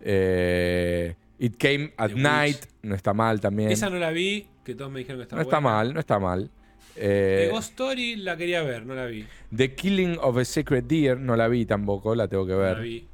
[0.00, 3.70] Eh, It Came at Night, no está mal también.
[3.70, 6.18] Esa no la vi, que todos me dijeron que está No está mal, no está
[6.18, 6.50] mal.
[6.96, 9.26] Eh, Ghost Story la quería ver, no la vi.
[9.54, 12.72] The Killing of a Sacred Deer, no la vi tampoco, la tengo que ver.
[12.72, 13.08] No la vi.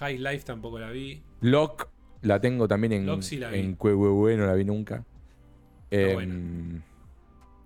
[0.00, 1.22] High Life tampoco la vi.
[1.40, 1.88] Lock
[2.24, 5.04] la tengo también en, en no la vi nunca.
[5.90, 6.82] Em,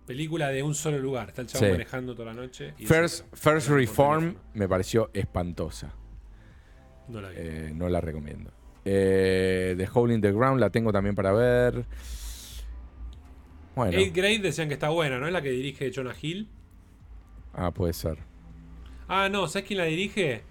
[0.06, 1.28] Película de un solo lugar.
[1.28, 2.74] Está el chavo manejando toda la noche.
[2.78, 5.94] First, First Reform me pareció espantosa.
[7.08, 7.36] No la vi.
[7.38, 8.50] Eh, no la recomiendo.
[8.84, 11.84] Eh, The Hole in the Ground la tengo también para ver.
[13.76, 13.96] Bueno.
[13.96, 15.26] Eighth Grade decían que está buena, ¿no?
[15.26, 16.48] Es la que dirige Jonah Hill.
[17.52, 18.18] Ah, puede ser.
[19.06, 20.42] Ah, no, ¿sabes quién la dirige?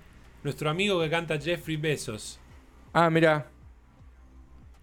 [0.43, 2.39] Nuestro amigo que canta Jeffrey Bezos.
[2.93, 3.51] Ah, mira.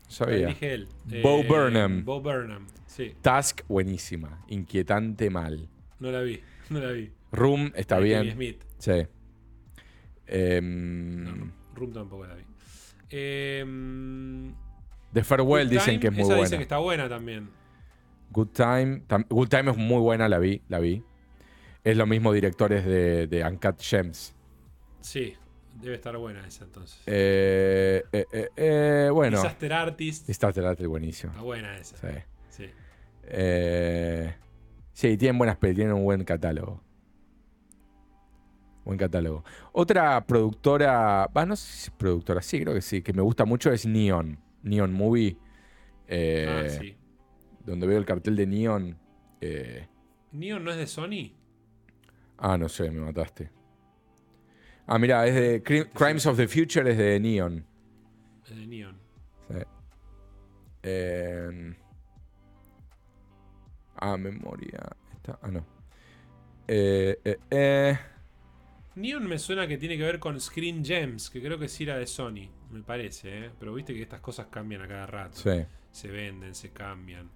[0.09, 0.49] Sabía.
[0.49, 0.89] dirige él.
[1.23, 2.05] Bo Eh, Burnham.
[2.05, 3.15] Bo Burnham, sí.
[3.21, 4.45] Task, buenísima.
[4.49, 5.69] Inquietante mal.
[6.01, 7.11] No la vi, no la vi.
[7.33, 8.33] Room está de bien.
[8.33, 8.63] Smith.
[8.79, 9.07] Sí.
[10.27, 12.45] Em, No, Room tampoco la vi.
[13.11, 13.65] Eh,
[15.13, 16.43] The Farewell Good dicen Time, que es muy esa buena.
[16.45, 17.51] dicen que está buena también.
[18.31, 19.03] Good Time.
[19.07, 20.63] tam- Good Time es muy buena, la vi.
[20.69, 21.03] La vi.
[21.85, 24.35] Es los mismos directores de, de Uncut Gems.
[25.01, 25.35] Sí,
[25.85, 27.03] debe estar buena esa entonces.
[27.07, 29.39] Eh, eh, eh, bueno.
[29.39, 30.29] Disaster Artist.
[30.29, 31.33] Está Terate buenísimo.
[31.33, 31.97] Está buena esa.
[31.97, 32.19] Sí.
[32.51, 32.71] Sí.
[34.93, 36.81] Sí, tienen buenas pelis, tienen un buen catálogo.
[38.85, 39.45] Buen catálogo.
[39.73, 43.73] Otra productora, no sé si es productora, sí, creo que sí, que me gusta mucho
[43.73, 44.39] es Neon.
[44.63, 45.37] Neon Movie.
[46.11, 46.97] ah, sí.
[47.65, 48.99] Donde veo el cartel de Neon.
[50.33, 51.33] ¿Neon no es de Sony?
[52.39, 53.51] ah, no sé, me mataste.
[54.87, 57.65] Ah, mira, es de Cri- Crimes of the Future, es de Neon.
[58.45, 58.97] Es de Neon.
[59.49, 59.57] Sí.
[60.83, 61.75] Eh,
[63.97, 64.81] ah, memoria.
[65.41, 65.65] Ah, no.
[66.69, 67.99] Eh, eh, eh.
[68.97, 71.97] Neon me suena que tiene que ver con Screen Gems, que creo que sí era
[71.97, 73.51] de Sony, me parece, ¿eh?
[73.59, 75.37] Pero viste que estas cosas cambian a cada rato.
[75.37, 75.65] Sí.
[75.91, 77.31] Se venden, se cambian.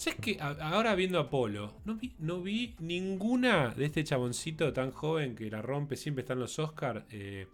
[0.00, 0.38] ¿Sabes qué?
[0.40, 5.50] A- Ahora viendo Apolo, no vi, no vi ninguna de este chaboncito tan joven que
[5.50, 7.46] la rompe, siempre está en los Oscars, que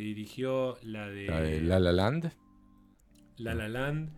[0.00, 2.32] dirigió la de La de La La Land.
[3.36, 4.08] La La Land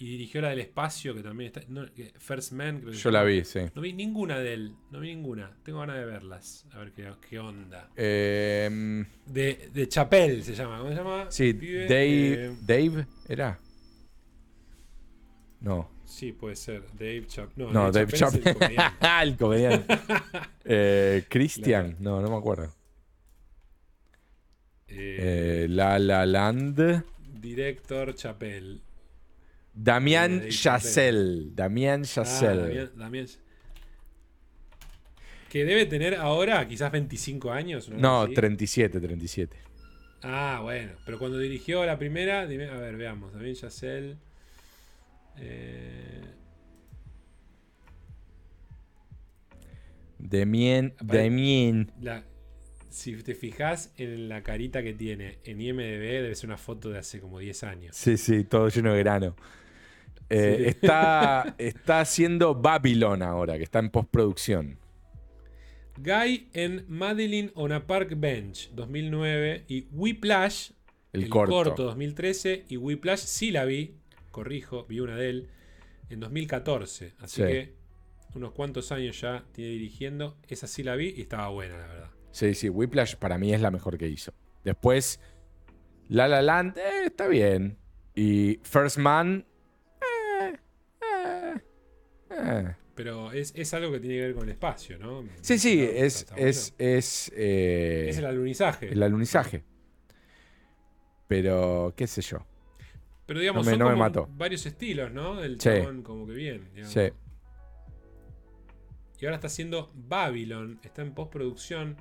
[0.00, 1.60] y dirigió la del espacio, que también está.
[1.68, 3.60] no, que First Man, creo que Yo la vi, sí.
[3.76, 5.56] No vi ninguna de él, no vi ninguna.
[5.62, 7.90] Tengo ganas de verlas, a ver qué, qué onda.
[7.96, 11.26] Eh, De, de Chapel se llama, ¿cómo se llama?
[11.30, 11.52] sí?
[11.52, 13.60] Dave, Eh, Dave, ¿era?
[15.60, 15.90] No.
[16.10, 16.82] Sí, puede ser.
[16.92, 17.52] Dave Chapel.
[17.66, 18.76] No, No, Dave Chappelle es el Chappelle.
[18.76, 19.06] comediante.
[19.22, 19.98] el comediante.
[20.72, 22.72] Eh, Christian, no, no me acuerdo.
[24.88, 27.04] Eh, Eh, La La Land.
[27.40, 28.80] director Chapel.
[29.72, 31.50] Damián Dave Chazelle.
[31.54, 32.60] Damián Ah, Chazelle.
[32.62, 33.26] Damián- Damián-
[35.48, 37.88] Que debe tener ahora quizás 25 años.
[37.88, 38.34] no, cosa así.
[38.34, 39.56] 37, 37.
[40.22, 40.92] Ah, bueno.
[41.06, 43.32] Pero cuando dirigió la primera, dime- a ver, veamos.
[43.32, 44.16] Damien Chazelle.
[45.38, 46.20] Eh,
[50.18, 51.92] Damien, Apare- Damien.
[52.00, 52.24] la,
[52.90, 55.82] si te fijas en la carita que tiene en IMDB,
[56.22, 57.96] debe ser una foto de hace como 10 años.
[57.96, 59.36] Sí, sí, todo lleno de grano.
[60.28, 60.64] Eh, Sí.
[60.68, 64.78] está, está haciendo Babylon ahora, que está en postproducción.
[65.98, 70.70] Guy en Madeline on a Park Bench 2009 y Whiplash,
[71.12, 71.52] El, el, corto.
[71.52, 71.82] corto.
[71.84, 73.96] 2013 y Whiplash sí la vi,
[74.30, 75.48] corrijo, vi una de él
[76.08, 77.48] en 2014, así Sí.
[77.48, 77.74] que
[78.34, 82.10] unos cuantos años ya tiene dirigiendo, esa sí la vi y estaba buena la verdad.
[82.32, 84.32] Sí, sí, Whiplash para mí es la mejor que hizo.
[84.64, 85.20] Después,
[86.08, 87.76] La La Land, eh, está bien.
[88.14, 89.46] Y First Man,
[90.40, 90.56] eh,
[92.30, 92.74] eh.
[92.94, 95.24] Pero es, es algo que tiene que ver con el espacio, ¿no?
[95.40, 96.48] Sí, sí, Está- es, está bueno.
[96.50, 98.88] es, es, es el alunizaje.
[98.92, 99.64] el alunizaje.
[101.28, 102.44] Pero, qué sé yo.
[103.30, 104.28] Pero digamos, No me- son no me como mató.
[104.36, 105.40] varios estilos, ¿no?
[105.40, 105.68] El Sí.
[105.68, 106.68] chabón como que bien.
[106.74, 106.92] digamos.
[106.92, 107.12] Sí.
[109.20, 111.96] Y ahora está haciendo Babylon, está en postproducción.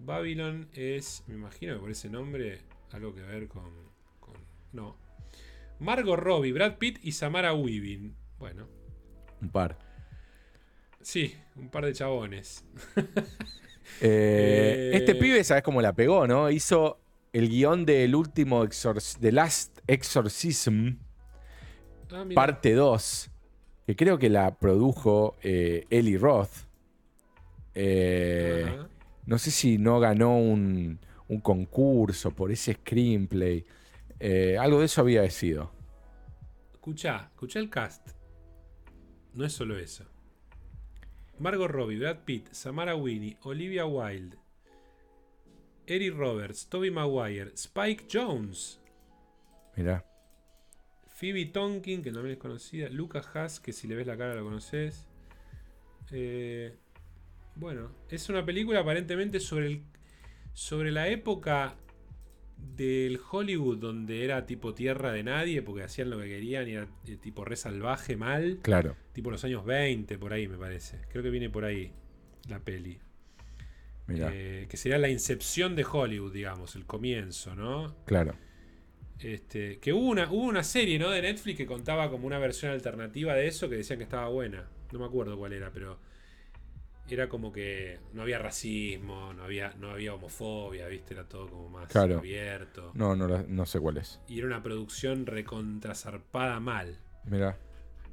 [0.00, 3.70] Babylon es, me imagino que por ese nombre, algo que ver con.
[4.18, 4.34] con-
[4.72, 4.96] no.
[5.78, 8.12] Margot Robbie, Brad Pitt y Samara Weaving.
[8.40, 8.66] Bueno,
[9.40, 9.78] Un par.
[11.02, 12.64] sí, un par de chabones.
[12.96, 13.04] Eh,
[14.00, 16.50] Eh, Este pibe, ¿sabes cómo la pegó, no?
[16.50, 16.98] Hizo
[17.34, 20.96] el guion del último Exorc The Last Exorcism,
[22.14, 23.30] Ah, parte 2,
[23.86, 26.68] que creo que la produjo eh, Eli Roth.
[27.74, 28.64] Eh,
[29.26, 33.64] no sé si no ganó un, un concurso por ese screenplay.
[34.20, 35.72] Eh, algo de eso había sido.
[36.72, 38.10] Escuchá, escuchá el cast.
[39.32, 40.04] No es solo eso.
[41.40, 44.36] Margot Robbie, Brad Pitt, Samara Winnie, Olivia Wilde,
[45.86, 48.80] Eric Roberts, Toby Maguire, Spike Jones,
[49.76, 50.04] Mirá.
[51.08, 54.44] Phoebe Tonkin, que también es conocida, Luca Haas, que si le ves la cara lo
[54.44, 55.06] conoces.
[56.10, 56.76] Eh,
[57.56, 59.82] bueno, es una película aparentemente sobre, el,
[60.52, 61.76] sobre la época
[62.56, 66.88] del Hollywood donde era tipo tierra de nadie porque hacían lo que querían y era
[67.06, 68.58] eh, tipo re salvaje mal.
[68.62, 68.96] Claro.
[69.12, 71.00] Tipo los años 20, por ahí me parece.
[71.10, 71.92] Creo que viene por ahí
[72.48, 72.98] la peli.
[74.06, 74.30] Mirá.
[74.32, 77.94] Eh, que sería la incepción de Hollywood, digamos, el comienzo, ¿no?
[78.04, 78.34] Claro.
[79.18, 81.10] Este, que hubo una, hubo una serie ¿no?
[81.10, 84.68] de Netflix que contaba como una versión alternativa de eso que decían que estaba buena.
[84.92, 85.98] No me acuerdo cuál era, pero
[87.08, 91.14] era como que no había racismo, no había, no había homofobia, ¿viste?
[91.14, 92.92] Era todo como más abierto.
[92.94, 94.20] No, no, no sé cuál es.
[94.26, 96.98] Y era una producción recontrazarpada mal.
[97.24, 97.56] Mira.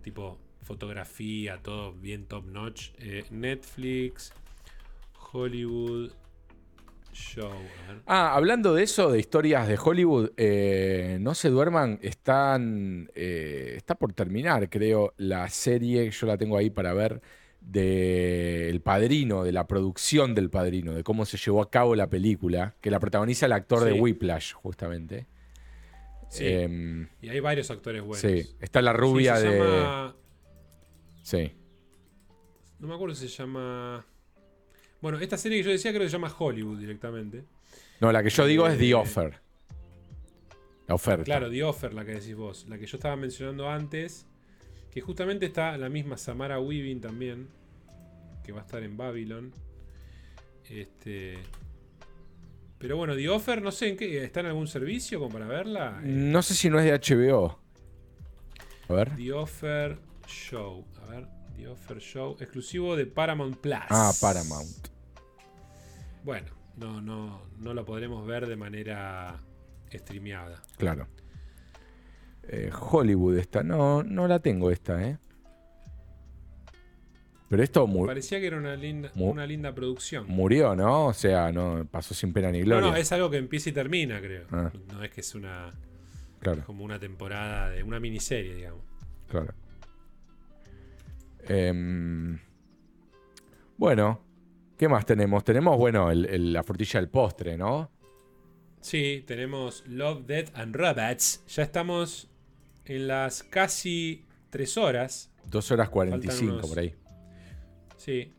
[0.02, 2.90] Tipo fotografía, todo bien top notch.
[3.00, 4.34] Eh, Netflix,
[5.32, 6.12] Hollywood,
[7.14, 7.52] Show.
[8.06, 13.96] Ah, hablando de eso, de historias de Hollywood, eh, no se duerman, están, eh, está
[13.96, 17.22] por terminar, creo, la serie, yo la tengo ahí para ver,
[17.60, 22.10] de El Padrino, de la producción del Padrino, de cómo se llevó a cabo la
[22.10, 25.28] película, que la protagoniza el actor de Whiplash, justamente.
[26.30, 26.48] Sí.
[26.48, 28.20] Em, y hay varios actores buenos.
[28.20, 30.14] Sí, está la rubia de...
[31.24, 31.52] Sí.
[32.80, 34.06] No me acuerdo si se llama...
[35.02, 37.44] Bueno, esta serie que yo decía creo que se llama Hollywood directamente.
[38.00, 39.40] No, la que yo digo es The eh, Offer.
[40.88, 41.24] La oferta.
[41.24, 42.66] Claro, The Offer, la que decís vos.
[42.68, 44.26] La que yo estaba mencionando antes.
[44.92, 47.48] Que justamente está la misma Samara Weaving también.
[48.44, 49.54] Que va a estar en Babylon.
[50.70, 51.38] Este.
[52.78, 54.24] Pero bueno, The Offer, no sé en qué.
[54.24, 56.02] ¿Está en algún servicio como para verla?
[56.04, 57.60] No sé si no es de HBO.
[58.90, 59.16] A ver.
[59.16, 59.98] The Offer
[60.28, 60.86] Show.
[61.04, 61.28] A ver.
[61.56, 62.36] The Offer Show.
[62.40, 63.80] Exclusivo de Paramount Plus.
[63.90, 64.91] Ah, Paramount.
[66.24, 69.40] Bueno, no, no, no lo podremos ver de manera
[69.92, 70.62] streameada.
[70.78, 71.08] Claro.
[72.44, 73.64] Eh, Hollywood esta.
[73.64, 75.18] No, no la tengo esta, ¿eh?
[77.52, 80.26] Pero esto Parecía que era una linda, una linda producción.
[80.30, 81.08] Murió, ¿no?
[81.08, 82.88] O sea, no pasó sin pena ni gloria.
[82.88, 84.46] No, no, es algo que empieza y termina, creo.
[84.52, 84.72] Ah.
[84.94, 85.70] No es que es una.
[86.40, 86.64] Claro.
[86.66, 88.82] como una temporada de una miniserie, digamos.
[89.28, 89.54] Claro.
[91.48, 92.40] Em,
[93.78, 94.22] bueno,
[94.82, 95.44] ¿Qué más tenemos?
[95.44, 97.92] Tenemos, bueno, la frutilla del postre, ¿no?
[98.80, 101.44] Sí, tenemos Love, Death and Robots.
[101.50, 102.32] Ya estamos
[102.86, 105.32] en las casi tres horas.
[105.46, 106.96] Dos horas 45 por ahí.
[107.96, 108.34] Sí.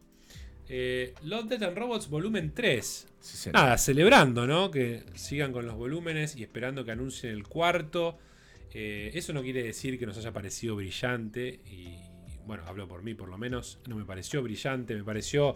[0.68, 3.06] Eh, Love, Death and Robots volumen 3.
[3.52, 4.72] Nada, celebrando, ¿no?
[4.72, 8.18] Que sigan con los volúmenes y esperando que anuncien el cuarto.
[8.72, 11.60] Eh, eso no quiere decir que nos haya parecido brillante.
[11.70, 11.98] Y
[12.46, 13.78] bueno, hablo por mí por lo menos.
[13.86, 15.54] No me pareció brillante, me pareció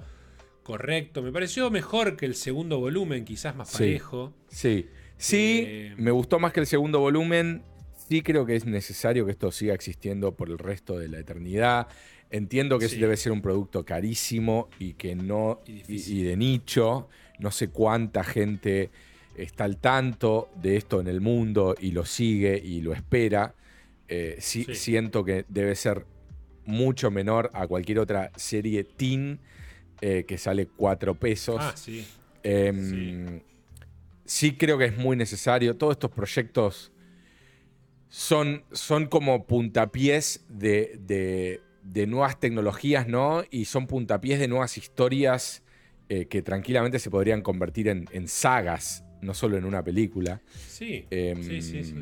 [0.66, 1.22] correcto.
[1.22, 4.34] Me pareció mejor que el segundo volumen, quizás más parejo.
[4.48, 7.62] Sí, sí, eh, me gustó más que el segundo volumen.
[8.08, 11.86] Sí creo que es necesario que esto siga existiendo por el resto de la eternidad.
[12.30, 17.08] Entiendo que debe ser un producto carísimo y que no y, de nicho.
[17.38, 18.90] No sé cuánta gente
[19.36, 23.54] está al tanto de esto en el mundo y lo sigue y lo espera.
[24.08, 26.06] Eh, sí, Siento que debe ser
[26.64, 29.38] mucho menor a cualquier otra serie teen
[30.00, 31.58] eh, que sale 4 pesos.
[31.60, 32.07] Ah, sí.
[32.42, 33.41] Em,
[34.25, 34.57] sí.
[34.57, 35.76] creo que es muy necesario.
[35.76, 36.92] Todos estos proyectos
[38.08, 41.60] son, son como puntapiés de,
[42.08, 43.44] nuevas tecnologías, ¿no?
[43.50, 45.62] Y son puntapiés de nuevas historias
[46.08, 50.41] eh, que tranquilamente se podrían convertir en, sagas, no solo en una película.
[50.68, 51.07] Sí.
[51.10, 51.94] Em, sí, sí, sí.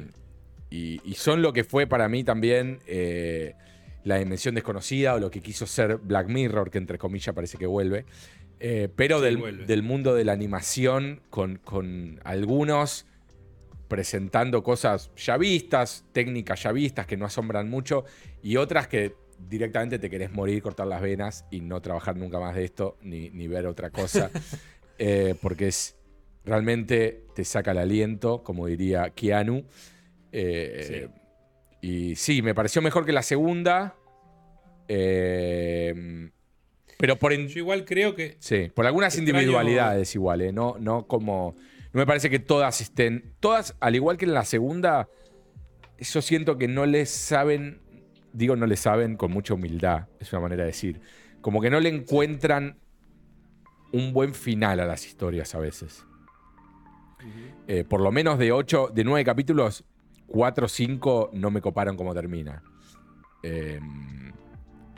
[0.75, 3.55] Y, son lo que fue para mí también eh,
[4.05, 7.67] la dimensión desconocida o lo que quiso ser Black Mirror, que entre comillas parece que
[7.67, 8.05] vuelve.
[8.61, 13.07] Eh, pero del, mundo de la animación, con, algunos
[13.89, 18.05] presentando cosas ya vistas, técnicas ya vistas que no asombran mucho,
[18.43, 19.15] y otras que
[19.49, 23.49] directamente te querés morir, cortar las venas y no trabajar nunca más de esto, ni,
[23.49, 24.31] ver otra cosa,
[24.99, 25.97] eh, porque es
[26.45, 29.65] realmente te saca el aliento, como diría Keanu.
[30.33, 31.09] Eh,
[31.85, 33.95] y sí, me pareció mejor que la segunda.
[34.89, 36.31] Eh,
[36.97, 37.35] pero por.
[37.35, 38.39] Yo igual creo que.
[38.39, 40.51] Sí, por algunas individualidades igual, ¿eh?
[40.51, 41.55] No, no como.
[41.93, 43.35] No me parece que todas estén.
[43.39, 45.11] Todas, al igual que en la segunda,
[45.99, 47.83] yo siento que no les saben.
[48.33, 51.03] Digo, no les saben con mucha humildad, es una manera de decir.
[51.43, 52.79] Como que no le encuentran
[53.93, 56.07] un buen final a las historias a veces.
[57.69, 59.85] Eh, por lo menos de ocho, de nueve capítulos,
[60.27, 62.63] 4 o 5 no me coparon como termina.
[63.43, 64.33] Em,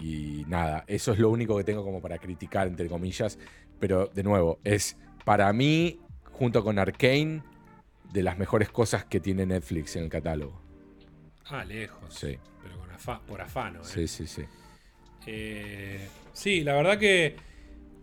[0.01, 3.39] y nada, eso es lo único que tengo como para criticar, entre comillas.
[3.79, 6.01] Pero de nuevo, es para mí,
[6.33, 7.43] junto con Arkane,
[8.13, 10.61] de las mejores cosas que tiene Netflix en el catálogo.
[11.47, 12.15] Ah, lejos.
[12.15, 12.39] Sí.
[12.63, 12.77] Pero
[13.27, 13.81] por afano.
[13.81, 13.85] ¿eh?
[13.85, 14.45] Sí, sí, sí.
[15.27, 17.37] Eh, sí, la verdad que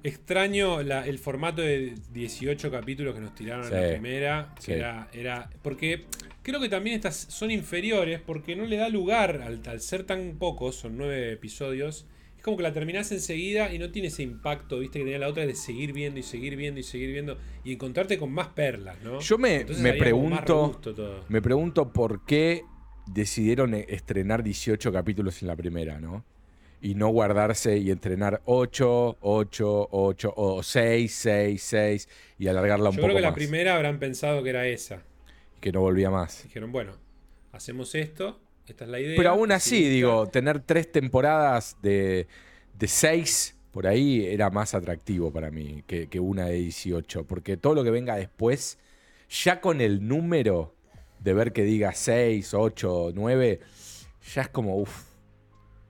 [0.04, 4.56] extraño el formato de 18 capítulos que nos tiraron en la primera.
[4.68, 5.50] era, era.
[5.62, 6.06] Porque
[6.44, 10.76] Creo que también estas son inferiores porque no le da lugar, al, ser tan pocos,
[10.76, 12.06] son nueve episodios,
[12.38, 15.30] es como que la terminás enseguida y no tiene ese impacto, viste, que tenía la
[15.30, 19.02] otra de seguir viendo y seguir viendo y seguir viendo y encontrarte con más perlas,
[19.02, 19.22] ¿no?
[19.22, 20.82] Yo me, me pregunto.
[21.30, 22.64] Me pregunto por qué
[23.08, 26.26] decidieron estrenar 18 capítulos en la primera, ¿no?
[26.84, 32.96] Y no guardarse y entrenar 8, 8, 8, o 6, 6, 6 y alargarla un
[32.96, 33.08] poco.
[33.08, 35.02] Yo creo que la primera habrán pensado que era esa.
[35.60, 36.44] Que no volvía más.
[36.44, 36.92] Dijeron, bueno,
[37.52, 39.16] hacemos esto esta es la idea.
[39.18, 42.28] Pero aún así, digo, tener tres temporadas de,
[42.78, 47.26] de seis por ahí era más atractivo para mí que, una de 18.
[47.26, 48.78] Porque todo lo que venga después,
[49.30, 50.76] ya con el número
[51.20, 53.60] de ver que diga 6, 8, 9,
[54.36, 55.06] ya es como, uff,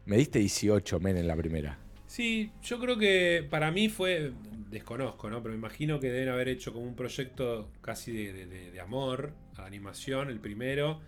[0.05, 1.79] me diste 18, men, en la primera.
[2.07, 4.33] Sí, yo creo que para mí fue,
[4.69, 5.41] desconozco, ¿no?
[5.41, 9.65] Pero me imagino que deben haber hecho como un proyecto casi de, de amor a
[9.65, 11.01] animación, el primero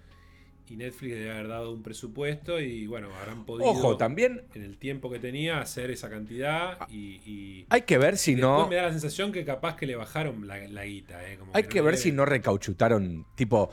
[0.69, 4.77] y Netflix debe haber dado un presupuesto y bueno, habrán podido Ojo, también en el
[4.77, 8.91] tiempo que tenía hacer esa cantidad y, hay que ver si no me da la
[8.91, 13.25] sensación que capaz que le bajaron la, guita eh, hay que, ver si no recauchutaron
[13.35, 13.69] tipo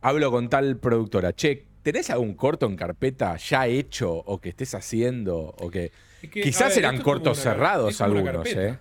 [0.00, 4.74] hablo con tal productora che tenés algún corto en carpeta ya hecho o que estés
[4.74, 5.92] haciendo o que,
[6.30, 8.76] quizás eran cortos cerrados algunos eh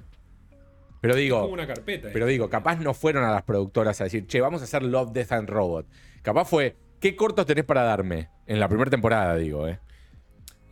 [1.01, 4.41] pero digo, una carpeta, pero digo, capaz no fueron a las productoras a decir, che,
[4.41, 5.87] vamos a hacer Love, Death and Robot.
[6.21, 8.29] Capaz fue, ¿Qué cortos tenés para darme?
[8.45, 9.79] En la primera temporada, digo, ¿eh?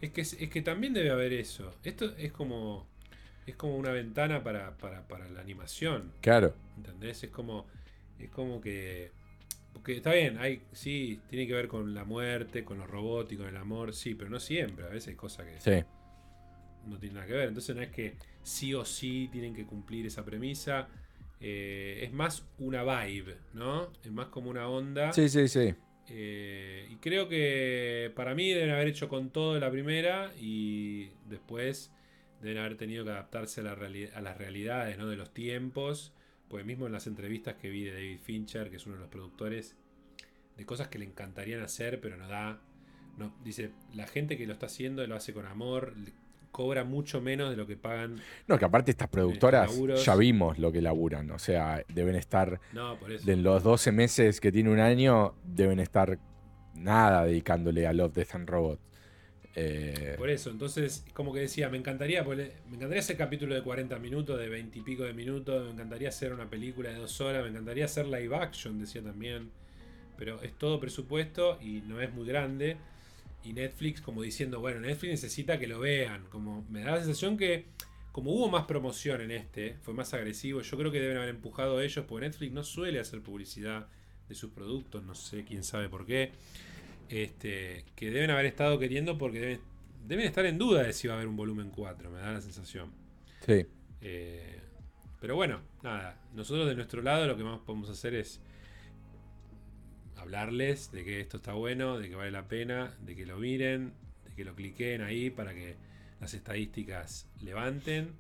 [0.02, 1.74] Es que, es que también debe haber eso.
[1.84, 2.86] Esto es como.
[3.46, 4.76] Es como una ventana para,
[5.32, 6.12] la animación.
[6.22, 6.54] Claro.
[6.76, 7.24] ¿Entendés?
[7.24, 7.66] Es como.
[8.20, 9.12] Es como que.
[9.78, 13.52] Porque está bien, hay, sí, tiene que ver con la muerte, con lo robótico, con
[13.54, 14.86] el amor, sí, pero no siempre.
[14.86, 15.86] A veces hay cosas que sí.
[16.88, 17.50] no tienen nada que ver.
[17.50, 20.88] Entonces no es que sí o sí tienen que cumplir esa premisa.
[21.40, 23.94] Eh, es más una vibe, ¿no?
[24.04, 25.14] Es más como una onda.
[25.14, 25.76] Sí, sí, sí.
[26.10, 31.92] Eh, y creo que para mí deben haber hecho con todo la primera y después
[32.42, 35.08] deben haber tenido que adaptarse a, la a las realidades ¿no?
[35.08, 36.16] de los tiempos.
[36.50, 39.10] Pues mismo en las entrevistas que vi de David Fincher, que es uno de los
[39.10, 39.76] productores,
[40.56, 42.60] de cosas que le encantarían hacer, pero no da.
[43.18, 45.94] No, dice, la gente que lo está haciendo lo hace con amor,
[46.52, 48.20] cobra mucho menos de lo que pagan.
[48.48, 49.72] No, que aparte estas productoras
[50.04, 51.30] ya vimos lo que laburan.
[51.32, 52.60] O sea, deben estar.
[52.74, 53.30] No, por eso.
[53.30, 56.20] En los 12 meses que tiene un año, deben estar
[56.74, 58.80] nada dedicándole a Love, Death and Robot.
[59.60, 63.98] Eh, por eso, entonces, como que decía, me encantaría, me encantaría hacer capítulo de 40
[63.98, 67.42] minutos, de 20 y pico de minutos, me encantaría hacer una película de dos horas,
[67.42, 69.50] me encantaría hacer live action, decía también.
[70.16, 72.78] Pero es todo presupuesto y no es muy grande
[73.44, 76.26] y Netflix como diciendo, bueno, Netflix necesita que lo vean.
[76.30, 77.66] Como me da la sensación que
[78.12, 81.82] como hubo más promoción en este, fue más agresivo, yo creo que deben haber empujado
[81.82, 83.88] ellos, porque Netflix no suele hacer publicidad
[84.28, 86.32] de sus productos, no sé quién sabe por qué.
[87.10, 89.62] Este, que deben haber estado queriendo porque deben,
[90.06, 92.42] deben estar en duda de si va a haber un volumen 4, me da la
[92.42, 92.92] sensación.
[93.46, 93.66] Sí.
[94.02, 94.60] Eh,
[95.20, 98.40] pero bueno, nada, nosotros de nuestro lado lo que más podemos hacer es
[100.18, 103.94] hablarles de que esto está bueno, de que vale la pena, de que lo miren,
[104.26, 105.76] de que lo cliquen ahí para que
[106.20, 108.14] las estadísticas levanten,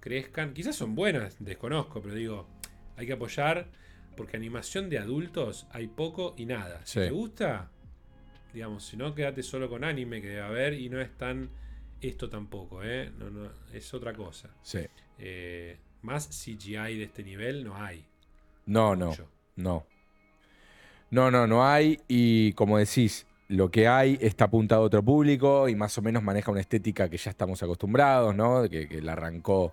[0.00, 0.54] crezcan.
[0.54, 2.48] Quizás son buenas, desconozco, pero digo,
[2.96, 3.68] hay que apoyar
[4.16, 6.80] porque animación de adultos hay poco y nada.
[6.84, 7.70] Si te gusta,
[8.52, 11.50] digamos, si no, quédate solo con anime que debe haber y no es tan
[12.00, 13.10] esto tampoco, ¿eh?
[13.18, 14.50] No, no, es otra cosa.
[14.62, 14.80] Sí.
[15.18, 18.04] Eh, más CGI de este nivel no hay.
[18.66, 19.14] No, no.
[19.56, 19.86] No.
[21.10, 22.00] No, no, no hay.
[22.08, 26.22] Y como decís, lo que hay está apuntado a otro público y más o menos
[26.22, 28.68] maneja una estética que ya estamos acostumbrados, ¿no?
[28.68, 29.72] Que, que la arrancó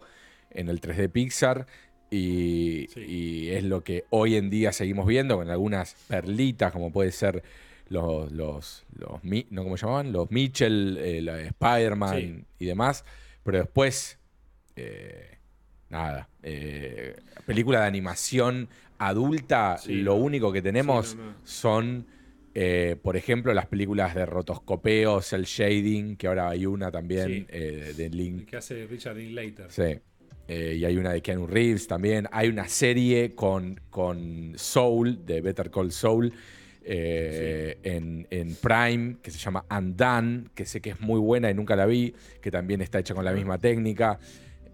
[0.52, 1.66] en el 3D Pixar.
[2.12, 7.44] Y, es lo que hoy en día seguimos viendo con algunas perlitas, como puede ser
[7.90, 9.64] los, los, los ¿no?
[9.64, 10.12] ¿Cómo llamaban?
[10.12, 13.04] Los Mitchell, eh, Spider-Man y demás.
[13.44, 14.20] Pero después,
[14.76, 15.38] eh,
[15.90, 16.30] nada.
[16.44, 18.70] Eh, película de animación
[19.00, 22.06] adulta, lo único que tenemos son,
[22.54, 27.94] eh, por ejemplo, las películas de rotoscopeos, el shading, que ahora hay una también eh,
[27.96, 28.46] de Link.
[28.50, 29.72] Que hace Richard Linklater.
[29.72, 30.00] Sí.
[30.48, 32.28] Eh, y hay una de Keanu Reeves también.
[32.32, 36.34] Hay una serie con, con Soul, de Better Call Soul,
[36.92, 41.76] en, en, Prime, que se llama Undone, que sé que es muy buena y nunca
[41.76, 44.20] la vi, que también está hecha con la misma técnica.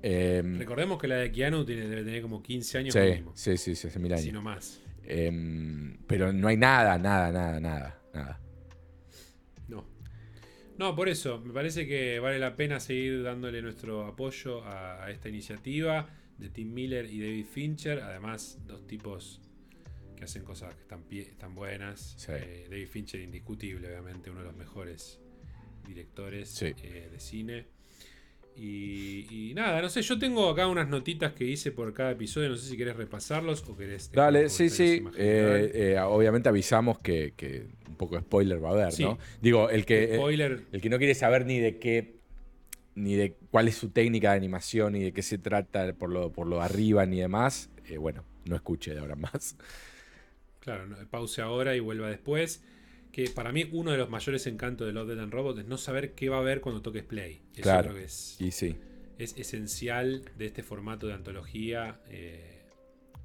[0.07, 2.95] Em, Recordemos que la de Keanu tiene, debe tener como 15 años.
[3.33, 4.23] Sí, sí, sí, hace mil años.
[4.23, 4.79] Si no más.
[5.03, 8.39] Em, pero no hay nada, nada, nada, nada, nada.
[9.67, 9.83] No.
[10.77, 15.27] No, por eso, me parece que vale la pena seguir dándole nuestro apoyo a, esta
[15.27, 18.01] iniciativa de Tim Miller y David Fincher.
[18.01, 19.41] Además, dos tipos
[20.25, 22.27] que hacen cosas que están, están buenas.
[22.29, 25.19] Eh, David Fincher, indiscutible, obviamente, uno de los mejores
[25.87, 27.67] directores eh, de cine.
[28.57, 32.55] Y, nada, no sé, yo tengo acá unas notitas que hice por cada episodio, no
[32.55, 34.11] sé si querés repasarlos o querés...
[34.11, 35.03] Dale, sí, sí.
[35.17, 39.19] Eh, eh, obviamente avisamos que, un poco de spoiler va a haber, ¿no?
[39.41, 40.15] Digo, el que,
[40.71, 42.15] el que no quiere saber ni de qué
[42.95, 46.31] ni de cuál es su técnica de animación, ni de qué se trata por lo,
[46.31, 49.57] por lo arriba, ni demás, eh, bueno, no escuche de ahora más.
[50.65, 52.63] Claro, pause ahora y vuelva después.
[53.11, 55.77] Que para mí uno de los mayores encantos de Love, Dead and Robot es no
[55.77, 57.43] saber qué va a haber cuando toques play.
[57.53, 57.89] Eso claro.
[57.89, 58.75] creo que es, y sí.
[59.19, 62.01] es esencial de este formato de antología.
[62.09, 62.63] Eh,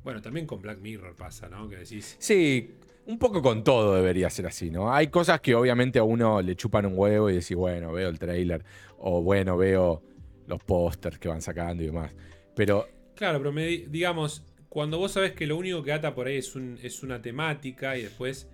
[0.04, 1.66] bueno, también con Black Mirror pasa, ¿no?
[1.66, 2.14] Que decís.
[2.18, 2.74] Sí,
[3.06, 4.92] un poco con todo debería ser así, ¿no?
[4.92, 8.18] Hay cosas que obviamente a uno le chupan un huevo y decís, bueno, veo el
[8.18, 8.62] trailer,
[8.98, 10.02] o bueno, veo
[10.46, 12.14] los pósters que van sacando y demás.
[12.54, 12.86] Pero.
[13.14, 13.52] Claro, pero
[13.88, 17.20] digamos, cuando vos sabés que lo único que ata por ahí es, un, es una
[17.20, 18.48] temática y después,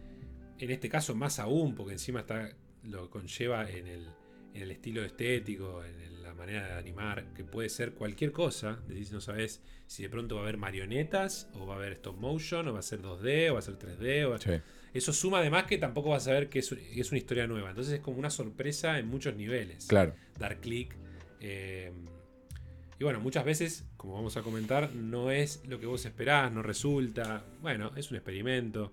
[0.58, 2.50] en este caso más aún, porque encima está
[2.84, 4.06] lo conlleva en el,
[4.54, 8.80] en el estilo estético, en la manera de animar, que puede ser cualquier cosa.
[8.88, 12.16] Decís, no sabes si de pronto va a haber marionetas, o va a haber stop
[12.16, 14.62] motion, o va a ser 2D, o va a ser 3D.
[14.94, 17.68] Eso suma además que tampoco vas a saber que es, es, una historia nueva.
[17.68, 19.86] Entonces es como una sorpresa en muchos niveles.
[19.86, 20.14] Claro.
[20.38, 20.96] Dar clic.
[21.40, 21.92] Eh,
[22.98, 26.62] y bueno, muchas veces, como vamos a comentar, no es lo que vos esperás, no
[26.62, 27.44] resulta.
[27.60, 28.92] Bueno, es un experimento.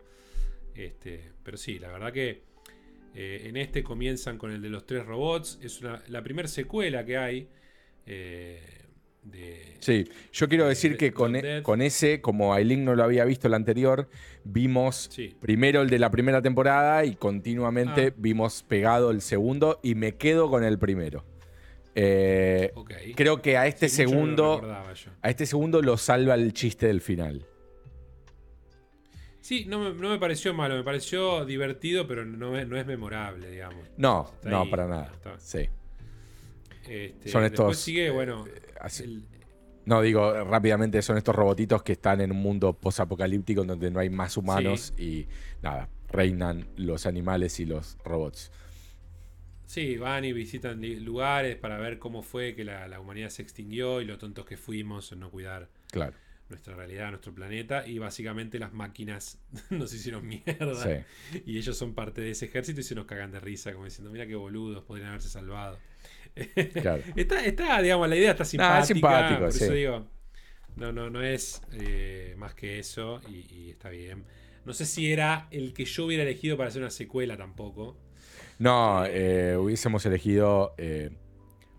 [0.76, 2.42] Este, pero sí, la verdad que
[3.16, 5.58] eh, en este comienzan con el de los tres robots.
[5.62, 7.48] Es la primera secuela que hay.
[8.06, 8.62] Eh,
[9.24, 13.24] de, sí, yo quiero decir que con, e, con, ese, como Aileen no lo había
[13.24, 14.10] visto el anterior,
[14.44, 15.10] vimos
[15.40, 18.14] primero el de la primera temporada y continuamente ah.
[18.18, 21.24] vimos pegado el segundo y me quedo con el primero.
[21.96, 22.74] Eh,
[23.16, 24.62] creo que a este segundo.
[25.22, 27.46] a este segundo lo salva el chiste del final.
[29.42, 33.86] Sí, no me, pareció malo, me pareció divertido, pero no es, no es memorable, digamos.
[33.98, 35.12] No, no, para nada.
[35.38, 35.68] Sí.
[36.88, 37.78] Este, son estos.
[37.78, 38.46] Sigue, bueno.
[38.48, 39.20] Eh,
[39.86, 44.10] no, digo rápidamente, son estos robotitos que están en un mundo posapocalíptico donde no hay
[44.10, 45.28] más humanos y
[45.62, 48.52] nada, reinan los animales y los robots.
[49.74, 54.06] Sí, van y visitan lugares para ver cómo fue que la, humanidad se extinguió y
[54.06, 56.14] lo tontos que fuimos en no cuidar claro.
[56.48, 57.84] nuestra realidad, nuestro planeta.
[57.88, 59.40] Y básicamente las máquinas
[59.72, 61.04] nos hicieron mierda.
[61.48, 64.12] Y ellos son parte de ese ejército y se nos cagan de risa, como diciendo,
[64.12, 65.80] mira qué boludos, podrían haberse salvado.
[66.80, 67.02] Claro.
[67.16, 68.86] está, digamos, la idea está simpática.
[68.86, 70.08] simpático, por eso digo,
[70.76, 74.24] no, no, no es eh, más que eso y está bien.
[74.66, 77.98] No sé si era el que yo hubiera elegido para hacer una secuela tampoco.
[78.60, 80.74] No, eh, hubiésemos elegido.
[80.78, 81.10] Eh,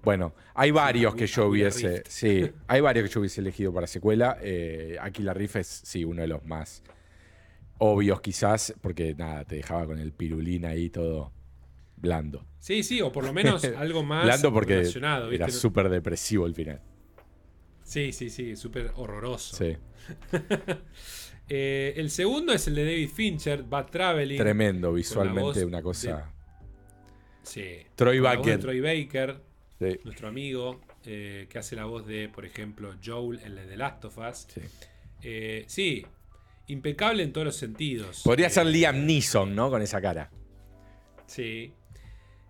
[0.03, 2.03] bueno, hay varios que yo hubiese.
[2.07, 4.37] Sí, hay varios que yo hubiese elegido para secuela.
[4.43, 6.83] Eh, aquí la Riff es, sí, uno de los más
[7.79, 11.33] obvios, quizás, porque nada, te dejaba con el pirulín ahí todo
[11.97, 12.47] blando.
[12.59, 14.87] Sí, sí, o por lo menos algo más blando porque
[15.33, 16.81] era súper depresivo el final.
[17.85, 19.57] Sí, sí, sí, súper horroroso.
[19.57, 19.77] Sí.
[21.49, 24.39] el segundo es el de David Fincher, Bad Traveling.
[24.39, 26.33] Tremendo, visualmente una cosa.
[27.43, 27.77] Sí.
[27.95, 28.59] Troy Baker.
[28.59, 29.41] Troy Baker,
[30.03, 34.19] nuestro amigo, eh, que hace la voz de, por ejemplo, Joel en The Last of
[34.19, 34.47] Us.
[34.49, 34.63] Sí.
[35.23, 36.05] Eh, sí,
[36.69, 38.23] impecable en todos los sentidos.
[38.25, 39.71] Podría ser eh, Liam Neeson, ¿no?
[39.71, 40.31] Con esa cara.
[41.27, 41.73] Sí.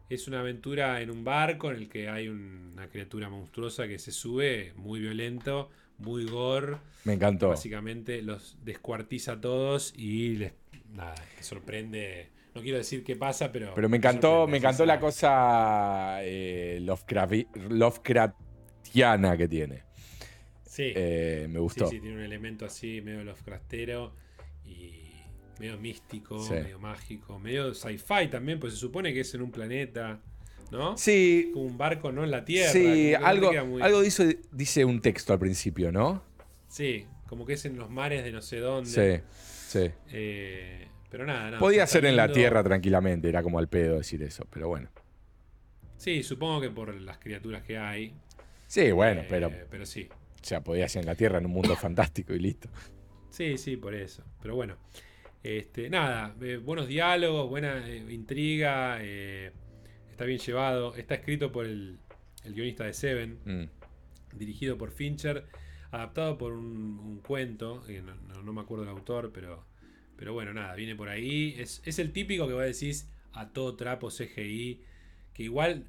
[0.08, 4.12] Es una aventura en un barco en el que hay una criatura monstruosa que se
[4.12, 6.76] sube, muy violento, muy gore.
[7.04, 7.48] Me encantó.
[7.48, 10.52] Básicamente los descuartiza a todos y les
[10.92, 13.74] nada, sorprende no quiero decir qué pasa, pero.
[13.74, 19.82] Pero me encantó, me encantó la cosa eh, Lovecraftiana que tiene.
[20.64, 20.92] Sí.
[20.94, 21.88] Eh, me gustó.
[21.88, 24.14] Sí, sí, tiene un elemento así, medio Lovecraftero
[24.64, 25.03] y
[25.58, 30.20] medio místico, medio mágico, medio sci-fi también, pues se supone que es en un planeta.
[30.70, 30.96] ¿No?
[30.96, 31.50] Sí.
[31.52, 32.24] Como un barco, ¿no?
[32.24, 32.72] En la Tierra.
[32.72, 36.22] Sí, algo, algo dice, dice un texto al principio, ¿no?
[36.68, 38.90] Sí, como que es en los mares de no sé dónde.
[38.90, 39.22] Sí,
[39.68, 39.90] sí.
[40.10, 41.58] Eh, pero nada, nada.
[41.58, 44.88] Podía ser en la Tierra tranquilamente, era como al pedo decir eso, pero bueno.
[45.96, 48.14] Sí, supongo que por las criaturas que hay.
[48.66, 49.52] Sí, bueno, eh, pero.
[49.70, 50.08] Pero sí.
[50.10, 52.68] O sea, podía ser en la Tierra en un mundo fantástico y listo.
[53.30, 54.24] Sí, sí, por eso.
[54.42, 54.76] Pero bueno.
[55.44, 59.00] Este, nada, eh, buenos diálogos, buena eh, intriga.
[59.00, 60.96] está bien llevado.
[60.96, 62.00] Está escrito por el,
[62.44, 63.38] guionista de Seven.
[63.44, 64.36] Mm.
[64.36, 65.46] Dirigido por Fincher.
[65.92, 67.84] Adaptado por un, cuento.
[68.42, 69.64] no me acuerdo el autor, pero
[70.16, 71.54] pero bueno, nada, viene por ahí.
[71.58, 72.94] Es, el típico que a decir
[73.32, 74.80] a todo trapo CGI.
[75.32, 75.86] Que igual,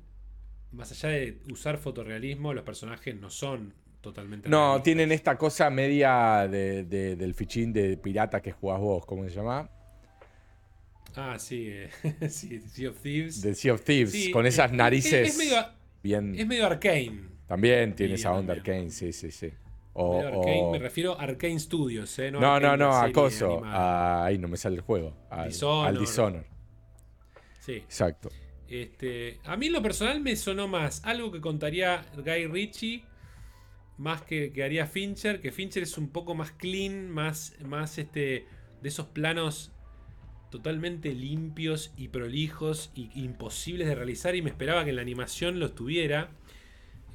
[0.71, 3.73] más allá de usar fotorrealismo, los personajes no son
[4.05, 4.47] totalmente.
[4.47, 9.31] No, tienen esta cosa media de, del fichín de pirata que jugás vos, ¿cómo se
[9.35, 9.69] llama?
[11.15, 11.89] Ah, sí, eh,
[12.29, 13.41] sí, Sea of Thieves.
[13.41, 15.29] De Sea of Thieves, con esas narices.
[15.29, 15.55] Es, medio,
[16.03, 16.35] bien.
[16.37, 17.21] Es medio arcane.
[17.47, 18.75] También tiene esa Medio onda también.
[18.75, 19.49] Arkane, sí, sí, sí.
[19.93, 22.29] O, Arcane, o- me refiero a Arcane Studios, ¿eh?
[22.31, 23.51] No, no, Arcane, no, la a serie Coso.
[23.53, 23.75] animada.
[24.21, 25.15] a- Ahí no me sale el juego.
[25.29, 25.87] Al Dishonor.
[25.87, 26.45] al Dishonor.
[27.61, 27.73] Sí.
[27.73, 28.29] Exacto.
[28.67, 33.03] Este, a mí en lo personal me sonó más algo que contaría Guy Ritchie
[33.97, 38.45] más que, que haría Fincher, que Fincher es un poco más clean, más, más este,
[38.81, 39.71] de esos planos
[40.51, 45.59] totalmente limpios y prolijos y imposibles de realizar y me esperaba que en la animación
[45.59, 46.29] los tuviera.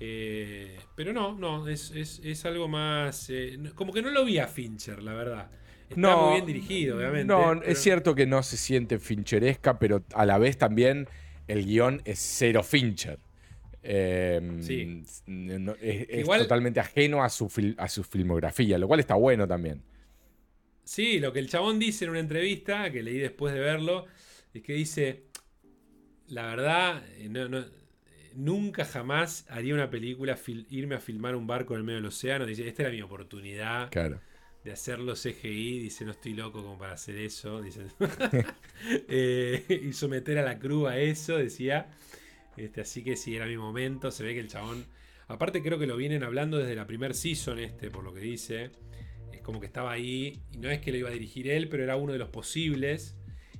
[0.00, 3.28] Eh, pero no, no, es, es- es algo más...
[3.30, 5.50] eh, como que no lo vi a Fincher, la verdad.
[5.88, 7.26] Está No, muy bien dirigido, obviamente.
[7.26, 11.08] No, pero- es cierto que no se siente fincheresca, pero a la vez también
[11.48, 13.18] el guion es cero Fincher.
[13.82, 15.02] Eh, Sí.
[15.26, 19.82] no- es totalmente ajeno a su, fil- a su filmografía, lo cual está bueno también.
[20.84, 24.06] Sí, lo que el chabón dice en una entrevista, que leí después de verlo,
[24.52, 25.24] es que dice,
[26.28, 27.64] la verdad, eh, no- no,
[28.34, 32.06] nunca jamás haría una película, fil- irme a filmar un barco en el medio del
[32.06, 32.46] océano.
[32.46, 34.20] Dice, esta era mi oportunidad Claro.
[34.64, 35.78] de hacerlo CGI.
[35.80, 37.60] Dice, no estoy loco como para hacer eso.
[37.62, 37.82] Dice,
[39.08, 41.88] Eh, y someter a la cruz a eso, decía.
[42.64, 44.10] Este, así que sí, era mi momento.
[44.10, 44.84] Se ve que el chabón...
[45.28, 48.70] Aparte creo que lo vienen hablando desde la primer season este, por lo que dice.
[49.32, 50.42] Es como que estaba ahí.
[50.52, 53.16] Y no es que lo iba a dirigir él, pero era uno de los posibles.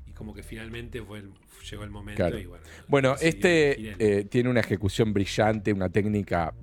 [0.06, 1.30] Y como que finalmente fue el-
[1.70, 2.22] llegó el momento.
[2.24, 2.38] Claro.
[2.38, 2.48] Y
[2.88, 6.54] bueno, este eh, tiene una ejecución brillante, una técnica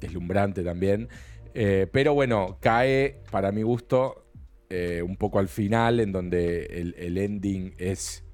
[0.00, 1.08] deslumbrante también.
[1.52, 4.30] Eh, pero bueno, cae, para mi gusto,
[4.70, 8.24] eh, un poco al final, en donde el, el ending es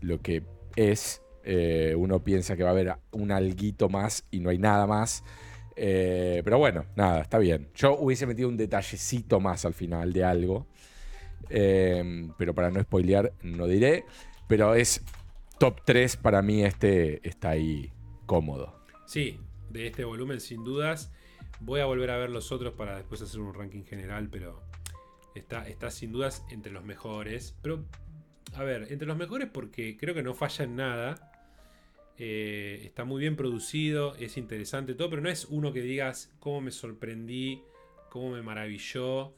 [0.00, 0.42] lo que
[0.76, 1.19] es.
[1.44, 5.24] Eh, uno piensa que va a haber un alguito más y no hay nada más.
[5.76, 7.68] Eh, pero bueno, nada, está bien.
[7.74, 10.66] Yo hubiese metido un detallecito más al final de algo.
[11.48, 14.04] Eh, pero para no spoilear, no diré.
[14.46, 15.02] Pero es
[15.58, 17.92] top 3 para mí este está ahí
[18.26, 18.80] cómodo.
[19.06, 19.38] Sí,
[19.70, 21.12] de este volumen sin dudas.
[21.60, 24.62] Voy a volver a ver los otros para después hacer un ranking general, pero
[25.34, 27.54] está, está sin dudas entre los mejores.
[27.62, 27.84] Pero,
[28.54, 31.29] a ver, entre los mejores porque creo que no falla en nada.
[32.22, 36.60] Eh, está muy bien producido, es interesante todo, pero no es uno que digas cómo
[36.60, 37.62] me sorprendí,
[38.10, 39.32] cómo me maravilló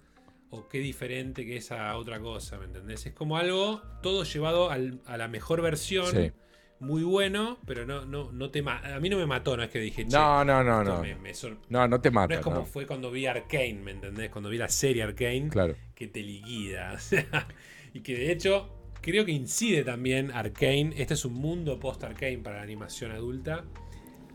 [0.50, 3.06] o qué diferente que esa otra cosa, ¿me entendés?
[3.06, 6.32] Es como algo todo llevado al- a la mejor versión Sí.
[6.80, 9.78] muy bueno, pero no, no, no te a mí no me mató, no es que
[9.78, 11.00] dije, che, No, no, no, no.
[11.00, 12.34] me- me sor- No, no te no mata.
[12.34, 12.66] es como ¿no?
[12.66, 14.28] fue cuando vi Arkane, ¿me entendés?
[14.30, 15.76] Cuando vi la serie Arkane, Claro.
[15.94, 16.94] que te liquida.
[16.96, 17.46] o sea,
[17.94, 18.68] y que de hecho
[19.02, 20.94] creo que incide también Arkane.
[20.96, 23.64] Este es un mundo post-Arkane para la animación adulta.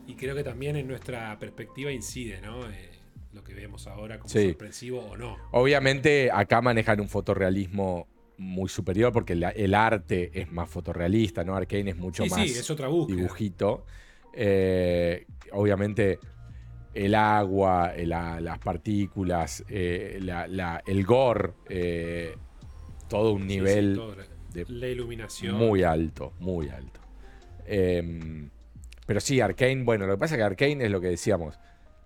[0.06, 2.66] Y creo que también en nuestra perspectiva incide, ¿no?
[2.70, 2.90] Eh,
[3.34, 4.48] lo que vemos ahora como Sí.
[4.48, 5.36] sorpresivo o no.
[5.52, 8.06] Obviamente acá manejan un fotorrealismo
[8.38, 11.56] muy superior porque el arte es más fotorrealista, ¿no?
[11.56, 13.16] Arkane es mucho Sí, más sí, es otra búsqueda.
[13.16, 13.84] dibujito.
[14.32, 16.18] Eh, obviamente
[16.94, 22.34] el agua, eh, la- las partículas, eh, la- la- el gore, eh,
[23.08, 24.16] todo un Sí, sí, nivel todo,
[24.52, 25.54] de- la iluminación.
[25.56, 27.00] muy alto, muy alto.
[27.66, 28.48] Eh,
[29.06, 31.58] pero sí, Arkane, bueno, lo que pasa es que Arkane es lo que decíamos,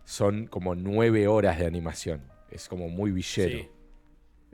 [0.05, 2.23] son como nueve horas de animación.
[2.51, 3.59] Es como muy villero.
[3.59, 3.69] Sí.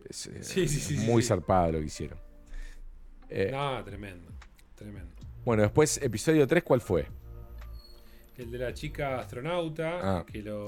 [0.08, 2.18] Es, eh, Sí, sí, muy zarpado lo que hicieron.
[3.28, 4.30] Eh, No, tremendo.
[4.74, 5.10] Tremendo.
[5.44, 7.06] Bueno, después, episodio 3, ¿cuál fue?
[8.36, 10.66] El de la chica astronauta, Ah, que lo,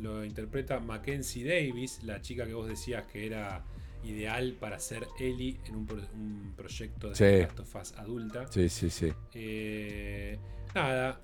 [0.00, 3.62] lo interpreta Mackenzie Davis, la chica que vos decías que era
[4.06, 7.42] ideal para ser Ellie en un, pro- un proyecto de Sí.
[7.42, 8.46] Last of Us adulta.
[8.50, 9.12] Sí, sí, sí.
[9.34, 10.38] Eh,
[10.74, 11.20] nada,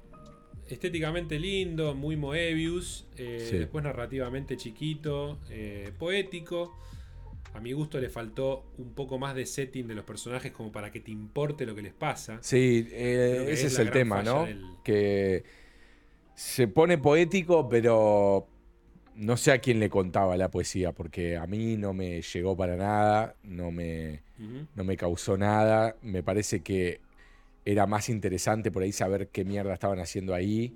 [0.68, 3.58] estéticamente lindo, muy Moebius, eh, Sí.
[3.58, 6.76] después narrativamente chiquito, eh, poético.
[7.54, 10.90] A mi gusto le faltó un poco más de setting de los personajes como para
[10.90, 12.38] que te importe lo que les pasa.
[12.40, 14.46] Sí, ese es el tema, ¿no?
[14.46, 15.44] del- Que
[16.34, 18.48] se pone poético, pero
[19.16, 22.76] no sé a quién le contaba la poesía, porque a mí no me llegó para
[22.76, 24.22] nada, no me,
[24.74, 25.96] no me causó nada.
[26.02, 27.00] Me parece que
[27.64, 30.74] era más interesante por ahí saber qué mierda estaban haciendo ahí.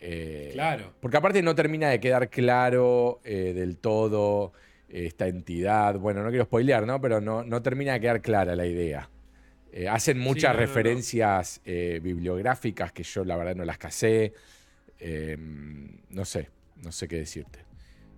[0.00, 0.92] Eh, Claro.
[1.00, 4.52] Porque aparte no termina de quedar claro eh, del todo
[4.88, 5.98] eh, esta entidad.
[5.98, 7.00] Bueno, no quiero spoilear, ¿no?
[7.00, 9.08] Pero no, no termina de quedar clara la idea.
[9.72, 10.66] Eh, hacen muchas no, no, no.
[10.66, 14.34] referencias bibliográficas que yo la verdad no las casé.
[15.04, 15.36] Eh,
[16.10, 17.60] no sé, no sé qué decirte.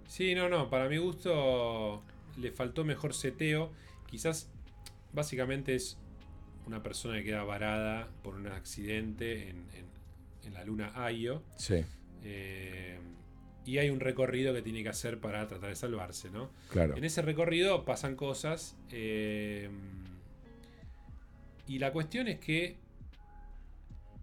[0.07, 2.03] Sí, no, no, para mi gusto
[2.37, 3.73] le faltó mejor seteo.
[4.07, 4.49] Quizás
[5.13, 5.97] básicamente es
[6.67, 9.95] una persona que queda varada por un accidente en, en-
[10.45, 11.43] en la luna Ayo.
[11.57, 11.85] Sí,
[12.23, 12.99] eh,
[13.67, 16.51] y hay un recorrido que tiene que hacer para tratar de salvarse, ¿no?
[16.71, 16.97] claro.
[16.97, 18.77] En ese recorrido pasan cosas.
[18.91, 19.71] eh,
[21.67, 22.77] y la cuestión es que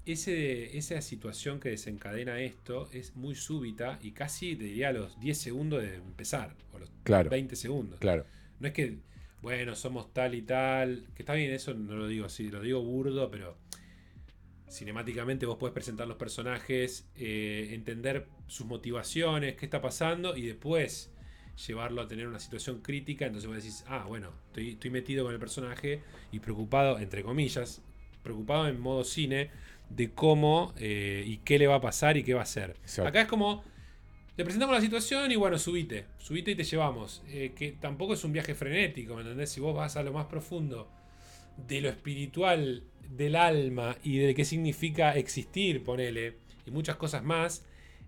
[0.05, 5.19] ese, esa situación que desencadena esto es muy súbita y casi te diría a los
[5.19, 7.29] 10 segundos de empezar, o los Claro.
[7.29, 7.99] 20 segundos.
[7.99, 8.25] Claro.
[8.59, 8.97] No es que,
[9.41, 12.81] bueno, somos tal y tal, que está bien, eso no lo digo así, lo digo
[12.81, 13.57] burdo, pero
[14.69, 21.11] cinemáticamente vos podés presentar los personajes, eh, entender sus motivaciones, qué está pasando y después
[21.67, 25.33] llevarlo a tener una situación crítica, entonces vos decís, ah, bueno, estoy, estoy metido con
[25.33, 27.81] el personaje y preocupado, entre comillas,
[28.23, 29.49] preocupado en modo cine
[29.95, 32.71] de cómo eh, y qué le va a pasar y qué va a hacer.
[32.81, 33.07] Exacto.
[33.09, 33.63] Acá es como,
[34.35, 37.21] te presentamos la situación y bueno, subite, subite y te llevamos.
[37.27, 39.49] Eh, que tampoco es un viaje frenético, ¿me entendés?
[39.51, 40.89] Si vos vas a lo más profundo
[41.67, 47.63] de lo espiritual, del alma y de qué significa existir, ponele, y muchas cosas más,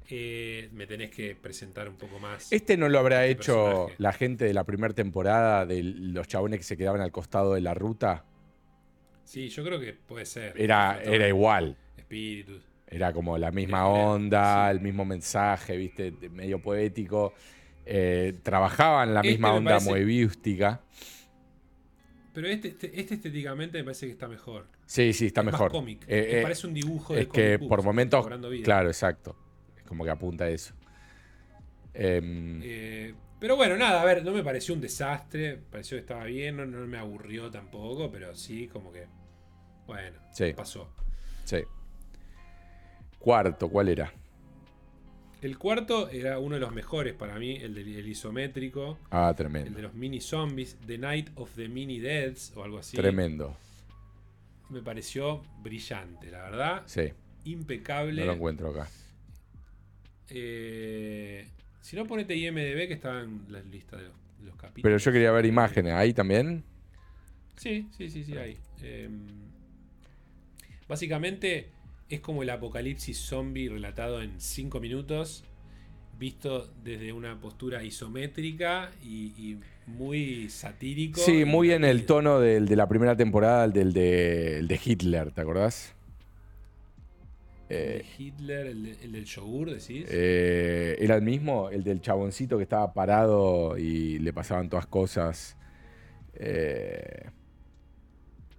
[0.10, 2.52] eh, me tenés que presentar un poco más.
[2.52, 3.96] Este no lo habrá Este hecho personaje.
[3.98, 7.62] la gente de la primera temporada de los chabones que se quedaban al costado de
[7.62, 8.26] la ruta.
[9.24, 10.54] Sí, yo creo que puede ser.
[10.60, 11.78] Era, era igual.
[11.98, 12.64] Espíritus.
[12.88, 14.76] Era como la misma onda, sí.
[14.78, 17.34] el mismo mensaje, viste, de- medio poético.
[17.86, 20.82] Eh, trabajaban la Este misma onda parece- moebiústica.
[22.34, 24.68] Pero este, este, este estéticamente me parece que está mejor.
[24.86, 25.72] Sí, sí, está Es mejor.
[25.72, 26.04] Más cómic.
[26.08, 28.28] Eh, Me eh, parece un dibujo de es que comic book, por está momentos,
[28.64, 29.36] claro, exacto.
[29.78, 30.74] Es como que apunta a eso.
[31.94, 33.14] Em, Eh,
[33.44, 35.58] pero bueno, nada, a ver, no me pareció un desastre.
[35.70, 39.06] Pareció que estaba bien, no, no me aburrió tampoco, pero sí, como que.
[39.86, 40.54] Bueno, Sí.
[40.54, 40.90] pasó.
[41.44, 41.58] sí.
[43.20, 44.14] Cuarto, ¿cuál era?
[45.42, 49.36] El cuarto era uno de los mejores para mí, el del el isométrico, Ah, el
[49.36, 49.76] tremendo.
[49.76, 52.96] de los mini zombies, The Night of the Mini Deads o algo así.
[52.96, 53.58] Tremendo.
[54.70, 56.84] Me pareció brillante, la verdad.
[56.86, 57.12] Sí,
[57.44, 58.22] Impecable.
[58.22, 58.88] no lo encuentro acá.
[60.30, 61.46] Eh,
[61.84, 64.84] si no, ponete IMDB que está en la lista de los, de los capítulos.
[64.84, 65.94] Pero yo quería ver imágenes.
[65.94, 66.64] ¿Ahí también?
[67.58, 68.58] Sí, sí, sí, sí, hay.
[68.82, 69.10] Eh,
[70.88, 71.68] básicamente
[72.10, 75.44] es como el apocalipsis zombie relatado en 5 minutos,
[76.18, 81.20] visto desde una postura isométrica y, y muy satírico.
[81.20, 84.80] Sí, muy en el tono del, de la primera temporada, el del de, el de
[84.82, 85.94] Hitler, ¿te acordás?
[87.74, 90.06] El de Eh, Hitler, el, de- el del yogur, decís.
[90.10, 91.70] eh, ¿Era el mismo?
[91.70, 95.58] El del chaboncito que estaba parado y le pasaban todas cosas.
[96.36, 97.30] Eh,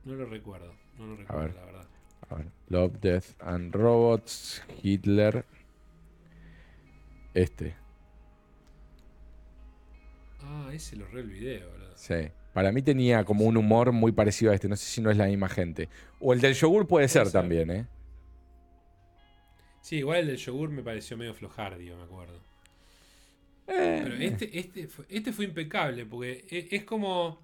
[0.05, 1.55] no lo recuerdo, no lo recuerdo, ver.
[1.55, 1.87] la verdad.
[2.31, 5.45] a ver, Love, Death and Robots, Hitler.
[7.35, 7.75] Este,
[10.41, 11.93] Ah, ese lo re el video, boludo.
[11.97, 12.15] sí.
[12.53, 14.69] Para mí tenía como un humor muy parecido a este.
[14.69, 15.89] No sé si no es la misma gente.
[16.21, 17.33] O el del yogur puede, ser, ser.
[17.33, 17.87] también, ¿eh?
[19.85, 22.39] Sí, igual el del yogur me pareció medio flojardio, me acuerdo.
[23.67, 27.39] Eh, Pero este, este, fue, este fue impecable, porque e- es, como.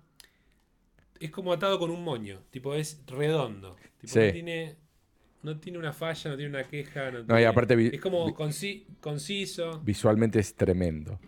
[1.20, 2.40] Es como atado con un moño.
[2.50, 3.76] Tipo, es redondo.
[4.00, 4.20] Tipo, Sí.
[4.20, 4.76] no tiene.
[5.42, 7.10] No tiene una falla, no tiene una queja.
[7.10, 9.80] No, y tiene- aparte es como conci- conciso.
[9.84, 11.20] Visualmente es tremendo.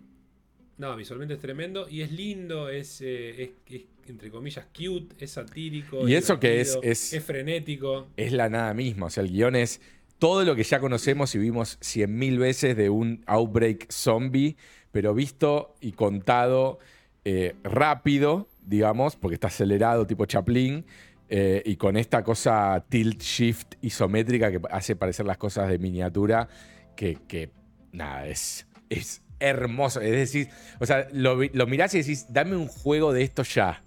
[0.79, 1.89] No, visualmente es tremendo.
[1.91, 6.09] Y es lindo, es, eh, es, es, entre comillas, cute, es satírico.
[6.09, 8.09] Y es eso que es- es- Es frenético.
[8.17, 9.07] es la nada misma.
[9.07, 9.81] O sea, el guion es
[10.23, 14.57] todo lo que ya conocemos y vimos cien mil veces de un outbreak zombie,
[14.93, 16.79] pero visto y contado
[17.25, 20.87] eh, rápido, digamos, porque está acelerado tipo Chaplin,
[21.29, 26.49] eh, y con esta cosa tilt shift isométrica que hace parecer las cosas de miniatura,
[26.95, 27.51] que, que,
[27.91, 30.01] nada, es, es hermoso.
[30.01, 33.83] Es decir, o sea, lo, lo mirás y decís, dame un juego de esto ya.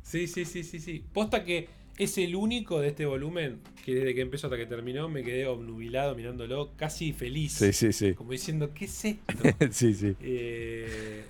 [0.00, 1.04] Sí, sí, sí, sí, sí.
[1.12, 1.68] Posta que
[2.04, 5.46] es el único de este volumen que desde que empezó hasta que terminó me quedé
[5.46, 7.52] obnubilado mirándolo, casi feliz.
[7.52, 8.14] Sí, sí, sí.
[8.14, 9.34] Como diciendo, ¿qué es esto?
[9.70, 10.14] sí, sí.
[10.20, 11.24] Eh,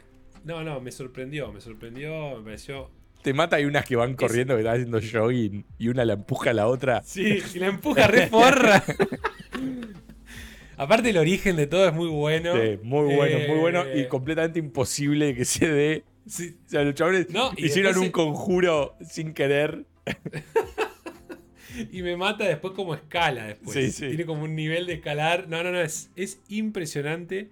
[0.45, 2.91] no, no, me sorprendió, me sorprendió, me pareció.
[3.23, 6.51] Te mata hay unas que van corriendo, que están haciendo jogging y una la empuja
[6.51, 7.03] a la otra.
[7.05, 8.83] Sí, y la empuja re porra.
[10.77, 12.55] Aparte, el origen de todo es muy bueno.
[12.55, 16.05] Sí, muy bueno, muy bueno y Eh, completamente imposible que se dé.
[16.27, 19.85] sí, O sea, los chavales No, hicieron después un conjuro sin querer.
[21.93, 23.77] y me mata después como escala después.
[23.77, 24.09] Sí, sí.
[24.09, 25.49] Tiene como un nivel de escalar.
[25.49, 27.51] No, no, no, es, es impresionante.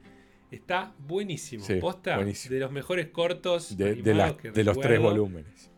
[0.51, 1.65] Está buenísimo.
[1.65, 2.55] Sí, Posta buenísimo.
[2.55, 5.71] de los mejores cortos De, de que de los tres volúmenes.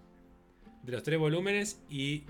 [0.83, 1.81] De los tres volúmenes.
[1.91, 2.25] Y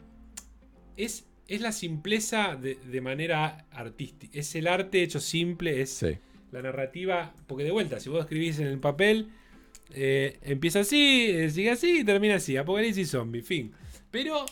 [0.97, 4.37] es, es la simpleza de, de manera artística.
[4.39, 6.05] Es el arte hecho simple, es
[6.51, 7.33] la narrativa.
[7.47, 9.31] Porque de vuelta, si vos escribís en el papel,
[9.95, 12.57] eh, empieza así, eh, sigue así y termina así.
[12.57, 13.73] Apocalipsis zombie, fin.
[14.13, 14.45] Pero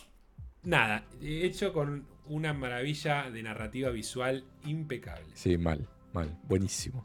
[0.63, 5.27] nada, eh, hecho con una maravilla de narrativa visual impecable.
[5.35, 6.35] Sí, mal, mal.
[6.49, 7.03] Buenísimo.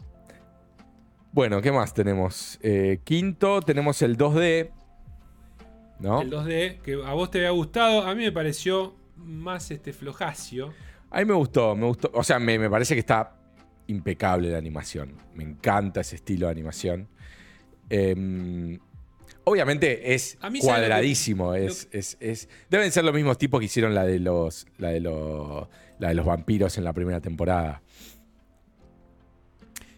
[1.33, 2.59] Bueno, ¿qué más tenemos?
[2.62, 4.70] Eh, quinto, tenemos el 2D.
[6.01, 6.23] ¿No?
[6.23, 10.73] El 2D, que a vos te había gustado, a mí me pareció más este flojacio.
[11.10, 12.10] A mí me gustó, me gustó.
[12.15, 13.36] O sea, me, me parece que está
[13.86, 15.15] impecable la animación.
[15.35, 17.09] Me encanta ese estilo de animación.
[17.89, 18.78] Em,
[19.49, 21.55] obviamente es A mí, ¿sabes lo que- cuadradísimo.
[21.55, 24.66] es, es- es- deben ser los mismos tipos que hicieron la de los.
[24.78, 25.68] La de los.
[25.99, 27.81] La de los vampiros en la primera temporada.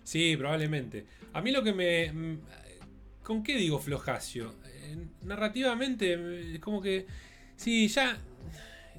[0.05, 1.07] Sí, probablemente.
[1.33, 2.13] A mí lo que me.
[2.13, 2.41] mm,
[3.23, 4.55] ¿Con qué digo flojacio?
[4.67, 7.07] Eh, narrativamente, eh, es como que.
[7.57, 8.19] Sí, ya.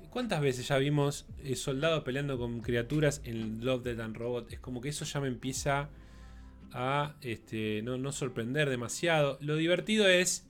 [0.10, 4.52] ¿Cuántas veces ya vimos eh, soldados peleando con criaturas en Love, Death and Robot?
[4.52, 5.90] Es como que eso ya me empieza
[6.72, 9.38] a este, no, no sorprender demasiado.
[9.42, 10.46] Lo divertido es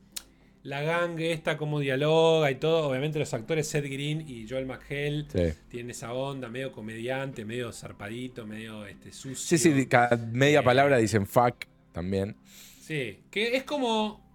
[0.64, 2.90] la gangue esta, como dialoga y todo.
[2.90, 5.58] Obviamente los actores Seth Green y Joel McHale Sí.
[5.70, 9.36] tienen esa onda medio comediante, medio zarpadito, medio este, sucio.
[9.36, 12.36] Sí, sí, cada media Eh, palabra dicen fuck también.
[12.82, 14.28] Sí, que es como.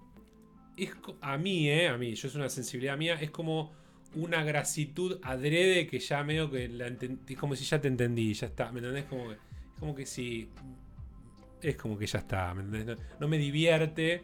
[0.76, 0.90] Es
[1.20, 1.88] a mí, ¿eh?
[1.88, 3.72] A mí, yo es una sensibilidad mía, es como
[4.14, 8.46] una grasitud adrede que ya medio que la es como si ya te entendí, ya
[8.46, 9.04] está, ¿me entendés?
[9.04, 9.36] Como que,
[9.78, 10.48] como que si.
[11.64, 12.52] Es como que ya está.
[12.54, 14.22] No, no me divierte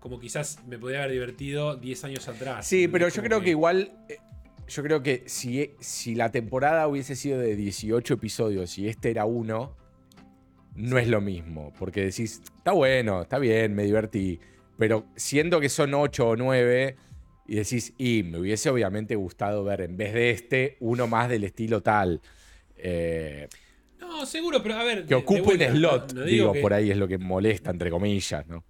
[0.00, 2.66] como quizás me podría haber divertido 10 años atrás.
[2.66, 3.90] Sí, pero yo creo que igual.
[4.08, 4.18] eh,
[4.68, 9.24] Yo creo que si, si la temporada hubiese sido de 18 episodios y este era
[9.24, 9.76] uno,
[10.74, 11.72] no es lo mismo.
[11.78, 14.40] Porque decís, está bueno, está bien, me divertí.
[14.76, 16.96] Pero siendo que son 8 o 9,
[17.46, 21.44] y decís, y me hubiese obviamente gustado ver en vez de este, uno más del
[21.44, 22.20] estilo tal.
[22.76, 23.48] Eh,
[24.00, 25.06] No, seguro, pero a ver.
[25.06, 27.90] que vuelta, un slot, no- no digo, que- por ahí es lo que molesta, entre
[27.90, 28.64] comillas, ¿no?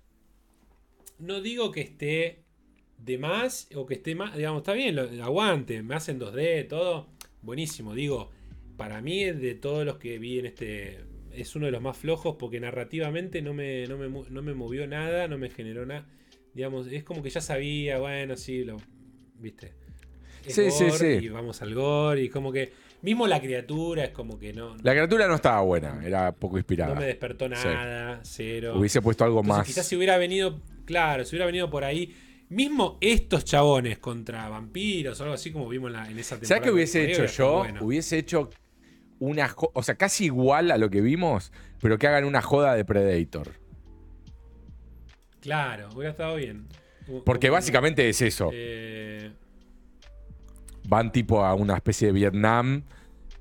[1.19, 2.45] no digo que esté
[2.99, 7.09] de más o que esté más, digamos, está bien, lo, aguante, me hacen 2D, todo,
[7.43, 8.31] buenísimo, digo,
[8.77, 11.01] para mí de todos los que vi en este,
[11.33, 14.87] es uno de los más flojos porque narrativamente no me, no me, no me movió
[14.87, 16.07] nada, no me generó nada,
[16.55, 18.77] digamos, es como que ya sabía, bueno, sí, lo,
[19.39, 19.73] viste.
[20.47, 21.27] Es Sí, sí, gore sí.
[21.27, 22.73] Y vamos al gore y como que,
[23.05, 26.95] mismo la criatura es como que no, La criatura no estaba buena, era poco inspirada.
[26.95, 27.51] no me despertó Sí.
[27.53, 28.75] nada, cero.
[28.79, 29.67] Hubiese puesto algo Entonces, más.
[29.67, 32.15] quizás si hubiera venido, claro, si hubiera venido por ahí,
[32.49, 36.49] mismo estos chabones contra vampiros o algo así como vimos en, la- en esa temporada.
[36.49, 37.59] ¿Sabes qué hubiese hecho yo?
[37.59, 37.85] bueno.
[37.85, 38.51] Hubiese hecho
[39.19, 42.85] una o sea, casi igual a lo que vimos, pero que hagan una joda de
[42.85, 43.53] Predator.
[45.41, 46.67] Claro, hubiera estado bien.
[47.25, 48.51] Porque básicamente es eso.
[48.53, 49.31] eh,
[50.89, 52.85] Van tipo a una especie de Vietnam,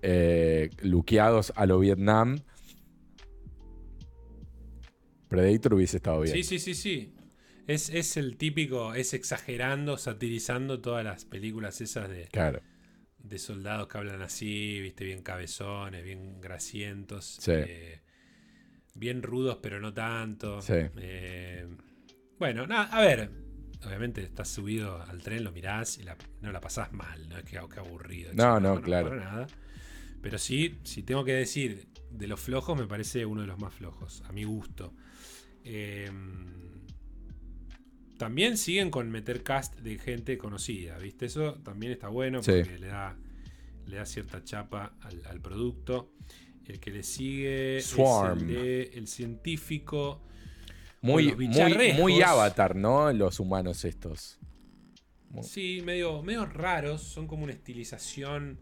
[0.01, 2.37] eh, luqueados a lo Vietnam.
[5.27, 6.35] Predator hubiese estado bien.
[6.35, 7.13] sí, sí, sí, sí.
[7.65, 12.61] Es, es el típico, es exagerando, satirizando todas las películas esas de, Claro.
[13.19, 17.37] de soldados que hablan así, viste, bien cabezones, bien grasientos.
[17.41, 17.51] Sí.
[17.53, 18.01] eh,
[18.95, 20.61] bien rudos, pero no tanto.
[20.61, 20.73] Sí.
[20.97, 21.67] Eh,
[22.37, 23.31] bueno, nada, a ver.
[23.85, 27.43] Obviamente estás subido al tren, lo mirás y la- no la pasás mal, no es
[27.43, 28.31] que, que aburrido.
[28.33, 29.15] No, chico, no, claro.
[29.15, 29.47] nada.
[30.21, 33.73] Pero sí, si tengo que decir de los flojos, me parece uno de los más
[33.73, 34.93] flojos, a mi gusto.
[35.65, 36.09] Eh,
[38.17, 41.25] también siguen con meter cast de gente conocida, ¿viste?
[41.25, 42.51] Eso también está bueno Sí.
[42.63, 43.17] porque le da,
[43.87, 46.13] le da cierta chapa al, al producto.
[46.65, 48.37] El que le sigue Swarm.
[48.37, 50.21] es el de El Científico.
[51.03, 51.35] Muy,
[51.99, 53.11] muy, avatar, ¿no?
[53.13, 54.39] Los humanos estos.
[55.41, 58.59] Sí, medio, medio raros, son como una estilización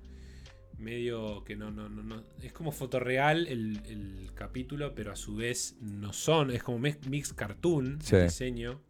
[0.77, 5.35] medio que no, no, no, no- es como fotorreal el, el capítulo, pero a su
[5.35, 8.15] vez no son, es como mix, cartoon Sí.
[8.15, 8.81] el diseño.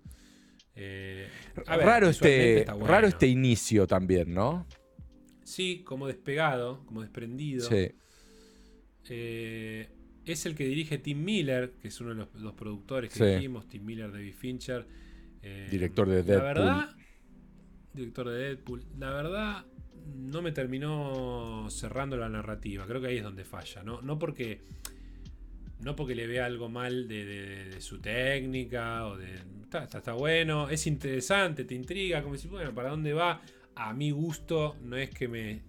[0.76, 1.28] Eh,
[1.68, 2.88] a ver, raro, este, bueno.
[2.88, 4.66] raro este inicio también, ¿no?
[5.44, 7.68] Sí, como despegado, como desprendido.
[7.68, 7.92] Sí.
[9.10, 9.90] Eh,
[10.26, 13.36] es el que dirige Tim Miller, que es uno de los, los productores que Sí.
[13.36, 14.86] dijimos, Tim Miller, David Fincher.
[15.44, 16.44] eh, Director de La Deadpool.
[16.54, 16.96] verdad,
[17.94, 18.84] director de Deadpool.
[19.00, 19.66] La verdad,
[20.16, 22.86] no me terminó cerrando la narrativa.
[22.86, 23.84] Creo que ahí es donde falla.
[23.84, 24.62] No, no porque.
[25.84, 29.34] No porque le vea algo mal de, de- de su técnica o de.
[29.64, 32.22] Está, está- está bueno, es interesante, te intriga.
[32.22, 33.42] Como decir, bueno, ¿para dónde va?
[33.74, 35.62] A mi gusto, no es que me.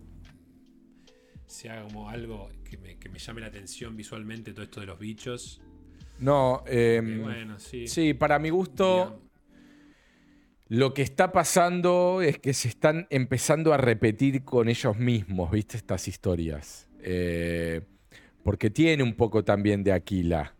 [1.52, 4.98] Sea como algo que me, que me llame la atención visualmente todo esto de los
[4.98, 5.60] bichos.
[6.18, 7.86] No, em, bueno, sí.
[7.86, 9.20] sí, para mi gusto.
[10.68, 15.76] Lo que está pasando es que se están empezando a repetir con ellos mismos, ¿viste?
[15.76, 16.88] Estas historias.
[17.02, 17.82] Eh,
[18.42, 20.54] porque tiene un poco también de Aquila,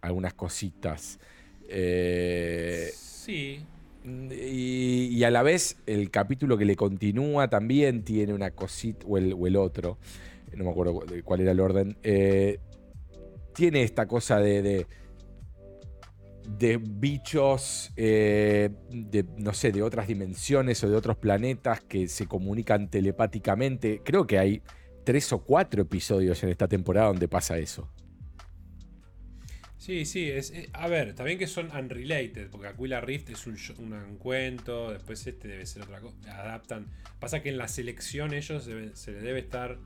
[0.00, 1.20] algunas cositas.
[1.68, 3.60] Eh, Sí,
[4.04, 9.18] y, y a la vez el capítulo que le continúa también tiene una cosita, o
[9.18, 9.98] el, o el otro,
[10.56, 12.58] no me acuerdo cu- cuál era el orden, eh,
[13.54, 14.86] tiene esta cosa de,
[16.48, 22.26] de, bichos, eh, de, no sé, de otras dimensiones o de otros planetas que se
[22.26, 24.00] comunican telepáticamente.
[24.04, 24.62] Creo que hay
[25.04, 27.88] tres o cuatro episodios en esta temporada donde pasa eso.
[29.78, 33.56] Sí, sí, eh, a ver, también que son unrelated, porque Aquila Rift es un,
[33.92, 36.86] un, cuento, después este debe ser otra cosa, adaptan.
[37.18, 39.78] Pasa que en la selección ellos se les debe estar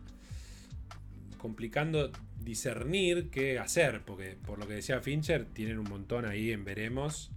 [1.45, 6.65] complicando discernir qué hacer, porque por lo que decía Fincher, tienen un montón ahí en
[6.65, 7.33] veremos,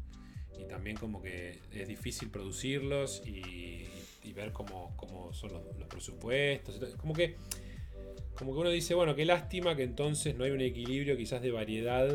[0.57, 3.83] y también como que es difícil producirlos y,
[4.33, 4.95] ver cómo,
[5.33, 7.35] son los, presupuestos, como que
[8.37, 11.51] como que uno dice, bueno, qué lástima que entonces no hay un equilibrio quizás de
[11.51, 12.07] variedad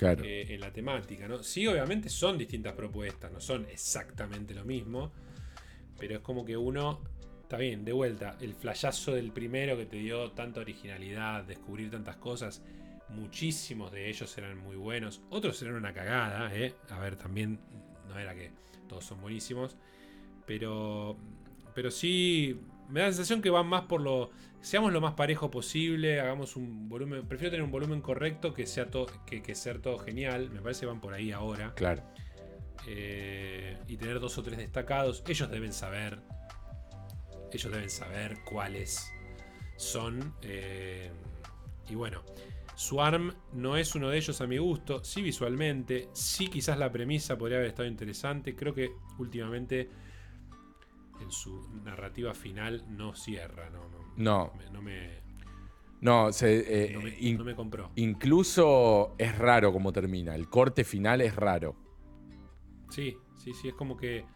[0.00, 1.42] eh, en la temática, ¿no?
[1.42, 5.12] Sí, obviamente son distintas propuestas, no son exactamente lo mismo,
[5.98, 7.02] pero es como que uno,
[7.46, 12.16] está bien, de vuelta, el flayazo del primero que te dio tanta originalidad, descubrir tantas
[12.16, 12.60] cosas,
[13.10, 16.74] muchísimos de ellos eran muy buenos, otros eran una cagada, ¿eh?
[16.90, 17.60] A ver, también
[18.08, 18.50] no era que
[18.88, 19.76] todos son buenísimos,
[20.44, 21.16] pero,
[21.72, 25.48] pero sí, me da la sensación que van más por lo seamos lo más parejo
[25.48, 29.98] posible, hagamos un volumen, prefiero tener un volumen correcto que sea todo, que, ser todo
[29.98, 31.74] genial, me parece que van por ahí ahora.
[31.76, 32.02] Claro.
[32.88, 36.18] Eh, y tener dos o tres destacados, ellos deben saber,
[37.52, 39.12] ellos deben saber cuáles
[39.76, 40.34] son.
[40.42, 41.10] Eh,
[41.88, 42.22] y bueno,
[42.74, 47.38] Swarm no es uno de ellos a mi gusto, sí visualmente, sí quizás la premisa
[47.38, 49.88] podría haber estado interesante, creo que últimamente
[51.20, 54.52] en su narrativa final no cierra, no, no.
[54.72, 55.24] No me.
[56.00, 57.90] No, se, eh, no, me, compró.
[57.96, 60.34] Incluso es raro como termina.
[60.34, 61.74] El corte final es raro.
[62.90, 63.68] Sí, sí, sí.
[63.68, 64.26] Es como que.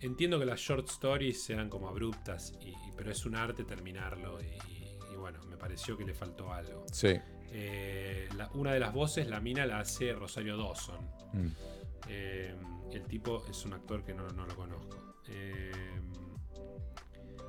[0.00, 4.38] Entiendo que las short stories sean como abruptas, y, pero es un arte terminarlo.
[4.40, 6.84] Y, bueno, me pareció que le faltó algo.
[6.92, 7.18] Sí.
[7.50, 11.00] Eh, una de las voces, la mina, la hace Rosario Dawson.
[11.32, 11.48] Mm.
[12.08, 12.54] Eh,
[12.92, 15.16] el tipo es un actor que no, no lo conozco.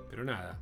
[0.10, 0.60] pero nada,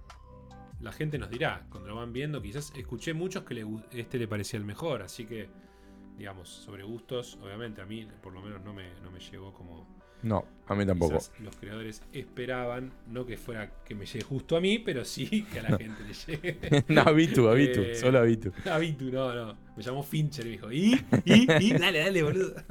[0.81, 4.59] la gente nos dirá, cuando lo van viendo, quizás escuché muchos que este le parecía
[4.59, 5.49] el mejor, así que,
[6.17, 9.87] digamos, sobre gustos, obviamente a mí por lo menos no me, no me llegó como...
[10.21, 11.19] No, a mí tampoco.
[11.39, 15.59] Los creadores esperaban, no que fuera que me llegue justo a mí, pero sí que
[15.59, 16.83] a la gente le llegue.
[16.87, 18.51] no, Abitu, Abitu, eh, solo Abitu.
[18.69, 19.57] Abitu, no, no.
[19.75, 20.93] Me llamó Fincher me dijo, ¿y?
[21.25, 21.47] ¿y?
[21.59, 21.73] ¿y?
[21.73, 22.55] Dale, dale, boludo.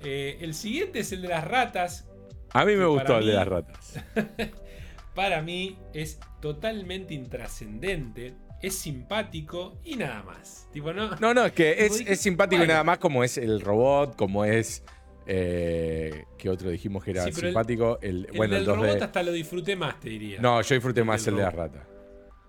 [0.00, 2.06] Eh, el siguiente es el de las ratas.
[2.52, 3.98] A mí me gustó el de las ratas.
[5.18, 10.68] para mí es totalmente intrascendente, es simpático y nada más.
[10.72, 14.14] Tipo, no, no, no, es que es, simpático y nada más como es el robot,
[14.14, 14.84] como es...
[15.30, 17.98] Eh, ¿Qué otro dijimos que era simpático?
[18.00, 20.40] El, bueno, el robot hasta lo disfruté más, te diría.
[20.40, 21.86] No, yo disfruté más el de la rata.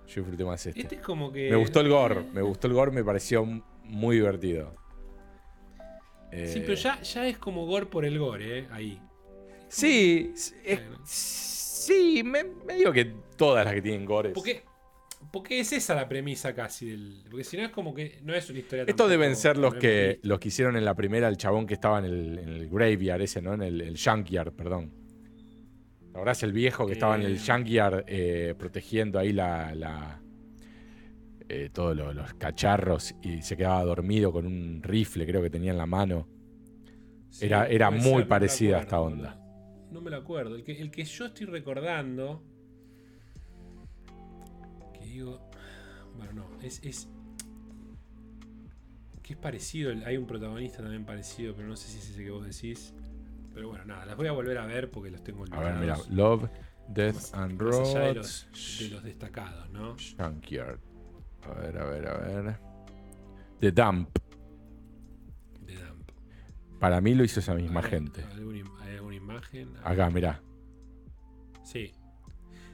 [0.08, 0.80] Yo disfruté más este.
[0.80, 1.49] Este es como que.
[1.49, 2.24] Me gustó el gore.
[2.33, 3.45] Me gustó el gore, me pareció
[3.83, 4.74] muy divertido.
[6.32, 8.67] Sí, pero ya, ya es como gore por el gore, ¿eh?
[8.72, 9.01] Ahí.
[9.67, 10.32] Sí,
[10.64, 11.49] es,
[11.90, 14.33] Sí, me, digo que todas las que tienen gores.
[14.33, 14.64] Porque,
[15.32, 17.24] porque es esa la premisa casi del.
[17.30, 18.20] Porque si no es como que.
[18.24, 21.28] No es una historia Estos deben ser los que, los que hicieron en la primera
[21.28, 23.54] el chabón que estaba en el, graveyard ese, ¿no?
[23.54, 24.92] En el, junkyard, perdón.
[26.14, 27.40] Ahora es el viejo que estaba en el eh.
[27.46, 30.22] junkyard eh, protegiendo ahí la.
[31.48, 35.80] Eh, todos los, cacharros y se quedaba dormido con un rifle, creo que tenía en
[35.80, 36.28] la mano.
[37.42, 39.40] era era muy parecida a esta onda
[39.92, 40.56] no me lo acuerdo.
[40.56, 42.44] El que, el que yo estoy recordando.
[45.10, 45.40] Digo.
[46.16, 46.62] Bueno, no.
[46.62, 46.84] Es.
[46.84, 47.08] es
[49.24, 49.92] que es parecido.
[50.06, 52.94] Hay un protagonista también parecido, pero no sé si es ese que vos decís.
[53.54, 55.66] Pero bueno, nada, las voy a volver a ver porque los tengo olvidados.
[55.66, 55.98] A ver, mira.
[56.10, 56.50] Love,
[56.88, 57.94] Death and Robots.
[57.94, 58.48] de los,
[58.80, 59.96] de los destacados, ¿no?
[60.18, 60.80] Junkyard.
[61.44, 62.60] A ver, a ver, a ver.
[63.60, 64.10] The Dump.
[65.66, 66.12] The Dump.
[66.80, 68.24] Para mí lo hizo esa misma gente.
[69.84, 70.42] Acá, mirá.
[71.64, 71.92] Sí.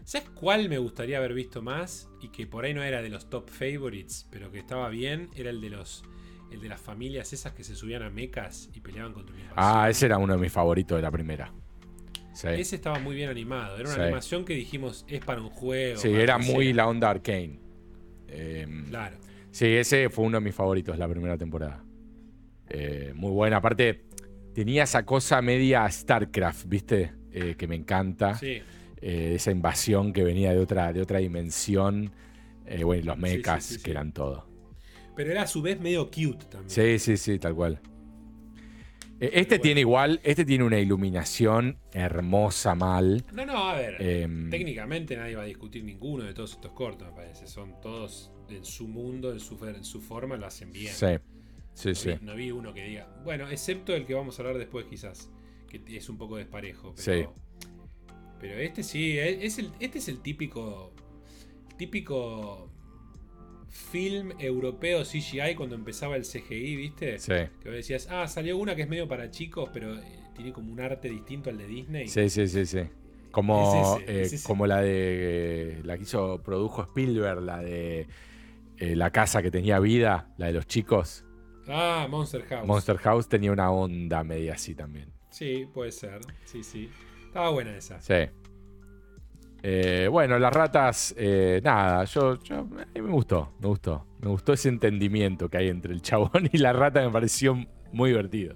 [0.05, 2.07] ¿Sabes cuál me gustaría haber visto más?
[2.21, 5.29] Y que por ahí no era de los top favorites, pero que estaba bien.
[5.35, 6.03] Era el de los.
[6.51, 9.89] El de las familias esas que se subían a mecas y peleaban contra un Ah,
[9.89, 11.51] ese era uno de mis favoritos de la primera.
[12.43, 13.77] Ese estaba muy bien animado.
[13.77, 15.99] Era una animación que dijimos es para un juego.
[15.99, 17.59] Sí, era muy la onda arcane.
[18.27, 19.17] Em, claro.
[19.49, 21.83] Sí, ese fue uno de mis favoritos de la primera temporada.
[22.69, 23.57] Eh, muy buena.
[23.57, 24.05] Aparte,
[24.53, 27.13] tenía esa cosa media StarCraft, ¿viste?
[27.31, 28.35] Eh, que me encanta.
[28.35, 28.61] Sí.
[29.01, 32.11] Eh, esa invasión que venía de otra, de otra dimensión.
[32.65, 34.47] Eh, bueno, y los mechas, que eran todo.
[35.15, 36.69] Pero era a su vez medio cute también.
[36.69, 37.79] Sí, sí, sí, tal cual.
[39.17, 43.23] Este tiene igual, este tiene una iluminación hermosa mal.
[43.33, 44.01] No, no, a ver.
[44.01, 47.47] Em, técnicamente nadie va a discutir ninguno de todos estos cortos, me parece.
[47.47, 50.93] Son todos en su mundo, en su, en su forma, lo hacen bien.
[50.93, 51.07] Sí.
[51.73, 52.09] Sí, no, sí.
[52.09, 53.07] Vi, no vi uno que diga.
[53.23, 55.29] Bueno, excepto el que vamos a hablar después, quizás.
[55.69, 56.93] Que es un poco desparejo.
[57.05, 57.33] Pero.
[58.47, 60.93] Pero este sí, e, es el, este es el típico.
[61.77, 62.69] Típico
[63.67, 67.17] film europeo CGI cuando empezaba el CGI, ¿viste?
[67.19, 67.33] Sí.
[67.61, 70.03] Que vos decías, ah, salió una que es medio para chicos, pero eh,
[70.35, 72.07] tiene como un arte distinto al de Disney.
[72.07, 72.81] Sí, sí, sí, sí.
[73.31, 75.81] Como, Es ese, eh, es como la de.
[75.83, 78.07] La que hizo, produjo Spielberg, la de.
[78.77, 81.25] eh, la casa que tenía vida, la de los chicos.
[81.67, 82.67] Ah, Monster House.
[82.67, 85.11] Monster House tenía una onda media así también.
[85.31, 86.21] Sí, puede ser.
[86.45, 86.89] Sí, sí.
[87.35, 87.99] Estaba buena esa.
[87.99, 88.13] Sí.
[89.61, 94.07] Eh, bueno, las ratas, eh, nada, yo, yo- a mí me gustó, me gustó.
[94.21, 97.55] Me gustó ese entendimiento que hay entre el chabón y la rata, me pareció
[97.91, 98.55] muy divertido.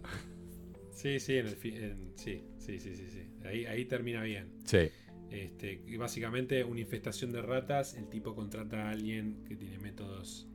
[0.93, 3.27] Sí, sí, en el en- sí, sí, sí, sí, sí.
[3.45, 4.53] Ahí, ahí termina bien.
[4.63, 4.89] Sí,
[5.29, 10.47] Este, y básicamente una infestación de ratas, el tipo contrata a alguien que tiene métodos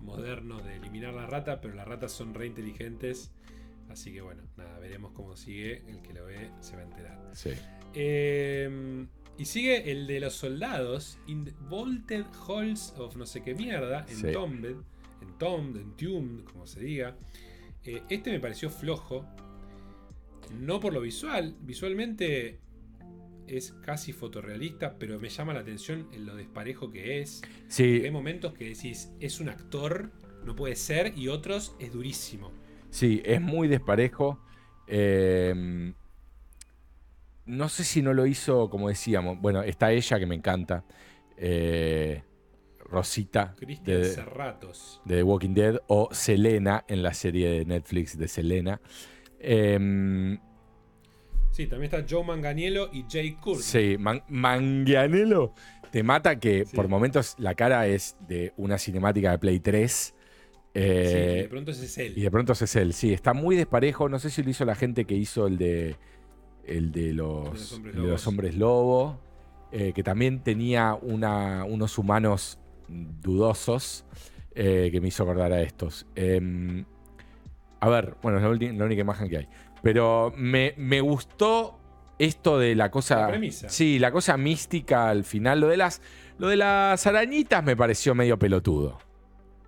[0.00, 3.32] modernos de eliminar la rata, pero las ratas son re inteligentes.
[3.90, 5.82] Así que bueno, nada, veremos cómo sigue.
[5.88, 7.30] El que lo ve se va a enterar.
[7.34, 7.50] sí.
[7.94, 13.54] Eh, y sigue el de los soldados, In the Vaulted Halls of no sé qué
[13.54, 14.32] mierda, en Sí.
[14.32, 14.76] Tombed,
[15.22, 17.16] en Tombed, en Tumed, como se diga.
[17.82, 19.24] Eh, este me pareció flojo,
[20.52, 22.60] no por lo visual, visualmente
[23.46, 27.40] es casi fotorrealista, pero me llama la atención en lo desparejo que es.
[27.68, 30.10] Sí, Hay momentos que decís, es un actor,
[30.44, 32.52] no puede ser, y otros es durísimo.
[32.90, 34.40] Sí, es muy desparejo.
[34.86, 35.92] Eh,
[37.46, 39.40] no sé si no lo hizo, como decíamos.
[39.40, 40.84] Bueno, está ella que me encanta.
[41.36, 42.22] eh,
[42.80, 45.00] Rosita Cristian de, Serratos.
[45.04, 48.80] de The Walking Dead o Selena en la serie de Netflix de Selena.
[49.38, 50.38] Eh,
[51.52, 53.62] Sí, también está Joe Manganiello y Jay Courtney.
[53.62, 55.52] sí, Man- Manganiello
[55.90, 56.76] te mata que Sí.
[56.76, 60.14] por momentos la cara es de una cinemática de Play 3.
[60.74, 62.12] Eh, Sí, y de pronto ese es él.
[62.16, 64.08] Y de pronto es él, sí, está muy desparejo.
[64.08, 65.96] No sé si lo hizo la gente que hizo el de.
[66.66, 68.26] El de los, De los hombres el de los lobos.
[68.26, 69.20] hombres lobo.
[69.72, 72.58] eh, que también tenía una- unos humanos
[72.88, 74.04] dudosos.
[74.56, 76.06] eh, que me hizo acordar a estos.
[76.16, 76.84] Em,
[77.78, 78.42] a ver, bueno, es
[78.74, 79.48] la única imagen que hay.
[79.80, 81.78] Pero me, me gustó
[82.18, 83.20] esto de la cosa.
[83.20, 83.68] La premisa.
[83.68, 85.60] Sí, la cosa mística al final.
[85.60, 86.02] Lo de las,
[86.38, 88.98] lo de las arañitas me pareció medio pelotudo.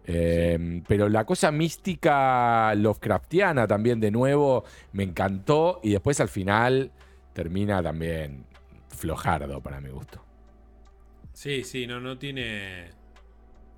[0.06, 6.90] Eh, Pero la cosa mística Lovecraftiana también de nuevo me encantó y después al final
[7.32, 8.44] termina también
[8.88, 10.24] flojardo para mi gusto.
[11.32, 12.90] Sí, sí, no, no tiene.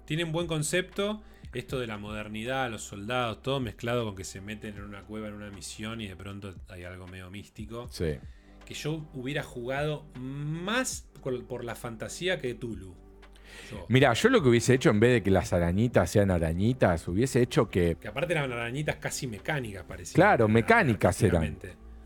[0.05, 1.23] Tiene un buen concepto.
[1.53, 5.29] Esto de la modernidad, los soldados, todo mezclado con que se meten en una cueva
[5.29, 7.87] en una misión y de pronto hay algo medio místico.
[7.93, 8.17] Sí.
[8.67, 12.97] Que yo hubiera jugado más por, por la fantasía que Tulu.
[13.89, 17.43] Mira, yo lo que hubiese hecho en vez de que las arañitas sean arañitas, hubiese
[17.43, 20.15] hecho que Que aparte eran arañitas casi mecánicas, parecía.
[20.15, 21.57] Claro, mecánicas eran.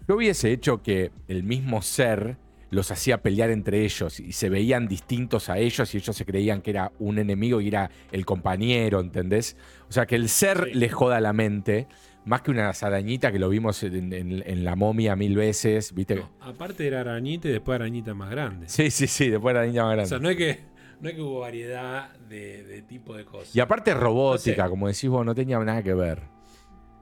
[0.07, 2.37] yo hubiese hecho que el mismo ser
[2.71, 6.61] los hacía pelear entre ellos y se veían distintos a ellos y ellos se creían
[6.61, 9.57] que era un enemigo y era el compañero, ¿entendés?
[9.89, 10.79] O sea, que el ser Sí.
[10.79, 11.87] le joda la mente,
[12.27, 16.17] más que una arañita que lo vimos en, en- en la momia mil veces, ¿viste?
[16.17, 18.69] No, aparte era arañita y después arañita más grande.
[18.69, 20.09] Sí, sí, sí, después niña más O grande.
[20.11, 20.59] sea, no es que,
[21.01, 23.55] no es que hubo variedad de, de tipo de cosas.
[23.55, 24.71] y aparte robótica, No sé.
[24.71, 26.23] como decís vos, no tenía nada que ver.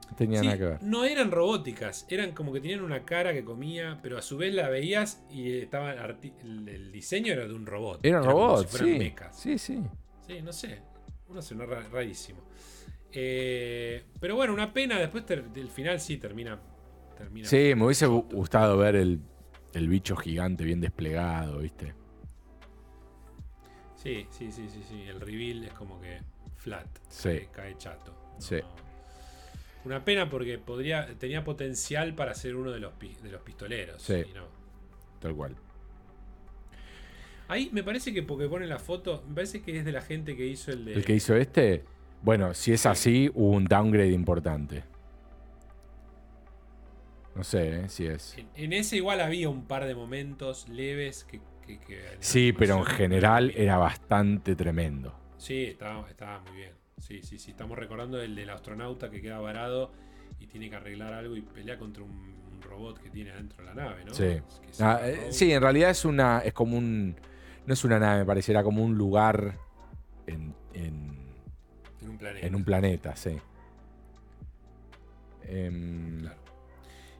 [0.09, 0.83] No tenía Sí, nada que ver.
[0.83, 4.53] no eran robóticas, eran como que tenían una cara que comía, pero a su vez
[4.53, 7.99] la veías y estaba el, el diseño era de un robot.
[8.03, 9.13] Eran Era robots, si sí.
[9.31, 9.83] Sí, sí.
[10.25, 10.79] Sí, no sé.
[11.29, 12.39] Uno se ra- rarísimo.
[13.11, 14.97] Eh, pero bueno, una pena.
[14.99, 16.59] Después ter- el final sí termina.
[17.17, 19.19] termina Sí, me hubiese gu- gustado ver el,
[19.73, 21.93] el bicho gigante bien desplegado, ¿viste?
[24.07, 25.01] Sí, sí, sí, sí, sí.
[25.03, 26.19] El reveal es como que
[26.55, 26.87] flat.
[27.09, 27.29] Sí.
[27.29, 28.13] Cae, cae chato.
[28.35, 28.55] No, Sí.
[28.61, 28.87] no.
[29.83, 34.01] Una pena porque podría, tenía potencial para ser uno de los, de los pistoleros.
[34.01, 34.13] Sí.
[34.29, 34.45] y no.
[35.19, 35.55] Tal cual.
[37.49, 40.35] Ahí me parece que porque pone la foto, me parece que es de la gente
[40.35, 40.93] que hizo el de.
[40.93, 41.83] El que hizo este,
[42.21, 44.83] bueno, si es así, hubo un downgrade importante.
[47.35, 47.89] No sé, ¿eh?
[47.89, 48.37] si es.
[48.37, 51.39] En, en ese igual había un par de momentos leves que.
[51.67, 55.13] Que- que la Sí, pero en general era bastante tremendo.
[55.37, 56.71] Sí, estaba, estaba muy bien.
[56.97, 57.51] Sí, sí, sí.
[57.51, 59.91] Estamos recordando el del astronauta que queda varado
[60.39, 63.65] y tiene que arreglar algo y pelea contra un, un robot que tiene adentro de
[63.65, 64.13] la nave, ¿no?
[64.13, 64.23] Sí.
[64.25, 66.39] Es que es Ah, eh, sí, en realidad es una.
[66.39, 67.15] es como un.
[67.67, 69.57] No es una nave, me parece, era como un lugar
[70.25, 71.17] en, en,
[72.01, 72.47] En un planeta.
[72.47, 73.37] en un planeta, sí.
[75.43, 76.35] Em, Claro.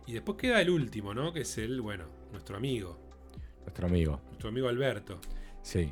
[0.06, 1.34] Y después queda el último, ¿no?
[1.34, 2.98] Que es el, bueno, nuestro amigo.
[3.68, 4.22] Nuestro amigo.
[4.28, 5.20] Nuestro amigo Alberto.
[5.62, 5.92] Sí.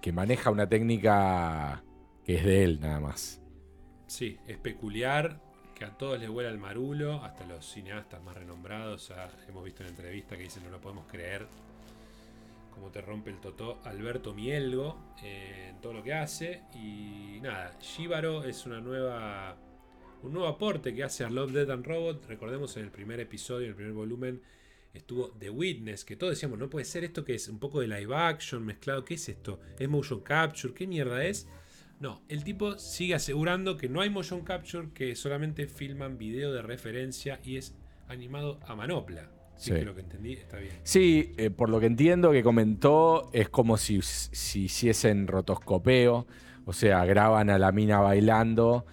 [0.00, 1.84] Que maneja una técnica
[2.24, 3.40] que es de él, nada más.
[4.08, 5.40] Sí, es peculiar,
[5.76, 9.08] que a todos les huele el marulo, hasta los cineastas más renombrados.
[9.08, 11.46] ya hemos visto en entrevista que dicen no lo podemos creer.
[12.74, 16.62] como te rompe el totó Alberto Mielgo eh, en todo lo que hace.
[16.74, 19.56] Y nada, Shibaro es una nueva,
[20.24, 22.26] un nuevo aporte que hace a Love, Dead and Robot.
[22.26, 24.42] Recordemos en el primer episodio, en el primer volumen,
[24.94, 27.88] estuvo The Witness, que todos decíamos, no puede ser esto que es un poco de
[27.88, 29.04] live action mezclado.
[29.04, 29.60] ¿Qué es esto?
[29.78, 30.74] ¿Es motion capture?
[30.74, 31.48] ¿Qué mierda es?
[32.00, 36.62] No, el tipo sigue asegurando que no hay motion capture, que solamente filman video de
[36.62, 37.74] referencia y es
[38.08, 39.30] animado a manopla.
[39.56, 39.72] Sí.
[39.74, 40.72] Que lo que entendí está bien.
[40.82, 46.26] Sí, eh, por lo que entiendo que comentó, es como si, si hiciesen rotoscopeo,
[46.64, 48.86] o sea, graban a la mina bailando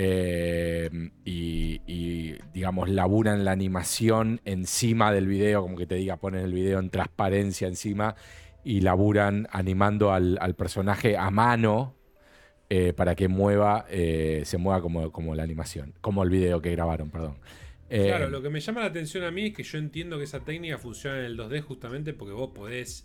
[0.00, 0.90] eh,
[1.24, 6.52] y, y, digamos, laburan la animación encima del video, como que te diga, ponen el
[6.52, 8.14] video en transparencia encima
[8.62, 11.96] y laburan animando al, al personaje a mano,
[12.70, 16.70] eh, para que mueva, eh, se mueva como, como, la animación, como el video que
[16.70, 17.38] grabaron, perdón.
[17.88, 20.44] Claro, lo que me llama la atención a mí es que yo entiendo que esa
[20.44, 23.04] técnica funciona en el 2D justamente porque vos podés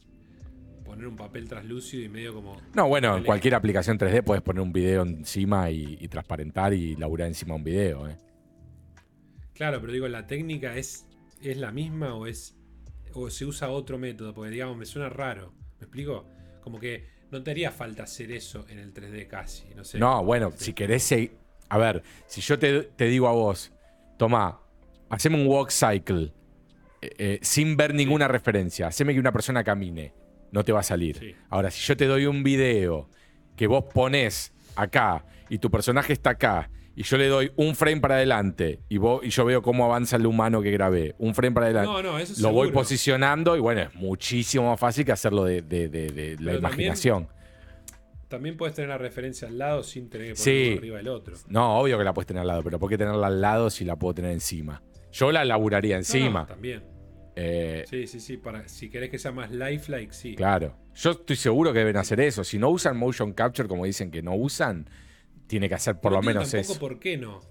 [0.93, 2.61] poner un papel translúcido y medio como...
[2.73, 6.95] No, bueno, en cualquier aplicación 3D puedes poner un video encima y, y transparentar y
[6.95, 8.07] laburar encima un video.
[9.53, 11.07] Claro, pero digo, la técnica es,
[11.41, 12.55] es la misma o es
[13.13, 15.53] o se usa otro método, porque digamos, me suena raro.
[15.79, 16.25] ¿Me explico?
[16.61, 19.73] Como que no te haría falta hacer eso en el 3D casi.
[19.75, 19.99] No, sé.
[19.99, 21.11] no bueno, si querés.
[21.69, 23.71] A ver, si yo te, digo a vos,
[24.17, 24.59] toma,
[25.09, 26.33] haceme un walk cycle
[27.01, 28.87] eh, eh, sin ver ninguna referencia.
[28.87, 30.13] Haceme que una persona camine.
[30.53, 31.35] No te va a salir.
[31.49, 33.09] Ahora, si yo te doy un video
[33.55, 37.99] que vos pones acá y tu personaje está acá y yo le doy un frame
[37.99, 41.55] para adelante y, vos, y yo veo cómo avanza el humano que grabé, un frame
[41.55, 45.11] para adelante, no, no, eso lo voy posicionando y bueno, es muchísimo más fácil que
[45.11, 47.27] hacerlo de, la imaginación.
[48.27, 51.35] También, puedes tener la referencia al lado sin tener que ponerla arriba del otro.
[51.47, 53.85] No, obvio que la puedes tener al lado, pero ¿por qué tenerla al lado si
[53.85, 54.83] la puedo tener encima?
[55.11, 56.45] Yo la laburaría encima.
[56.45, 56.92] también.
[57.35, 58.37] Eh, sí, sí, sí.
[58.37, 60.35] Para, si querés que sea más lifelike, sí.
[60.35, 60.75] Claro.
[60.95, 62.43] Yo estoy seguro que deben hacer eso.
[62.43, 64.87] Si no usan motion capture, como dicen que no usan,
[65.47, 66.79] tiene que hacer por lo menos eso.
[66.79, 67.41] ¿Por qué no?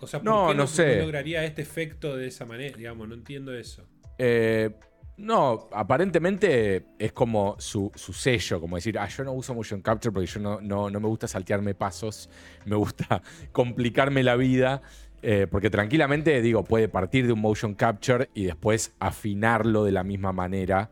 [0.00, 1.00] O sea, ¿por no, qué no, sé.
[1.00, 2.76] lograría este efecto de esa manera?
[2.76, 3.86] Digamos, no entiendo eso.
[4.18, 4.70] Eh,
[5.18, 10.26] no, aparentemente es como su, sello, como decir, ah, yo no uso motion capture porque
[10.26, 12.30] yo no, no, me gusta saltearme pasos,
[12.64, 13.20] me gusta
[13.52, 14.80] complicarme la vida,
[15.22, 20.04] eh, porque tranquilamente, digo, puede partir de un motion capture y después afinarlo de la
[20.04, 20.90] misma manera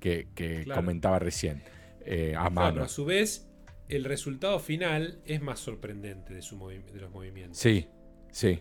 [0.00, 0.26] que,
[0.74, 1.62] comentaba recién,
[2.04, 2.82] eh, a mano.
[2.82, 3.48] a su vez,
[3.88, 7.58] el resultado final es más sorprendente de, su de los movimientos.
[7.58, 7.88] Sí,
[8.30, 8.60] sí.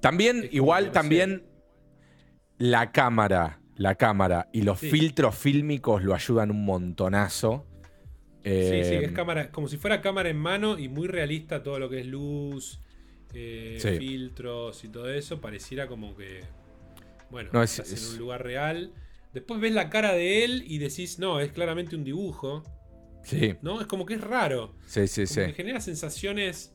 [0.00, 1.44] También, igual, también
[2.58, 7.66] la cámara, la cámara y los filtros fílmicos lo ayudan un montonazo.
[8.42, 11.78] sí, sí, es eh, cámara, como si fuera cámara en mano y muy realista todo
[11.78, 12.81] lo que es luz,
[13.34, 15.40] eh, filtros y todo eso.
[15.40, 16.44] Pareciera como que,
[17.30, 18.92] bueno, estás en un lugar real.
[19.32, 22.62] Después ves la cara de él y decís, no, es claramente un dibujo.
[23.24, 23.54] Sí.
[23.62, 23.80] ¿No?
[23.80, 24.74] Es como que es raro.
[24.86, 25.40] Sí, sí, sí.
[25.40, 26.72] Que genera sensaciones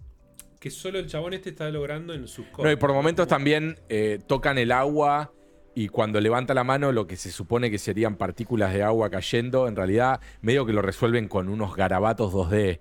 [0.59, 2.65] que solo el chabón este está logrando en sus cosas.
[2.65, 5.33] No, y por momentos también eh, tocan el agua
[5.75, 9.67] y cuando levanta la mano lo que se supone que serían partículas de agua cayendo,
[9.67, 12.79] en realidad medio que lo resuelven con unos garabatos 2D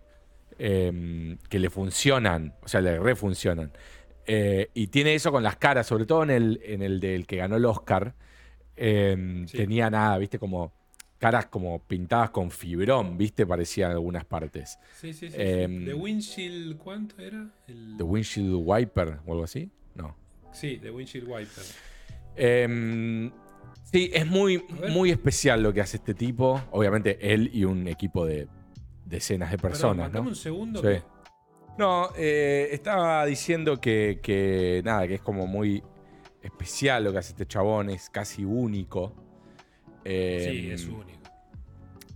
[0.59, 3.73] em, que le funcionan, o sea, le refuncionan.
[4.27, 7.37] Eh, y tiene eso con las caras, sobre todo en el, en el del que
[7.37, 8.15] ganó el Oscar.
[8.77, 10.73] Em, tenía nada, viste, como
[11.19, 13.47] caras como pintadas con fibrón, ¿viste?
[13.47, 14.79] Parecían en algunas partes.
[15.01, 15.37] Sí, sí, sí.
[15.39, 17.49] Em, ¿The Windshield cuánto era?
[17.67, 19.71] ¿The Windshield Wiper o algo así?
[19.95, 20.17] No.
[20.53, 21.65] Sí, The Windshield Wiper.
[22.37, 23.31] Em,
[23.85, 26.63] sí, es muy, muy especial lo que hace este tipo.
[26.71, 28.47] Obviamente él y un equipo de
[29.07, 30.21] decenas de personas, ¿no?
[30.21, 30.83] un segundo.
[30.83, 31.03] Sí.
[31.79, 35.83] No, eh, estaba diciendo que, que, nada, que es como muy
[36.43, 39.27] especial lo que hace este chabón, es casi único
[40.07, 41.31] sí, es em, único.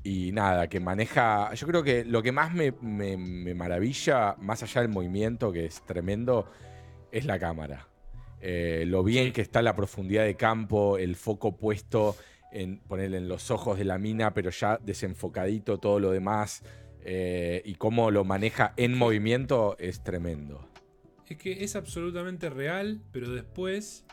[0.02, 1.52] Y nada, que maneja.
[1.54, 2.72] Yo creo que lo que más me,
[3.54, 6.50] maravilla, más allá del movimiento, que es tremendo,
[7.12, 7.86] es la cámara.
[8.40, 12.16] Eh, lo bien que está la profundidad de campo, el foco puesto
[12.50, 16.62] en ponerle en los ojos de la mina, pero ya desenfocadito todo lo demás.
[17.04, 20.68] Eh, y cómo lo maneja en movimiento es tremendo.
[21.28, 24.04] Es que es absolutamente real, pero después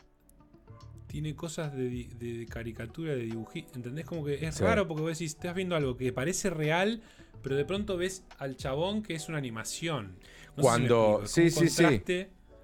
[1.08, 3.72] tiene cosas de, caricatura, de dibujito.
[3.74, 4.04] ¿Entendés?
[4.04, 7.02] Como que es raro porque vos decís, estás viendo algo que parece real,
[7.42, 10.16] pero de pronto ves al chabón que es una animación.
[10.54, 11.22] Cuando.
[11.24, 12.02] sí, sí, sí.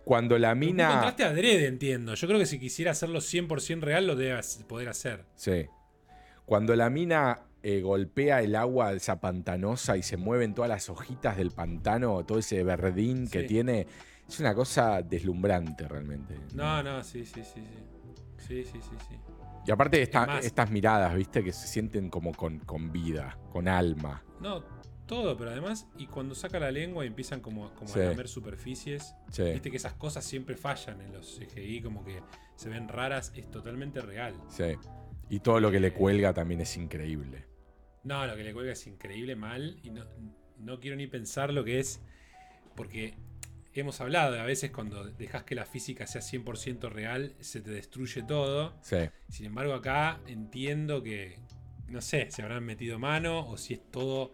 [0.05, 0.89] Cuando la mina.
[0.89, 2.15] Un contraste adrede, entiendo.
[2.15, 4.39] Yo creo que si quisiera hacerlo 100% real, lo debe
[4.69, 5.25] poder hacer.
[5.35, 5.67] Sí.
[6.45, 11.37] Cuando la mina eh, golpea el agua, esa pantanosa, y se mueven todas las hojitas
[11.39, 13.87] del pantano, todo ese verdín que tiene.
[14.29, 16.37] Es una cosa deslumbrante realmente.
[16.55, 17.79] No, no, sí, sí, sí, sí.
[18.39, 19.17] Sí, sí, sí, sí.
[19.67, 24.23] Y aparte esta- estas miradas, viste, que se sienten como con, con vida, con alma.
[24.41, 24.63] No,
[25.07, 28.01] todo, pero además, y cuando saca la lengua y empiezan como, como Sí.
[28.01, 29.45] a lamer superficies, Sí.
[29.45, 32.21] viste que esas cosas siempre fallan en los CGI, como que
[32.57, 34.35] se ven raras, es totalmente real.
[34.49, 34.75] Sí.
[35.31, 37.47] Y todo lo que le Eh, cuelga también es increíble.
[38.05, 40.05] No, lo que le cuelga es increíble mal y no,
[40.59, 42.01] no quiero ni pensar lo que es,
[42.77, 43.15] porque
[43.73, 47.71] hemos hablado de a veces cuando dejas que la física sea 100% real, se te
[47.71, 48.75] destruye todo.
[48.83, 49.09] Sí.
[49.29, 51.39] Sin embargo, acá entiendo que,
[51.89, 54.33] no sé, se habrán metido mano o si es todo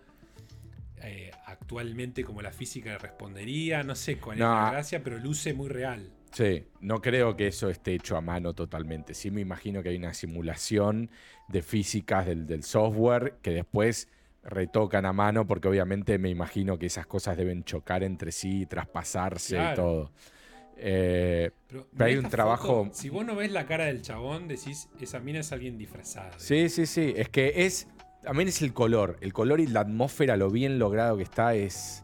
[1.02, 5.54] eh, actualmente como la física respondería, no sé cuál No, es la gracia, pero luce
[5.54, 6.12] muy real.
[6.32, 9.14] Sí, no creo que eso esté hecho a mano totalmente.
[9.14, 11.10] Sí me imagino que hay una simulación
[11.48, 14.08] de físicas del, del software que después
[14.44, 19.56] retocan a mano porque obviamente me imagino que esas cosas deben chocar entre sí, traspasarse
[19.72, 20.12] y todo.
[20.76, 24.88] Eh, Pero, Pero hay un trabajo- si vos no ves la cara del chabón, decís,
[25.00, 26.30] esa mina es alguien disfrazada.
[26.38, 27.12] sí, sí, sí.
[27.16, 27.86] Es que es.
[28.22, 29.16] También es el color.
[29.20, 32.02] El color y la atmósfera, lo bien logrado que está, es.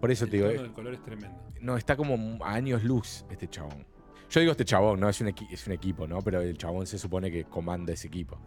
[0.00, 0.48] Por eso El te digo.
[0.48, 1.38] eh, del color es tremendo.
[1.60, 3.86] No, está como a años luz este chabón.
[4.30, 6.20] Yo digo este chabón, no es un, es un equipo, ¿no?
[6.20, 8.38] Pero el chabón se supone que comanda ese equipo.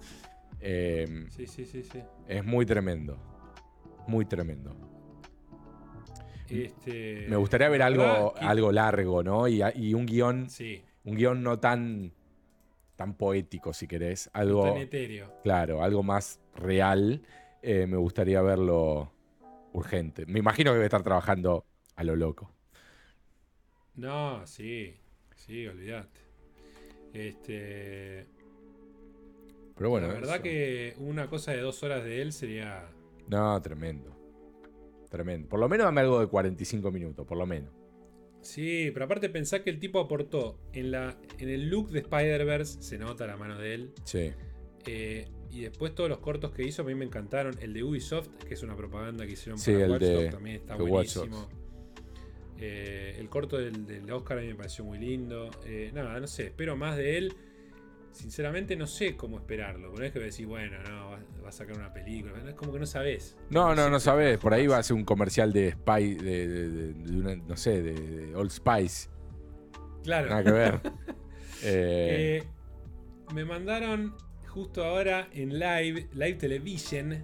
[0.60, 2.04] Eh, Sí, sí, sí, sí.
[2.28, 3.18] es muy tremendo.
[4.08, 4.76] Muy tremendo.
[6.50, 9.48] Este, Me gustaría ver algo, que- algo largo, ¿no?
[9.48, 12.12] Y, y un guion, Sí, un guion no tan,
[12.98, 14.30] tan poético, si querés.
[14.34, 15.34] Algo, tan etéreo.
[15.44, 17.22] claro, algo más real.
[17.64, 19.12] Eh, me gustaría verlo
[19.74, 20.26] urgente.
[20.26, 21.66] Me imagino que debe estar trabajando
[21.96, 22.52] a lo loco.
[23.96, 24.96] No, sí,
[25.36, 26.20] sí, olvídate.
[27.14, 28.26] Este,
[29.76, 30.44] Pero bueno, la verdad eso.
[30.44, 32.90] que una cosa de dos horas de él sería.
[33.28, 34.16] No, tremendo.
[35.10, 35.50] Tremendo.
[35.50, 37.74] Por lo menos dame algo de 45 minutos, por lo menos.
[38.42, 42.82] Sí, pero aparte pensá que el tipo aportó en, la, en el look de Spider-Verse,
[42.82, 43.94] se nota la mano de él.
[44.06, 44.32] Sí.
[44.86, 47.54] eh, y después todos los cortos que hizo a mí me encantaron.
[47.60, 50.56] El de Ubisoft, que es una propaganda que hicieron Sí, para el Watch de- también
[50.56, 51.50] está buenísimo.
[52.62, 55.50] Eh, el corto del, del Oscar a mí me pareció muy lindo.
[55.66, 57.34] Eh, nada, no sé, espero más de él.
[58.12, 59.92] Sinceramente no sé cómo esperarlo.
[59.94, 61.12] Pero es que decir, bueno, no,
[61.44, 62.34] va, a sacar una película.
[62.48, 63.38] Es como que no sabes.
[63.50, 66.70] No, no, no qué Por ahí va a ser un comercial de Spy, de, de-
[66.70, 67.96] de- de una- no sé, de,
[68.36, 69.10] Old Spice.
[70.04, 70.30] Claro.
[70.30, 70.82] Nada que ver.
[71.64, 72.44] Eh,
[73.36, 74.16] me mandaron
[74.48, 77.24] justo ahora en live, live television,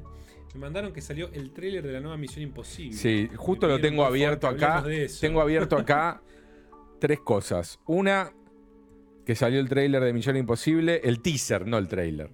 [0.58, 2.98] me mandaron que salió el tráiler de la nueva Misión Imposible.
[2.98, 4.84] sí, justo lo tengo abierto acá.
[5.22, 6.22] Tengo abierto acá
[7.00, 7.80] tres cosas.
[7.86, 8.34] Una,
[9.24, 12.32] que salió el tráiler de Misión Imposible, el teaser, no el tráiler.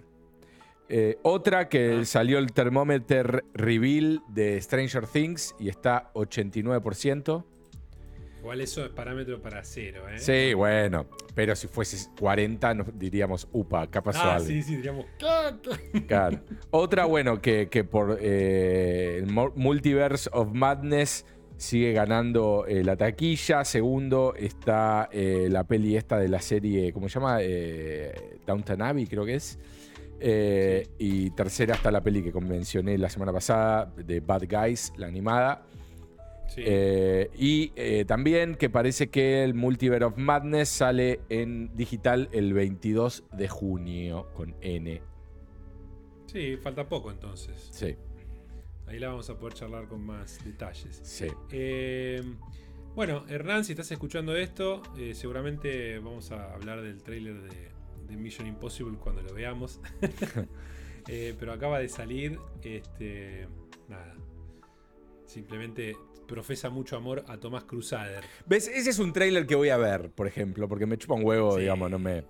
[0.88, 2.04] Eh, otra que Ah.
[2.06, 7.44] salió el thermometer reveal de Stranger Things y está 89%.
[8.44, 10.18] Igual eso es parámetro para cero, ¿eh?
[10.18, 14.46] Sí, bueno, pero si fuese 40 nos diríamos, upa, acá pasó Ah, algo.
[14.46, 15.06] sí, sí, diríamos.
[16.06, 16.40] Claro.
[16.70, 19.24] Otra, bueno, que, que por eh,
[19.54, 21.24] Multiverse of Madness
[21.56, 23.64] sigue ganando eh, la taquilla.
[23.64, 27.38] Segundo está eh, la peli esta de la serie, ¿cómo se llama?
[27.40, 28.12] Eh,
[28.46, 29.58] Downton Abbey, creo que es.
[30.20, 35.06] Eh, Y tercera está la peli que mencioné la semana pasada, de Bad Guys, la
[35.06, 35.62] animada.
[36.54, 36.62] Sí.
[36.64, 42.52] Eh, y eh, también que parece que el Multiverse of Madness sale en digital el
[42.52, 45.02] 22 de junio con N.
[46.26, 47.68] Sí, falta poco entonces.
[47.72, 47.96] Sí,
[48.86, 51.00] Ahí la vamos a poder charlar con más detalles.
[51.02, 51.26] sí.
[51.50, 52.22] Eh,
[52.94, 57.70] bueno, Hernán, si estás escuchando esto, eh, seguramente vamos a hablar del tráiler de,
[58.06, 59.80] de Mission Impossible cuando lo veamos.
[61.06, 63.48] Pero acaba de salir, este,
[63.88, 64.14] nada.
[65.26, 65.96] Simplemente
[66.26, 68.24] profesa mucho amor a Tomás Crusader.
[68.46, 68.68] ¿Ves?
[68.68, 71.54] Ese es un tráiler que voy a ver, por ejemplo, porque me chupa un huevo,
[71.54, 71.60] Sí.
[71.62, 72.24] digamos, no me.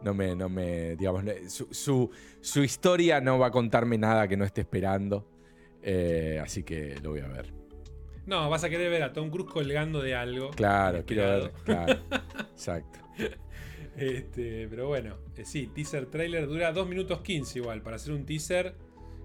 [0.00, 2.08] No me, no me, digamos, su, su-
[2.40, 5.28] su historia no va a contarme nada que no esté esperando.
[5.82, 7.52] Eh, así que lo voy a ver.
[8.24, 10.50] No, vas a querer ver a Tom Cruise colgando de algo.
[10.50, 11.52] Claro, quiero ver.
[11.64, 11.98] Claro.
[12.52, 13.00] Exacto.
[13.96, 17.82] Este, pero bueno, eh, sí, teaser trailer dura 2 minutos 15 igual.
[17.82, 18.76] Para hacer un teaser,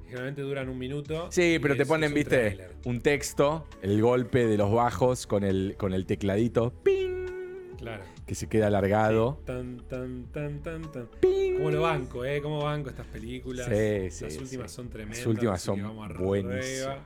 [0.05, 1.27] generalmente duran un minuto.
[1.31, 5.25] Sí, pero te es- ponen, es un viste, un texto, el golpe de los bajos
[5.27, 7.11] con el, con el tecladito, ¡ping!
[7.77, 8.03] Claro.
[8.25, 9.41] que se queda alargado.
[9.45, 11.07] Tan, tan, tan, tan, tan.
[11.19, 11.55] ¡Ping!
[11.57, 12.41] ¿Cómo lo banco, eh?
[12.41, 13.65] ¿Cómo banco estas películas?
[13.67, 14.75] Sí, sí, Las últimas sí.
[14.77, 15.17] son tremendas.
[15.19, 15.81] Las últimas son
[16.19, 16.99] buenísimas.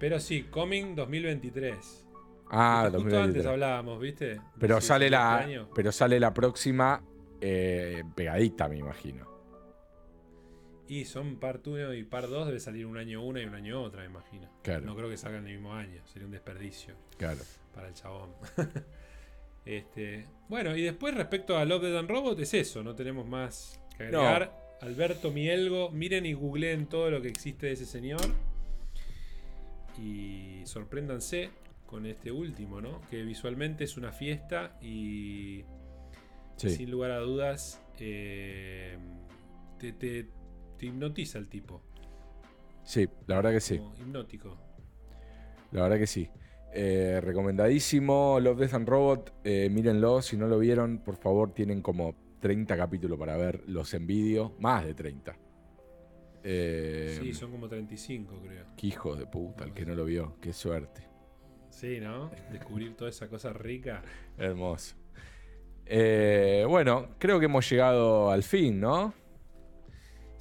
[0.00, 2.06] Pero sí, Coming 2023.
[2.50, 3.24] Ah, Justo 2023.
[3.36, 4.40] antes hablábamos, ¿viste?
[4.58, 7.02] Pero sale la, este pero sale la próxima
[7.40, 9.26] eh, pegadita, me imagino.
[10.86, 13.82] Y son part 1 y part 2 debe salir un año una y un año
[13.82, 14.50] otra, me imagino.
[14.62, 14.84] Claro.
[14.84, 17.40] No creo que salgan el mismo año, sería un desperdicio Claro.
[17.74, 18.30] para el chabón.
[19.66, 23.80] Este, bueno, y después respecto a Love, Dead and Robot es eso, no tenemos más
[23.96, 24.54] que agregar.
[24.82, 28.20] Alberto Mielgo, miren y googleen todo lo que existe de ese señor.
[29.98, 31.48] Y sorpréndanse
[31.86, 33.00] con este último, ¿no?
[33.08, 35.64] Que visualmente es una fiesta y
[36.56, 38.98] sin lugar a dudas eh,
[39.78, 40.26] te,
[40.86, 41.82] hipnotiza el tipo.
[42.84, 43.80] Sí, la verdad que sí.
[43.98, 44.56] hipnótico.
[45.72, 46.28] La verdad que sí.
[46.76, 49.32] Eh, recomendadísimo, Love, Death and Robot.
[49.44, 53.94] Eh, mírenlo, si no lo vieron, por favor, tienen como 30 capítulos para ver los
[53.94, 54.54] en vídeo.
[54.58, 55.36] Más de 30.
[56.42, 58.66] Eh, sí, son como 35, creo.
[58.76, 60.36] Qué hijo de puta, el que no lo vio.
[60.40, 61.08] Qué suerte.
[61.70, 62.30] Sí, ¿no?
[62.50, 64.02] Descubrir toda esa cosa rica.
[64.38, 64.96] Hermoso.
[66.68, 69.14] bueno, creo que hemos llegado al fin, ¿no?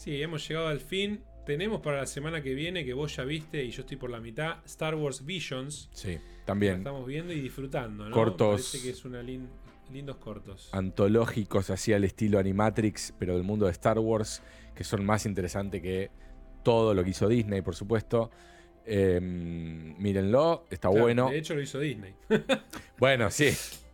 [0.04, 1.24] Sí, hemos llegado al fin.
[1.46, 4.20] Tenemos para la semana que viene, que vos ya viste y yo estoy por la
[4.20, 5.90] mitad, Star Wars Visions.
[5.94, 6.80] Sí, también.
[6.80, 8.14] estamos viendo y disfrutando, ¿no?
[8.14, 8.70] Cortos.
[8.70, 10.68] Parece que es una lindos cortos.
[10.74, 14.44] Antológicos, así al estilo Animatrix, pero del mundo de Star Wars,
[14.76, 16.12] que son más interesantes que
[16.64, 18.30] todo lo que hizo Disney, por supuesto.
[18.86, 21.30] Em, mírenlo, está bueno.
[21.30, 22.14] De hecho, lo hizo Disney.
[23.00, 23.54] bueno, sí.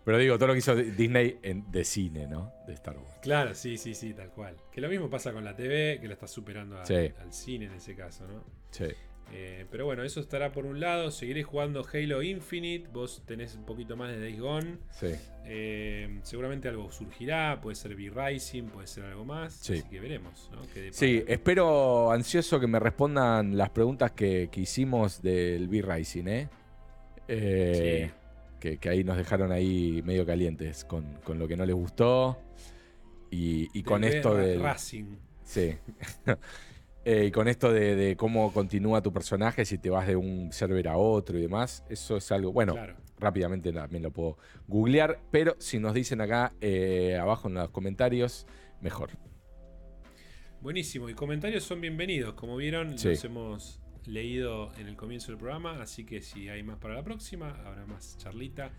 [0.09, 2.51] Pero digo, todo lo que hizo Disney en, de cine, ¿no?
[2.65, 3.19] De Star Wars.
[3.21, 4.55] Claro, sí, sí, sí, tal cual.
[4.71, 7.93] Que lo mismo pasa con la TV, que la está superando al cine en ese
[7.93, 8.43] caso, ¿no?
[8.71, 8.87] Sí.
[9.31, 11.11] Eh, pero bueno, eso estará por un lado.
[11.11, 12.87] Seguiré jugando Halo Infinite.
[12.91, 14.77] Vos tenés un poquito más de Days Gone.
[14.89, 15.11] Sí.
[15.45, 17.61] Eh, seguramente algo surgirá.
[17.61, 19.61] Puede ser V-Rising, puede ser algo más.
[19.61, 20.49] Así que veremos.
[20.51, 20.63] ¿no?
[20.89, 26.49] Sí, espero ansioso que me respondan las preguntas que, hicimos del V-Rising, ¿eh?
[27.27, 28.11] eh
[28.59, 32.37] que, ahí nos dejaron ahí medio calientes con, lo que no les gustó.
[33.31, 34.57] Y, con esto de.
[34.57, 35.17] Racing.
[35.43, 35.75] Sí.
[37.05, 40.89] Eh, y con esto de, cómo continúa tu personaje, si te vas de un server
[40.89, 42.75] a otro y demás, eso es algo, bueno,
[43.17, 48.45] rápidamente también lo puedo googlear, pero si nos dicen acá eh, abajo en los comentarios,
[48.81, 49.11] mejor.
[50.61, 55.81] Buenísimo, y comentarios son bienvenidos, como vieron, los hemos leído en el comienzo del programa,
[55.81, 58.71] así que si hay más para la próxima, habrá más charlita,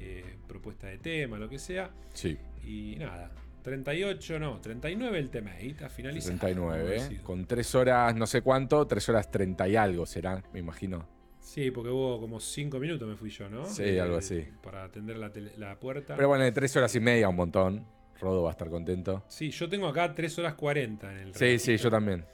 [0.00, 1.90] eh, propuesta de tema, lo que sea.
[2.12, 2.36] Sí.
[2.64, 3.32] Y nada,
[3.62, 5.52] 38, no, 39 el tema
[5.84, 6.38] ha finalizado.
[6.38, 11.08] 39, con 3 horas no sé cuánto, 3 horas 30 y algo será, me imagino.
[11.40, 13.66] Sí, porque hubo como 5 minutos me fui yo, ¿no?
[13.66, 14.46] Sí, eh, algo así.
[14.62, 16.14] Para atender la, puerta.
[16.16, 17.86] Pero bueno, de 3 horas y media un montón.
[18.20, 19.24] Rodo va a estar contento.
[19.28, 22.24] Sí, yo tengo acá 3 horas 40 en el Sí, sí, yo también.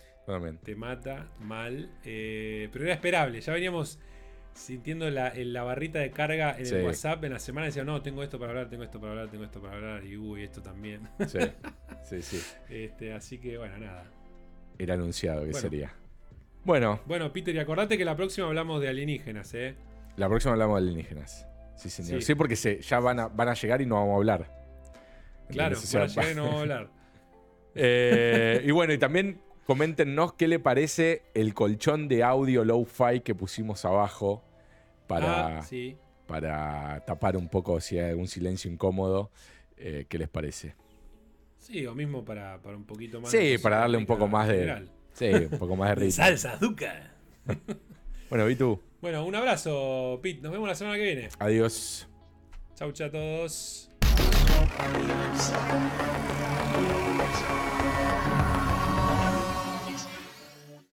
[0.62, 1.91] Te mata mal.
[2.05, 3.99] Eh, pero era esperable, ya veníamos
[4.55, 8.23] sintiendo la, la, barrita de carga en el WhatsApp en la semana decía, no, tengo
[8.23, 11.09] esto para hablar, tengo esto para hablar, tengo esto para hablar, y uy, esto también.
[11.26, 11.39] Sí,
[12.05, 12.42] sí, sí.
[12.68, 14.05] Este, así que bueno, nada.
[14.78, 15.92] Era anunciado que sería.
[16.65, 17.01] Bueno.
[17.07, 19.75] Bueno, Peter, y acordate que la próxima hablamos de alienígenas, ¿eh?
[20.17, 21.47] La próxima hablamos de alienígenas.
[21.76, 22.23] Sí, señor.
[22.23, 24.62] Sí, porque se, ya van a, van a llegar y no vamos a hablar.
[25.49, 26.91] Claro, van a llegar y no vamos a hablar.
[27.75, 33.34] Eh, y bueno, y también Coméntenos qué le parece el colchón de audio low-fi que
[33.34, 34.42] pusimos abajo
[35.07, 35.66] para, ah,
[36.26, 39.31] para tapar un poco si hay algún silencio incómodo.
[39.76, 40.74] Eh, ¿Qué les parece?
[41.58, 43.31] Sí, o mismo para, un poquito más.
[43.31, 44.89] Sí, para darle un poco más de.
[45.12, 46.12] Sí, un poco más de ritmo.
[46.12, 47.12] Salsa, azúcar.
[48.31, 48.81] bueno, ¿y tú?
[49.00, 50.41] Bueno, un abrazo, Pete.
[50.41, 51.28] Nos vemos la semana que viene.
[51.39, 52.08] Adiós.
[52.74, 53.91] Chau, chau a todos.